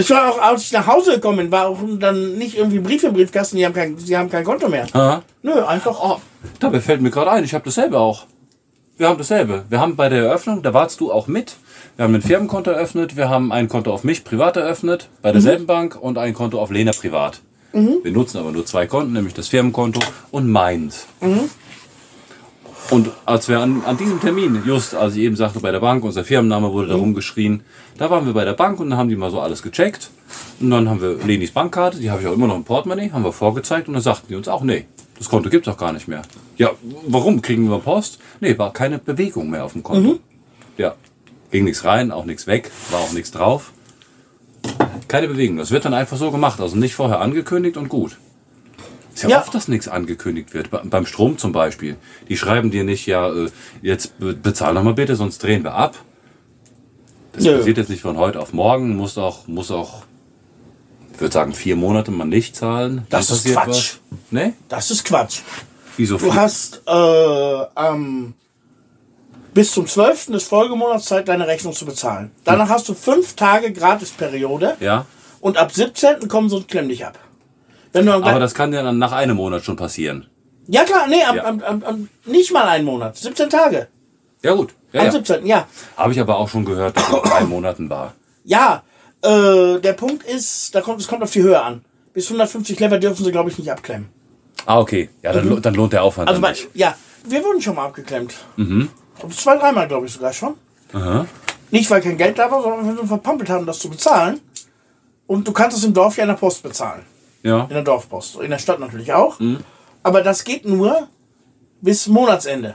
Es 0.00 0.08
war 0.08 0.30
auch, 0.30 0.38
als 0.40 0.62
ich 0.62 0.72
nach 0.72 0.86
Hause 0.86 1.16
gekommen 1.16 1.36
bin, 1.36 1.50
war 1.52 1.68
auch 1.68 1.78
dann 1.98 2.38
nicht 2.38 2.56
irgendwie 2.56 2.78
Brief 2.78 3.04
im 3.04 3.12
Briefkasten, 3.12 3.58
die 3.58 3.66
haben 3.66 3.74
kein, 3.74 3.98
sie 3.98 4.16
haben 4.16 4.30
kein 4.30 4.44
Konto 4.44 4.66
mehr. 4.66 4.86
Ah, 4.94 5.20
Nö, 5.42 5.62
einfach, 5.62 5.94
oh, 6.02 6.20
dabei 6.58 6.80
fällt 6.80 7.02
mir 7.02 7.10
gerade 7.10 7.30
ein, 7.32 7.44
ich 7.44 7.52
habe 7.52 7.64
dasselbe 7.66 7.98
auch. 7.98 8.24
Wir 8.96 9.08
haben 9.08 9.18
dasselbe. 9.18 9.64
Wir 9.68 9.78
haben 9.78 9.96
bei 9.96 10.08
der 10.08 10.24
Eröffnung, 10.24 10.62
da 10.62 10.72
warst 10.72 11.00
du 11.00 11.12
auch 11.12 11.26
mit. 11.26 11.56
Wir 11.96 12.04
haben 12.04 12.14
ein 12.14 12.22
Firmenkonto 12.22 12.70
eröffnet, 12.70 13.16
wir 13.16 13.28
haben 13.28 13.52
ein 13.52 13.68
Konto 13.68 13.92
auf 13.92 14.02
mich 14.02 14.24
privat 14.24 14.56
eröffnet, 14.56 15.10
bei 15.20 15.32
derselben 15.32 15.66
Bank 15.66 15.98
und 16.00 16.16
ein 16.16 16.32
Konto 16.32 16.58
auf 16.58 16.70
Lena 16.70 16.92
privat. 16.92 17.42
Wir 18.02 18.12
nutzen 18.12 18.38
aber 18.38 18.52
nur 18.52 18.64
zwei 18.64 18.86
Konten, 18.86 19.12
nämlich 19.12 19.34
das 19.34 19.48
Firmenkonto 19.48 20.00
und 20.30 20.48
meins. 20.48 21.06
Und 22.90 23.08
als 23.24 23.48
wir 23.48 23.60
an, 23.60 23.82
an 23.86 23.96
diesem 23.96 24.20
Termin, 24.20 24.62
just 24.66 24.96
als 24.96 25.14
ich 25.14 25.22
eben 25.22 25.36
sagte, 25.36 25.60
bei 25.60 25.70
der 25.70 25.78
Bank, 25.78 26.02
unser 26.02 26.24
Firmenname 26.24 26.72
wurde 26.72 26.88
da 26.88 26.96
rumgeschrien, 26.96 27.62
da 27.96 28.10
waren 28.10 28.26
wir 28.26 28.32
bei 28.32 28.44
der 28.44 28.54
Bank 28.54 28.80
und 28.80 28.90
dann 28.90 28.98
haben 28.98 29.08
die 29.08 29.14
mal 29.14 29.30
so 29.30 29.40
alles 29.40 29.62
gecheckt. 29.62 30.10
Und 30.58 30.70
dann 30.70 30.88
haben 30.88 31.00
wir 31.00 31.14
Lenis 31.24 31.52
Bankkarte, 31.52 31.98
die 31.98 32.10
habe 32.10 32.20
ich 32.20 32.26
auch 32.26 32.32
immer 32.32 32.48
noch 32.48 32.56
im 32.56 32.64
Portemonnaie, 32.64 33.12
haben 33.12 33.22
wir 33.22 33.32
vorgezeigt 33.32 33.86
und 33.86 33.94
dann 33.94 34.02
sagten 34.02 34.26
die 34.28 34.34
uns 34.34 34.48
auch, 34.48 34.62
nee, 34.62 34.86
das 35.18 35.28
Konto 35.28 35.50
gibt's 35.50 35.68
auch 35.68 35.76
gar 35.76 35.92
nicht 35.92 36.08
mehr. 36.08 36.22
Ja, 36.56 36.70
warum? 37.06 37.42
Kriegen 37.42 37.70
wir 37.70 37.78
Post? 37.78 38.18
Nee, 38.40 38.58
war 38.58 38.72
keine 38.72 38.98
Bewegung 38.98 39.50
mehr 39.50 39.64
auf 39.64 39.72
dem 39.72 39.84
Konto. 39.84 40.18
Ja, 40.76 40.94
ging 41.52 41.64
nichts 41.64 41.84
rein, 41.84 42.10
auch 42.10 42.24
nichts 42.24 42.48
weg, 42.48 42.72
war 42.90 43.00
auch 43.00 43.12
nichts 43.12 43.30
drauf. 43.30 43.72
Keine 45.06 45.28
Bewegung. 45.28 45.58
Das 45.58 45.70
wird 45.70 45.84
dann 45.84 45.94
einfach 45.94 46.16
so 46.16 46.30
gemacht, 46.32 46.60
also 46.60 46.76
nicht 46.76 46.94
vorher 46.94 47.20
angekündigt 47.20 47.76
und 47.76 47.88
gut. 47.88 48.16
Ist 49.14 49.22
ja, 49.24 49.28
Ja. 49.30 49.40
oft, 49.40 49.54
dass 49.54 49.68
nichts 49.68 49.88
angekündigt 49.88 50.54
wird. 50.54 50.70
Be- 50.70 50.82
Beim 50.84 51.06
Strom 51.06 51.36
zum 51.38 51.52
Beispiel. 51.52 51.96
Die 52.28 52.36
schreiben 52.36 52.70
dir 52.70 52.84
nicht, 52.84 53.06
ja, 53.06 53.28
äh, 53.32 53.50
jetzt 53.82 54.18
be- 54.18 54.34
bezahl 54.34 54.74
doch 54.74 54.82
mal 54.82 54.94
bitte, 54.94 55.16
sonst 55.16 55.42
drehen 55.42 55.64
wir 55.64 55.74
ab. 55.74 55.96
Das 57.32 57.44
Nö. 57.44 57.56
passiert 57.58 57.76
jetzt 57.78 57.90
nicht 57.90 58.02
von 58.02 58.16
heute 58.16 58.40
auf 58.40 58.52
morgen, 58.52 58.96
muss 58.96 59.16
auch, 59.18 59.46
muss 59.46 59.70
auch, 59.70 60.02
ich 61.14 61.20
würde 61.20 61.32
sagen, 61.32 61.52
vier 61.54 61.76
Monate 61.76 62.10
mal 62.10 62.24
nicht 62.24 62.56
zahlen. 62.56 63.06
Das 63.10 63.30
ist 63.30 63.46
Quatsch. 63.46 63.66
Was. 63.66 63.98
Nee? 64.30 64.52
Das 64.68 64.90
ist 64.90 65.04
Quatsch. 65.04 65.40
Wieso? 65.96 66.16
Du 66.16 66.34
hast 66.34 66.82
äh, 66.86 67.62
ähm, 67.76 68.34
bis 69.54 69.72
zum 69.72 69.86
12. 69.86 70.26
des 70.32 70.44
Folgemonats 70.44 71.04
Zeit, 71.06 71.28
deine 71.28 71.46
Rechnung 71.46 71.72
zu 71.72 71.84
bezahlen. 71.84 72.30
Danach 72.44 72.68
hast 72.68 72.88
du 72.88 72.94
fünf 72.94 73.34
Tage 73.34 73.72
Gratisperiode 73.72 74.76
ja, 74.80 75.04
und 75.40 75.56
ab 75.56 75.72
17. 75.72 76.26
kommen 76.28 76.48
sie 76.48 76.56
und 76.56 76.68
klemmen 76.68 76.88
dich 76.88 77.04
ab. 77.04 77.18
Wenn 77.92 78.06
du 78.06 78.12
aber 78.12 78.38
das 78.38 78.54
kann 78.54 78.72
ja 78.72 78.82
dann 78.82 78.98
nach 78.98 79.12
einem 79.12 79.36
Monat 79.36 79.64
schon 79.64 79.76
passieren. 79.76 80.26
ja 80.68 80.84
klar, 80.84 81.06
nee, 81.08 81.22
am, 81.24 81.36
Ja. 81.36 81.44
am, 81.44 81.62
am, 81.82 82.08
nicht 82.24 82.52
mal 82.52 82.64
einen 82.68 82.84
Monat. 82.84 83.16
17 83.16 83.50
Tage. 83.50 83.88
Ja 84.42 84.54
gut. 84.54 84.74
Ja, 84.92 85.00
Am 85.00 85.06
ja. 85.06 85.12
17. 85.12 85.46
Ja. 85.46 85.66
Habe 85.96 86.12
ich 86.12 86.20
aber 86.20 86.36
auch 86.38 86.48
schon 86.48 86.64
gehört, 86.64 86.96
dass 86.96 87.08
es 87.12 87.22
drei 87.22 87.44
Monaten 87.44 87.90
war. 87.90 88.14
Ja, 88.44 88.82
äh, 89.22 89.78
der 89.80 89.92
Punkt 89.92 90.22
ist, 90.24 90.74
da 90.74 90.80
kommt, 90.80 91.00
es 91.00 91.08
kommt 91.08 91.22
auf 91.22 91.30
die 91.30 91.42
Höhe 91.42 91.60
an. 91.62 91.84
Bis 92.12 92.26
150 92.26 92.78
Lever 92.80 92.98
dürfen 92.98 93.24
sie, 93.24 93.30
glaube 93.32 93.50
ich, 93.50 93.58
nicht 93.58 93.70
abklemmen. 93.70 94.08
Ah, 94.66 94.78
okay. 94.80 95.08
Ja, 95.22 95.32
dann, 95.32 95.48
lo- 95.48 95.60
dann 95.60 95.74
lohnt 95.74 95.92
der 95.92 96.02
Aufwand 96.02 96.28
Also, 96.28 96.40
dann 96.40 96.52
bei, 96.52 96.58
ja, 96.74 96.94
wir 97.24 97.44
wurden 97.44 97.60
schon 97.60 97.74
mal 97.76 97.84
abgeklemmt. 97.86 98.34
Mhm. 98.56 98.88
Zwei, 99.36 99.56
dreimal, 99.58 99.86
glaube 99.88 100.06
ich, 100.06 100.12
sogar 100.12 100.32
schon. 100.32 100.54
Aha. 100.92 101.26
Nicht, 101.70 101.88
weil 101.90 102.00
kein 102.00 102.16
Geld 102.16 102.38
da 102.38 102.50
war, 102.50 102.62
sondern 102.62 102.86
weil 102.88 102.96
wir 102.96 103.06
verpampelt 103.06 103.48
haben, 103.50 103.66
das 103.66 103.78
zu 103.78 103.88
bezahlen. 103.90 104.40
Und 105.26 105.46
du 105.46 105.52
kannst 105.52 105.76
es 105.76 105.84
im 105.84 105.94
Dorf 105.94 106.16
ja 106.16 106.24
in 106.24 106.28
der 106.28 106.34
Post 106.36 106.62
bezahlen. 106.62 107.02
Ja. 107.42 107.62
In 107.62 107.70
der 107.70 107.82
Dorfpost. 107.82 108.40
In 108.40 108.50
der 108.50 108.58
Stadt 108.58 108.80
natürlich 108.80 109.12
auch. 109.12 109.38
Aber 110.02 110.22
das 110.22 110.44
geht 110.44 110.66
nur 110.66 111.08
bis 111.80 112.06
Monatsende. 112.06 112.74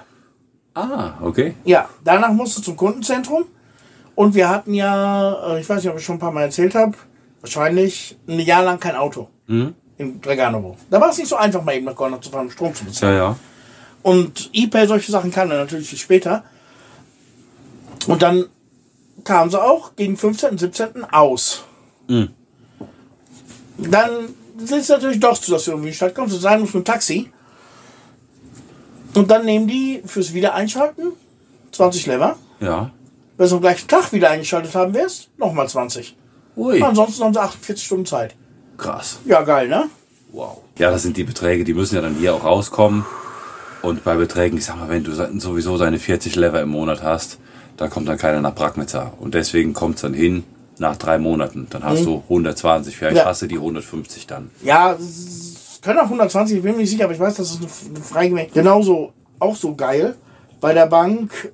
Ah, 0.74 1.14
okay. 1.22 1.56
Ja, 1.64 1.90
danach 2.04 2.32
musst 2.32 2.58
du 2.58 2.62
zum 2.62 2.76
Kundenzentrum. 2.76 3.46
Und 4.16 4.34
wir 4.34 4.50
hatten 4.50 4.74
ja, 4.74 5.56
äh, 5.56 5.62
ich 5.62 5.70
weiß 5.70 5.84
nicht, 5.84 5.92
ob 5.92 5.98
ich 6.00 6.06
schon 6.06 6.16
ein 6.16 6.20
paar 6.20 6.32
Mal 6.32 6.44
erzählt 6.44 6.74
habe, 6.74 6.94
wahrscheinlich 7.42 8.18
ein 8.28 8.40
Jahr 8.40 8.64
lang 8.64 8.80
kein 8.80 8.96
Auto 8.96 9.30
in 9.98 10.22
Draganovo. 10.22 10.78
Da 10.90 11.00
war 11.00 11.10
es 11.10 11.18
nicht 11.18 11.28
so 11.28 11.36
einfach, 11.36 11.64
mal 11.64 11.76
eben 11.76 11.86
nach 11.86 11.96
Gornach 11.96 12.20
zu 12.20 12.30
fahren, 12.30 12.50
Strom 12.50 12.74
zu 12.74 12.86
bezahlen. 12.86 13.16
Ja, 13.16 13.24
ja. 13.24 13.36
Und 14.04 14.50
ePay, 14.54 14.88
solche 14.88 15.12
Sachen 15.12 15.32
kann 15.32 15.50
er 15.52 15.58
natürlich 15.58 15.90
viel 15.90 16.00
später. 16.00 16.44
Und 18.08 18.22
dann 18.22 18.46
kamen 19.24 19.50
sie 19.50 19.62
auch 19.62 19.96
gegen 19.96 20.16
15. 20.18 20.58
17. 20.58 21.06
aus. 21.12 21.64
Mhm. 22.08 22.30
Dann 23.78 24.30
sind 24.58 24.80
es 24.80 24.90
natürlich 24.90 25.20
doch 25.20 25.36
so, 25.36 25.54
dass 25.54 25.66
du 25.66 25.72
irgendwie 25.72 25.90
in 25.90 25.92
die 25.92 25.98
Stadt 25.98 26.16
kommst. 26.16 26.34
Du 26.34 26.40
sein 26.40 26.60
musst 26.60 26.74
dem 26.74 26.84
Taxi. 26.84 27.32
Und 29.14 29.32
dann 29.32 29.46
nehmen 29.46 29.68
die 29.68 30.02
fürs 30.06 30.34
Wiedereinschalten 30.34 31.14
20 31.72 32.06
Lever. 32.08 32.38
Ja. 32.60 32.92
Wenn 33.38 33.50
du 33.50 33.56
am 33.56 33.62
gleichen 33.62 33.88
Tag 33.88 34.12
wieder 34.14 34.30
eingeschaltet 34.30 34.76
haben 34.76 34.94
wirst, 34.94 35.30
nochmal 35.38 35.68
20. 35.68 36.16
Ui. 36.58 36.82
Ansonsten 36.82 37.24
haben 37.24 37.34
sie 37.34 37.42
48 37.42 37.86
Stunden 37.86 38.06
Zeit. 38.06 38.36
Krass. 38.78 39.20
Ja, 39.26 39.42
geil, 39.42 39.68
ne? 39.68 39.90
Wow. 40.32 40.62
Ja, 40.78 40.92
das 40.92 41.04
sind 41.04 41.18
die 41.18 41.24
Beträge, 41.24 41.64
die 41.64 41.74
müssen 41.74 41.96
ja 41.96 42.02
dann 42.02 42.16
hier 42.16 42.34
auch 42.34 42.44
rauskommen. 42.44 43.06
Und 43.82 44.04
bei 44.04 44.16
Beträgen, 44.16 44.58
ich 44.58 44.66
sag 44.66 44.78
mal, 44.78 44.90
wenn 44.90 45.04
du 45.04 45.14
sowieso 45.40 45.78
deine 45.78 46.00
40 46.00 46.36
Lever 46.36 46.62
im 46.62 46.70
Monat 46.70 47.04
hast, 47.04 47.40
da 47.78 47.88
kommt 47.88 48.08
dann 48.08 48.18
keiner 48.18 48.42
nach 48.42 48.56
Bragnitzer. 48.56 49.14
Und 49.20 49.34
deswegen 49.34 49.74
kommt 49.74 49.96
es 49.96 50.02
dann 50.02 50.14
hin 50.14 50.44
nach 50.80 50.98
drei 50.98 51.18
Monaten. 51.18 51.68
Dann 51.70 51.84
hast 51.84 52.06
du 52.06 52.24
120, 52.30 52.96
vielleicht 52.96 53.14
Mhm. 53.14 53.18
Ja. 53.20 53.26
hast 53.26 53.42
du 53.42 53.48
die 53.48 53.58
150 53.60 54.28
dann. 54.28 54.50
Ja, 54.64 54.94
es 54.94 55.80
können 55.82 56.00
auch 56.00 56.10
120, 56.10 56.58
ich 56.58 56.64
bin 56.64 56.74
mir 56.74 56.80
nicht 56.80 56.90
sicher, 56.90 57.06
aber 57.06 57.14
ich 57.14 57.20
weiß, 57.20 57.36
das 57.36 57.52
ist 57.52 57.62
eine, 57.62 58.00
Freigemäß. 58.02 58.52
Genauso, 58.54 59.14
auch 59.40 59.56
so 59.56 59.76
geil. 59.76 60.16
Bei 60.62 60.74
der 60.74 60.88
Bank, 60.88 61.52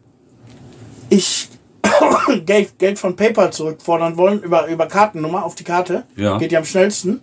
ich 1.09 1.49
Geld, 2.45 2.77
Geld 2.79 2.99
von 2.99 3.15
PayPal 3.15 3.51
zurückfordern 3.51 4.17
wollen 4.17 4.41
über, 4.41 4.67
über 4.67 4.87
Kartennummer 4.87 5.43
auf 5.43 5.55
die 5.55 5.63
Karte. 5.63 6.03
Ja. 6.15 6.37
Geht 6.37 6.51
ja 6.51 6.59
am 6.59 6.65
schnellsten. 6.65 7.21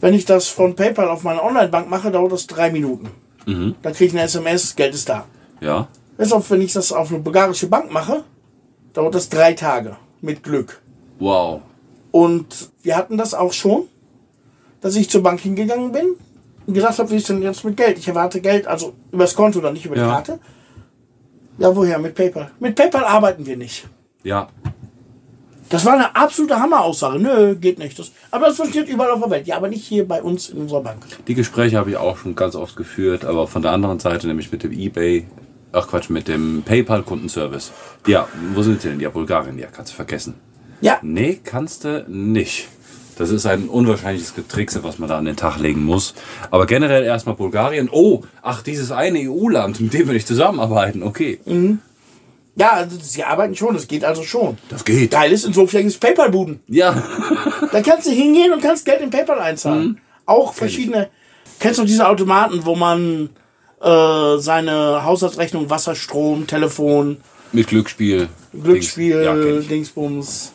Wenn 0.00 0.14
ich 0.14 0.24
das 0.24 0.48
von 0.48 0.74
PayPal 0.74 1.08
auf 1.08 1.22
meine 1.22 1.42
Online-Bank 1.42 1.88
mache, 1.88 2.10
dauert 2.10 2.32
das 2.32 2.46
drei 2.48 2.70
Minuten. 2.72 3.10
Mhm. 3.46 3.76
Dann 3.82 3.92
kriege 3.92 4.06
ich 4.06 4.12
eine 4.12 4.22
SMS, 4.22 4.74
Geld 4.74 4.94
ist 4.94 5.08
da. 5.08 5.24
Ja. 5.60 5.86
Auf, 6.30 6.50
wenn 6.50 6.60
ich 6.60 6.72
das 6.72 6.92
auf 6.92 7.10
eine 7.10 7.18
bulgarische 7.20 7.66
Bank 7.68 7.92
mache, 7.92 8.24
dauert 8.92 9.14
das 9.14 9.28
drei 9.28 9.52
Tage. 9.54 9.96
Mit 10.22 10.42
Glück. 10.42 10.80
Wow. 11.18 11.60
Und 12.10 12.70
wir 12.82 12.96
hatten 12.96 13.18
das 13.18 13.34
auch 13.34 13.52
schon, 13.52 13.84
dass 14.80 14.96
ich 14.96 15.10
zur 15.10 15.22
Bank 15.22 15.40
hingegangen 15.40 15.92
bin 15.92 16.14
und 16.66 16.74
gesagt 16.74 16.98
habe, 16.98 17.10
wie 17.10 17.16
ist 17.16 17.28
denn 17.28 17.42
jetzt 17.42 17.64
mit 17.64 17.76
Geld? 17.76 17.98
Ich 17.98 18.08
erwarte 18.08 18.40
Geld, 18.40 18.66
also 18.66 18.94
übers 19.10 19.34
Konto, 19.34 19.60
dann 19.60 19.74
nicht 19.74 19.84
über 19.86 19.94
die 19.94 20.00
Ja. 20.00 20.08
Karte. 20.08 20.38
Ja, 21.58 21.74
woher? 21.76 21.98
Mit 21.98 22.14
PayPal. 22.14 22.50
Mit 22.60 22.74
PayPal 22.76 23.04
arbeiten 23.04 23.44
wir 23.44 23.56
nicht. 23.56 23.86
Ja. 24.22 24.48
Das 25.68 25.84
war 25.86 25.94
eine 25.94 26.14
absolute 26.14 26.58
Hammeraussage. 26.58 27.18
Nö, 27.18 27.54
geht 27.56 27.78
nicht. 27.78 27.98
Das, 27.98 28.12
aber 28.30 28.46
das 28.46 28.56
funktioniert 28.56 28.92
überall 28.92 29.10
auf 29.10 29.20
der 29.20 29.30
Welt. 29.30 29.46
Ja, 29.46 29.56
aber 29.56 29.68
nicht 29.68 29.84
hier 29.84 30.06
bei 30.06 30.22
uns 30.22 30.50
in 30.50 30.58
unserer 30.58 30.82
Bank. 30.82 31.02
Die 31.26 31.34
Gespräche 31.34 31.78
habe 31.78 31.90
ich 31.90 31.96
auch 31.96 32.18
schon 32.18 32.34
ganz 32.34 32.54
oft 32.56 32.76
geführt, 32.76 33.24
aber 33.24 33.46
von 33.46 33.62
der 33.62 33.72
anderen 33.72 33.98
Seite, 33.98 34.26
nämlich 34.26 34.52
mit 34.52 34.62
dem 34.62 34.72
eBay, 34.72 35.26
ach 35.72 35.88
Quatsch, 35.88 36.10
mit 36.10 36.28
dem 36.28 36.62
PayPal-Kundenservice. 36.64 37.72
Ja, 38.06 38.28
wo 38.54 38.62
sind 38.62 38.82
sie 38.82 38.90
denn? 38.90 39.00
Ja, 39.00 39.10
Bulgarien, 39.10 39.58
ja, 39.58 39.68
kannst 39.72 39.92
du 39.92 39.96
vergessen. 39.96 40.34
Ja, 40.80 40.98
Nee, 41.02 41.40
kannst 41.42 41.84
du 41.84 42.04
nicht. 42.08 42.68
Das 43.16 43.30
ist 43.30 43.46
ein 43.46 43.68
unwahrscheinliches 43.68 44.34
Getrickse, 44.34 44.82
was 44.82 44.98
man 44.98 45.08
da 45.08 45.18
an 45.18 45.26
den 45.26 45.36
Tag 45.36 45.58
legen 45.58 45.84
muss. 45.84 46.14
Aber 46.50 46.66
generell 46.66 47.04
erstmal 47.04 47.36
Bulgarien. 47.36 47.88
Oh, 47.92 48.22
ach, 48.40 48.62
dieses 48.62 48.90
eine 48.90 49.18
EU-Land, 49.20 49.80
mit 49.80 49.92
dem 49.92 50.06
wir 50.06 50.14
nicht 50.14 50.26
zusammenarbeiten. 50.26 51.02
Okay. 51.02 51.38
ja, 52.56 52.70
also 52.72 52.98
sie 53.00 53.22
arbeiten 53.22 53.54
schon. 53.54 53.74
Das 53.74 53.86
geht 53.86 54.04
also 54.04 54.22
schon. 54.22 54.58
Das 54.70 54.84
geht. 54.84 55.10
Geil 55.10 55.30
ist, 55.30 55.44
in 55.44 55.52
Sofia 55.52 55.80
gibt 55.80 55.92
es 55.92 55.98
PayPal-Buden. 55.98 56.60
Ja. 56.68 57.02
Da 57.70 57.80
kannst 57.82 58.06
du 58.06 58.10
hingehen 58.10 58.52
und 58.52 58.62
kannst 58.62 58.84
Geld 58.84 59.02
in 59.02 59.10
PayPal 59.10 59.38
einzahlen. 59.38 60.00
Auch 60.26 60.54
verschiedene. 60.54 61.08
Kennst 61.60 61.78
du 61.78 61.84
diese 61.84 62.08
Automaten, 62.08 62.64
wo 62.64 62.74
man 62.74 63.30
äh, 63.82 64.38
seine 64.38 65.04
Haushaltsrechnung, 65.04 65.70
Wasser, 65.70 65.94
Strom, 65.94 66.46
Telefon, 66.46 67.18
Mit 67.52 67.66
Glücksspiel. 67.68 68.28
Glücksspiel, 68.52 69.24
Dings. 69.24 69.64
Ja. 69.64 69.68
Dingsbums, 69.68 70.52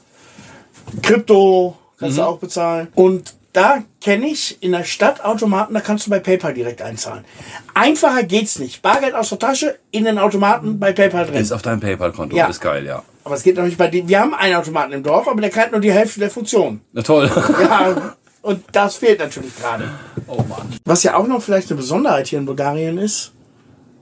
Krypto 1.01 1.77
kannst 1.99 2.17
du 2.17 2.23
auch 2.23 2.39
bezahlen. 2.39 2.87
Und 2.95 3.33
da 3.53 3.83
kenne 4.01 4.27
ich 4.27 4.61
in 4.61 4.71
der 4.71 4.83
Stadt 4.83 5.25
Automaten, 5.25 5.73
da 5.73 5.79
kannst 5.79 6.05
du 6.05 6.11
bei 6.11 6.19
PayPal 6.19 6.53
direkt 6.53 6.81
einzahlen. 6.81 7.25
Einfacher 7.73 8.23
geht's 8.23 8.59
nicht. 8.59 8.81
Bargeld 8.83 9.15
aus 9.15 9.29
der 9.29 9.39
Tasche 9.39 9.79
in 9.91 10.05
den 10.05 10.19
Automaten 10.19 10.79
bei 10.79 10.93
PayPal 10.93 11.25
drin. 11.25 11.37
Ist 11.41 11.51
auf 11.51 11.63
deinem 11.63 11.79
PayPal-Konto. 11.79 12.35
Ja. 12.35 12.47
Ist 12.47 12.61
geil, 12.61 12.85
ja. 12.85 13.03
Aber 13.23 13.35
es 13.35 13.43
geht 13.43 13.55
natürlich 13.55 13.77
bei 13.77 13.87
den. 13.87 14.07
Wir 14.07 14.19
haben 14.19 14.33
einen 14.33 14.55
Automaten 14.55 14.93
im 14.93 15.03
Dorf, 15.03 15.27
aber 15.27 15.41
der 15.41 15.49
kann 15.49 15.71
nur 15.71 15.79
die 15.79 15.91
Hälfte 15.91 16.19
der 16.19 16.29
Funktion. 16.29 16.81
Na 16.93 17.01
toll. 17.01 17.29
Ja, 17.59 18.15
und 18.47 18.63
das 18.71 18.95
fehlt 18.95 19.19
natürlich 19.19 19.53
gerade. 19.57 19.91
Oh 20.25 20.41
Mann. 20.47 20.69
Was 20.85 21.03
ja 21.03 21.17
auch 21.17 21.27
noch 21.27 21.41
vielleicht 21.41 21.69
eine 21.69 21.75
Besonderheit 21.75 22.27
hier 22.27 22.39
in 22.39 22.45
Bulgarien 22.45 22.97
ist, 22.97 23.33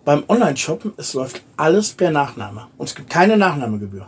beim 0.04 0.24
Online-Shoppen, 0.28 0.93
es 0.98 1.16
läuft 1.16 1.41
alles 1.58 1.93
per 1.93 2.12
Nachname. 2.12 2.68
Und 2.78 2.88
es 2.88 2.93
gibt 2.93 3.10
keine 3.10 3.38
Nachnahmegebühr. 3.38 4.08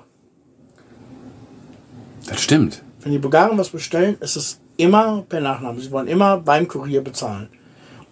Das 2.27 2.39
stimmt. 2.39 2.83
Wenn 3.01 3.13
die 3.13 3.17
Bulgaren 3.17 3.57
was 3.57 3.69
bestellen, 3.69 4.15
ist 4.19 4.35
es 4.35 4.59
immer 4.77 5.23
per 5.27 5.41
Nachname. 5.41 5.81
Sie 5.81 5.89
wollen 5.89 6.07
immer 6.07 6.38
beim 6.38 6.67
Kurier 6.67 7.03
bezahlen. 7.03 7.49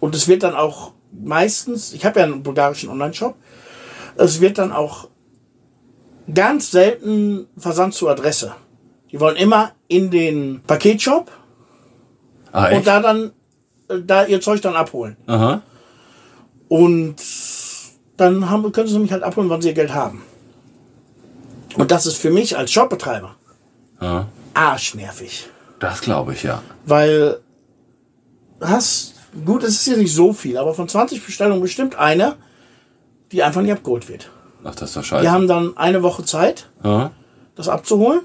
Und 0.00 0.16
es 0.16 0.26
wird 0.26 0.42
dann 0.42 0.56
auch 0.56 0.94
meistens, 1.12 1.92
ich 1.92 2.04
habe 2.04 2.18
ja 2.18 2.26
einen 2.26 2.42
bulgarischen 2.42 2.88
Online-Shop, 2.88 3.36
es 4.16 4.40
wird 4.40 4.58
dann 4.58 4.72
auch 4.72 5.10
ganz 6.34 6.72
selten 6.72 7.46
Versand 7.56 7.94
zur 7.94 8.10
Adresse. 8.10 8.52
Die 9.12 9.20
wollen 9.20 9.36
immer 9.36 9.70
in 9.86 10.10
den 10.10 10.60
Paketshop 10.66 11.30
Ah, 12.56 12.74
und 12.74 12.86
da 12.86 13.00
dann 13.00 13.32
äh, 13.88 14.00
da 14.04 14.24
ihr 14.24 14.40
Zeug 14.40 14.62
dann 14.62 14.74
abholen. 14.76 15.16
Aha. 15.26 15.60
Und 16.68 17.16
dann 18.16 18.48
haben, 18.50 18.72
können 18.72 18.88
sie 18.88 18.94
nämlich 18.94 19.12
halt 19.12 19.22
abholen, 19.22 19.50
wann 19.50 19.60
sie 19.62 19.68
ihr 19.68 19.74
Geld 19.74 19.92
haben. 19.94 20.22
Und 21.76 21.90
das 21.90 22.06
ist 22.06 22.16
für 22.16 22.30
mich 22.30 22.56
als 22.56 22.72
Shopbetreiber 22.72 23.36
Aha. 24.00 24.26
arschnervig. 24.54 25.48
Das 25.78 26.00
glaube 26.00 26.32
ich, 26.32 26.42
ja. 26.42 26.62
Weil 26.86 27.40
hast, 28.60 29.14
gut, 29.44 29.62
es 29.62 29.74
ist 29.74 29.86
ja 29.86 29.96
nicht 29.96 30.14
so 30.14 30.32
viel, 30.32 30.56
aber 30.56 30.72
von 30.74 30.88
20 30.88 31.24
Bestellungen 31.24 31.60
bestimmt 31.60 31.96
eine, 31.96 32.36
die 33.32 33.42
einfach 33.42 33.60
nicht 33.60 33.72
abgeholt 33.72 34.08
wird. 34.08 34.30
Ach, 34.64 34.74
das 34.74 34.90
ist 34.90 34.96
doch 34.96 35.02
Die 35.02 35.08
scheiße. 35.08 35.30
haben 35.30 35.46
dann 35.46 35.76
eine 35.76 36.02
Woche 36.02 36.24
Zeit, 36.24 36.70
Ja? 36.82 37.10
das 37.54 37.68
abzuholen. 37.68 38.20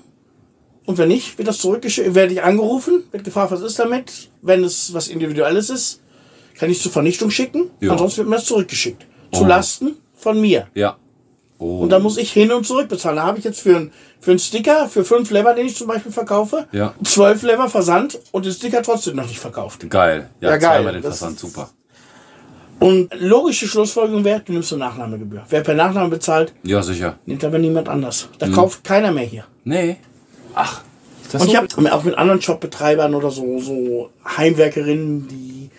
Und 0.86 0.98
wenn 0.98 1.10
nicht, 1.10 1.38
wird 1.38 1.48
das 1.48 1.60
zurückgeschickt, 1.60 2.16
werde 2.16 2.34
ich 2.34 2.42
angerufen, 2.44 3.04
wird 3.12 3.24
gefragt, 3.24 3.52
was 3.52 3.62
ist 3.62 3.78
damit. 3.80 4.30
Wenn 4.42 4.64
es 4.64 4.94
was 4.94 5.08
Individuelles 5.08 5.70
ist, 5.70 6.02
kann 6.58 6.70
ich 6.70 6.82
zur 6.82 6.92
Vernichtung 6.92 7.30
schicken. 7.30 7.70
Ja. 7.80 7.92
Ansonsten 7.92 8.20
wird 8.20 8.30
mir 8.30 8.36
das 8.38 8.46
zurückgeschickt. 8.46 9.06
Zu 9.32 9.44
Oh. 9.44 9.48
Lasten 9.48 9.96
von 10.16 10.40
mir. 10.42 10.68
Ja. 10.74 10.98
Oh. 11.60 11.80
Und 11.82 11.90
dann 11.90 12.02
muss 12.02 12.18
ich 12.18 12.32
hin 12.34 12.52
und 12.52 12.66
zurück 12.66 12.90
bezahlen. 12.90 13.18
Da 13.18 13.24
habe 13.24 13.38
ich 13.38 13.44
jetzt 13.46 13.62
für, 13.62 13.76
ein, 13.76 13.92
für 14.20 14.32
einen 14.32 14.40
Sticker, 14.40 14.90
für 14.90 15.06
fünf 15.06 15.30
Lever, 15.30 15.54
den 15.54 15.68
ich 15.68 15.76
zum 15.76 15.88
Beispiel 15.88 16.12
verkaufe, 16.12 16.68
Ja. 16.72 16.94
zwölf 17.04 17.44
Lever 17.44 17.70
Versand 17.70 18.20
und 18.32 18.46
den 18.46 18.52
Sticker 18.52 18.82
trotzdem 18.82 19.16
noch 19.16 19.28
nicht 19.28 19.40
verkauft. 19.40 19.88
Geil. 19.90 20.30
Ja, 20.42 20.50
Ja, 20.52 20.58
geil. 20.58 20.78
zweimal 20.78 20.94
den 20.94 21.04
Das 21.04 21.20
Versand, 21.20 21.40
super. 21.40 21.70
Und 22.80 23.10
logische 23.20 23.68
Schlussfolgerung 23.68 24.24
wäre, 24.24 24.40
du 24.40 24.54
nimmst 24.54 24.74
eine 24.74 24.80
Nachnahmegebühr. 24.80 25.44
Wer 25.50 25.62
per 25.62 25.76
Nachname 25.76 26.10
bezahlt, 26.10 26.52
Ja, 26.64 26.82
sicher. 26.82 27.20
nimmt 27.28 27.44
aber 27.46 27.60
niemand 27.60 27.88
anders. 27.88 28.28
Da 28.40 28.48
Mhm. 28.48 28.54
kauft 28.54 28.84
keiner 28.84 29.12
mehr 29.12 29.26
hier. 29.26 29.46
Nee. 29.64 29.98
Ach. 30.56 30.82
Und 31.34 31.40
so? 31.40 31.48
ich 31.48 31.56
habe 31.56 31.68
auch 31.94 32.04
mit 32.04 32.16
anderen 32.18 32.42
Shopbetreibern 32.42 33.16
oder 33.16 33.32
so, 33.32 33.60
so 33.60 34.10
Heimwerkerinnen, 34.26 35.28
die 35.28 35.70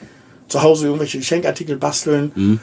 zu 0.49 0.63
Hause 0.63 0.87
irgendwelche 0.87 1.19
Geschenkartikel 1.19 1.77
basteln, 1.77 2.33
Mhm. 2.35 2.61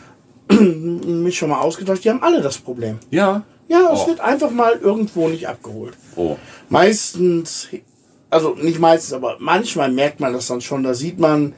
mich 1.24 1.38
schon 1.38 1.50
mal 1.50 1.60
ausgetauscht. 1.62 2.04
Die 2.04 2.10
haben 2.10 2.24
alle 2.24 2.42
das 2.42 2.58
Problem. 2.58 2.98
Ja. 3.12 3.44
Ja, 3.68 3.92
es 3.94 4.00
Oh. 4.02 4.08
wird 4.08 4.20
einfach 4.20 4.50
mal 4.50 4.74
irgendwo 4.82 5.28
nicht 5.28 5.48
abgeholt. 5.48 5.94
Oh. 6.16 6.38
Meistens, 6.70 7.68
also 8.32 8.56
nicht 8.56 8.80
meistens, 8.80 9.14
aber 9.14 9.36
manchmal 9.40 9.92
merkt 9.92 10.20
man 10.20 10.34
das 10.34 10.48
dann 10.48 10.62
schon. 10.62 10.82
Da 10.82 10.96
sieht 10.96 11.20
man, 11.20 11.54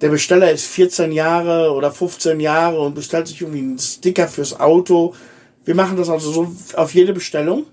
der 0.00 0.10
Besteller 0.10 0.52
ist 0.52 0.66
14 0.66 1.10
Jahre 1.10 1.72
oder 1.72 1.90
15 1.90 2.38
Jahre 2.38 2.80
und 2.80 2.94
bestellt 2.94 3.26
sich 3.26 3.40
irgendwie 3.40 3.58
einen 3.60 3.78
Sticker 3.80 4.28
fürs 4.28 4.58
Auto. 4.60 5.14
Wir 5.64 5.74
machen 5.74 5.96
das 5.96 6.08
also 6.08 6.30
so 6.30 6.52
auf 6.76 6.94
jede 6.94 7.12
Bestellung. 7.12 7.64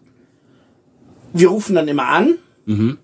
Wir 1.40 1.50
rufen 1.50 1.76
dann 1.76 1.88
immer 1.88 2.08
an, 2.08 2.38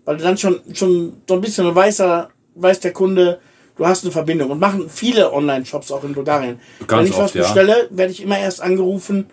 weil 0.05 0.17
dann 0.17 0.37
schon, 0.37 0.59
schon 0.73 1.13
so 1.27 1.35
ein 1.35 1.41
bisschen 1.41 1.73
weiß, 1.73 2.01
er, 2.01 2.29
weiß 2.55 2.79
der 2.81 2.91
Kunde, 2.91 3.39
du 3.77 3.85
hast 3.85 4.03
eine 4.03 4.11
Verbindung. 4.11 4.51
Und 4.51 4.59
machen 4.59 4.89
viele 4.89 5.31
Online-Shops 5.31 5.91
auch 5.91 6.03
in 6.03 6.13
Bulgarien. 6.13 6.59
Ganz 6.87 7.03
Wenn 7.03 7.11
ich 7.11 7.17
was 7.17 7.25
oft, 7.25 7.35
ja. 7.35 7.43
bestelle, 7.43 7.87
werde 7.91 8.11
ich 8.11 8.21
immer 8.21 8.37
erst 8.37 8.61
angerufen, 8.61 9.25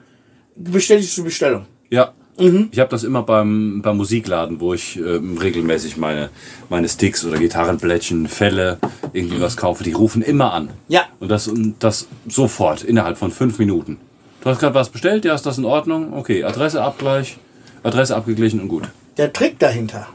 bestätigst 0.54 1.16
du 1.18 1.24
Bestellung. 1.24 1.66
Ja. 1.90 2.12
Mhm. 2.38 2.68
Ich 2.72 2.78
habe 2.78 2.88
das 2.88 3.04
immer 3.04 3.22
beim, 3.22 3.82
beim 3.82 3.98
Musikladen, 3.98 4.60
wo 4.60 4.72
ich 4.72 4.96
ähm, 4.96 5.36
regelmäßig 5.36 5.98
meine, 5.98 6.30
meine 6.70 6.88
Sticks 6.88 7.24
oder 7.24 7.38
Gitarrenblättchen, 7.38 8.28
Fälle, 8.28 8.78
irgendwie 9.12 9.40
was 9.40 9.56
kaufe. 9.58 9.84
Die 9.84 9.92
rufen 9.92 10.22
immer 10.22 10.54
an. 10.54 10.70
Ja. 10.88 11.02
Und 11.18 11.28
das, 11.30 11.48
und 11.48 11.74
das 11.80 12.08
sofort, 12.26 12.82
innerhalb 12.82 13.18
von 13.18 13.30
fünf 13.30 13.58
Minuten. 13.58 13.98
Du 14.42 14.48
hast 14.48 14.58
gerade 14.58 14.74
was 14.74 14.88
bestellt, 14.88 15.26
ja, 15.26 15.34
ist 15.34 15.44
das 15.44 15.58
in 15.58 15.66
Ordnung? 15.66 16.14
Okay, 16.14 16.42
Adresse 16.44 16.82
Abgleich, 16.82 17.36
Adresse 17.82 18.16
abgeglichen 18.16 18.60
und 18.60 18.68
gut. 18.68 18.84
Der 19.16 19.32
Trick 19.32 19.58
dahinter 19.58 20.06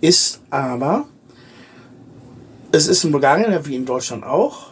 ist 0.00 0.40
aber, 0.50 1.04
es 2.72 2.86
ist 2.86 3.04
in 3.04 3.12
Bulgarien 3.12 3.58
wie 3.66 3.76
in 3.76 3.84
Deutschland 3.86 4.24
auch, 4.24 4.68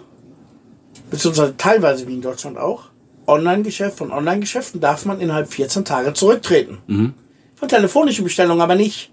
beziehungsweise 1.11 1.57
teilweise 1.57 2.07
wie 2.07 2.15
in 2.15 2.23
Deutschland 2.23 2.59
auch, 2.59 2.85
Online-Geschäft 3.27 3.99
von 3.99 4.11
Online-Geschäften 4.11 4.81
darf 4.81 5.05
man 5.05 5.21
innerhalb 5.21 5.53
14 5.53 5.85
Tage 5.85 6.15
zurücktreten. 6.15 7.15
Von 7.57 7.69
telefonischen 7.69 8.25
Bestellungen 8.25 8.63
aber 8.63 8.75
nicht. 8.75 9.11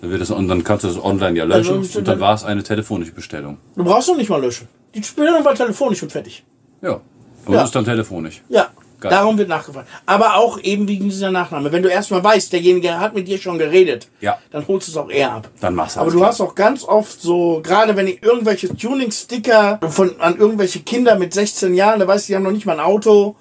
Dann, 0.00 0.10
wird 0.10 0.20
das, 0.20 0.30
und 0.30 0.48
dann 0.48 0.62
kannst 0.64 0.84
du 0.84 0.88
das 0.88 1.02
online 1.02 1.38
ja 1.38 1.44
löschen 1.44 1.78
Also, 1.78 1.98
und 2.00 2.08
dann 2.08 2.20
war 2.20 2.34
es 2.34 2.44
eine 2.44 2.62
telefonische 2.62 3.12
Bestellung. 3.12 3.58
Du 3.76 3.84
brauchst 3.84 4.08
noch 4.08 4.16
nicht 4.16 4.28
mal 4.28 4.40
löschen. 4.40 4.68
Die 4.94 5.00
Bestellung 5.00 5.44
war 5.44 5.54
telefonisch 5.54 6.02
und 6.02 6.10
fertig. 6.12 6.44
Ja. 6.82 7.00
Aber 7.46 7.54
Ja. 7.54 7.60
das 7.60 7.70
ist 7.70 7.74
dann 7.74 7.84
telefonisch. 7.84 8.42
Ja, 8.48 8.68
Geil. 9.00 9.10
darum 9.10 9.38
wird 9.38 9.48
nachgefragt. 9.48 9.88
Aber 10.06 10.36
auch 10.36 10.58
eben 10.60 10.86
wegen 10.88 11.08
dieser 11.08 11.30
Nachname. 11.30 11.72
Wenn 11.72 11.82
du 11.82 11.88
erstmal 11.88 12.22
weißt, 12.22 12.52
derjenige 12.52 12.98
hat 13.00 13.14
mit 13.14 13.26
dir 13.28 13.38
schon 13.38 13.58
geredet, 13.58 14.08
Ja. 14.20 14.38
dann 14.50 14.66
holst 14.68 14.88
du 14.88 14.92
es 14.92 14.96
auch 14.98 15.10
eher 15.10 15.32
ab. 15.32 15.48
Dann 15.60 15.74
machst 15.74 15.96
du 15.96 16.00
Aber 16.00 16.10
du 16.10 16.18
klar. 16.18 16.28
hast 16.30 16.40
auch 16.40 16.54
ganz 16.54 16.84
oft 16.84 17.20
so, 17.20 17.60
gerade 17.62 17.96
wenn 17.96 18.06
ich 18.06 18.22
irgendwelche 18.22 18.74
Tuning-Sticker 18.76 19.80
von, 19.90 20.20
an 20.20 20.36
irgendwelche 20.36 20.80
Kinder 20.80 21.16
mit 21.16 21.32
16 21.34 21.74
Jahren, 21.74 21.98
da 22.00 22.06
weißt 22.06 22.28
du, 22.28 22.32
die 22.32 22.36
haben 22.36 22.42
noch 22.42 22.52
nicht 22.52 22.66
mal 22.66 22.74
ein 22.78 22.84
Auto, 22.84 23.36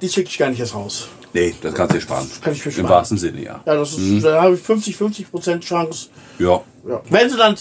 die 0.00 0.08
schicke 0.08 0.28
ich 0.28 0.38
gar 0.38 0.50
nicht 0.50 0.60
erst 0.60 0.74
raus. 0.74 1.08
Nee, 1.32 1.54
das 1.60 1.74
kannst 1.74 1.92
du 1.92 1.98
dir 1.98 2.02
sparen. 2.02 2.28
Kann 2.42 2.52
ich 2.54 2.60
mir 2.64 2.72
Im 2.72 2.78
sparen. 2.78 2.88
wahrsten 2.88 3.18
Sinne, 3.18 3.42
ja. 3.42 3.60
Ja, 3.66 3.74
das 3.76 3.92
ist, 3.92 4.24
da 4.24 4.42
habe 4.42 4.54
ich 4.54 4.60
50, 4.60 4.96
50 4.96 5.30
Prozent 5.30 5.62
Chance. 5.64 6.08
Ja. 6.38 6.60
Ja. 6.88 7.00
Wenn 7.10 7.28
sie 7.30 7.36
dann, 7.36 7.54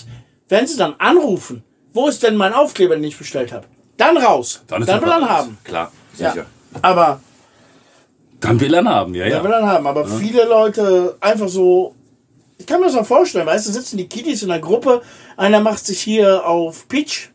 wenn 0.49 0.65
sie 0.65 0.77
dann 0.77 0.95
anrufen, 0.99 1.63
wo 1.93 2.07
ist 2.07 2.23
denn 2.23 2.35
mein 2.37 2.53
Aufkleber, 2.53 2.95
den 2.95 3.03
ich 3.03 3.17
bestellt 3.17 3.51
habe? 3.51 3.65
Dann 3.97 4.17
raus. 4.17 4.63
Dann, 4.67 4.81
ist 4.81 4.87
dann 4.87 5.01
will 5.01 5.09
er 5.09 5.15
alles. 5.15 5.29
haben. 5.29 5.57
Klar, 5.63 5.91
Ja. 6.17 6.31
sicher. 6.31 6.45
Aber 6.81 7.19
Dann 8.39 8.59
will 8.59 8.73
er 8.73 8.81
ihn 8.81 8.89
haben, 8.89 9.15
ja, 9.15 9.25
Ja. 9.25 9.37
ja. 9.37 9.43
will 9.43 9.51
er 9.51 9.65
haben, 9.65 9.87
aber 9.87 10.05
viele 10.05 10.45
Leute 10.45 11.15
einfach 11.19 11.47
so. 11.47 11.93
Ich 12.59 12.65
kann 12.65 12.79
mir 12.79 12.87
das 12.87 12.95
mal 12.95 13.03
vorstellen, 13.03 13.45
weißt 13.45 13.67
du, 13.67 13.71
sitzen 13.71 13.97
die 13.97 14.07
Kiddies 14.07 14.41
in 14.43 14.49
einer 14.51 14.61
Gruppe, 14.61 15.01
einer 15.37 15.59
macht 15.59 15.85
sich 15.85 15.99
hier 16.01 16.45
auf 16.45 16.87
Pitch, 16.87 17.27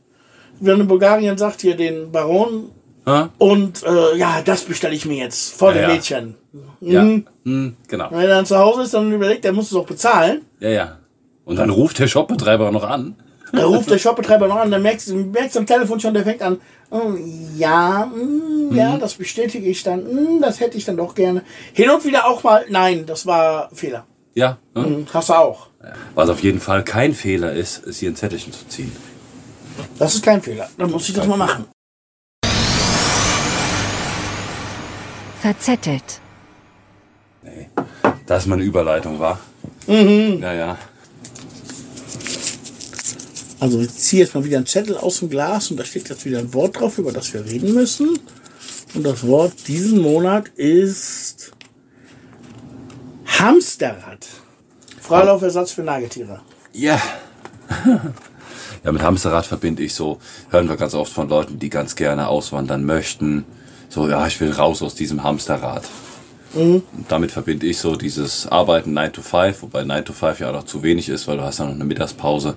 wie 0.61 0.71
man 0.71 0.81
in 0.81 0.89
Bulgarien 0.89 1.39
sagt, 1.39 1.61
hier 1.61 1.77
den 1.77 2.11
Baron, 2.11 2.71
Ja, 3.07 3.31
und 3.39 3.83
äh, 3.85 4.17
ja, 4.17 4.43
das 4.45 4.63
bestelle 4.63 4.95
ich 4.95 5.07
mir 5.07 5.17
jetzt 5.19 5.55
vor 5.55 5.73
Ja, 5.73 5.75
dem 5.75 5.83
ja. 5.83 5.89
Mädchen. 5.95 6.35
ja. 6.81 7.03
Mhm. 7.03 7.27
Hm, 7.45 7.77
genau. 7.89 8.09
Wenn 8.11 8.21
er 8.21 8.29
dann 8.29 8.47
zu 8.47 8.57
Hause 8.59 8.83
ist, 8.83 8.95
dann 8.95 9.13
überlegt, 9.13 9.45
er 9.45 9.53
muss 9.53 9.71
es 9.71 9.77
auch 9.77 9.87
bezahlen. 9.87 10.43
Ja, 10.61 10.69
ja. 10.71 10.99
Und 11.45 11.57
dann 11.57 11.71
ruft 11.71 11.99
der 11.99 12.07
Shopbetreiber 12.07 12.71
noch 12.71 12.85
an. 12.85 13.17
Da 13.53 13.67
ruft 13.67 13.91
der 13.91 13.99
Shopbetreiber 13.99 14.49
noch 14.49 14.57
an, 14.57 14.71
dann 14.71 14.83
merkst 14.83 15.09
du 15.11 15.17
merkst 15.17 15.55
du 15.57 15.61
am 15.61 15.67
Telefon 15.67 16.01
schon, 16.01 16.15
der 16.15 16.25
fängt 16.25 16.41
an, 16.43 16.59
oh, 16.91 17.13
ja, 17.57 18.07
mm, 18.07 18.71
Mhm. 18.71 18.77
ja, 18.77 18.97
das 18.97 19.15
bestätige 19.15 19.69
ich 19.69 19.83
dann, 19.83 20.05
mm, 20.05 20.41
das 20.41 20.61
hätte 20.61 20.79
ich 20.79 20.85
dann 20.87 20.97
doch 20.97 21.15
gerne. 21.15 21.43
Hin 21.75 21.91
und 21.91 22.05
wieder 22.05 22.27
auch 22.27 22.43
mal, 22.43 22.65
nein, 22.71 23.05
das 23.07 23.27
war 23.27 23.69
Fehler. 23.75 24.07
Ja. 24.35 24.57
Ne? 24.75 24.83
Mm, 24.83 25.07
Hast 25.13 25.29
du 25.29 25.35
auch. 25.35 25.67
Was 26.15 26.29
auf 26.31 26.41
jeden 26.43 26.61
Fall 26.61 26.83
kein 26.85 27.13
Fehler 27.13 27.53
ist, 27.53 27.85
ist 27.85 27.99
hier 27.99 28.11
ein 28.11 28.17
Zettelchen 28.17 28.53
zu 28.53 28.67
ziehen. 28.69 28.93
Das 29.99 30.15
ist 30.15 30.25
kein 30.25 30.41
Fehler. 30.41 30.69
Dann 30.79 30.91
muss 30.91 31.09
ich 31.09 31.15
das 31.15 31.27
mal 31.27 31.37
machen. 31.37 31.67
Verzettelt. 35.41 36.21
Das 38.27 38.43
ist 38.45 38.47
mal 38.49 38.55
eine 38.55 38.65
Überleitung, 38.65 39.19
war. 39.19 39.39
Mhm. 39.87 40.39
Ja, 40.41 40.53
ja. 40.55 40.79
Also 43.63 43.79
ich 43.79 43.95
ziehe 43.95 44.25
jetzt 44.25 44.35
mal 44.35 44.45
wieder 44.45 44.57
einen 44.57 44.67
Zettel 44.67 44.97
aus 44.97 45.21
dem 45.21 45.31
Glas 45.31 45.71
und 45.71 45.77
da 45.77 45.85
steht 45.85 46.09
jetzt 46.09 46.25
wieder 46.25 46.41
ein 46.41 46.53
Wort 46.53 46.81
drauf, 46.81 46.99
über 46.99 47.13
das 47.13 47.33
wir 47.33 47.45
reden 47.45 47.73
müssen. 47.73 48.19
Und 48.93 49.05
das 49.05 49.25
Wort 49.25 49.53
diesen 49.69 50.01
Monat 50.01 50.49
ist 50.57 51.53
Hamsterrad. 53.25 54.27
Freilaufersatz 55.01 55.71
für 55.71 55.85
Nagetiere. 55.85 56.41
Ja. 56.73 57.01
ja, 58.85 58.91
mit 58.91 59.01
Hamsterrad 59.01 59.47
verbinde 59.47 59.85
ich 59.85 59.95
so, 59.95 60.19
hören 60.51 60.69
wir 60.69 60.77
ganz 60.77 60.95
oft 60.95 61.13
von 61.13 61.29
Leuten, 61.29 61.61
die 61.61 61.71
ganz 61.71 61.95
gerne 61.95 62.27
auswandern 62.27 62.85
möchten. 62.85 63.45
So, 63.89 64.09
ja, 64.09 64.27
ich 64.27 64.41
will 64.41 64.51
raus 64.51 64.83
aus 64.83 64.97
diesem 64.97 65.23
Hamsterrad. 65.23 65.85
Und 66.55 66.85
damit 67.09 67.31
verbinde 67.31 67.67
ich 67.67 67.79
so 67.79 67.97
dieses 67.97 68.47
Arbeiten 68.47 68.93
9 68.93 69.13
to 69.13 69.23
5, 69.23 69.63
wobei 69.63 69.85
9 69.85 70.05
to 70.05 70.13
5 70.13 70.41
ja 70.41 70.51
auch 70.51 70.55
noch 70.55 70.65
zu 70.65 70.83
wenig 70.83 71.09
ist, 71.09 71.27
weil 71.27 71.39
du 71.39 71.43
hast 71.43 71.61
dann 71.61 71.69
noch 71.69 71.75
eine 71.75 71.85
Mittagspause. 71.85 72.55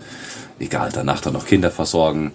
Egal, 0.59 0.89
danach 0.93 1.21
dann 1.21 1.33
noch 1.33 1.45
Kinder 1.45 1.71
versorgen, 1.71 2.33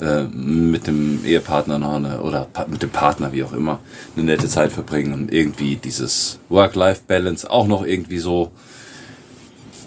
äh, 0.00 0.22
mit 0.24 0.86
dem 0.86 1.24
Ehepartner 1.24 1.78
noch 1.78 1.94
eine, 1.94 2.20
oder 2.22 2.48
mit 2.68 2.82
dem 2.82 2.90
Partner, 2.90 3.32
wie 3.32 3.44
auch 3.44 3.52
immer, 3.52 3.78
eine 4.16 4.24
nette 4.24 4.48
Zeit 4.48 4.72
verbringen 4.72 5.12
und 5.12 5.32
irgendwie 5.32 5.76
dieses 5.76 6.38
Work-Life-Balance 6.48 7.50
auch 7.50 7.66
noch 7.66 7.84
irgendwie 7.84 8.18
so 8.18 8.50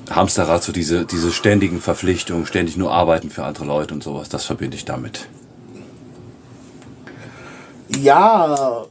Hamsterrad, 0.10 0.64
so 0.64 0.72
diese, 0.72 1.06
diese 1.06 1.31
ständigen 1.31 1.81
Verpflichtungen, 1.81 2.45
ständig 2.45 2.77
nur 2.77 2.91
arbeiten 2.91 3.31
für 3.31 3.43
andere 3.43 3.65
Leute 3.65 3.95
und 3.95 4.03
sowas, 4.03 4.30
das 4.30 4.45
verbinde 4.45 4.77
ich 4.77 4.85
damit. 4.85 5.27
Ja, 7.89 8.85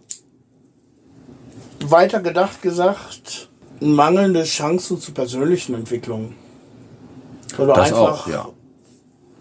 weiter 1.90 2.20
gedacht 2.20 2.62
gesagt, 2.62 3.48
mangelnde 3.81 4.44
Chancen 4.44 5.01
zu 5.01 5.12
persönlichen 5.12 5.74
Entwicklungen. 5.74 6.35
Weil 7.56 7.66
du 7.66 7.73
Das 7.73 7.89
einfach 7.89 8.27
auch, 8.27 8.28
ja. 8.28 8.48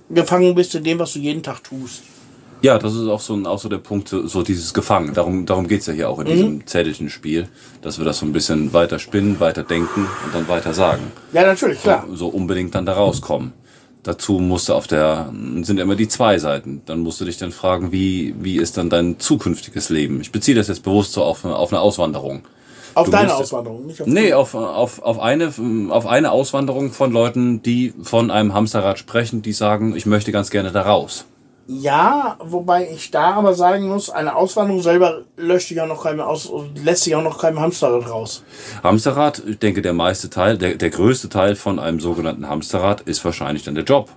gefangen 0.09 0.55
bist 0.55 0.75
in 0.75 0.83
dem, 0.83 0.99
was 0.99 1.13
du 1.13 1.19
jeden 1.19 1.43
Tag 1.43 1.63
tust. 1.63 2.03
Ja, 2.61 2.79
das 2.79 2.95
ist 2.95 3.09
auch 3.09 3.19
so, 3.19 3.33
ein, 3.33 3.45
auch 3.45 3.59
so 3.59 3.67
der 3.67 3.79
Punkt, 3.79 4.07
so, 4.07 4.25
so 4.25 4.41
dieses 4.41 4.73
Gefangen. 4.73 5.13
Darum, 5.13 5.45
darum 5.45 5.67
geht's 5.67 5.85
ja 5.85 5.93
hier 5.93 6.09
auch 6.09 6.19
in 6.19 6.27
diesem 6.27 6.65
zettelchen 6.65 7.09
Spiel, 7.09 7.49
dass 7.81 7.97
wir 7.97 8.05
das 8.05 8.19
so 8.19 8.25
ein 8.25 8.31
bisschen 8.31 8.71
weiter 8.71 8.99
spinnen, 8.99 9.41
weiter 9.41 9.63
denken 9.63 10.07
und 10.25 10.33
dann 10.33 10.47
weiter 10.47 10.73
sagen. 10.73 11.11
Ja, 11.33 11.43
natürlich, 11.43 11.81
klar. 11.81 12.07
So 12.13 12.29
unbedingt 12.29 12.73
dann 12.73 12.85
da 12.85 12.93
rauskommen. 12.93 13.51
Dazu 14.03 14.33
musst 14.39 14.67
du 14.69 14.73
auf 14.73 14.85
der, 14.87 15.31
sind 15.61 15.79
immer 15.79 15.95
die 15.95 16.07
zwei 16.09 16.37
Seiten. 16.37 16.81
Dann 16.85 16.99
musst 16.99 17.21
du 17.21 17.25
dich 17.25 17.37
dann 17.37 17.51
fragen, 17.53 17.91
wie, 17.93 18.35
wie 18.39 18.57
ist 18.57 18.77
dann 18.77 18.89
dein 18.89 19.17
zukünftiges 19.19 19.89
Leben? 19.89 20.19
Ich 20.21 20.31
beziehe 20.31 20.55
das 20.55 20.67
jetzt 20.67 20.83
bewusst 20.83 21.13
so 21.13 21.23
auf, 21.23 21.45
auf 21.45 21.71
eine 21.71 21.79
Auswanderung. 21.81 22.41
Auf 22.95 23.05
Du 23.05 23.11
deine 23.11 23.29
musst- 23.29 23.41
Auswanderung, 23.41 23.87
nicht 23.87 24.01
auf 24.01 24.07
Nee, 24.07 24.33
auf, 24.33 24.53
auf, 24.55 25.01
auf, 25.01 25.19
eine, 25.19 25.51
auf 25.89 26.05
eine 26.05 26.31
Auswanderung 26.31 26.91
von 26.91 27.11
Leuten, 27.11 27.63
die 27.63 27.93
von 28.03 28.29
einem 28.29 28.53
Hamsterrad 28.53 28.99
sprechen, 28.99 29.41
die 29.41 29.53
sagen, 29.53 29.95
ich 29.95 30.05
möchte 30.05 30.31
ganz 30.31 30.49
gerne 30.51 30.71
da 30.71 30.81
raus. 30.83 31.25
Ja, 31.65 32.37
wobei 32.41 32.89
ich 32.89 33.09
da 33.11 33.35
aber 33.35 33.53
sagen 33.53 33.87
muss, 33.87 34.09
eine 34.09 34.35
Auswanderung 34.35 34.81
selber 34.81 35.23
löscht 35.37 35.69
sich 35.69 35.79
auch 35.79 35.87
noch 35.87 36.03
keinem 36.03 36.19
aus, 36.19 36.51
lässt 36.83 37.03
sich 37.03 37.15
auch 37.15 37.23
noch 37.23 37.39
keinem 37.39 37.61
Hamsterrad 37.61 38.09
raus. 38.09 38.43
Hamsterrad, 38.83 39.41
ich 39.47 39.59
denke, 39.59 39.81
der 39.81 39.93
meiste 39.93 40.29
Teil, 40.29 40.57
der, 40.57 40.75
der 40.75 40.89
größte 40.89 41.29
Teil 41.29 41.55
von 41.55 41.79
einem 41.79 42.01
sogenannten 42.01 42.49
Hamsterrad 42.49 43.01
ist 43.01 43.23
wahrscheinlich 43.23 43.63
dann 43.63 43.75
der 43.75 43.85
Job. 43.85 44.09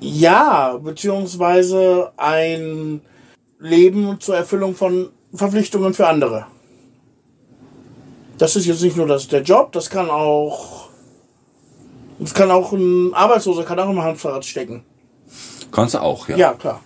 Ja, 0.00 0.78
beziehungsweise 0.82 2.12
ein 2.16 3.02
Leben 3.58 4.18
zur 4.20 4.36
Erfüllung 4.36 4.74
von 4.74 5.10
Verpflichtungen 5.34 5.92
für 5.92 6.06
andere. 6.06 6.46
Das 8.38 8.56
ist 8.56 8.66
jetzt 8.66 8.82
nicht 8.82 8.96
nur 8.96 9.06
das, 9.06 9.28
der 9.28 9.42
Job, 9.42 9.72
das 9.72 9.90
kann 9.90 10.08
auch. 10.08 10.87
Das 12.18 12.34
kann 12.34 12.50
auch 12.50 12.72
ein 12.72 13.14
Arbeitsloser, 13.14 13.64
kann 13.64 13.78
auch 13.78 13.90
im 13.90 14.02
Hamsterrad 14.02 14.44
stecken. 14.44 14.84
Kannst 15.70 15.94
du 15.94 16.02
auch, 16.02 16.28
ja. 16.28 16.36
Ja, 16.36 16.52
klar. 16.54 16.80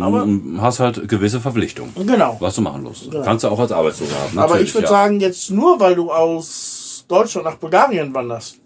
Aber, 0.00 0.24
Du 0.24 0.60
hast 0.60 0.80
halt 0.80 1.06
gewisse 1.08 1.40
Verpflichtungen, 1.40 1.92
genau. 2.06 2.36
was 2.40 2.54
du 2.54 2.62
machen 2.62 2.82
musst. 2.82 3.10
Kannst 3.10 3.44
du 3.44 3.48
auch 3.48 3.58
als 3.58 3.72
Arbeitsloser 3.72 4.14
haben. 4.14 4.38
Aber 4.38 4.48
natürlich, 4.52 4.68
ich 4.68 4.74
würde 4.74 4.86
ja. 4.86 4.90
sagen, 4.90 5.20
jetzt 5.20 5.50
nur 5.50 5.78
weil 5.78 5.94
du 5.94 6.10
aus 6.10 7.04
Deutschland 7.08 7.44
nach 7.44 7.56
Bulgarien 7.56 8.14
wanderst, 8.14 8.58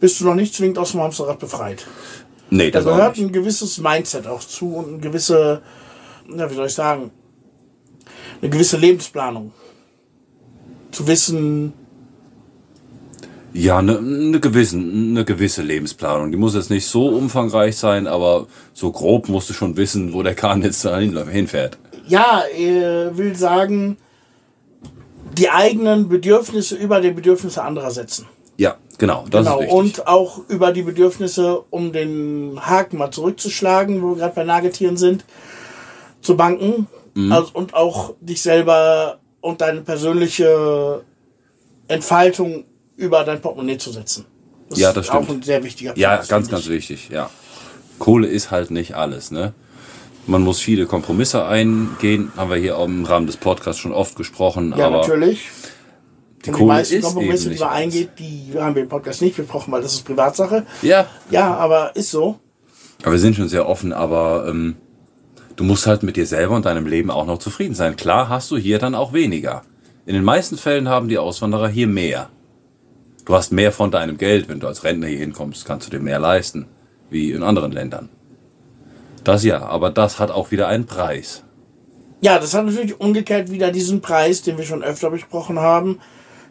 bist 0.00 0.20
du 0.20 0.24
noch 0.24 0.34
nicht 0.34 0.54
zwingend 0.54 0.78
aus 0.78 0.92
dem 0.92 1.02
Hamsterrad 1.02 1.38
befreit. 1.38 1.86
Nee, 2.50 2.70
Da 2.70 2.78
das 2.78 2.86
auch 2.86 2.96
gehört 2.96 3.18
ein 3.18 3.32
gewisses 3.32 3.78
Mindset 3.78 4.26
auch 4.26 4.40
zu 4.40 4.74
und 4.74 4.88
eine 4.88 4.98
gewisse, 4.98 5.60
ja, 6.34 6.50
wie 6.50 6.54
soll 6.54 6.66
ich 6.66 6.74
sagen, 6.74 7.10
eine 8.40 8.50
gewisse 8.50 8.78
Lebensplanung. 8.78 9.52
Zu 10.90 11.06
wissen, 11.06 11.74
Ja, 13.60 13.78
eine 13.78 14.00
ne 14.00 14.40
gewissen, 14.40 15.10
eine 15.10 15.24
gewisse 15.24 15.62
Lebensplanung. 15.62 16.30
Die 16.30 16.36
muss 16.36 16.54
jetzt 16.54 16.70
nicht 16.70 16.86
so 16.86 17.08
umfangreich 17.08 17.76
sein, 17.76 18.06
aber 18.06 18.46
so 18.72 18.92
grob 18.92 19.28
musst 19.28 19.50
du 19.50 19.54
schon 19.54 19.76
wissen, 19.76 20.12
wo 20.12 20.22
der 20.22 20.34
Kahn 20.34 20.62
jetzt 20.62 20.84
da 20.84 20.98
hin- 20.98 21.28
hinfährt. 21.28 21.78
ja, 22.06 22.42
er 22.56 23.16
will 23.18 23.34
sagen, 23.36 23.96
die 25.36 25.50
eigenen 25.50 26.08
Bedürfnisse 26.08 26.76
über 26.76 27.00
die 27.00 27.10
Bedürfnisse 27.10 27.62
anderer 27.62 27.90
setzen. 27.90 28.26
Ja, 28.56 28.76
genau, 28.96 29.24
das 29.30 29.44
genau. 29.44 29.58
ist 29.60 29.66
wichtig. 29.66 29.78
Und 29.78 30.06
auch 30.08 30.40
über 30.48 30.72
die 30.72 30.82
Bedürfnisse, 30.82 31.62
um 31.70 31.92
den 31.92 32.58
Haken 32.60 32.98
mal 32.98 33.10
zurückzuschlagen, 33.10 34.02
wo 34.02 34.10
wir 34.10 34.16
gerade 34.16 34.34
bei 34.34 34.44
Nagetieren 34.44 34.96
sind, 34.96 35.24
zu 36.22 36.36
banken. 36.36 36.86
Mhm. 37.14 37.30
Also, 37.32 37.50
und 37.52 37.74
auch 37.74 38.14
dich 38.20 38.40
selber 38.42 39.18
und 39.40 39.60
deine 39.60 39.82
persönliche 39.82 41.02
Entfaltung 41.86 42.64
über 42.98 43.24
dein 43.24 43.40
Portemonnaie 43.40 43.78
zu 43.78 43.90
setzen. 43.92 44.26
Ja, 44.74 44.92
das 44.92 45.06
ist 45.06 45.12
auch 45.12 45.22
stimmt. 45.24 45.38
ein 45.38 45.42
sehr 45.42 45.64
wichtiger 45.64 45.96
Ja, 45.96 46.16
Punkt, 46.16 46.28
ganz, 46.28 46.46
finde 46.48 46.50
ganz 46.50 46.64
ich. 46.66 46.70
wichtig, 46.90 47.08
ja. 47.10 47.30
Kohle 47.98 48.26
ist 48.28 48.50
halt 48.50 48.70
nicht 48.70 48.94
alles, 48.94 49.30
ne? 49.30 49.54
Man 50.26 50.42
muss 50.42 50.60
viele 50.60 50.84
Kompromisse 50.84 51.46
eingehen, 51.46 52.30
haben 52.36 52.50
wir 52.50 52.58
hier 52.58 52.76
auch 52.76 52.84
im 52.84 53.06
Rahmen 53.06 53.26
des 53.26 53.38
Podcasts 53.38 53.80
schon 53.80 53.92
oft 53.92 54.14
gesprochen, 54.14 54.74
Ja, 54.76 54.88
aber 54.88 54.98
natürlich. 54.98 55.48
die 56.44 56.50
die 56.52 56.62
meisten 56.64 56.96
ist 56.96 57.04
Kompromisse, 57.04 57.48
die 57.50 57.62
alles. 57.62 57.72
eingeht, 57.94 58.10
die 58.18 58.52
haben 58.58 58.74
wir 58.74 58.82
im 58.82 58.88
Podcast 58.90 59.22
nicht 59.22 59.36
besprochen, 59.36 59.72
weil 59.72 59.80
das 59.80 59.94
ist 59.94 60.04
Privatsache. 60.04 60.66
Ja, 60.82 61.06
Ja, 61.30 61.54
aber 61.56 61.96
ist 61.96 62.10
so. 62.10 62.38
aber 63.02 63.12
wir 63.12 63.18
sind 63.18 63.36
schon 63.36 63.48
sehr 63.48 63.66
offen, 63.66 63.94
aber 63.94 64.46
ähm, 64.48 64.76
du 65.56 65.64
musst 65.64 65.86
halt 65.86 66.02
mit 66.02 66.16
dir 66.16 66.26
selber 66.26 66.56
und 66.56 66.66
deinem 66.66 66.86
Leben 66.86 67.10
auch 67.10 67.24
noch 67.26 67.38
zufrieden 67.38 67.74
sein. 67.74 67.96
Klar 67.96 68.28
hast 68.28 68.50
du 68.50 68.58
hier 68.58 68.78
dann 68.78 68.94
auch 68.94 69.14
weniger. 69.14 69.62
In 70.04 70.12
den 70.14 70.24
meisten 70.24 70.58
Fällen 70.58 70.88
haben 70.90 71.08
die 71.08 71.16
Auswanderer 71.18 71.68
hier 71.68 71.86
mehr. 71.86 72.28
Du 73.28 73.34
hast 73.34 73.52
mehr 73.52 73.72
von 73.72 73.90
deinem 73.90 74.16
Geld, 74.16 74.48
wenn 74.48 74.58
du 74.58 74.66
als 74.66 74.84
Rentner 74.84 75.06
hier 75.06 75.18
hinkommst, 75.18 75.66
kannst 75.66 75.86
du 75.86 75.90
dir 75.90 76.00
mehr 76.00 76.18
leisten, 76.18 76.64
wie 77.10 77.32
in 77.32 77.42
anderen 77.42 77.72
Ländern. 77.72 78.08
Das 79.22 79.44
ja, 79.44 79.66
aber 79.66 79.90
das 79.90 80.18
hat 80.18 80.30
auch 80.30 80.50
wieder 80.50 80.66
einen 80.66 80.86
Preis. 80.86 81.44
Ja, 82.22 82.38
das 82.38 82.54
hat 82.54 82.64
natürlich 82.64 82.98
umgekehrt 82.98 83.50
wieder 83.50 83.70
diesen 83.70 84.00
Preis, 84.00 84.40
den 84.40 84.56
wir 84.56 84.64
schon 84.64 84.82
öfter 84.82 85.10
besprochen 85.10 85.58
haben, 85.58 86.00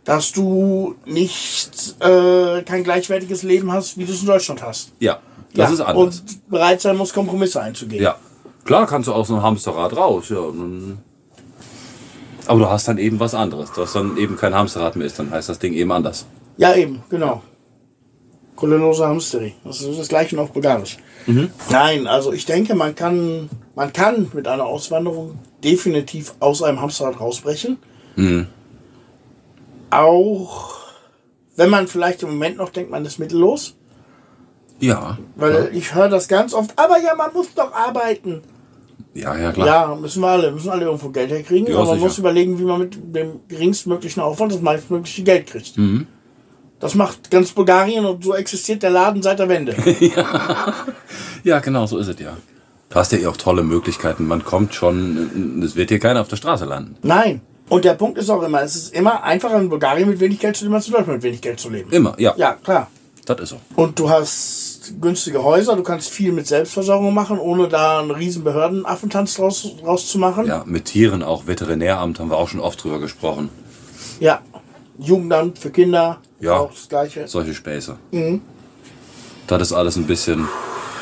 dass 0.04 0.34
du 0.34 0.94
nicht 1.06 1.96
äh, 2.00 2.62
kein 2.62 2.84
gleichwertiges 2.84 3.42
Leben 3.42 3.72
hast, 3.72 3.98
wie 3.98 4.06
du 4.06 4.12
es 4.12 4.22
in 4.22 4.28
Deutschland 4.28 4.62
hast. 4.62 4.92
Ja, 5.00 5.20
das 5.56 5.70
ja, 5.70 5.74
ist 5.74 5.82
anders. 5.82 6.20
Und 6.20 6.48
bereit 6.48 6.80
sein 6.80 6.96
muss, 6.96 7.12
Kompromisse 7.12 7.60
einzugehen. 7.60 8.04
Ja, 8.04 8.18
klar 8.66 8.86
kannst 8.86 9.08
du 9.08 9.14
aus 9.14 9.32
einem 9.32 9.42
Hamsterrad 9.42 9.98
raus, 9.98 10.30
ja. 10.30 10.44
Aber 12.46 12.60
du 12.60 12.70
hast 12.70 12.88
dann 12.88 13.00
eben 13.00 13.20
was 13.20 13.34
anderes. 13.34 13.72
Das 13.76 13.94
dann 13.94 14.16
eben 14.18 14.38
kein 14.38 14.54
Hamsterrad 14.54 14.96
mehr 14.96 15.08
ist, 15.08 15.18
dann 15.18 15.32
heißt 15.32 15.50
das 15.50 15.58
Ding 15.58 15.74
eben 15.74 15.92
anders. 15.92 16.28
Ja, 16.58 16.76
eben, 16.76 17.04
genau. 17.10 17.42
Kolonose 18.56 19.08
Hamsteri. 19.08 19.54
Das 19.64 19.82
ist 19.82 20.00
das 20.00 20.08
gleiche 20.08 20.40
auf 20.40 20.52
Bulgarisch. 20.52 20.98
Nein, 21.70 22.08
also 22.08 22.32
ich 22.34 22.46
denke, 22.46 22.74
man 22.74 22.96
kann, 22.96 23.50
man 23.76 23.94
kann 23.94 24.32
mit 24.34 24.48
einer 24.48 24.66
Auswanderung 24.66 25.38
definitiv 25.64 26.34
aus 26.40 26.64
einem 26.64 26.82
Hamsterrad 26.82 27.20
rausbrechen. 27.20 27.78
Auch 29.90 30.78
wenn 31.56 31.70
man 31.70 31.88
vielleicht 31.88 32.24
im 32.24 32.30
Moment 32.30 32.58
noch 32.58 32.70
denkt, 32.70 32.92
man 32.92 33.06
ist 33.06 33.20
mittellos. 33.20 33.76
Ja. 34.80 35.18
Weil 35.36 35.72
ich 35.74 35.94
höre 35.94 36.10
das 36.10 36.28
ganz 36.28 36.54
oft, 36.54 36.78
aber 36.78 37.02
ja, 37.02 37.16
man 37.16 37.34
muss 37.34 37.54
doch 37.54 37.74
arbeiten. 37.74 38.42
Ja, 39.14 39.36
ja, 39.36 39.52
klar. 39.52 39.68
Ja, 39.68 39.96
müssen 39.96 40.22
wir 40.22 40.28
alle, 40.28 40.52
müssen 40.52 40.70
alle 40.70 40.86
irgendwo 40.86 41.10
Geld 41.10 41.32
herkriegen. 41.32 41.68
Ja, 41.68 41.78
aber 41.78 41.86
man 41.86 41.96
sicher. 41.96 42.08
muss 42.08 42.18
überlegen, 42.20 42.60
wie 42.60 42.64
man 42.64 42.80
mit 42.80 42.98
dem 43.16 43.40
geringstmöglichen 43.48 44.22
Aufwand 44.22 44.54
das 44.54 44.62
meistmögliche 44.62 45.24
Geld 45.24 45.48
kriegt. 45.48 45.78
Mhm. 45.78 46.06
Das 46.80 46.94
macht 46.94 47.32
ganz 47.32 47.52
Bulgarien 47.52 48.06
und 48.06 48.24
so 48.24 48.36
existiert 48.36 48.84
der 48.84 48.92
Laden 48.92 49.24
seit 49.24 49.40
der 49.40 49.50
Wende. 49.50 49.76
Ja, 51.44 51.60
genau, 51.60 51.86
so 51.86 51.98
ist 51.98 52.08
es 52.08 52.20
ja. 52.20 52.36
Du 52.90 52.96
hast 52.96 53.12
ja 53.14 53.20
eh 53.20 53.28
auch 53.28 53.38
tolle 53.38 53.64
Möglichkeiten. 53.64 54.28
Man 54.28 54.44
kommt 54.44 54.74
schon, 54.74 55.62
es 55.64 55.78
wird 55.78 55.90
hier 55.90 56.00
keiner 56.00 56.20
auf 56.20 56.28
der 56.28 56.36
Straße 56.36 56.66
landen. 56.66 56.98
Nein. 57.04 57.42
Und 57.70 57.86
der 57.86 57.94
Punkt 57.94 58.18
ist 58.18 58.30
auch 58.30 58.44
immer, 58.44 58.62
es 58.64 58.76
ist 58.76 58.94
immer 58.94 59.24
einfacher 59.24 59.60
in 59.60 59.70
Bulgarien 59.70 60.10
mit 60.10 60.20
wenig 60.20 60.40
Geld 60.40 60.58
zu 60.58 60.66
leben, 60.66 60.76
als 60.76 60.88
in 60.88 60.94
Deutschland 60.94 61.18
mit 61.18 61.24
wenig 61.24 61.42
Geld 61.42 61.60
zu 61.60 61.70
leben. 61.70 61.92
Immer, 61.92 62.16
ja. 62.20 62.34
Ja, 62.38 62.54
klar. 62.54 62.90
Das 63.26 63.40
ist 63.40 63.50
so. 63.50 63.60
Und 63.76 64.00
du 64.00 64.10
hast 64.10 64.94
günstige 65.02 65.44
Häuser, 65.44 65.76
du 65.76 65.84
kannst 65.84 66.10
viel 66.10 66.32
mit 66.32 66.48
Selbstversorgung 66.48 67.14
machen, 67.14 67.40
ohne 67.40 67.68
da 67.68 68.00
einen 68.00 68.12
riesen 68.12 68.44
Behördenaffentanz 68.44 69.36
draus, 69.36 69.70
draus 69.82 70.08
zu 70.08 70.18
machen. 70.18 70.48
Ja, 70.48 70.64
mit 70.66 70.86
Tieren 70.86 71.24
auch. 71.24 71.46
Veterinäramt 71.46 72.20
haben 72.20 72.30
wir 72.30 72.38
auch 72.38 72.48
schon 72.48 72.62
oft 72.62 72.82
drüber 72.84 73.00
gesprochen. 73.00 73.50
Ja. 74.20 74.42
Jugendamt 74.98 75.60
für 75.60 75.70
Kinder, 75.70 76.20
Ja. 76.40 76.58
auch 76.60 76.72
das 76.72 76.88
Gleiche. 76.90 77.28
Solche 77.28 77.54
Späße. 77.54 77.98
Mhm. 78.12 78.42
Das 79.48 79.62
ist 79.62 79.74
alles 79.74 79.96
ein 79.96 80.06
bisschen, 80.06 80.48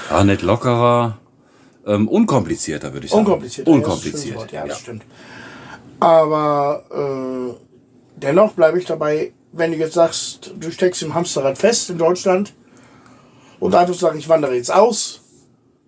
ja, 0.09 0.23
nicht 0.23 0.41
lockerer, 0.41 1.17
ähm, 1.85 2.07
unkomplizierter, 2.07 2.93
würde 2.93 3.05
ich 3.05 3.11
sagen. 3.11 3.25
Unkompliziert. 3.25 3.67
Unkompliziert. 3.67 4.37
Wort. 4.37 4.51
ja, 4.51 4.65
ja. 4.65 4.75
stimmt. 4.75 5.03
Aber 5.99 6.83
äh, 6.91 7.53
dennoch 8.15 8.53
bleibe 8.53 8.79
ich 8.79 8.85
dabei, 8.85 9.33
wenn 9.51 9.71
du 9.71 9.77
jetzt 9.77 9.93
sagst, 9.93 10.53
du 10.59 10.71
steckst 10.71 11.01
im 11.03 11.13
Hamsterrad 11.13 11.57
fest 11.57 11.89
in 11.89 11.97
Deutschland 11.97 12.53
und 13.59 13.73
einfach 13.73 13.93
sagst, 13.93 14.19
ich 14.19 14.27
wandere 14.29 14.55
jetzt 14.55 14.71
aus, 14.73 15.21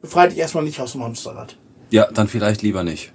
befreie 0.01 0.29
dich 0.29 0.37
erstmal 0.37 0.63
nicht 0.63 0.79
aus 0.79 0.93
dem 0.93 1.03
Hamsterrad. 1.03 1.57
ja, 1.89 2.09
dann 2.11 2.27
vielleicht 2.27 2.61
lieber 2.61 2.83
nicht. 2.83 3.13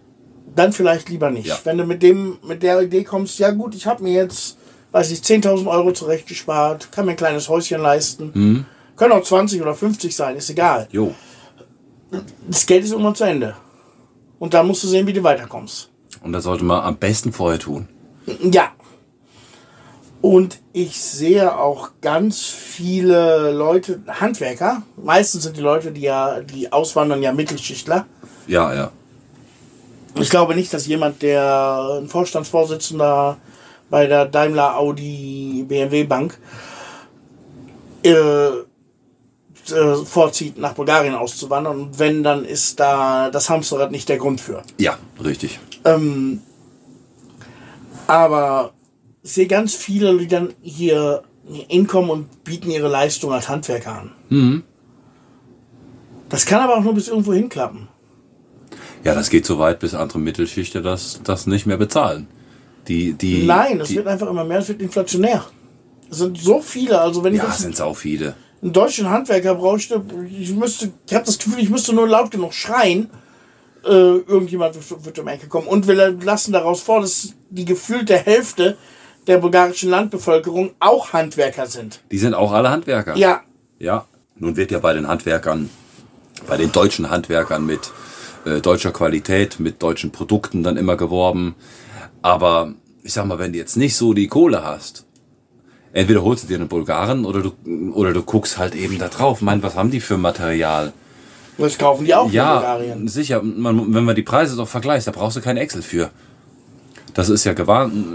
Dann 0.54 0.72
vielleicht 0.72 1.08
lieber 1.08 1.30
nicht. 1.30 1.46
Ja. 1.46 1.58
Wenn 1.64 1.78
du 1.78 1.84
mit 1.86 2.02
dem, 2.02 2.38
mit 2.46 2.62
der 2.62 2.82
Idee 2.82 3.04
kommst, 3.04 3.38
ja 3.38 3.50
gut, 3.52 3.74
ich 3.74 3.86
habe 3.86 4.02
mir 4.02 4.12
jetzt, 4.12 4.58
weiß 4.92 5.10
ich, 5.10 5.20
10.000 5.20 5.66
Euro 5.66 5.92
zurechtgespart, 5.92 6.92
kann 6.92 7.06
mir 7.06 7.12
ein 7.12 7.16
kleines 7.16 7.48
Häuschen 7.48 7.80
leisten. 7.80 8.30
Mhm. 8.34 8.66
Können 8.96 9.12
auch 9.12 9.24
20 9.24 9.60
oder 9.60 9.74
50 9.74 10.14
sein, 10.14 10.36
ist 10.36 10.50
egal. 10.50 10.86
Jo. 10.92 11.14
Das 12.46 12.66
Geld 12.66 12.84
ist 12.84 12.92
irgendwann 12.92 13.14
zu 13.14 13.24
Ende. 13.24 13.56
Und 14.38 14.54
da 14.54 14.62
musst 14.62 14.84
du 14.84 14.88
sehen, 14.88 15.06
wie 15.06 15.12
du 15.12 15.22
weiterkommst. 15.22 15.90
Und 16.22 16.32
das 16.32 16.44
sollte 16.44 16.64
man 16.64 16.82
am 16.82 16.96
besten 16.96 17.32
vorher 17.32 17.58
tun. 17.58 17.88
Ja. 18.42 18.72
Und 20.20 20.60
ich 20.72 21.00
sehe 21.00 21.58
auch 21.58 21.90
ganz 22.00 22.42
viele 22.42 23.50
Leute, 23.50 24.00
Handwerker, 24.06 24.82
meistens 24.96 25.42
sind 25.42 25.56
die 25.56 25.62
Leute, 25.62 25.90
die 25.90 26.02
ja, 26.02 26.40
die 26.40 26.70
auswandern, 26.70 27.22
ja 27.22 27.32
Mittelschichtler. 27.32 28.06
Ja, 28.46 28.72
ja. 28.72 28.92
Ich 30.14 30.30
glaube 30.30 30.54
nicht, 30.54 30.72
dass 30.72 30.86
jemand, 30.86 31.22
der 31.22 32.00
ein 32.00 32.08
Vorstandsvorsitzender 32.08 33.38
bei 33.92 34.06
der 34.06 34.24
Daimler 34.24 34.78
Audi 34.78 35.66
BMW 35.68 36.04
Bank 36.04 36.38
äh, 38.02 38.10
äh, 38.10 38.62
vorzieht, 40.06 40.56
nach 40.56 40.72
Bulgarien 40.72 41.14
auszuwandern. 41.14 41.78
Und 41.78 41.98
wenn, 41.98 42.22
dann 42.22 42.46
ist 42.46 42.80
da 42.80 43.28
das 43.30 43.50
Hamsterrad 43.50 43.92
nicht 43.92 44.08
der 44.08 44.16
Grund 44.16 44.40
für. 44.40 44.62
Ja, 44.78 44.96
richtig. 45.22 45.60
Ähm, 45.84 46.40
aber 48.06 48.72
ich 49.22 49.32
sehe 49.32 49.46
ganz 49.46 49.74
viele, 49.74 50.16
die 50.16 50.26
dann 50.26 50.54
hier 50.62 51.22
hinkommen 51.68 52.10
und 52.10 52.44
bieten 52.44 52.70
ihre 52.70 52.88
Leistung 52.88 53.30
als 53.30 53.50
Handwerker 53.50 53.92
an. 53.92 54.12
Mhm. 54.30 54.62
Das 56.30 56.46
kann 56.46 56.62
aber 56.62 56.78
auch 56.78 56.82
nur 56.82 56.94
bis 56.94 57.08
irgendwo 57.08 57.34
hinklappen. 57.34 57.88
Ja, 59.04 59.14
das 59.14 59.28
geht 59.28 59.44
so 59.44 59.58
weit, 59.58 59.80
bis 59.80 59.92
andere 59.92 60.18
Mittelschichter 60.18 60.80
das, 60.80 61.20
das 61.22 61.46
nicht 61.46 61.66
mehr 61.66 61.76
bezahlen. 61.76 62.26
Die, 62.88 63.12
die, 63.12 63.44
Nein, 63.44 63.80
es 63.80 63.88
die, 63.88 63.96
wird 63.96 64.06
einfach 64.08 64.28
immer 64.28 64.44
mehr, 64.44 64.58
es 64.58 64.68
wird 64.68 64.80
inflationär. 64.82 65.44
Es 66.10 66.18
sind 66.18 66.38
so 66.38 66.60
viele, 66.60 67.00
also 67.00 67.22
wenn 67.24 67.34
ich 67.34 67.40
Ja, 67.42 67.50
sind 67.50 67.76
sau 67.76 67.94
viele. 67.94 68.34
einen 68.60 68.72
deutschen 68.72 69.08
Handwerker 69.08 69.54
bräuchte, 69.54 70.02
ich 70.30 70.52
müsste, 70.52 70.90
ich 71.06 71.14
habe 71.14 71.24
das 71.24 71.38
Gefühl, 71.38 71.60
ich 71.60 71.70
müsste 71.70 71.94
nur 71.94 72.06
laut 72.08 72.30
genug 72.30 72.52
schreien, 72.54 73.08
äh, 73.84 73.88
irgendjemand 73.88 74.76
wird, 75.04 75.18
um 75.18 75.28
Ecke 75.28 75.48
kommen. 75.48 75.66
Und 75.66 75.86
wir 75.88 75.94
lassen 76.12 76.52
daraus 76.52 76.82
vor, 76.82 77.00
dass 77.00 77.34
die 77.50 77.64
gefühlte 77.64 78.16
Hälfte 78.16 78.76
der 79.26 79.38
bulgarischen 79.38 79.90
Landbevölkerung 79.90 80.72
auch 80.80 81.12
Handwerker 81.12 81.66
sind. 81.66 82.00
Die 82.10 82.18
sind 82.18 82.34
auch 82.34 82.52
alle 82.52 82.70
Handwerker. 82.70 83.16
Ja, 83.16 83.42
Ja. 83.78 84.06
Nun 84.36 84.56
wird 84.56 84.70
ja 84.72 84.80
bei 84.80 84.92
den 84.94 85.06
Handwerkern, 85.06 85.70
bei 86.48 86.56
den 86.56 86.72
deutschen 86.72 87.10
Handwerkern 87.10 87.64
mit 87.64 87.92
äh, 88.44 88.60
deutscher 88.60 88.90
Qualität, 88.90 89.60
mit 89.60 89.80
deutschen 89.82 90.10
Produkten 90.10 90.62
dann 90.64 90.76
immer 90.76 90.96
geworben. 90.96 91.54
Aber 92.22 92.74
ich 93.02 93.12
sag 93.12 93.26
mal, 93.26 93.38
wenn 93.38 93.52
du 93.52 93.58
jetzt 93.58 93.76
nicht 93.76 93.96
so 93.96 94.14
die 94.14 94.28
Kohle 94.28 94.64
hast, 94.64 95.04
entweder 95.92 96.22
holst 96.22 96.44
du 96.44 96.48
dir 96.48 96.56
einen 96.56 96.68
Bulgaren 96.68 97.24
oder 97.24 97.42
du, 97.42 97.52
oder 97.92 98.12
du 98.12 98.22
guckst 98.22 98.58
halt 98.58 98.74
eben 98.74 98.98
da 98.98 99.08
drauf. 99.08 99.42
Mein, 99.42 99.62
was 99.62 99.74
haben 99.74 99.90
die 99.90 100.00
für 100.00 100.18
Material? 100.18 100.92
das 101.58 101.78
kaufen 101.78 102.06
die 102.06 102.14
auch 102.14 102.26
in 102.26 102.32
Ja, 102.32 102.54
Bulgarien. 102.54 103.08
sicher. 103.08 103.42
Man, 103.42 103.92
wenn 103.94 104.04
man 104.04 104.16
die 104.16 104.22
Preise 104.22 104.56
doch 104.56 104.66
vergleicht, 104.68 105.06
da 105.06 105.10
brauchst 105.12 105.36
du 105.36 105.40
kein 105.40 105.56
Excel 105.56 105.82
für. 105.82 106.10
Das 107.14 107.28
ist 107.28 107.44
ja, 107.44 107.52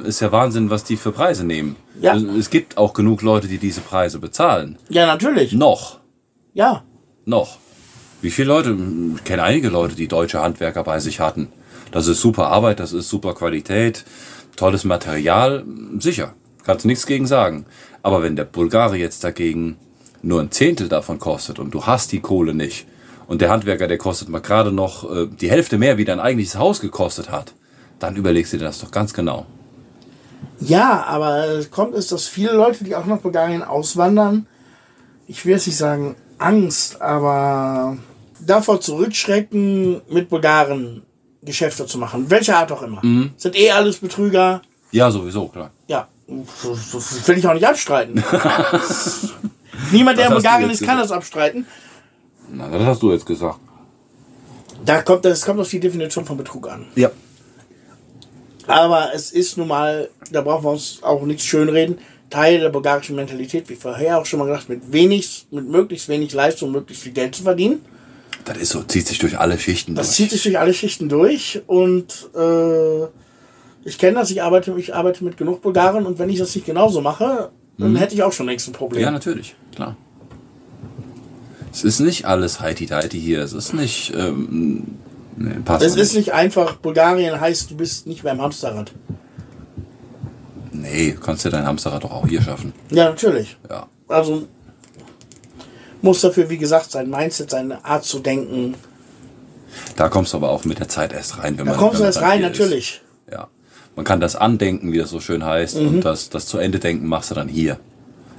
ist 0.06 0.22
ja 0.22 0.32
Wahnsinn, 0.32 0.70
was 0.72 0.84
die 0.84 0.98
für 0.98 1.12
Preise 1.12 1.46
nehmen. 1.46 1.76
Ja. 2.02 2.16
Es, 2.16 2.24
es 2.24 2.50
gibt 2.50 2.78
auch 2.78 2.94
genug 2.94 3.22
Leute, 3.22 3.48
die 3.48 3.60
diese 3.60 3.82
Preise 3.82 4.18
bezahlen. 4.20 4.78
Ja, 4.90 5.06
natürlich. 5.06 5.54
Noch. 5.54 6.00
Ja. 6.54 6.84
Noch. 7.26 7.58
Wie 8.22 8.32
viele 8.32 8.48
Leute? 8.48 8.76
Ich 9.18 9.24
kenne 9.24 9.44
einige 9.44 9.70
Leute, 9.70 9.96
die 9.96 10.08
deutsche 10.08 10.42
Handwerker 10.42 10.84
bei 10.84 11.00
sich 11.00 11.20
hatten. 11.20 11.48
Das 11.92 12.08
ist 12.08 12.22
super 12.22 12.48
Arbeit, 12.48 12.80
das 12.80 12.94
ist 12.94 13.10
super 13.10 13.34
Qualität, 13.34 14.06
tolles 14.56 14.84
Material. 14.84 15.64
Sicher. 16.00 16.34
Kannst 16.66 16.86
nichts 16.86 17.06
gegen 17.06 17.28
sagen. 17.28 17.66
Aber 18.04 18.22
wenn 18.22 18.36
der 18.36 18.44
Bulgare 18.44 18.98
jetzt 18.98 19.24
dagegen 19.24 19.78
nur 20.22 20.42
ein 20.42 20.52
Zehntel 20.52 20.90
davon 20.90 21.20
kostet 21.20 21.60
und 21.60 21.74
du 21.74 21.86
hast 21.86 22.12
die 22.12 22.20
Kohle 22.20 22.54
nicht 22.54 22.86
und 23.28 23.42
der 23.42 23.50
Handwerker, 23.50 23.88
der 23.88 23.98
kostet 23.98 24.30
mal 24.30 24.42
gerade 24.42 24.72
noch 24.72 25.10
äh, 25.10 25.28
die 25.28 25.50
Hälfte 25.50 25.78
mehr, 25.78 25.98
wie 25.98 26.06
dein 26.06 26.20
eigentliches 26.20 26.58
Haus 26.58 26.82
gekostet 26.82 27.32
hat, 27.32 27.54
dann 28.00 28.16
überlegst 28.16 28.54
du 28.54 28.58
dir 28.58 28.66
das 28.66 28.80
doch 28.80 28.92
ganz 28.92 29.14
genau. 29.14 29.46
Ja, 30.60 31.04
aber 31.06 31.46
es 31.46 31.72
kommt 31.72 31.96
ist, 31.96 32.12
dass 32.12 32.28
viele 32.28 32.52
Leute, 32.52 32.84
die 32.84 32.96
auch 32.96 33.06
nach 33.06 33.20
Bulgarien 33.20 33.64
auswandern, 33.64 34.48
ich 35.28 35.46
will 35.46 35.54
jetzt 35.54 35.68
nicht 35.68 35.78
sagen 35.78 36.16
Angst, 36.38 37.02
aber 37.02 37.98
davor 38.40 38.82
zurückschrecken, 38.82 40.02
mit 40.10 40.30
Bulgaren 40.30 41.04
Geschäfte 41.48 41.88
zu 41.88 41.98
machen. 41.98 42.30
Welcher 42.30 42.58
Art 42.58 42.72
auch 42.72 42.84
immer. 42.84 43.02
Sind 43.36 43.56
eh 43.56 43.72
alles 43.72 43.98
Betrüger. 43.98 44.62
Ja, 44.92 45.10
sowieso, 45.10 45.48
klar. 45.48 45.72
Ja, 45.88 46.08
das 46.28 47.28
will 47.28 47.38
ich 47.38 47.48
auch 47.48 47.54
nicht 47.54 47.66
abstreiten. 47.66 48.24
Niemand, 49.92 50.18
der 50.18 50.30
jetzt 50.30 50.38
ist, 50.38 50.44
kann 50.44 50.70
gesagt? 50.70 51.00
das 51.00 51.12
abstreiten. 51.12 51.66
Na, 52.52 52.70
das 52.70 52.82
hast 52.84 53.02
du 53.02 53.12
jetzt 53.12 53.26
gesagt. 53.26 53.60
Da 54.86 55.02
kommt, 55.02 55.26
das 55.26 55.44
kommt 55.44 55.60
auf 55.60 55.70
die 55.70 55.80
Definition 55.80 56.26
von 56.26 56.38
Betrug 56.38 56.70
an. 56.70 56.86
Ja. 56.96 57.12
Aber 58.68 59.14
es 59.14 59.32
ist 59.32 59.58
nun 59.58 59.70
mal, 59.70 60.10
da 60.32 60.42
brauchen 60.42 60.66
wir 60.66 60.72
uns 60.72 61.00
auch 61.02 61.24
nichts 61.24 61.46
schönreden, 61.46 62.00
Teil 62.30 62.60
der 62.60 62.70
bulgarischen 62.70 63.16
Mentalität, 63.16 63.70
wie 63.70 63.76
vorher 63.76 64.20
auch 64.20 64.26
schon 64.26 64.40
mal 64.40 64.46
gesagt, 64.46 64.68
mit 64.68 64.92
wenig, 64.92 65.48
mit 65.52 65.68
möglichst 65.68 66.10
wenig 66.10 66.34
Leistung 66.34 66.72
möglichst 66.72 67.04
viel 67.04 67.14
Geld 67.14 67.36
zu 67.36 67.44
verdienen. 67.44 67.86
Das 68.46 68.58
ist 68.58 68.70
so, 68.70 68.82
zieht 68.84 69.08
sich 69.08 69.20
durch 69.20 69.38
alle 69.40 69.60
Schichten 69.60 69.96
Das 69.96 70.08
durch. 70.08 70.16
zieht 70.16 70.32
sich 70.32 70.44
durch 70.44 70.58
alle 70.60 70.74
Schichten 70.74 71.10
durch 71.10 71.62
und 71.68 72.30
äh, 72.36 73.06
ich 73.84 73.98
kenne 73.98 74.20
das, 74.20 74.32
ich 74.32 74.42
arbeite, 74.42 74.74
ich 74.78 74.96
arbeite 74.96 75.24
mit 75.24 75.38
genug 75.38 75.62
Bulgaren 75.62 76.06
und 76.06 76.20
wenn 76.20 76.30
ich 76.30 76.40
das 76.40 76.56
nicht 76.56 76.66
genauso 76.66 77.02
mache, 77.02 77.52
dann 77.78 77.96
hätte 77.96 78.16
ich 78.16 78.24
auch 78.24 78.34
schon 78.34 78.48
längst 78.48 78.68
ein 78.68 78.74
Problem. 78.74 79.02
Mhm. 79.02 79.06
Ja, 79.06 79.12
natürlich, 79.12 79.56
klar. 79.76 79.96
Es 81.72 81.84
ist 81.84 82.00
nicht 82.00 82.26
alles 82.26 82.60
heiti-teiti 82.60 83.20
hier. 83.20 83.42
Es 83.44 83.54
ist 83.54 83.74
nicht. 83.74 84.12
Ähm, 84.18 84.98
nee, 85.36 85.52
passt 85.64 85.86
es 85.86 85.96
ist 85.96 86.16
nicht 86.16 86.34
einfach, 86.34 86.78
Bulgarien 86.78 87.40
heißt, 87.40 87.70
du 87.70 87.78
bist 87.78 88.08
nicht 88.08 88.24
mehr 88.24 88.34
im 88.34 88.42
Hamsterrad. 88.42 88.92
Nee, 90.72 91.12
du 91.12 91.20
kannst 91.20 91.46
ja 91.46 91.52
dein 91.52 91.66
Hamsterrad 91.66 92.04
doch 92.04 92.12
auch 92.12 92.28
hier 92.28 92.42
schaffen. 92.42 92.74
Ja, 92.90 93.10
natürlich. 93.10 93.58
Ja. 93.70 93.88
Also 94.08 94.48
muss 96.02 96.22
dafür, 96.22 96.50
wie 96.50 96.58
gesagt, 96.58 96.92
sein 96.92 97.10
Mindset, 97.10 97.50
seine 97.52 97.84
Art 97.86 98.04
zu 98.06 98.20
denken. 98.20 98.76
Da 99.96 100.10
kommst 100.10 100.34
du 100.34 100.38
aber 100.38 100.50
auch 100.50 100.66
mit 100.66 100.80
der 100.80 100.88
Zeit 100.88 101.14
erst 101.14 101.38
rein. 101.40 101.58
Wenn 101.58 101.66
Da 101.66 101.72
man, 101.72 101.78
kommst 101.80 101.96
wenn 101.96 102.02
du 102.02 102.06
erst 102.08 102.22
rein, 102.22 102.40
hier 102.40 102.52
ist. 102.52 102.60
natürlich. 102.60 103.02
Ja. 103.32 103.48
Man 103.96 104.06
kann 104.06 104.20
das 104.20 104.36
Andenken, 104.36 104.92
wie 104.94 104.98
das 105.00 105.10
so 105.10 105.20
schön 105.20 105.44
heißt, 105.44 105.80
Mhm. 105.80 105.88
und 105.88 106.02
das, 106.06 106.30
das 106.30 106.46
zu 106.46 106.58
Ende 106.60 106.80
denken 106.80 107.08
machst 107.08 107.32
du 107.32 107.36
dann 107.36 107.48
hier. 107.48 107.78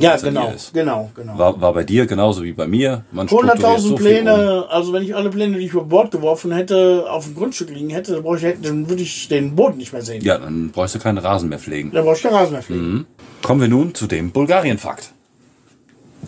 Ja, 0.00 0.16
genau, 0.16 0.54
genau, 0.72 1.10
genau. 1.16 1.36
War, 1.38 1.60
war 1.60 1.72
bei 1.72 1.82
dir 1.82 2.06
genauso 2.06 2.44
wie 2.44 2.52
bei 2.52 2.68
mir. 2.68 3.04
Man 3.10 3.26
strukturiert 3.26 3.64
100.000 3.64 3.78
so 3.80 3.94
Pläne, 3.96 4.66
also 4.70 4.92
wenn 4.92 5.02
ich 5.02 5.16
alle 5.16 5.28
Pläne, 5.28 5.58
die 5.58 5.64
ich 5.66 5.72
über 5.72 5.82
Bord 5.82 6.12
geworfen 6.12 6.52
hätte, 6.52 7.06
auf 7.10 7.24
dem 7.24 7.34
Grundstück 7.34 7.70
liegen 7.70 7.90
hätte, 7.90 8.22
dann, 8.22 8.36
ich, 8.36 8.56
dann 8.62 8.88
würde 8.88 9.02
ich 9.02 9.26
den 9.26 9.56
Boden 9.56 9.76
nicht 9.78 9.92
mehr 9.92 10.02
sehen. 10.02 10.20
Um. 10.20 10.26
Ja, 10.26 10.38
dann 10.38 10.70
brauchst 10.70 10.94
du 10.94 11.00
keinen 11.00 11.18
Rasen 11.18 11.48
mehr 11.48 11.58
pflegen. 11.58 11.90
Dann 11.90 12.04
brauche 12.04 12.14
ich 12.14 12.22
keinen 12.22 12.34
Rasen 12.36 12.52
mehr 12.52 12.62
pflegen. 12.62 12.88
Mhm. 12.92 13.06
Kommen 13.42 13.60
wir 13.60 13.66
nun 13.68 13.92
zu 13.92 14.06
dem 14.06 14.30
Bulgarien-Fakt. 14.30 15.12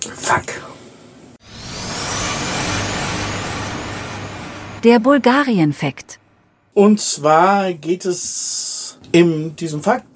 Fuck. 0.00 0.42
Der 4.84 4.98
Bulgarien-Fakt. 4.98 6.18
Und 6.74 7.00
zwar 7.00 7.72
geht 7.72 8.04
es 8.04 8.98
in 9.12 9.54
diesem 9.56 9.82
Fakt 9.82 10.06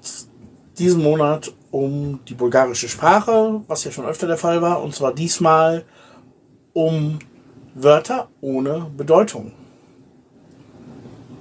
diesen 0.79 1.03
Monat 1.03 1.53
um 1.71 2.21
die 2.29 2.35
bulgarische 2.35 2.89
Sprache, 2.89 3.61
was 3.67 3.85
ja 3.85 3.91
schon 3.91 4.07
öfter 4.07 4.27
der 4.27 4.39
Fall 4.39 4.63
war, 4.63 4.83
und 4.83 4.95
zwar 4.95 5.13
diesmal 5.13 5.85
um 6.73 7.19
Wörter 7.75 8.29
ohne 8.41 8.87
Bedeutung. 8.97 9.53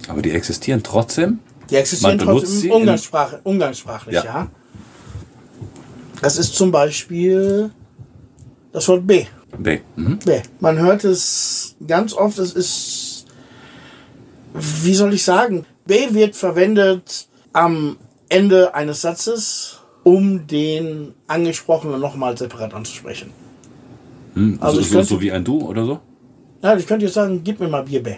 Aber 0.08 0.22
die 0.22 0.32
existieren 0.32 0.82
trotzdem. 0.84 1.40
Die 1.70 1.76
existieren 1.76 2.18
Man 2.18 2.26
benutzt 2.28 2.46
trotzdem 2.46 2.60
sie 2.62 2.68
in- 2.68 2.74
umgangssprach 2.74 3.34
umgangssprachlich, 3.44 4.16
ja. 4.16 4.24
Ja. 4.26 4.48
Das 6.22 6.38
ist 6.38 6.56
zum 6.56 6.72
Beispiel 6.72 7.72
das 8.72 8.88
Wort 8.88 9.06
B. 9.08 9.26
B. 9.58 9.80
Mhm. 9.96 10.20
B. 10.26 10.42
Man 10.60 10.80
hört 10.80 11.04
es 11.04 11.76
ganz 11.88 12.14
oft, 12.14 12.40
es 12.40 12.54
ist, 12.54 13.13
wie 14.54 14.94
soll 14.94 15.14
ich 15.14 15.24
sagen, 15.24 15.66
B 15.86 16.14
wird 16.14 16.36
verwendet 16.36 17.28
am 17.54 17.98
Ende 18.30 18.74
eines 18.76 19.02
Satzes, 19.02 19.80
um 20.04 20.48
den 20.48 21.14
Angesprochenen 21.28 22.00
nochmal 22.00 22.38
separat 22.38 22.74
anzusprechen. 22.74 23.32
Hm. 24.34 24.58
Also 24.62 24.76
so, 24.76 24.82
ich 24.82 24.88
so, 24.88 24.94
könnte- 24.96 25.10
so 25.10 25.22
wie 25.22 25.32
ein 25.32 25.44
Du 25.44 25.60
oder 25.62 25.86
so? 25.86 26.00
Ja, 26.62 26.76
ich 26.78 26.88
könnte 26.88 27.06
jetzt 27.06 27.16
sagen, 27.16 27.42
gib 27.44 27.60
mir 27.60 27.68
mal 27.68 27.84
Bier 27.84 28.02
B. 28.02 28.16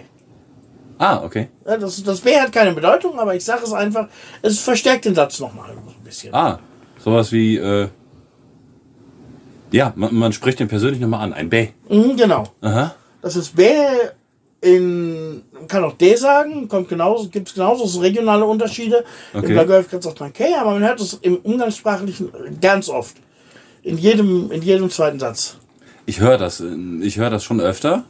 Ah, 0.98 1.22
okay. 1.24 1.48
Ja, 1.66 1.76
das, 1.76 2.02
das 2.02 2.20
B 2.20 2.34
hat 2.38 2.52
keine 2.52 2.72
Bedeutung, 2.72 3.18
aber 3.18 3.34
ich 3.34 3.44
sage 3.44 3.64
es 3.64 3.72
einfach, 3.72 4.08
es 4.40 4.60
verstärkt 4.60 5.04
den 5.04 5.14
Satz 5.14 5.40
nochmal 5.40 5.70
ein 5.70 6.04
bisschen. 6.04 6.32
Ah, 6.34 6.58
sowas 6.98 7.32
wie, 7.32 7.56
äh, 7.56 7.88
ja, 9.72 9.92
man, 9.96 10.14
man 10.14 10.32
spricht 10.32 10.58
den 10.60 10.68
persönlich 10.68 11.00
nochmal 11.00 11.20
an. 11.22 11.32
Ein 11.34 11.50
B. 11.50 11.68
Mhm, 11.90 12.16
genau. 12.16 12.44
Aha. 12.62 12.94
Das 13.20 13.36
ist 13.36 13.54
B 13.56 13.68
in, 14.66 15.42
man 15.52 15.68
kann 15.68 15.84
auch 15.84 15.94
D 15.94 16.14
sagen, 16.16 16.68
kommt 16.68 16.88
genauso, 16.88 17.28
gibt 17.28 17.48
es 17.48 17.54
genauso 17.54 17.86
so 17.86 18.00
regionale 18.00 18.44
Unterschiede. 18.44 19.04
Okay. 19.32 19.46
Im 19.46 19.52
Blagoevka 19.52 20.02
sagt 20.02 20.20
man 20.20 20.32
K, 20.32 20.44
aber 20.60 20.72
man 20.72 20.82
hört 20.82 21.00
es 21.00 21.14
im 21.14 21.36
Umgangssprachlichen 21.36 22.30
ganz 22.60 22.88
oft. 22.88 23.16
In 23.82 23.96
jedem, 23.98 24.50
in 24.50 24.62
jedem 24.62 24.90
zweiten 24.90 25.18
Satz. 25.20 25.56
Ich 26.06 26.20
höre 26.20 26.38
das, 26.38 26.62
ich 27.02 27.16
höre 27.18 27.30
das 27.30 27.44
schon 27.44 27.60
öfter. 27.60 28.04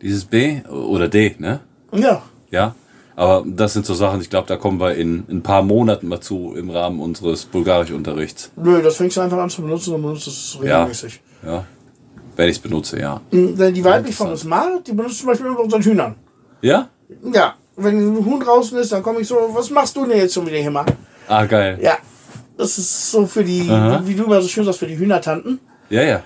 Dieses 0.00 0.24
B 0.24 0.62
oder 0.68 1.08
D, 1.08 1.34
ne? 1.38 1.60
Ja. 1.92 2.22
Ja. 2.50 2.74
Aber 3.16 3.44
das 3.46 3.74
sind 3.74 3.84
so 3.84 3.92
Sachen, 3.92 4.20
ich 4.20 4.30
glaube, 4.30 4.48
da 4.48 4.56
kommen 4.56 4.80
wir 4.80 4.94
in, 4.94 5.24
in 5.28 5.38
ein 5.38 5.42
paar 5.42 5.62
Monaten 5.62 6.08
mal 6.08 6.20
zu 6.20 6.54
im 6.56 6.70
Rahmen 6.70 7.00
unseres 7.00 7.44
Bulgarisch-Unterrichts. 7.44 8.50
Nö, 8.56 8.80
das 8.82 8.96
fängst 8.96 9.16
du 9.16 9.20
einfach 9.20 9.38
an 9.38 9.50
zu 9.50 9.60
benutzen 9.62 9.94
und 9.94 10.02
benutzt 10.02 10.26
es 10.28 10.58
Ja. 10.62 10.78
regelmäßig. 10.78 11.20
Ja. 11.44 11.66
Wenn 12.40 12.48
ich 12.48 12.56
es 12.56 12.62
benutze, 12.62 12.98
ja. 12.98 13.20
Denn 13.30 13.74
die 13.74 13.84
weibliche 13.84 14.16
Form 14.16 14.32
ist 14.32 14.44
Mar, 14.44 14.80
die 14.86 14.92
benutzt 14.92 15.18
zum 15.18 15.26
Beispiel 15.26 15.44
immer 15.44 15.56
bei 15.56 15.62
unseren 15.64 15.82
Hühnern. 15.82 16.14
Ja? 16.62 16.88
Ja. 17.34 17.54
Wenn 17.76 17.98
ein 17.98 18.24
Huhn 18.24 18.40
draußen 18.40 18.78
ist, 18.78 18.92
dann 18.92 19.02
komme 19.02 19.20
ich 19.20 19.28
so, 19.28 19.36
was 19.52 19.68
machst 19.68 19.94
du 19.94 20.06
denn 20.06 20.16
jetzt 20.16 20.32
schon 20.32 20.46
wieder 20.46 20.56
hier 20.56 20.70
mal? 20.70 20.86
Ah, 21.28 21.44
geil. 21.44 21.78
Ja. 21.82 21.98
Das 22.56 22.78
ist 22.78 23.10
so 23.10 23.26
für 23.26 23.44
die, 23.44 23.68
Aha. 23.68 24.00
wie 24.06 24.14
du 24.14 24.24
immer 24.24 24.40
so 24.40 24.48
schön 24.48 24.64
sagst, 24.64 24.78
für 24.78 24.86
die 24.86 24.96
Hühnertanten. 24.96 25.60
Ja, 25.90 26.02
ja. 26.02 26.22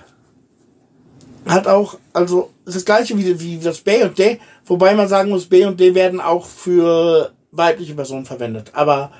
hat 1.47 1.67
auch, 1.67 1.97
also 2.13 2.51
ist 2.65 2.77
das 2.77 2.85
gleiche 2.85 3.17
wie, 3.17 3.37
wie 3.41 3.57
das 3.57 3.81
B 3.81 4.01
und 4.03 4.17
D, 4.17 4.39
wobei 4.65 4.95
man 4.95 5.09
sagen 5.09 5.31
muss, 5.31 5.45
B 5.45 5.65
und 5.65 5.77
D 5.81 5.95
werden 5.95 6.21
auch 6.21 6.45
für 6.45 7.33
weibliche 7.51 7.93
Personen 7.93 8.23
verwendet. 8.23 8.71
Aber 8.73 9.11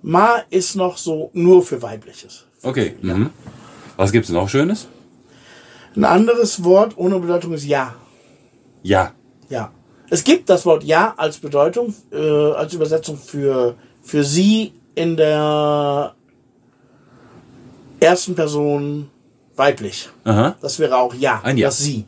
Ma 0.00 0.36
ist 0.48 0.76
noch 0.76 0.96
so 0.96 1.28
nur 1.34 1.62
für 1.62 1.82
weibliches. 1.82 2.46
Okay. 2.62 2.94
Mhm. 3.02 3.28
Was 3.98 4.12
gibt's 4.12 4.30
noch 4.30 4.48
Schönes? 4.48 4.88
Ein 5.94 6.04
anderes 6.04 6.64
Wort 6.64 6.96
ohne 6.96 7.18
Bedeutung 7.18 7.52
ist 7.52 7.64
Ja. 7.64 7.94
Ja. 8.82 9.12
Ja. 9.48 9.70
Es 10.10 10.24
gibt 10.24 10.48
das 10.48 10.66
Wort 10.66 10.84
Ja 10.84 11.14
als 11.16 11.38
Bedeutung, 11.38 11.94
äh, 12.10 12.52
als 12.52 12.74
Übersetzung 12.74 13.16
für, 13.16 13.74
für 14.02 14.24
sie 14.24 14.72
in 14.94 15.16
der 15.16 16.14
ersten 18.00 18.34
Person 18.34 19.10
weiblich. 19.56 20.08
Aha. 20.24 20.56
Das 20.60 20.78
wäre 20.78 20.96
auch 20.96 21.14
ja. 21.14 21.40
Ein 21.42 21.56
Ja. 21.56 21.68
Das 21.68 21.78
sie. 21.78 22.04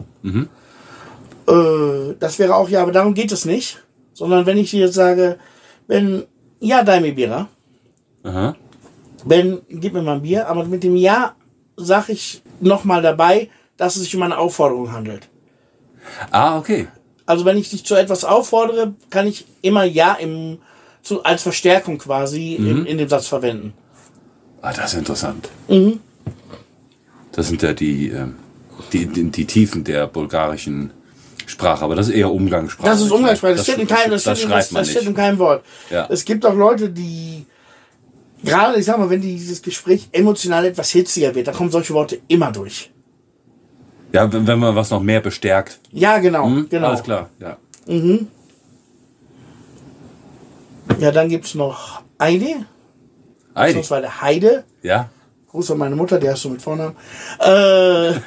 Äh, 1.47 2.15
das 2.19 2.39
wäre 2.39 2.55
auch 2.55 2.69
ja, 2.69 2.83
aber 2.83 2.93
darum 2.93 3.15
geht 3.15 3.33
es 3.33 3.45
nicht. 3.45 3.83
Sondern 4.13 4.47
wenn 4.47 4.59
ich 4.59 4.71
dir 4.71 4.87
jetzt 4.87 4.95
sage, 4.95 5.39
wenn 5.87 6.25
ja, 6.61 6.83
Daime 6.83 7.13
Bira, 7.13 7.49
Aha. 8.23 8.55
Ben, 9.25 9.61
gib 9.69 9.93
mir 9.93 10.03
mal 10.03 10.17
ein 10.17 10.23
Bier, 10.23 10.49
aber 10.49 10.65
mit 10.65 10.83
dem 10.83 10.97
Ja 10.97 11.35
sage 11.77 12.13
ich 12.13 12.43
nochmal 12.61 13.03
dabei, 13.03 13.51
dass 13.77 13.97
es 13.97 14.03
sich 14.03 14.17
um 14.17 14.23
eine 14.23 14.39
Aufforderung 14.39 14.93
handelt. 14.93 15.29
Ah, 16.31 16.59
okay. 16.59 16.89
Also 17.27 17.45
wenn 17.45 17.57
ich 17.57 17.71
dich 17.71 17.85
zu 17.85 17.95
etwas 17.95 18.25
auffordere, 18.25 18.95
kann 19.11 19.27
ich 19.27 19.47
immer 19.63 19.85
Ja 19.85 20.15
im, 20.15 20.59
zu, 21.03 21.23
als 21.25 21.43
Verstärkung 21.43 21.99
quasi 21.99 22.55
in, 22.55 22.87
in 22.87 22.99
dem 22.99 23.09
Satz 23.09 23.27
verwenden. 23.27 23.73
Ah, 24.61 24.73
das 24.73 24.93
ist 24.93 24.99
interessant. 24.99 25.49
Mhm. 25.69 26.01
Das 27.33 27.49
sind 27.49 27.63
ja 27.63 27.73
die, 27.73 28.09
ähm, 28.09 28.37
die, 28.93 29.07
die, 29.07 29.31
die 29.31 29.45
Tiefen 29.47 29.85
der 29.85 30.07
bulgarischen 30.07 30.93
Sprache, 31.47 31.85
aber 31.85 31.95
das 31.95 32.09
ist 32.09 32.15
eher 32.15 32.31
Umgangssprache. 32.31 32.89
Das 32.89 33.01
ist 33.01 33.11
Umgangssprache. 33.11 33.55
Das, 33.55 33.67
Das, 33.67 33.75
steht 33.75 33.83
in 33.83 33.89
keinem, 33.89 34.11
das, 34.13 34.23
das 34.25 34.39
steht, 34.39 34.51
in, 34.51 34.57
das, 34.57 34.71
das 34.71 34.91
steht 34.91 35.03
in 35.03 35.15
keinem 35.15 35.39
Wort. 35.39 35.65
Ja. 35.91 36.07
Es 36.11 36.25
gibt 36.25 36.47
auch 36.47 36.55
Leute, 36.55 36.91
die 36.91 37.45
gerade, 38.43 38.79
ich 38.79 38.87
sag 38.87 38.99
mal, 38.99 39.11
wenn 39.11 39.21
dieses 39.21 39.61
Gespräch 39.61 40.09
emotional 40.13 40.65
etwas 40.65 40.91
hitziger 40.91 41.35
wird, 41.35 41.49
da 41.49 41.53
kommen 41.53 41.71
solche 41.71 41.93
Worte 41.93 42.21
immer 42.29 42.53
durch. 42.53 42.91
Ja, 44.15 44.33
wenn, 44.33 44.47
wenn 44.47 44.61
man 44.61 44.77
was 44.77 44.91
noch 44.91 45.03
mehr 45.03 45.21
bestärkt. 45.21 45.81
Ja, 45.91 46.19
genau, 46.19 46.47
Hm? 46.47 46.69
genau. 46.71 46.87
Alles 46.87 47.03
klar, 47.03 47.31
ja. 47.41 47.57
Ja, 51.01 51.11
dann 51.11 51.29
gibt's 51.29 51.57
noch 51.57 52.03
Heide, 52.21 52.45
Heidi. 52.47 52.65
beziehungsweise 53.75 54.21
Heide. 54.21 54.63
Ja. 54.83 55.09
Gruß 55.51 55.73
an 55.73 55.79
meine 55.79 55.97
Mutter, 55.97 56.21
der 56.21 56.33
hast 56.35 56.45
du 56.45 56.51
mit 56.51 56.63
Vornamen. 56.63 56.95
Äh, 57.41 58.13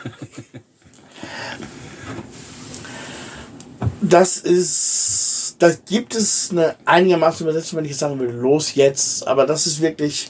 das 4.02 4.38
ist, 4.38 5.56
da 5.60 5.72
gibt 5.72 6.16
es 6.16 6.50
eine 6.52 6.76
einigermaßen 6.84 7.46
Übersetzung, 7.48 7.78
wenn 7.78 7.86
ich 7.86 7.92
jetzt 7.92 8.00
sagen 8.02 8.20
will, 8.20 8.30
los 8.32 8.76
jetzt. 8.76 9.26
Aber 9.26 9.46
das 9.46 9.66
ist 9.68 9.80
wirklich, 9.80 10.30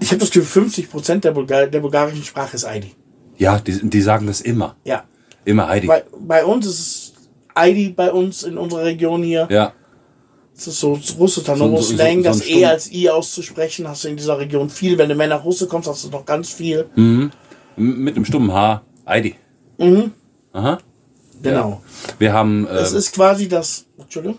ich 0.00 0.08
habe 0.08 0.18
das 0.18 0.30
Gefühl, 0.30 0.64
50 0.64 0.90
Prozent 0.90 1.24
der, 1.24 1.30
Bulgar 1.32 1.66
der 1.66 1.80
bulgarischen 1.80 2.24
Sprache 2.24 2.56
ist 2.56 2.68
Heidi. 2.68 2.94
Ja, 3.42 3.58
die, 3.58 3.88
die 3.90 4.00
sagen 4.00 4.26
das 4.26 4.40
immer. 4.40 4.76
Ja. 4.84 5.04
Immer 5.44 5.68
Heidi. 5.68 5.86
Bei, 5.88 6.04
bei 6.18 6.44
uns 6.44 6.66
ist 6.66 6.78
es 6.78 7.12
Heidi, 7.56 7.90
bei 7.90 8.10
uns 8.12 8.42
in 8.44 8.56
unserer 8.56 8.84
Region 8.84 9.22
hier. 9.22 9.48
Ja. 9.50 9.72
Das 10.54 10.66
ist 10.68 10.80
so 10.80 10.98
Russo-Tanovo-Slang, 11.18 11.76
So- 11.76 11.82
so- 11.82 11.96
so 11.96 12.02
ein 12.02 12.22
das 12.22 12.46
E 12.46 12.64
als 12.66 12.92
I 12.92 13.10
auszusprechen, 13.10 13.88
hast 13.88 14.04
du 14.04 14.08
in 14.08 14.16
dieser 14.16 14.38
Region 14.38 14.70
viel. 14.70 14.96
Wenn 14.98 15.08
du 15.08 15.14
mehr 15.14 15.26
nach 15.26 15.44
Russe 15.44 15.66
kommst, 15.66 15.88
hast 15.88 16.04
du 16.04 16.10
noch 16.10 16.24
ganz 16.24 16.50
viel. 16.52 16.86
M- 16.96 17.30
Mit 17.76 18.16
einem 18.16 18.24
stummen 18.24 18.52
Haar. 18.52 18.84
Heidi. 19.06 19.34
Mhm. 19.78 20.12
Aha. 20.52 20.78
Genau. 21.42 21.82
Wir 22.18 22.32
haben, 22.32 22.66
Es 22.68 22.92
ähm, 22.92 22.98
ist 22.98 23.12
quasi 23.14 23.48
das. 23.48 23.86
Entschuldigung. 23.98 24.38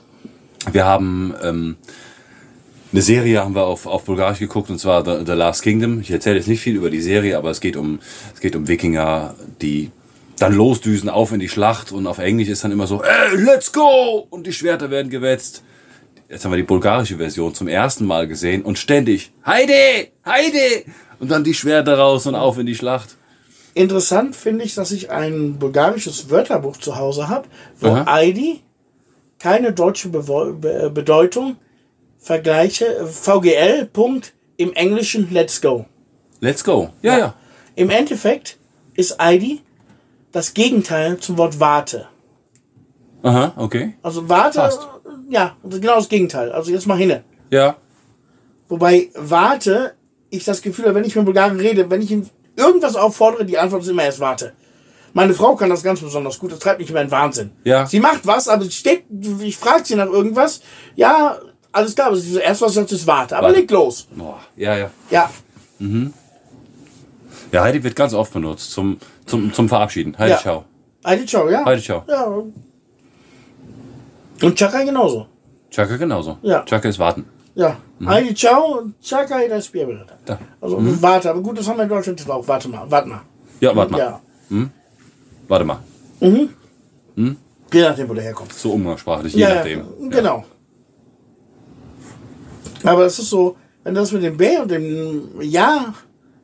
wir 0.72 0.86
haben 0.86 1.34
ähm, 1.44 1.76
eine 2.94 3.02
Serie 3.02 3.44
haben 3.44 3.56
wir 3.56 3.66
auf, 3.66 3.88
auf 3.88 4.04
Bulgarisch 4.04 4.40
geguckt 4.40 4.70
und 4.70 4.80
zwar 4.80 5.04
The, 5.04 5.26
The 5.26 5.34
Last 5.34 5.64
Kingdom. 5.64 6.00
Ich 6.02 6.12
erzähle 6.12 6.38
jetzt 6.38 6.48
nicht 6.48 6.62
viel 6.62 6.76
über 6.76 6.92
die 6.92 7.02
Serie, 7.02 7.38
aber 7.38 7.50
es 7.50 7.60
geht 7.60 7.76
um 7.76 8.00
es 8.34 8.40
geht 8.40 8.56
um 8.56 8.68
Wikinger, 8.68 9.34
die 9.62 9.92
dann 10.38 10.54
losdüsen 10.54 11.10
auf 11.10 11.32
in 11.32 11.40
die 11.40 11.50
Schlacht 11.50 11.92
und 11.92 12.06
auf 12.06 12.20
Englisch 12.20 12.50
ist 12.50 12.64
dann 12.64 12.72
immer 12.72 12.86
so, 12.86 13.02
ey, 13.02 13.36
let's 13.36 13.72
go! 13.72 14.28
Und 14.30 14.46
die 14.46 14.54
Schwerter 14.54 14.92
werden 14.92 15.10
gewetzt. 15.10 15.64
Jetzt 16.30 16.46
haben 16.46 16.52
wir 16.52 16.58
die 16.58 16.64
bulgarische 16.64 17.18
Version 17.18 17.54
zum 17.54 17.68
ersten 17.68 18.06
Mal 18.06 18.28
gesehen 18.28 18.62
und 18.62 18.78
ständig 18.78 19.32
Heide! 19.46 20.10
Heide! 20.26 20.86
Und 21.20 21.32
dann 21.32 21.44
die 21.44 21.54
Schwerter 21.54 21.98
raus 21.98 22.28
und 22.28 22.36
auf 22.36 22.60
in 22.60 22.66
die 22.66 22.76
Schlacht. 22.76 23.16
Interessant 23.74 24.36
finde 24.36 24.66
ich, 24.66 24.76
dass 24.76 24.92
ich 24.92 25.10
ein 25.10 25.58
bulgarisches 25.58 26.30
Wörterbuch 26.30 26.78
zu 26.78 26.96
Hause 26.96 27.28
habe, 27.28 27.48
wo 27.80 27.88
Aha. 27.88 28.22
ID 28.22 28.62
keine 29.40 29.74
deutsche 29.74 30.10
Bewo 30.10 30.54
Be 30.54 30.92
Bedeutung 30.94 31.58
vergleiche. 32.24 32.86
äh, 32.86 33.06
VGL. 33.06 33.86
Punkt 33.86 34.34
im 34.58 34.74
Englischen 34.74 35.32
Let's 35.32 35.62
Go. 35.62 35.86
Let's 36.40 36.64
go. 36.64 36.90
Ja, 37.02 37.18
ja. 37.18 37.34
Im 37.76 37.90
Endeffekt 37.90 38.58
ist 38.96 39.18
ID 39.22 39.62
das 40.32 40.54
Gegenteil 40.54 41.18
zum 41.18 41.38
Wort 41.38 41.60
Warte. 41.60 42.08
Aha, 43.22 43.54
okay. 43.56 43.96
Also 44.02 44.28
Warte, 44.28 44.60
Passt. 44.60 44.88
ja, 45.30 45.56
genau 45.64 45.96
das 45.96 46.10
Gegenteil. 46.10 46.52
Also 46.52 46.72
jetzt 46.72 46.88
mal 46.88 46.98
hinne. 46.98 47.24
Ja. 47.52 47.78
Wobei 48.68 49.10
Warte, 49.16 49.94
ich 50.30 50.44
das 50.44 50.62
Gefühl 50.62 50.86
habe, 50.86 50.96
wenn 50.96 51.06
ich 51.06 51.16
mit 51.16 51.26
Bulgaren 51.26 51.60
rede, 51.60 51.90
wenn 51.90 52.02
ich 52.02 52.12
ihm 52.12 52.28
irgendwas 52.56 52.96
auffordere, 52.96 53.46
die 53.46 53.58
Antwort 53.58 53.84
ist 53.84 53.90
immer 53.90 54.04
erst 54.04 54.20
Warte. 54.20 54.54
Meine 55.14 55.36
Frau 55.36 55.56
kann 55.56 55.70
das 55.70 55.84
ganz 55.84 56.02
besonders 56.02 56.40
gut, 56.40 56.52
das 56.52 56.60
treibt 56.60 56.80
mich 56.80 56.90
immer 56.90 57.02
in 57.02 57.12
Wahnsinn. 57.12 57.52
Ja. 57.64 57.86
Sie 57.86 58.00
macht 58.00 58.26
was, 58.26 58.48
aber 58.48 58.64
sie 58.64 58.72
steht, 58.72 59.06
ich 59.42 59.58
frage 59.58 59.86
sie 59.86 59.96
nach 59.96 60.08
irgendwas, 60.08 60.62
ja, 60.96 61.38
alles 61.74 61.94
klar, 61.96 62.08
aber 62.08 62.16
sie 62.16 62.32
so, 62.32 62.40
erst 62.40 62.62
was 62.62 62.74
sagt, 62.74 62.92
ist 62.92 63.06
Warte, 63.06 63.36
aber 63.36 63.48
Warte. 63.48 63.60
leg 63.60 63.70
los. 63.72 64.08
Boah, 64.16 64.40
ja, 64.56 64.78
ja. 64.78 64.90
Ja, 65.10 65.30
Ja, 67.52 67.62
Heidi 67.64 67.84
wird 67.84 67.96
ganz 67.96 68.14
oft 68.14 68.32
benutzt 68.34 68.72
zum, 68.72 68.98
zum, 69.26 69.52
zum 69.54 69.68
Verabschieden. 69.68 70.18
Heidi, 70.18 70.32
Ja. 70.32 70.38
ciao. 70.40 70.64
Heidi 71.06 71.26
Ciao, 71.26 71.50
ja. 71.50 71.66
Heidi, 71.66 71.82
ciao. 71.82 72.04
Ja. 72.08 72.24
Und 74.42 74.56
Chaka 74.58 74.84
genauso. 74.84 75.28
Chaka 75.70 75.98
genauso. 75.98 76.38
Ja. 76.42 76.64
Chaka 76.66 76.88
ist 76.90 76.98
warten. 77.00 77.26
Ja. 77.56 77.78
Heidi 78.06 78.34
Ciao 78.34 78.80
und 78.80 79.00
Chaka 79.02 79.48
das 79.50 79.68
Bier. 79.70 80.06
Da. 80.26 80.40
Also 80.62 80.78
Warte, 81.02 81.30
aber 81.30 81.42
gut, 81.42 81.58
das 81.60 81.68
haben 81.68 81.78
wir 81.78 81.84
in 81.84 81.90
Deutschland 81.90 82.20
jetzt 82.20 82.30
auch. 82.30 82.48
Warte 82.48 82.68
mal, 82.70 82.90
warte 82.90 83.10
mal. 83.10 83.22
Ja, 83.60 83.76
warte 83.76 83.92
mal. 83.92 84.00
Ja. 84.00 84.20
Warte 85.48 85.66
mal. 85.66 85.80
Je 86.20 87.82
nachdem, 87.82 88.10
wo 88.10 88.14
der 88.14 88.24
herkommt. 88.24 88.54
So 88.54 88.72
umgangssprachlich, 88.72 89.34
je 89.34 89.48
nachdem. 89.48 89.80
ja, 89.80 89.86
genau. 90.10 90.46
Aber 92.84 93.06
es 93.06 93.20
ist 93.20 93.30
so, 93.30 93.56
wenn 93.84 93.94
du 93.96 94.02
das 94.02 94.12
mit 94.12 94.24
dem 94.24 94.38
B 94.38 94.58
und 94.58 94.70
dem 94.72 95.30
Ja 95.42 95.94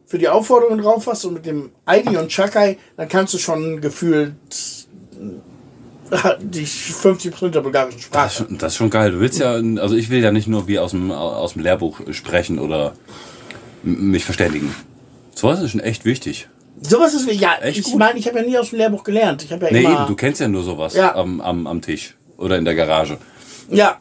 für 0.06 0.18
die 0.18 0.28
Aufforderung 0.28 0.80
drauf 0.82 1.06
hast 1.08 1.26
und 1.26 1.36
mit 1.36 1.46
dem 1.46 1.70
Heidi 1.88 2.18
und 2.18 2.32
Chakai, 2.32 2.78
dann 2.98 3.08
kannst 3.08 3.34
du 3.34 3.38
schon 3.38 3.80
gefühlt 3.82 4.34
äh, 6.12 6.18
die 6.40 6.66
50% 6.66 7.50
der 7.50 7.62
bulgarischen 7.62 7.98
Das 8.12 8.32
ist, 8.32 8.38
Sprache. 8.38 8.48
schon, 8.48 8.58
das 8.58 8.74
ist 8.74 8.78
schon 8.78 8.90
geil. 8.90 9.12
Du 9.12 9.20
willst 9.20 9.40
ja, 9.40 9.52
also 9.54 9.96
ich 9.96 10.10
will 10.10 10.22
ja 10.24 10.32
nicht 10.32 10.48
nur 10.48 10.68
wie 10.68 10.80
aus 10.80 10.92
dem, 10.92 11.12
aus 11.12 11.54
dem 11.54 11.62
Lehrbuch 11.62 12.02
sprechen 12.12 12.58
oder 12.60 12.94
mich 13.84 14.26
verständigen. 14.26 14.74
Sowas 15.36 15.62
ist 15.62 15.72
schon 15.72 15.80
echt 15.82 16.06
wichtig. 16.06 16.50
Sowas 16.82 17.14
ist, 17.14 17.30
ja, 17.32 17.56
Echt 17.62 17.80
ich 17.88 17.96
meine, 17.96 18.18
ich 18.18 18.28
habe 18.28 18.40
ja 18.40 18.46
nie 18.46 18.58
aus 18.58 18.70
dem 18.72 18.80
Lehrbuch 18.80 19.04
gelernt. 19.04 19.44
Ich 19.44 19.52
habe 19.52 19.66
ja 19.66 19.72
Nee, 19.72 19.82
immer. 19.84 19.94
eben, 19.94 20.08
du 20.08 20.16
kennst 20.16 20.42
ja 20.42 20.48
nur 20.48 20.64
sowas 20.64 20.96
Ja. 20.96 21.14
am, 21.16 21.42
am, 21.42 21.68
am 21.68 21.82
Tisch 21.82 22.16
oder 22.38 22.58
in 22.58 22.66
der 22.66 22.74
Garage. 22.76 23.18
Ja. 23.70 23.98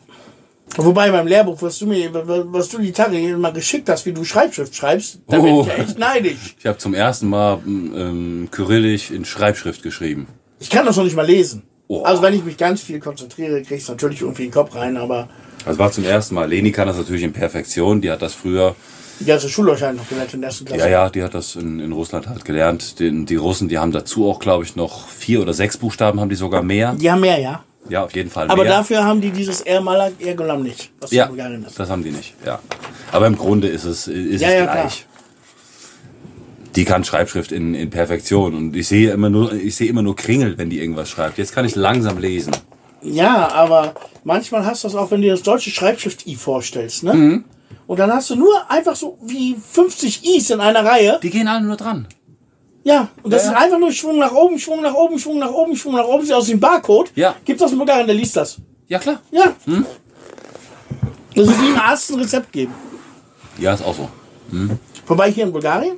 Wobei 0.77 1.11
beim 1.11 1.27
Lehrbuch, 1.27 1.61
was 1.63 1.79
du 1.79 1.87
mir, 1.87 2.11
was 2.13 2.69
du 2.69 2.79
die 2.79 2.93
Tage 2.93 3.19
mal 3.37 3.53
geschickt 3.53 3.89
hast, 3.89 4.07
wie 4.07 4.13
du 4.13 4.23
Schreibschrift 4.25 4.75
schreibst, 4.75 5.21
da 5.27 5.39
bin 5.39 5.53
Oh. 5.53 5.63
ich 5.63 5.67
ja 5.69 5.75
echt 5.75 5.99
neidisch. 5.99 6.57
Ich 6.59 6.67
habe 6.67 6.79
zum 6.79 6.95
ersten 6.95 7.29
Mal 7.29 7.59
ähm, 7.67 8.49
Kyrillisch 8.51 9.11
in 9.11 9.25
Schreibschrift 9.25 9.83
geschrieben. 9.83 10.29
Ich 10.61 10.71
kann 10.71 10.87
das 10.87 10.97
noch 10.97 11.05
nicht 11.05 11.17
mal 11.17 11.27
lesen. 11.27 11.63
Oh. 11.89 12.03
Also 12.03 12.23
wenn 12.23 12.35
ich 12.35 12.45
mich 12.45 12.57
ganz 12.57 12.83
viel 12.83 13.01
konzentriere, 13.01 13.61
kriege 13.63 13.77
ich 13.77 13.83
es 13.83 13.89
natürlich 13.89 14.21
irgendwie 14.21 14.43
in 14.45 14.49
den 14.51 14.55
Kopf 14.55 14.75
rein, 14.77 14.97
aber 14.97 15.29
Das 15.65 15.79
war 15.79 15.91
zum 15.91 16.05
ersten 16.05 16.35
Mal. 16.35 16.49
Leni 16.49 16.71
kann 16.71 16.87
das 16.87 16.97
natürlich 16.99 17.23
in 17.23 17.33
Perfektion. 17.33 18.01
Die 18.01 18.11
hat 18.11 18.23
das 18.23 18.35
früher 18.35 18.77
die 19.21 19.25
ganze 19.25 19.49
Schule 19.49 19.73
wahrscheinlich 19.73 20.01
noch 20.03 20.09
gelernt 20.09 20.33
in 20.35 20.41
der 20.43 20.49
ersten 20.51 20.65
Klasse. 20.65 20.81
Ja, 20.85 20.89
ja, 20.89 21.11
die 21.11 21.25
hat 21.25 21.35
das 21.35 21.57
in, 21.57 21.81
in 21.81 21.91
Russland 21.91 22.29
halt 22.29 22.45
gelernt. 22.45 23.01
Den, 23.01 23.27
die 23.27 23.35
Russen, 23.35 23.69
die 23.69 23.77
haben 23.79 23.91
dazu 23.91 24.31
auch, 24.31 24.39
glaube 24.39 24.63
ich, 24.63 24.77
noch 24.77 25.09
vier 25.09 25.41
oder 25.43 25.53
sechs 25.55 25.77
Buchstaben, 25.77 26.21
haben 26.21 26.29
die 26.29 26.37
sogar 26.37 26.63
mehr. 26.63 26.95
Die 26.95 27.11
haben 27.11 27.21
mehr, 27.21 27.41
ja. 27.41 27.65
Ja, 27.89 28.05
auf 28.05 28.15
jeden 28.15 28.31
Fall 28.31 28.49
Aber 28.51 28.63
mehr. 28.65 28.73
dafür 28.73 29.05
haben 29.05 29.21
die 29.21 29.31
dieses 29.31 29.61
R 29.63 29.81
Malak 29.81 30.15
Ergolam 30.21 30.63
nicht, 30.63 30.91
was 31.01 31.11
ja, 31.11 31.25
die 31.25 31.31
Bulgarien 31.31 31.65
ist. 31.65 31.79
das 31.79 31.89
haben 31.91 32.03
die 32.05 32.11
nicht. 32.11 32.35
Ja, 32.45 32.59
aber 33.13 33.27
im 33.27 33.37
Grunde 33.37 33.69
ist 33.69 33.85
es, 33.85 34.07
ist 34.09 34.41
Ja, 34.41 34.49
es 34.49 34.55
ja, 34.55 34.65
gleich. 34.73 35.07
Die 36.77 36.85
kann 36.85 37.03
Schreibschrift 37.03 37.51
in, 37.51 37.75
in 37.75 37.91
Perfektion 37.91 38.55
und 38.55 38.77
ich 38.77 38.87
sehe 38.87 39.11
immer 39.13 39.31
nur, 39.31 39.53
ich 39.53 39.75
sehe 39.75 39.89
immer 39.89 40.03
nur 40.03 40.15
Kringel, 40.17 40.59
wenn 40.59 40.71
die 40.71 40.79
irgendwas 40.81 41.09
schreibt. 41.11 41.39
Jetzt 41.39 41.53
kann 41.55 41.65
ich 41.65 41.75
langsam 41.75 42.19
lesen. 42.19 42.55
Ja, 43.03 43.51
aber 43.53 43.95
manchmal 44.25 44.67
hast 44.67 44.85
du 44.85 44.89
das 44.89 44.95
auch, 44.95 45.11
wenn 45.11 45.21
du 45.21 45.27
dir 45.29 45.33
das 45.33 45.43
deutsche 45.43 45.71
Schreibschrift-I 45.71 46.37
vorstellst, 46.37 47.05
ne? 47.05 47.15
Mhm. 47.15 47.45
Und 47.87 47.99
dann 47.99 48.13
hast 48.13 48.29
du 48.31 48.37
nur 48.37 48.71
einfach 48.71 48.95
so 48.97 49.19
wie 49.23 49.57
50 49.57 50.37
Is 50.37 50.51
in 50.51 50.61
einer 50.61 50.85
Reihe. 50.85 51.19
Die 51.23 51.31
gehen 51.31 51.49
alle 51.49 51.65
nur 51.65 51.77
dran. 51.77 52.07
Ja, 52.89 53.09
und 53.23 53.33
das 53.33 53.45
Ja, 53.45 53.51
ist 53.51 53.55
ja. 53.59 53.65
einfach 53.65 53.79
nur 53.79 53.93
Schwung 53.93 54.19
nach 54.19 54.33
oben, 54.33 54.59
Schwung 54.59 54.81
nach 54.81 54.95
oben, 54.95 55.19
Schwung 55.19 55.39
nach 55.39 55.51
oben, 55.53 55.77
Schwung 55.77 55.95
nach 55.95 56.07
oben. 56.07 56.25
Sieht 56.25 56.35
aus 56.35 56.47
dem 56.47 56.59
Barcode. 56.59 57.11
Ja. 57.15 57.35
Gibt 57.45 57.61
das 57.61 57.73
Bulgaren, 57.77 58.07
der 58.07 58.15
liest 58.17 58.35
das. 58.37 58.59
Ja 58.89 58.99
klar. 58.99 59.21
Ja. 59.31 59.55
Das 61.35 61.47
ist 61.49 61.61
wie 61.63 61.67
ein 61.73 61.77
Arzt 61.79 62.11
ein 62.11 62.19
Rezept 62.21 62.51
geben. 62.53 62.73
Ja, 63.59 63.75
ist 63.75 63.85
auch 63.85 63.95
so. 63.95 64.09
Wobei 65.07 65.31
hier 65.31 65.45
in 65.45 65.53
Bulgarien, 65.53 65.97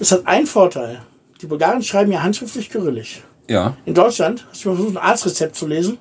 es 0.00 0.10
hat 0.12 0.26
einen 0.26 0.46
Vorteil. 0.46 1.02
Die 1.42 1.46
Bulgaren 1.46 1.82
schreiben 1.82 2.10
ja 2.12 2.22
handschriftlich 2.22 2.70
kyrillisch. 2.70 3.22
Ja, 3.50 3.76
In 3.84 3.92
Deutschland, 3.94 4.46
hast 4.50 4.64
du 4.64 4.68
mal 4.70 4.76
versucht, 4.76 4.96
ein 4.96 5.02
Arztrezept 5.02 5.56
zu 5.56 5.66
lesen? 5.66 5.98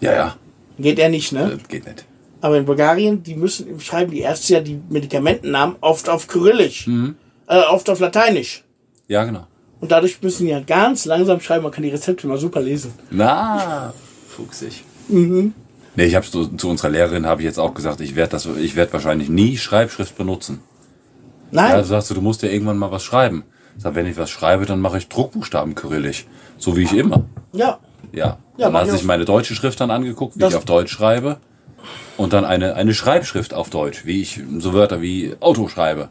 ja, 0.00 0.12
ja. 0.12 0.36
Geht 0.78 0.98
er 0.98 1.08
nicht, 1.08 1.30
ne? 1.32 1.56
Das 1.56 1.68
geht 1.68 1.86
nicht. 1.86 2.04
Aber 2.40 2.58
in 2.58 2.64
Bulgarien, 2.66 3.22
die 3.22 3.36
müssen, 3.36 3.78
schreiben 3.80 4.10
die 4.10 4.20
Ärzte 4.20 4.54
ja 4.54 4.60
die 4.60 4.78
Medikamentennamen 4.90 5.76
oft 5.80 6.08
auf 6.08 6.26
Kyrillisch. 6.26 6.88
Äh, 7.46 7.58
oft 7.70 7.88
auf 7.90 8.00
Lateinisch. 8.00 8.64
Ja, 9.08 9.24
genau. 9.24 9.46
Und 9.80 9.92
dadurch 9.92 10.22
müssen 10.22 10.44
die 10.46 10.50
ja 10.52 10.60
ganz 10.60 11.04
langsam 11.04 11.40
schreiben. 11.40 11.62
Man 11.62 11.72
kann 11.72 11.82
die 11.82 11.90
Rezepte 11.90 12.26
mal 12.26 12.38
super 12.38 12.60
lesen. 12.60 12.92
Na, 13.10 13.92
fuchsig. 14.28 14.84
Nee, 15.96 16.04
ich 16.06 16.14
habe 16.14 16.26
zu, 16.26 16.46
zu 16.56 16.68
unserer 16.70 16.88
Lehrerin 16.90 17.26
habe 17.26 17.42
ich 17.42 17.44
jetzt 17.46 17.58
auch 17.58 17.74
gesagt, 17.74 18.00
ich 18.00 18.16
werde 18.16 18.30
das, 18.32 18.46
ich 18.46 18.76
werde 18.76 18.92
wahrscheinlich 18.94 19.28
nie 19.28 19.56
Schreibschrift 19.58 20.16
benutzen. 20.16 20.60
Nein, 21.50 21.70
Ja, 21.70 21.78
du 21.78 21.84
sagst 21.84 22.10
du, 22.10 22.14
du 22.14 22.20
musst 22.20 22.42
ja 22.42 22.48
irgendwann 22.48 22.78
mal 22.78 22.90
was 22.90 23.04
schreiben. 23.04 23.44
Ich 23.76 23.82
sag, 23.82 23.94
wenn 23.94 24.06
ich 24.06 24.16
was 24.16 24.30
schreibe, 24.30 24.66
dann 24.66 24.80
mache 24.80 24.98
ich 24.98 25.08
Druckbuchstaben 25.08 25.74
kyrillisch. 25.74 26.26
So 26.56 26.76
wie 26.76 26.82
ich 26.82 26.92
immer. 26.94 27.24
ja. 27.52 27.78
Ja. 28.12 28.38
Ja, 28.56 28.66
dann 28.70 28.74
hat 28.76 28.86
ich 28.86 28.92
sich 28.92 29.04
meine 29.04 29.24
deutsche 29.24 29.56
Schrift 29.56 29.80
dann 29.80 29.90
angeguckt, 29.90 30.38
wie 30.38 30.44
ich 30.44 30.54
auf 30.54 30.64
Deutsch 30.64 30.92
schreibe. 30.92 31.38
Und 32.16 32.32
dann 32.32 32.44
eine, 32.44 32.74
eine 32.76 32.94
Schreibschrift 32.94 33.52
auf 33.52 33.70
Deutsch, 33.70 34.04
wie 34.06 34.22
ich 34.22 34.40
so 34.58 34.72
Wörter 34.72 35.00
wie 35.02 35.34
Auto 35.40 35.66
schreibe. 35.66 36.10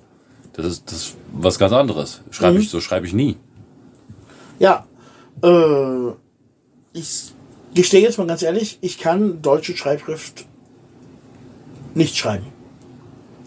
Das 0.53 0.65
ist, 0.65 0.83
das 0.87 0.93
ist 0.97 1.15
was 1.33 1.57
ganz 1.59 1.73
anderes. 1.73 2.21
Schreibe 2.31 2.55
Mhm. 2.55 2.61
ich, 2.61 2.69
so 2.69 2.79
schreibe 2.79 3.05
ich 3.07 3.13
nie. 3.13 3.37
Ja, 4.59 4.85
äh, 5.43 6.11
ich 6.93 7.33
gestehe 7.73 8.01
jetzt 8.01 8.17
mal 8.17 8.27
ganz 8.27 8.43
ehrlich, 8.43 8.77
ich 8.81 8.99
kann 8.99 9.41
deutsche 9.41 9.75
Schreibschrift 9.75 10.45
nicht 11.95 12.15
schreiben. 12.17 12.45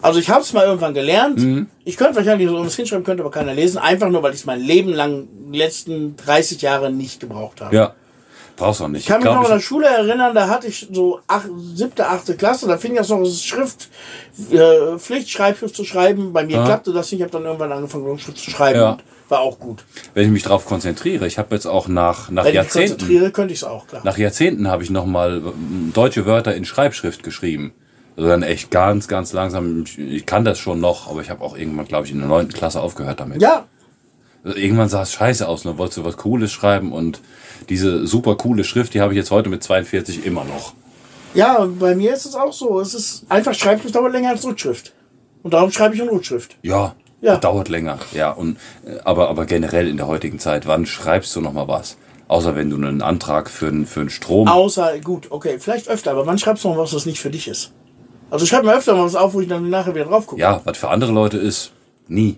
Also 0.01 0.19
ich 0.19 0.29
habe 0.29 0.41
es 0.41 0.53
mal 0.53 0.65
irgendwann 0.65 0.93
gelernt. 0.93 1.39
Mhm. 1.39 1.67
Ich 1.83 1.97
könnte 1.97 2.15
wahrscheinlich 2.17 2.47
so 2.47 2.53
irgendwas 2.53 2.75
hinschreiben, 2.75 3.03
könnte 3.03 3.23
aber 3.23 3.31
keiner 3.31 3.53
lesen. 3.53 3.77
Einfach 3.77 4.09
nur, 4.09 4.21
weil 4.21 4.33
ich 4.33 4.41
es 4.41 4.45
mein 4.45 4.61
Leben 4.61 4.89
lang, 4.93 5.27
die 5.51 5.57
letzten 5.57 6.15
30 6.17 6.61
Jahre 6.61 6.91
nicht 6.91 7.19
gebraucht 7.19 7.61
habe. 7.61 7.75
Ja. 7.75 7.95
Brauchst 8.57 8.81
auch 8.81 8.87
nicht. 8.87 9.01
Ich 9.01 9.07
kann 9.07 9.21
mich 9.21 9.31
noch 9.31 9.43
in 9.43 9.47
der 9.47 9.57
ich, 9.57 9.65
Schule 9.65 9.87
erinnern, 9.87 10.33
da 10.35 10.49
hatte 10.49 10.67
ich 10.67 10.87
so 10.91 11.19
ach, 11.27 11.45
siebte, 11.75 12.07
achte 12.07 12.35
Klasse, 12.35 12.67
da 12.67 12.77
fing 12.77 12.95
das 12.95 13.07
noch 13.09 13.23
das 13.23 13.43
Schrift, 13.43 13.89
äh, 14.51 14.97
Pflicht, 14.97 15.29
Schreibschrift 15.29 15.75
zu 15.75 15.85
schreiben. 15.85 16.33
Bei 16.33 16.43
mir 16.43 16.57
Ja. 16.57 16.65
klappte 16.65 16.91
das 16.91 17.11
nicht, 17.11 17.19
ich 17.19 17.21
habe 17.21 17.31
dann 17.31 17.45
irgendwann 17.45 17.71
angefangen, 17.71 18.17
Schrift 18.19 18.39
zu 18.39 18.49
schreiben. 18.51 18.79
Ja. 18.79 18.97
War 19.29 19.41
auch 19.41 19.59
gut. 19.59 19.83
wenn 20.13 20.23
ich 20.25 20.31
mich 20.31 20.43
darauf 20.43 20.65
konzentriere, 20.65 21.27
ich 21.27 21.37
habe 21.37 21.53
jetzt 21.53 21.65
auch 21.65 21.87
nach, 21.89 22.29
nach 22.31 22.45
Wenn 22.45 22.51
ich 22.51 22.53
mich 22.53 22.55
Jahrzehnten, 22.55 22.89
konzentriere, 22.91 23.31
könnte 23.31 23.53
ich 23.53 23.59
es 23.59 23.63
auch, 23.65 23.85
klar. 23.85 24.01
nach 24.05 24.17
Jahrzehnten 24.17 24.69
habe 24.69 24.83
ich 24.83 24.89
nochmal 24.89 25.41
deutsche 25.93 26.25
Wörter 26.25 26.55
in 26.55 26.63
Schreibschrift 26.65 27.23
geschrieben. 27.23 27.73
Also 28.15 28.29
dann 28.29 28.41
echt 28.41 28.71
ganz, 28.71 29.07
ganz 29.07 29.33
langsam. 29.33 29.83
Ich, 29.83 29.99
ich 29.99 30.25
kann 30.25 30.43
das 30.45 30.57
schon 30.57 30.79
noch, 30.79 31.07
aber 31.11 31.21
ich 31.21 31.29
habe 31.29 31.43
auch 31.43 31.55
irgendwann, 31.55 31.85
glaube 31.87 32.07
ich, 32.07 32.11
in 32.13 32.19
der 32.19 32.27
neunten 32.27 32.53
Klasse 32.53 32.81
aufgehört 32.81 33.19
damit. 33.19 33.41
Ja, 33.41 33.65
irgendwann 34.55 34.89
sah 34.89 35.01
es 35.01 35.11
scheiße 35.13 35.47
aus 35.47 35.65
und 35.65 35.71
dann 35.71 35.77
wolltest 35.77 35.97
du 35.97 36.03
was 36.05 36.17
Cooles 36.17 36.51
schreiben 36.51 36.91
und 36.91 37.21
diese 37.69 38.05
super 38.07 38.35
coole 38.35 38.63
Schrift, 38.63 38.93
die 38.93 39.01
habe 39.01 39.13
ich 39.13 39.17
jetzt 39.17 39.31
heute 39.31 39.49
mit 39.49 39.63
42 39.63 40.25
immer 40.25 40.43
noch. 40.45 40.73
Ja, 41.33 41.67
bei 41.79 41.95
mir 41.95 42.13
ist 42.13 42.25
es 42.25 42.35
auch 42.35 42.53
so. 42.53 42.79
Es 42.79 42.93
ist 42.93 43.25
einfach 43.29 43.53
Schreibschrift 43.53 43.93
dauert 43.95 44.13
länger 44.13 44.29
als 44.29 44.45
Rotschrift. 44.45 44.93
Und 45.43 45.53
darum 45.53 45.71
schreibe 45.71 45.95
ich 45.95 46.01
in 46.01 46.07
Rotschrift. 46.09 46.57
Ja, 46.61 46.95
Ja. 47.21 47.37
dauert 47.37 47.69
länger. 47.69 47.99
Ja, 48.13 48.31
und 48.31 48.57
äh, 48.85 48.97
aber, 49.03 49.29
aber 49.29 49.45
generell 49.45 49.87
in 49.87 49.97
der 49.97 50.07
heutigen 50.07 50.39
Zeit, 50.39 50.65
wann 50.67 50.85
schreibst 50.85 51.35
du 51.35 51.41
noch 51.41 51.53
mal 51.53 51.67
was? 51.67 51.97
Außer 52.27 52.55
wenn 52.55 52.69
du 52.69 52.75
einen 52.77 53.01
Antrag 53.01 53.49
für, 53.49 53.67
einen- 53.67 53.85
für 53.85 54.01
einen 54.01 54.09
Strom. 54.09 54.47
Außer, 54.47 54.99
gut, 54.99 55.27
okay, 55.31 55.57
vielleicht 55.59 55.87
öfter, 55.89 56.11
aber 56.11 56.25
wann 56.25 56.37
schreibst 56.37 56.63
du 56.63 56.69
noch 56.69 56.77
was, 56.77 56.93
was 56.93 57.05
nicht 57.05 57.19
für 57.19 57.29
dich 57.29 57.47
ist? 57.47 57.71
Also 58.29 58.45
schreib 58.45 58.63
mir 58.65 58.73
öfter 58.75 58.93
mal 58.95 59.05
was 59.05 59.15
auf, 59.15 59.33
wo 59.33 59.41
ich 59.41 59.47
dann 59.47 59.69
nachher 59.69 59.95
wieder 59.95 60.05
drauf 60.05 60.27
gucke. 60.27 60.41
Ja, 60.41 60.61
was 60.65 60.77
für 60.77 60.89
andere 60.89 61.11
Leute 61.11 61.37
ist, 61.37 61.71
nie. 62.07 62.37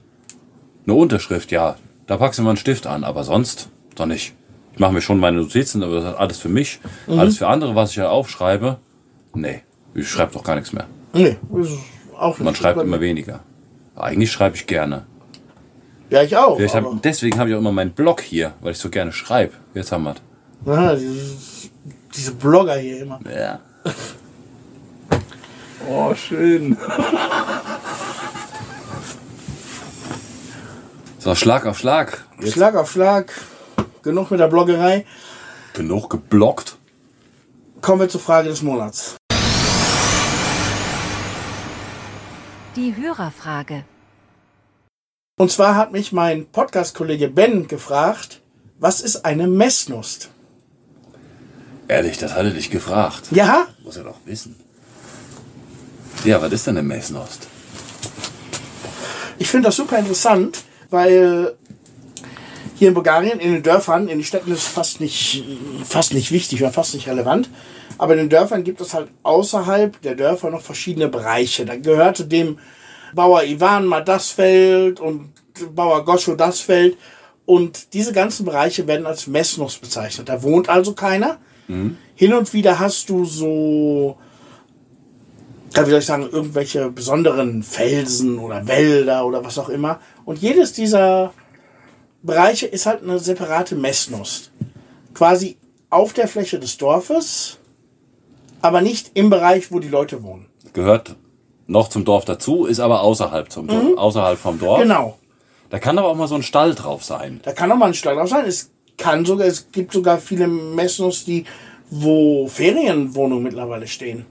Eine 0.85 0.95
Unterschrift, 0.95 1.51
ja, 1.51 1.75
da 2.09 2.17
packst 2.17 2.39
du 2.39 2.43
mal 2.43 2.49
einen 2.49 2.57
Stift 2.57 2.87
an, 2.87 3.03
aber 3.03 3.23
sonst 3.23 3.69
doch 3.93 4.07
nicht. 4.07 4.33
Ich 4.73 4.79
mache 4.79 4.91
mir 4.91 5.01
schon 5.01 5.19
meine 5.19 5.37
Notizen, 5.37 5.83
aber 5.83 6.01
das 6.01 6.05
ist 6.05 6.17
alles 6.17 6.37
für 6.39 6.49
mich. 6.49 6.79
Mhm. 7.05 7.19
Alles 7.19 7.37
für 7.37 7.47
andere, 7.47 7.75
was 7.75 7.91
ich 7.91 7.97
ja 7.97 8.09
aufschreibe, 8.09 8.79
nee, 9.35 9.61
ich 9.93 10.09
schreibe 10.09 10.33
doch 10.33 10.43
gar 10.43 10.55
nichts 10.55 10.73
mehr. 10.73 10.87
Nee, 11.13 11.37
das 11.53 11.69
ist 11.69 11.77
auch 12.17 12.29
nicht. 12.29 12.45
Man 12.45 12.55
schreibt 12.55 12.81
immer 12.81 12.99
weniger. 12.99 13.41
Eigentlich 13.95 14.31
schreibe 14.31 14.55
ich 14.55 14.65
gerne. 14.65 15.05
Ja, 16.09 16.23
ich 16.23 16.35
auch. 16.35 16.59
Hab, 16.59 17.01
deswegen 17.03 17.37
habe 17.37 17.51
ich 17.51 17.55
auch 17.55 17.59
immer 17.59 17.71
meinen 17.71 17.91
Blog 17.91 18.21
hier, 18.21 18.53
weil 18.61 18.71
ich 18.71 18.79
so 18.79 18.89
gerne 18.89 19.11
schreibe. 19.11 19.53
Jetzt 19.75 19.91
haben 19.91 20.05
wir 20.05 20.15
dieses, 20.95 21.69
diese 22.15 22.33
Blogger 22.33 22.77
hier 22.77 23.03
immer. 23.03 23.19
Ja. 23.31 23.59
Oh, 25.91 26.13
schön. 26.13 26.77
So, 31.19 31.35
Schlag 31.35 31.65
auf 31.65 31.77
Schlag. 31.77 32.23
Jetzt 32.39 32.53
Schlag 32.53 32.75
auf 32.75 32.91
Schlag. 32.91 33.31
Genug 34.03 34.31
mit 34.31 34.39
der 34.39 34.47
Bloggerei. 34.47 35.05
genug 35.73 36.09
geblockt. 36.09 36.77
Kommen 37.81 38.01
wir 38.01 38.09
zur 38.09 38.21
Frage 38.21 38.49
des 38.49 38.61
Monats. 38.61 39.15
Die 42.75 42.95
Hörerfrage. 42.95 43.83
Und 45.37 45.51
zwar 45.51 45.75
hat 45.75 45.91
mich 45.91 46.11
mein 46.11 46.45
Podcast-Kollege 46.47 47.27
Ben 47.29 47.67
gefragt, 47.67 48.41
was 48.77 49.01
ist 49.01 49.25
eine 49.25 49.47
Messnust? 49.47 50.29
Ehrlich, 51.87 52.17
das 52.17 52.33
hatte 52.35 52.51
dich 52.51 52.69
gefragt. 52.71 53.27
Ja, 53.31 53.67
Muss 53.83 53.97
er 53.97 54.03
doch 54.05 54.19
wissen. 54.25 54.55
Ja, 56.23 56.41
was 56.41 56.51
ist 56.53 56.67
denn 56.67 56.77
eine 56.77 56.87
Messnost? 56.87 57.47
ich 59.41 59.47
finde 59.49 59.67
das 59.69 59.77
super 59.77 59.97
interessant, 59.97 60.63
weil 60.89 61.55
hier 62.75 62.87
in 62.87 62.93
Bulgarien, 62.93 63.39
in 63.39 63.53
den 63.53 63.63
Dörfern, 63.63 64.03
in 64.03 64.19
den 64.19 64.23
Städten 64.23 64.51
ist 64.51 64.59
es 64.59 64.67
fast 64.67 65.01
nicht, 65.01 65.43
fast 65.83 66.13
nicht 66.13 66.31
wichtig 66.31 66.61
oder 66.61 66.71
fast 66.71 66.93
nicht 66.93 67.07
relevant. 67.07 67.49
Aber 67.97 68.13
in 68.13 68.19
den 68.19 68.29
Dörfern 68.29 68.63
gibt 68.63 68.79
es 68.79 68.93
halt 68.93 69.09
außerhalb 69.23 70.01
der 70.01 70.15
Dörfer 70.15 70.49
noch 70.49 70.61
verschiedene 70.61 71.09
Bereiche. 71.09 71.65
Da 71.65 71.75
gehörte 71.75 72.25
dem 72.25 72.57
Bauer 73.13 73.43
Ivan 73.43 73.85
mal 73.85 74.01
das 74.01 74.29
Feld 74.29 74.99
und 75.01 75.33
Bauer 75.75 76.05
Goscho 76.05 76.35
das 76.35 76.61
Feld. 76.61 76.97
Und 77.45 77.93
diese 77.93 78.13
ganzen 78.13 78.45
Bereiche 78.45 78.87
werden 78.87 79.05
als 79.05 79.27
Messnuss 79.27 79.77
bezeichnet. 79.77 80.29
Da 80.29 80.41
wohnt 80.41 80.69
also 80.69 80.93
keiner. 80.93 81.37
Hin 82.15 82.33
und 82.33 82.53
wieder 82.53 82.79
hast 82.79 83.09
du 83.09 83.25
so, 83.25 84.17
ja, 85.75 85.85
wie 85.85 85.89
soll 85.91 85.99
ich 85.99 86.05
sagen, 86.05 86.29
irgendwelche 86.31 86.89
besonderen 86.89 87.61
Felsen 87.61 88.39
oder 88.39 88.67
Wälder 88.67 89.25
oder 89.25 89.43
was 89.43 89.59
auch 89.59 89.69
immer. 89.69 89.99
Und 90.29 90.37
jedes 90.37 90.73
dieser 90.73 91.33
Bereiche 92.21 92.67
ist 92.67 92.85
halt 92.85 93.01
eine 93.01 93.17
separate 93.17 93.75
Messnuss. 93.75 94.51
Quasi 95.15 95.57
auf 95.89 96.13
der 96.13 96.27
Fläche 96.27 96.59
des 96.59 96.77
Dorfes, 96.77 97.57
aber 98.61 98.81
nicht 98.81 99.09
im 99.15 99.31
Bereich, 99.31 99.71
wo 99.71 99.79
die 99.79 99.87
Leute 99.87 100.21
wohnen. 100.21 100.45
Gehört 100.73 101.15
noch 101.65 101.87
zum 101.87 102.05
Dorf 102.05 102.25
dazu, 102.25 102.67
ist 102.67 102.79
aber 102.79 103.01
außerhalb, 103.01 103.51
zum 103.51 103.65
Dorf, 103.65 103.97
außerhalb 103.97 104.37
vom 104.37 104.59
Dorf. 104.59 104.81
Genau. 104.83 105.17
Da 105.71 105.79
kann 105.79 105.97
aber 105.97 106.09
auch 106.09 106.15
mal 106.15 106.27
so 106.27 106.35
ein 106.35 106.43
Stall 106.43 106.75
drauf 106.75 107.03
sein. 107.03 107.39
Da 107.41 107.51
kann 107.51 107.71
auch 107.71 107.77
mal 107.77 107.87
ein 107.87 107.95
Stall 107.95 108.13
drauf 108.13 108.29
sein. 108.29 108.45
Es 108.45 108.69
kann 108.99 109.25
sogar, 109.25 109.47
es 109.47 109.71
gibt 109.71 109.93
sogar 109.93 110.19
viele 110.19 110.47
Messnuss, 110.47 111.25
die, 111.25 111.45
wo 111.89 112.47
Ferienwohnungen 112.47 113.45
mittlerweile 113.45 113.87
stehen. 113.87 114.27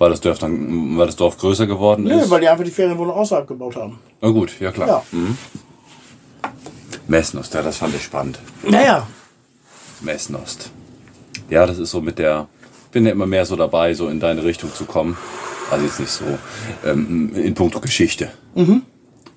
Weil 0.00 0.08
das 0.08 0.20
Dorf 0.22 0.38
dann, 0.38 0.96
weil 0.96 1.04
das 1.04 1.16
Dorf 1.16 1.36
größer 1.36 1.66
geworden 1.66 2.04
Nö, 2.04 2.18
ist. 2.22 2.30
weil 2.30 2.40
die 2.40 2.48
einfach 2.48 2.64
die 2.64 2.70
Ferienwohnung 2.70 3.14
außerhalb 3.14 3.46
gebaut 3.46 3.76
haben. 3.76 3.98
Na 4.22 4.30
gut, 4.30 4.58
ja 4.58 4.72
klar. 4.72 4.88
Ja. 4.88 5.02
Mhm. 5.12 5.36
Messnost, 7.06 7.52
ja, 7.52 7.60
das 7.60 7.76
fand 7.76 7.94
ich 7.94 8.02
spannend. 8.02 8.38
Naja, 8.66 9.06
Messnost. 10.00 10.70
Ja, 11.50 11.66
das 11.66 11.76
ist 11.78 11.90
so 11.90 12.00
mit 12.00 12.18
der. 12.18 12.48
Bin 12.92 13.04
ja 13.04 13.12
immer 13.12 13.26
mehr 13.26 13.44
so 13.44 13.56
dabei, 13.56 13.92
so 13.92 14.08
in 14.08 14.20
deine 14.20 14.42
Richtung 14.42 14.72
zu 14.72 14.86
kommen. 14.86 15.18
Also 15.70 15.84
jetzt 15.84 16.00
nicht 16.00 16.10
so 16.10 16.24
ähm, 16.82 17.34
in 17.34 17.52
puncto 17.54 17.78
Geschichte. 17.80 18.30
Und 18.54 18.84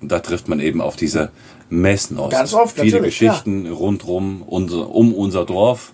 da 0.00 0.20
trifft 0.20 0.48
man 0.48 0.60
eben 0.60 0.80
auf 0.80 0.96
diese 0.96 1.30
Messnost. 1.68 2.32
Ganz 2.32 2.54
oft, 2.54 2.76
Viele 2.76 2.96
natürlich, 2.96 3.18
Geschichten 3.18 3.70
rundrum, 3.70 4.42
unser, 4.42 4.88
um 4.88 5.12
unser 5.12 5.44
Dorf. 5.44 5.92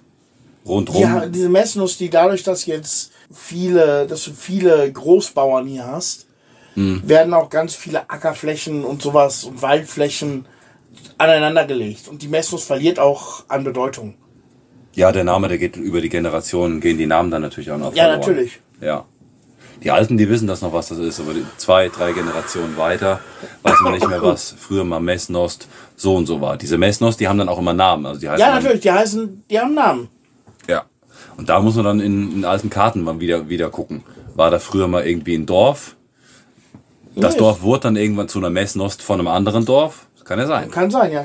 Rundrum. 0.66 1.00
Ja, 1.02 1.26
diese 1.26 1.48
Messnuss, 1.48 1.96
die 1.98 2.10
dadurch, 2.10 2.42
dass 2.42 2.66
jetzt 2.66 3.12
viele, 3.32 4.06
dass 4.06 4.24
du 4.24 4.32
viele 4.32 4.90
Großbauern 4.92 5.66
hier 5.66 5.86
hast, 5.86 6.26
werden 6.76 7.34
auch 7.34 7.50
ganz 7.50 7.74
viele 7.74 8.08
Ackerflächen 8.08 8.84
und 8.84 9.02
sowas 9.02 9.44
und 9.44 9.60
Waldflächen 9.60 10.46
aneinander 11.18 11.66
gelegt. 11.66 12.08
Und 12.08 12.22
die 12.22 12.28
Messnuss 12.28 12.64
verliert 12.64 12.98
auch 12.98 13.44
an 13.48 13.64
Bedeutung. 13.64 14.14
Ja, 14.94 15.12
der 15.12 15.24
Name, 15.24 15.48
der 15.48 15.58
geht 15.58 15.76
über 15.76 16.00
die 16.00 16.08
Generationen, 16.08 16.80
gehen 16.80 16.96
die 16.96 17.06
Namen 17.06 17.30
dann 17.30 17.42
natürlich 17.42 17.70
auch 17.70 17.78
noch 17.78 17.94
Ja, 17.94 18.04
verloren. 18.04 18.20
natürlich. 18.20 18.60
Ja. 18.80 19.04
Die 19.82 19.90
Alten, 19.90 20.16
die 20.16 20.28
wissen 20.28 20.46
das 20.46 20.62
noch, 20.62 20.72
was 20.72 20.88
das 20.88 20.98
ist, 20.98 21.20
aber 21.20 21.34
die 21.34 21.44
zwei, 21.56 21.88
drei 21.88 22.12
Generationen 22.12 22.76
weiter 22.76 23.20
weiß 23.62 23.80
man 23.82 23.92
nicht 23.94 24.08
mehr, 24.08 24.22
was 24.22 24.54
früher 24.58 24.84
mal 24.84 25.00
Messnost 25.00 25.68
so 25.96 26.14
und 26.16 26.26
so 26.26 26.40
war. 26.40 26.56
Diese 26.56 26.76
Messnost, 26.78 27.18
die 27.20 27.28
haben 27.28 27.38
dann 27.38 27.48
auch 27.48 27.58
immer 27.58 27.72
Namen. 27.74 28.06
Also 28.06 28.20
die 28.20 28.28
heißen 28.28 28.40
Ja, 28.46 28.54
natürlich, 28.54 28.80
die 28.80 28.90
heißen, 28.90 29.44
die 29.50 29.58
haben 29.58 29.74
Namen. 29.74 30.08
Und 31.40 31.48
da 31.48 31.58
muss 31.58 31.74
man 31.74 31.86
dann 31.86 32.00
in, 32.00 32.34
in 32.34 32.44
alten 32.44 32.68
Karten 32.68 33.02
mal 33.02 33.18
wieder, 33.18 33.48
wieder 33.48 33.70
gucken. 33.70 34.02
War 34.34 34.50
da 34.50 34.58
früher 34.58 34.88
mal 34.88 35.06
irgendwie 35.06 35.34
ein 35.34 35.46
Dorf? 35.46 35.96
Das 37.16 37.34
Dorf 37.34 37.62
wurde 37.62 37.84
dann 37.84 37.96
irgendwann 37.96 38.28
zu 38.28 38.40
einer 38.40 38.50
Messnost 38.50 39.00
von 39.00 39.18
einem 39.18 39.28
anderen 39.28 39.64
Dorf? 39.64 40.06
Das 40.16 40.26
kann 40.26 40.38
ja 40.38 40.46
sein. 40.46 40.70
Kann 40.70 40.90
sein, 40.90 41.10
ja. 41.12 41.24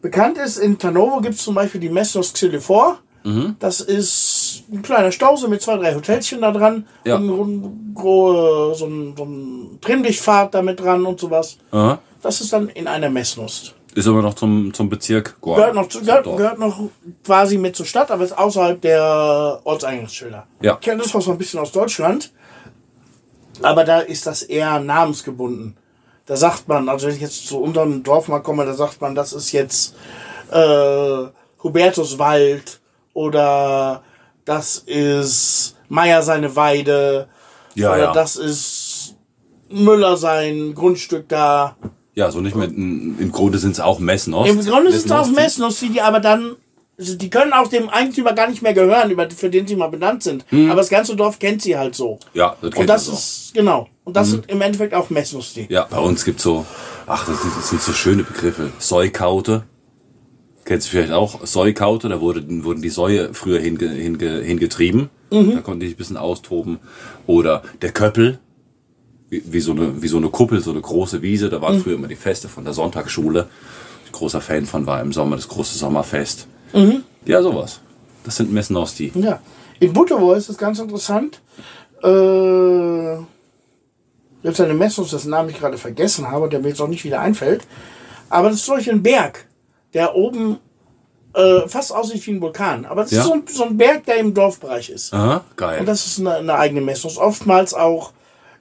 Bekannt 0.00 0.38
ist, 0.38 0.58
in 0.58 0.78
Tanovo 0.78 1.20
gibt 1.20 1.34
es 1.34 1.42
zum 1.42 1.56
Beispiel 1.56 1.80
die 1.80 1.88
Messnuss 1.88 2.32
Xylophor. 2.32 2.98
Mhm. 3.24 3.56
Das 3.58 3.80
ist 3.80 4.62
ein 4.72 4.82
kleiner 4.82 5.10
Stausee 5.10 5.48
mit 5.48 5.62
zwei, 5.62 5.78
drei 5.78 5.96
Hotelchen 5.96 6.40
da 6.40 6.52
dran. 6.52 6.86
Ja. 7.04 7.16
Und 7.16 7.92
so 7.96 8.86
ein, 8.86 9.14
so 9.16 9.24
ein 9.24 9.78
Trimmdichtpfad 9.80 10.54
da 10.54 10.62
mit 10.62 10.78
dran 10.78 11.04
und 11.04 11.18
sowas. 11.18 11.58
Aha. 11.72 11.98
Das 12.22 12.40
ist 12.40 12.52
dann 12.52 12.68
in 12.68 12.86
einer 12.86 13.10
Messnuss. 13.10 13.74
Ist 13.94 14.08
aber 14.08 14.22
noch 14.22 14.34
zum, 14.34 14.74
zum 14.74 14.88
Bezirk 14.88 15.40
Gorn. 15.40 15.58
Gehört 15.58 15.74
noch, 15.74 15.88
zu, 15.88 16.00
gehört, 16.00 16.24
gehört 16.24 16.58
noch 16.58 16.80
quasi 17.24 17.58
mit 17.58 17.76
zur 17.76 17.86
Stadt, 17.86 18.10
aber 18.10 18.24
ist 18.24 18.36
außerhalb 18.36 18.80
der 18.80 19.60
Ortseingangsschilder. 19.62 20.46
Ja. 20.60 20.74
Ich 20.74 20.80
kenne 20.80 21.02
das 21.02 21.14
auch 21.14 21.22
so 21.22 21.30
ein 21.30 21.38
bisschen 21.38 21.60
aus 21.60 21.70
Deutschland, 21.70 22.32
aber 23.62 23.84
da 23.84 24.00
ist 24.00 24.26
das 24.26 24.42
eher 24.42 24.80
namensgebunden. 24.80 25.76
Da 26.26 26.36
sagt 26.36 26.66
man, 26.68 26.88
also 26.88 27.06
wenn 27.06 27.14
ich 27.14 27.20
jetzt 27.20 27.46
zu 27.46 27.60
unserem 27.60 28.02
Dorf 28.02 28.28
mal 28.28 28.40
komme, 28.40 28.64
da 28.64 28.74
sagt 28.74 29.00
man, 29.00 29.14
das 29.14 29.32
ist 29.32 29.52
jetzt 29.52 29.94
äh, 30.50 31.26
Hubertuswald 31.62 32.80
oder 33.12 34.02
das 34.44 34.78
ist 34.78 35.76
Meier 35.88 36.22
seine 36.22 36.56
Weide 36.56 37.28
Ja, 37.74 37.92
oder 37.92 38.04
ja. 38.04 38.12
das 38.12 38.36
ist 38.36 39.16
Müller 39.68 40.16
sein 40.16 40.74
Grundstück 40.74 41.28
da. 41.28 41.76
Ja, 42.14 42.30
so 42.30 42.40
nicht 42.40 42.54
mehr. 42.56 42.68
in- 42.68 43.16
Im 43.18 43.32
Grunde 43.32 43.58
sind 43.58 43.72
es 43.72 43.80
auch 43.80 43.98
Messnost. 43.98 44.50
Im 44.50 44.60
Grunde 44.64 44.92
sind 44.92 45.06
es 45.06 45.10
auch 45.12 45.26
Messnost. 45.26 45.82
Messnuss, 45.82 45.92
die 45.92 46.00
aber 46.00 46.20
dann, 46.20 46.56
die 46.96 47.28
können 47.28 47.52
auch 47.52 47.66
dem 47.68 47.88
Eigentümer 47.88 48.32
gar 48.34 48.48
nicht 48.48 48.62
mehr 48.62 48.72
gehören, 48.72 49.10
über, 49.10 49.28
für 49.30 49.50
den 49.50 49.66
sie 49.66 49.74
mal 49.74 49.88
benannt 49.88 50.22
sind. 50.22 50.44
Aber 50.52 50.76
das 50.76 50.88
ganze 50.90 51.16
Dorf 51.16 51.38
kennt 51.40 51.62
sie 51.62 51.76
halt 51.76 51.94
so. 51.96 52.18
Ja, 52.34 52.50
das 52.60 52.70
kennt 52.70 52.76
Und 52.82 52.86
das 52.88 53.08
ist, 53.08 53.50
genau. 53.54 53.88
Und 54.04 54.14
das 54.16 54.30
sind 54.30 54.48
im 54.50 54.60
Endeffekt 54.60 54.94
auch 54.94 55.10
Messnuss, 55.10 55.54
die. 55.54 55.66
Ja, 55.70 55.86
bei 55.90 55.98
uns 55.98 56.24
gibt 56.24 56.40
so, 56.40 56.64
ach, 57.06 57.26
das 57.26 57.40
sind, 57.42 57.56
das 57.56 57.68
sind 57.70 57.82
so 57.82 57.92
schöne 57.92 58.22
Begriffe. 58.22 58.70
Säukaute. 58.78 59.64
Kennst 60.64 60.86
du 60.86 60.90
vielleicht 60.92 61.12
auch? 61.12 61.44
Säukaute, 61.46 62.08
da 62.08 62.20
wurde, 62.20 62.42
wurden 62.64 62.80
die 62.80 62.88
Säue 62.90 63.34
früher 63.34 63.60
hinge, 63.60 63.88
hinge, 63.90 64.40
hingetrieben. 64.40 65.10
Da 65.30 65.60
konnten 65.62 65.80
die 65.80 65.86
sich 65.86 65.96
ein 65.96 65.98
bisschen 65.98 66.16
austoben. 66.16 66.78
Oder 67.26 67.62
der 67.82 67.90
Köppel, 67.90 68.38
wie, 69.42 69.52
wie, 69.52 69.60
so 69.60 69.72
eine, 69.72 70.00
wie 70.02 70.08
so 70.08 70.16
eine 70.18 70.28
Kuppel, 70.28 70.60
so 70.60 70.70
eine 70.70 70.80
große 70.80 71.22
Wiese. 71.22 71.48
Da 71.50 71.60
waren 71.60 71.80
früher 71.80 71.94
immer 71.94 72.08
die 72.08 72.16
Feste 72.16 72.48
von 72.48 72.64
der 72.64 72.72
Sonntagsschule. 72.74 73.48
Ich 74.06 74.12
großer 74.12 74.40
Fan 74.40 74.66
von 74.66 74.86
war 74.86 75.00
im 75.00 75.12
Sommer 75.12 75.36
das 75.36 75.48
große 75.48 75.76
Sommerfest. 75.78 76.46
Ja, 77.24 77.42
sowas. 77.42 77.80
Das 78.24 78.36
sind 78.36 78.52
Messnosti. 78.52 79.12
Ja. 79.14 79.40
In 79.80 79.92
Butterwo 79.92 80.32
ist 80.34 80.48
es 80.48 80.56
ganz 80.58 80.78
interessant. 80.78 81.40
Äh, 82.02 83.14
jetzt 84.42 84.60
eine 84.60 84.74
Messnuss, 84.74 85.10
dessen 85.10 85.30
Namen 85.30 85.48
ich 85.50 85.58
gerade 85.58 85.78
vergessen 85.78 86.30
habe, 86.30 86.48
der 86.48 86.60
mir 86.60 86.68
jetzt 86.68 86.80
auch 86.80 86.88
nicht 86.88 87.04
wieder 87.04 87.20
einfällt. 87.20 87.62
Aber 88.30 88.48
das 88.48 88.58
ist 88.58 88.66
solch 88.66 88.90
ein 88.90 89.02
Berg, 89.02 89.46
der 89.94 90.14
oben 90.14 90.58
äh, 91.34 91.66
fast 91.68 91.94
aussieht 91.94 92.26
wie 92.26 92.32
ein 92.32 92.40
Vulkan. 92.40 92.84
Aber 92.86 93.02
das 93.02 93.10
Ja. 93.10 93.20
ist 93.20 93.26
so 93.26 93.32
ein, 93.34 93.42
so 93.48 93.64
ein 93.64 93.76
Berg, 93.76 94.04
der 94.06 94.16
im 94.18 94.34
Dorfbereich 94.34 94.90
ist. 94.90 95.12
Aha, 95.12 95.44
geil. 95.56 95.80
Und 95.80 95.86
das 95.86 96.06
ist 96.06 96.20
eine, 96.20 96.34
eine 96.36 96.54
eigene 96.54 96.80
Messnuss. 96.80 97.18
Oftmals 97.18 97.74
auch 97.74 98.12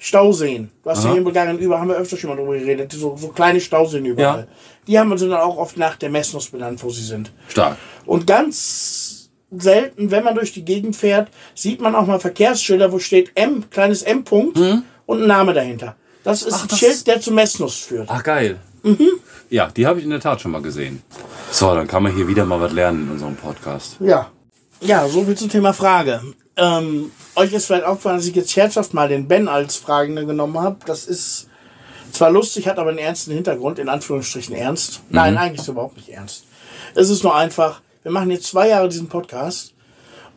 Stauseen. 0.04 0.70
Du 0.84 0.90
hast 0.90 1.06
ja 1.06 1.12
hier 1.12 1.20
in 1.20 1.24
Bulgarien 1.24 1.58
über, 1.60 1.80
haben 1.80 1.88
wir 1.88 1.96
öfter 1.96 2.18
schon 2.18 2.30
mal 2.30 2.36
drüber 2.36 2.58
geredet, 2.58 2.92
so, 2.92 3.16
so 3.16 3.30
kleine 3.30 3.62
Stauseen 3.62 4.04
überall. 4.06 4.40
Ja. 4.42 4.48
Die 4.86 5.00
haben 5.00 5.10
wir 5.10 5.18
sind 5.18 5.30
dann 5.30 5.40
auch 5.40 5.56
oft 5.56 5.78
nach 5.78 5.96
der 5.96 6.10
Messnuss 6.10 6.50
benannt, 6.50 6.84
wo 6.84 6.90
sie 6.90 7.04
sind. 7.06 7.32
Stark. 7.48 7.78
Und 8.06 8.28
ganz 8.28 9.30
selten, 9.50 10.12
wenn 10.12 10.26
man 10.26 10.36
durch 10.36 10.52
die 10.52 10.66
Gegend 10.66 10.98
fährt, 10.98 11.30
sieht 11.56 11.80
man 11.80 11.96
auch 11.96 12.06
mal 12.06 12.20
Verkehrsschilder, 12.20 12.92
wo 12.92 13.00
steht 13.00 13.32
M, 13.36 13.64
kleines 13.70 14.02
M-Punkt 14.02 14.58
und 15.06 15.22
ein 15.22 15.28
Name 15.28 15.54
dahinter. 15.54 15.96
Das 16.26 16.42
ist? 16.44 16.54
Ach, 16.54 16.64
ein 16.64 16.68
das- 16.68 16.80
Schild, 16.80 17.08
der 17.08 17.22
zu 17.22 17.32
Messnuss 17.32 17.78
führt. 17.78 18.10
Ach, 18.12 18.24
geil. 18.24 18.60
Mhm. 18.82 19.08
Ja, 19.50 19.70
die 19.70 19.88
habe 19.88 20.00
ich 20.00 20.04
in 20.06 20.12
der 20.12 20.20
Tat 20.20 20.42
schon 20.42 20.52
mal 20.52 20.62
gesehen. 20.62 21.02
So, 21.50 21.74
dann 21.74 21.88
kann 21.88 22.04
man 22.04 22.14
hier 22.14 22.28
wieder 22.28 22.44
mal 22.44 22.60
was 22.60 22.74
lernen 22.74 23.04
in 23.06 23.12
unserem 23.12 23.38
Podcast. 23.38 23.96
Ja. 24.02 24.30
Ja, 24.82 25.08
so 25.08 25.24
viel 25.24 25.36
zum 25.38 25.48
Thema 25.48 25.72
Frage. 25.72 26.22
Ähm, 26.56 27.12
euch 27.36 27.52
ist 27.54 27.66
vielleicht 27.66 27.86
aufgefallen, 27.86 28.18
dass 28.18 28.28
ich 28.28 28.36
jetzt 28.36 28.52
scherzhaft 28.52 28.94
mal 28.94 29.08
den 29.10 29.28
Ben 29.28 29.48
als 29.48 29.76
Fragende 29.78 30.26
genommen 30.26 30.60
habe. 30.60 30.78
Das 30.86 31.06
ist 31.06 31.48
zwar 32.12 32.30
lustig, 32.30 32.68
hat 32.68 32.78
aber 32.78 32.90
einen 32.92 33.00
ernsten 33.00 33.32
Hintergrund, 33.34 33.80
in 33.80 33.90
Anführungsstrichen 33.90 34.56
ernst. 34.56 35.02
Nein, 35.10 35.36
eigentlich 35.38 35.56
ist 35.56 35.64
es 35.64 35.68
überhaupt 35.70 35.98
nicht 35.98 36.10
ernst. 36.10 36.44
Es 36.94 37.10
ist 37.10 37.24
nur 37.24 37.36
einfach, 37.36 37.82
wir 38.04 38.12
machen 38.12 38.30
jetzt 38.30 38.46
zwei 38.48 38.68
Jahre 38.70 38.88
diesen 38.88 39.08
Podcast 39.08 39.74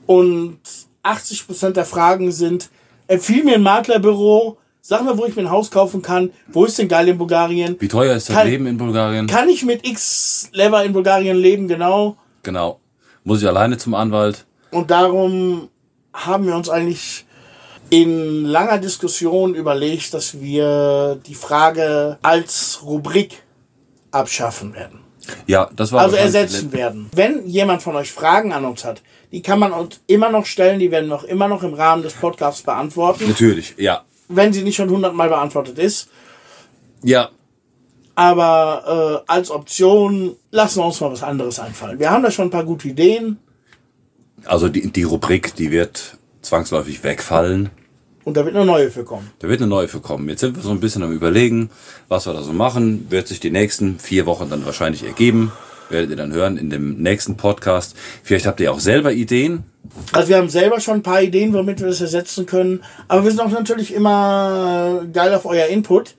und 0.06 0.58
80% 1.04 1.70
der 1.72 1.84
Fragen 1.84 2.32
sind, 2.32 2.70
empfiehl 3.08 3.44
mir 3.44 3.56
ein 3.56 3.62
Maklerbüro, 3.62 4.56
sag 4.80 5.04
mir, 5.04 5.18
wo 5.18 5.26
ich 5.26 5.36
mir 5.36 5.42
ein 5.42 5.50
Haus 5.50 5.70
kaufen 5.70 6.00
kann, 6.00 6.30
wo 6.48 6.64
ist 6.64 6.78
denn 6.78 6.88
geil 6.88 7.08
in 7.08 7.18
Bulgarien, 7.18 7.76
Wie 7.78 7.88
teuer 7.88 8.16
ist 8.16 8.30
das 8.30 8.36
Kann- 8.36 8.46
Leben 8.48 8.66
in 8.66 8.78
Bulgarien? 8.78 9.26
kann 9.26 9.48
ich 9.50 9.64
mit 9.64 9.86
X 9.86 10.48
Lever 10.52 10.82
in 10.82 10.92
Bulgarien 10.94 11.36
leben, 11.36 11.68
genau. 11.68 12.16
Genau. 12.42 12.80
Muss 13.24 13.42
ich 13.42 13.48
alleine 13.48 13.76
zum 13.76 13.94
Anwalt? 13.94 14.46
Und 14.70 14.90
darum 14.90 15.68
haben 16.16 16.46
wir 16.46 16.56
uns 16.56 16.68
eigentlich 16.68 17.24
in 17.90 18.44
langer 18.44 18.78
Diskussion 18.78 19.54
überlegt, 19.54 20.12
dass 20.14 20.40
wir 20.40 21.20
die 21.26 21.34
Frage 21.34 22.18
als 22.22 22.80
Rubrik 22.82 23.42
abschaffen 24.10 24.74
werden. 24.74 25.00
Ja, 25.46 25.68
das 25.74 25.92
war 25.92 26.00
Also 26.02 26.16
ersetzen 26.16 26.72
werden. 26.72 27.08
Wenn 27.14 27.46
jemand 27.46 27.82
von 27.82 27.94
euch 27.96 28.12
Fragen 28.12 28.52
an 28.52 28.64
uns 28.64 28.84
hat, 28.84 29.02
die 29.32 29.42
kann 29.42 29.58
man 29.58 29.72
uns 29.72 30.00
immer 30.06 30.30
noch 30.30 30.46
stellen, 30.46 30.78
die 30.78 30.90
werden 30.90 31.08
wir 31.08 31.16
auch 31.16 31.24
immer 31.24 31.48
noch 31.48 31.62
im 31.62 31.74
Rahmen 31.74 32.02
des 32.02 32.14
Podcasts 32.14 32.62
beantworten, 32.62 33.26
Natürlich, 33.28 33.74
ja. 33.76 34.02
wenn 34.28 34.52
sie 34.52 34.62
nicht 34.62 34.76
schon 34.76 34.88
hundertmal 34.90 35.28
beantwortet 35.28 35.78
ist. 35.78 36.08
Ja, 37.02 37.30
Aber 38.14 39.22
äh, 39.26 39.32
als 39.32 39.50
Option 39.50 40.36
lassen 40.50 40.80
wir 40.80 40.86
uns 40.86 41.00
mal 41.00 41.12
was 41.12 41.22
anderes 41.22 41.58
einfallen. 41.60 41.98
Wir 41.98 42.10
haben 42.10 42.22
da 42.22 42.30
schon 42.30 42.46
ein 42.46 42.50
paar 42.50 42.64
gute 42.64 42.88
Ideen 42.88 43.38
also 44.46 44.68
die, 44.68 44.90
die 44.90 45.02
Rubrik, 45.02 45.54
die 45.54 45.70
wird 45.70 46.16
zwangsläufig 46.42 47.02
wegfallen. 47.04 47.70
und 48.24 48.36
da 48.36 48.44
wird 48.44 48.56
eine 48.56 48.64
neue 48.64 48.90
für 48.90 49.04
kommen. 49.04 49.30
Da 49.38 49.48
wird 49.48 49.60
eine 49.60 49.68
neue 49.68 49.88
für 49.88 50.00
kommen. 50.00 50.28
Jetzt 50.28 50.40
sind 50.40 50.56
wir 50.56 50.62
so 50.62 50.70
ein 50.70 50.80
bisschen 50.80 51.02
am 51.02 51.12
überlegen, 51.12 51.70
was 52.08 52.26
wir 52.26 52.32
da 52.32 52.42
so 52.42 52.52
machen. 52.52 53.06
Wird 53.10 53.28
sich 53.28 53.40
die 53.40 53.50
nächsten 53.50 53.98
vier 53.98 54.26
Wochen 54.26 54.48
dann 54.50 54.64
wahrscheinlich 54.66 55.04
ergeben. 55.04 55.52
Werdet 55.88 56.10
ihr 56.10 56.16
dann 56.16 56.32
hören 56.32 56.56
in 56.56 56.68
dem 56.68 57.00
nächsten 57.00 57.36
Podcast. 57.36 57.96
Vielleicht 58.24 58.46
habt 58.46 58.58
ihr 58.58 58.72
auch 58.72 58.80
selber 58.80 59.12
Ideen. 59.12 59.62
Also 60.12 60.30
wir 60.30 60.36
haben 60.38 60.48
selber 60.48 60.80
schon 60.80 60.96
ein 60.96 61.02
paar 61.02 61.22
Ideen, 61.22 61.52
womit 61.52 61.78
wir 61.80 61.86
das 61.86 62.00
ersetzen 62.00 62.46
können. 62.46 62.82
Aber 63.06 63.22
wir 63.22 63.30
sind 63.30 63.40
auch 63.40 63.50
natürlich 63.50 63.94
immer 63.94 65.04
geil 65.12 65.32
auf 65.32 65.46
euer 65.46 65.66
Input. 65.66 66.16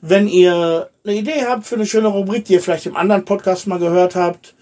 Wenn 0.00 0.26
ihr 0.26 0.90
eine 1.04 1.16
Idee 1.16 1.44
habt 1.46 1.66
für 1.66 1.76
eine 1.76 1.86
schöne 1.86 2.08
Rubrik, 2.08 2.44
die 2.44 2.54
ihr 2.54 2.60
vielleicht 2.60 2.86
im 2.86 2.96
anderen 2.96 3.24
Podcast 3.24 3.66
mal 3.68 3.78
gehört 3.78 4.16
habt, 4.16 4.54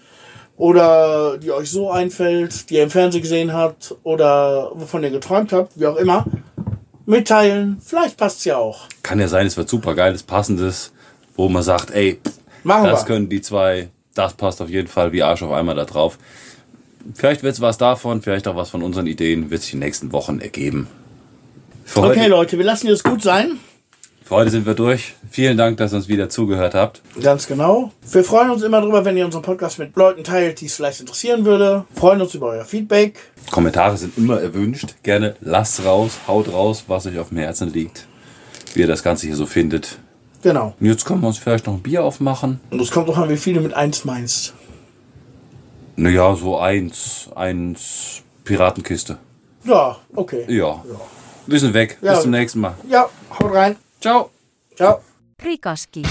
oder 0.57 1.37
die 1.37 1.51
euch 1.51 1.69
so 1.69 1.89
einfällt, 1.91 2.69
die 2.69 2.75
ihr 2.75 2.83
im 2.83 2.89
Fernsehen 2.89 3.21
gesehen 3.21 3.53
habt, 3.53 3.95
oder 4.03 4.71
wovon 4.73 5.03
ihr 5.03 5.11
geträumt 5.11 5.53
habt, 5.53 5.79
wie 5.79 5.85
auch 5.85 5.95
immer, 5.97 6.25
mitteilen. 7.05 7.77
Vielleicht 7.83 8.17
passt's 8.17 8.43
ja 8.45 8.57
auch. 8.57 8.87
Kann 9.03 9.19
ja 9.19 9.27
sein, 9.27 9.45
es 9.47 9.55
wird 9.55 9.69
super 9.69 9.95
geiles, 9.95 10.23
passendes, 10.23 10.91
wo 11.35 11.47
man 11.47 11.63
sagt, 11.63 11.91
ey, 11.91 12.19
Machen 12.63 12.85
das 12.85 13.03
wir. 13.03 13.07
können 13.07 13.29
die 13.29 13.41
zwei, 13.41 13.89
das 14.15 14.33
passt 14.33 14.61
auf 14.61 14.69
jeden 14.69 14.87
Fall 14.87 15.11
wie 15.13 15.23
Arsch 15.23 15.43
auf 15.43 15.51
einmal 15.51 15.75
da 15.75 15.85
drauf. 15.85 16.17
Vielleicht 17.13 17.43
wird 17.43 17.53
es 17.53 17.61
was 17.61 17.77
davon, 17.77 18.21
vielleicht 18.21 18.47
auch 18.47 18.55
was 18.55 18.69
von 18.69 18.83
unseren 18.83 19.07
Ideen, 19.07 19.49
wird 19.49 19.61
sich 19.61 19.73
in 19.73 19.79
den 19.79 19.85
nächsten 19.85 20.11
Wochen 20.11 20.39
ergeben. 20.39 20.87
Für, 21.85 22.01
Okay, 22.01 22.27
Leute, 22.27 22.57
wir 22.57 22.65
lassen 22.65 22.89
es 22.89 23.03
gut 23.03 23.21
sein. 23.21 23.59
Für 24.27 24.35
heute 24.35 24.51
sind 24.51 24.65
wir 24.65 24.73
durch. 24.73 25.15
Vielen 25.31 25.57
Dank, 25.57 25.77
dass 25.77 25.93
ihr 25.93 25.97
uns 25.97 26.09
wieder 26.09 26.27
zugehört 26.27 26.75
habt. 26.75 27.01
Ganz 27.21 27.47
genau. 27.47 27.91
Wir 28.11 28.25
freuen 28.25 28.49
uns 28.49 28.61
immer 28.61 28.81
drüber, 28.81 29.05
wenn 29.05 29.15
ihr 29.15 29.23
unseren 29.23 29.41
Podcast 29.41 29.79
mit 29.79 29.95
Leuten 29.95 30.25
teilt, 30.25 30.59
die 30.59 30.65
es 30.65 30.75
vielleicht 30.75 30.99
interessieren 30.99 31.45
würde. 31.45 31.85
Freuen 31.95 32.21
uns 32.21 32.35
über 32.35 32.47
euer 32.47 32.65
Feedback. 32.65 33.17
Kommentare 33.51 33.95
sind 33.95 34.17
immer 34.17 34.41
erwünscht. 34.41 34.95
Gerne 35.01 35.37
lasst 35.39 35.85
raus, 35.85 36.19
haut 36.27 36.51
raus, 36.51 36.83
was 36.87 37.07
euch 37.07 37.17
auf 37.19 37.29
dem 37.29 37.37
Herzen 37.37 37.71
liegt. 37.71 38.05
Wie 38.73 38.81
ihr 38.81 38.87
das 38.87 39.01
Ganze 39.01 39.27
hier 39.27 39.37
so 39.37 39.45
findet. 39.45 39.97
Genau. 40.41 40.75
Und 40.77 40.85
jetzt 40.85 41.05
können 41.05 41.21
wir 41.21 41.27
uns 41.27 41.37
vielleicht 41.37 41.65
noch 41.65 41.75
ein 41.75 41.81
Bier 41.81 42.03
aufmachen. 42.03 42.59
Und 42.69 42.81
es 42.81 42.91
kommt 42.91 43.07
doch 43.07 43.17
an, 43.17 43.29
wie 43.29 43.37
viel 43.37 43.53
du 43.53 43.61
mit 43.61 43.73
eins 43.75 44.03
meinst. 44.03 44.53
Naja, 45.95 46.35
so 46.35 46.57
eins, 46.59 47.29
eins 47.33 48.23
Piratenkiste. 48.43 49.19
Ja, 49.63 49.95
okay. 50.13 50.43
Ja. 50.49 50.83
Wir 51.45 51.59
sind 51.59 51.73
weg. 51.73 51.97
Ja. 52.01 52.11
Bis 52.11 52.23
zum 52.23 52.31
nächsten 52.31 52.59
Mal. 52.59 52.75
Ja, 52.89 53.09
haut 53.39 53.53
rein. 53.53 53.77
Ciao. 53.99 54.29
Ciao. 54.75 55.01
Krikoski. 55.39 56.03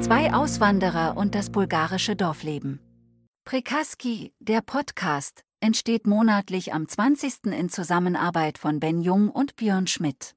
Zwei 0.00 0.32
Auswanderer 0.34 1.16
und 1.16 1.34
das 1.34 1.50
bulgarische 1.50 2.16
Dorfleben. 2.16 2.80
Prikaski, 3.44 4.32
der 4.40 4.60
Podcast, 4.60 5.44
entsteht 5.60 6.06
monatlich 6.06 6.72
am 6.74 6.88
20. 6.88 7.44
in 7.52 7.68
Zusammenarbeit 7.68 8.58
von 8.58 8.80
Ben 8.80 9.00
Jung 9.00 9.30
und 9.30 9.54
Björn 9.54 9.86
Schmidt. 9.86 10.34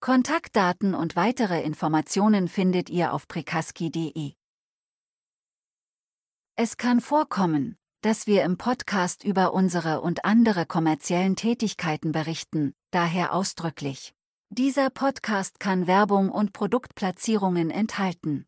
Kontaktdaten 0.00 0.94
und 0.94 1.14
weitere 1.14 1.62
Informationen 1.62 2.48
findet 2.48 2.90
ihr 2.90 3.12
auf 3.12 3.28
prikaski.de. 3.28 4.32
Es 6.56 6.76
kann 6.76 7.00
vorkommen, 7.00 7.76
dass 8.02 8.26
wir 8.26 8.42
im 8.44 8.56
Podcast 8.56 9.22
über 9.24 9.52
unsere 9.52 10.00
und 10.00 10.24
andere 10.24 10.66
kommerziellen 10.66 11.36
Tätigkeiten 11.36 12.12
berichten, 12.12 12.74
daher 12.90 13.34
ausdrücklich. 13.34 14.14
Dieser 14.50 14.90
Podcast 14.90 15.60
kann 15.60 15.86
Werbung 15.86 16.28
und 16.30 16.52
Produktplatzierungen 16.52 17.70
enthalten. 17.70 18.46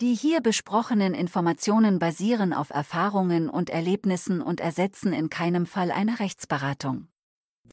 Die 0.00 0.14
hier 0.14 0.40
besprochenen 0.40 1.14
Informationen 1.14 1.98
basieren 1.98 2.52
auf 2.52 2.70
Erfahrungen 2.70 3.48
und 3.48 3.70
Erlebnissen 3.70 4.42
und 4.42 4.60
ersetzen 4.60 5.12
in 5.12 5.30
keinem 5.30 5.66
Fall 5.66 5.92
eine 5.92 6.18
Rechtsberatung. 6.18 7.06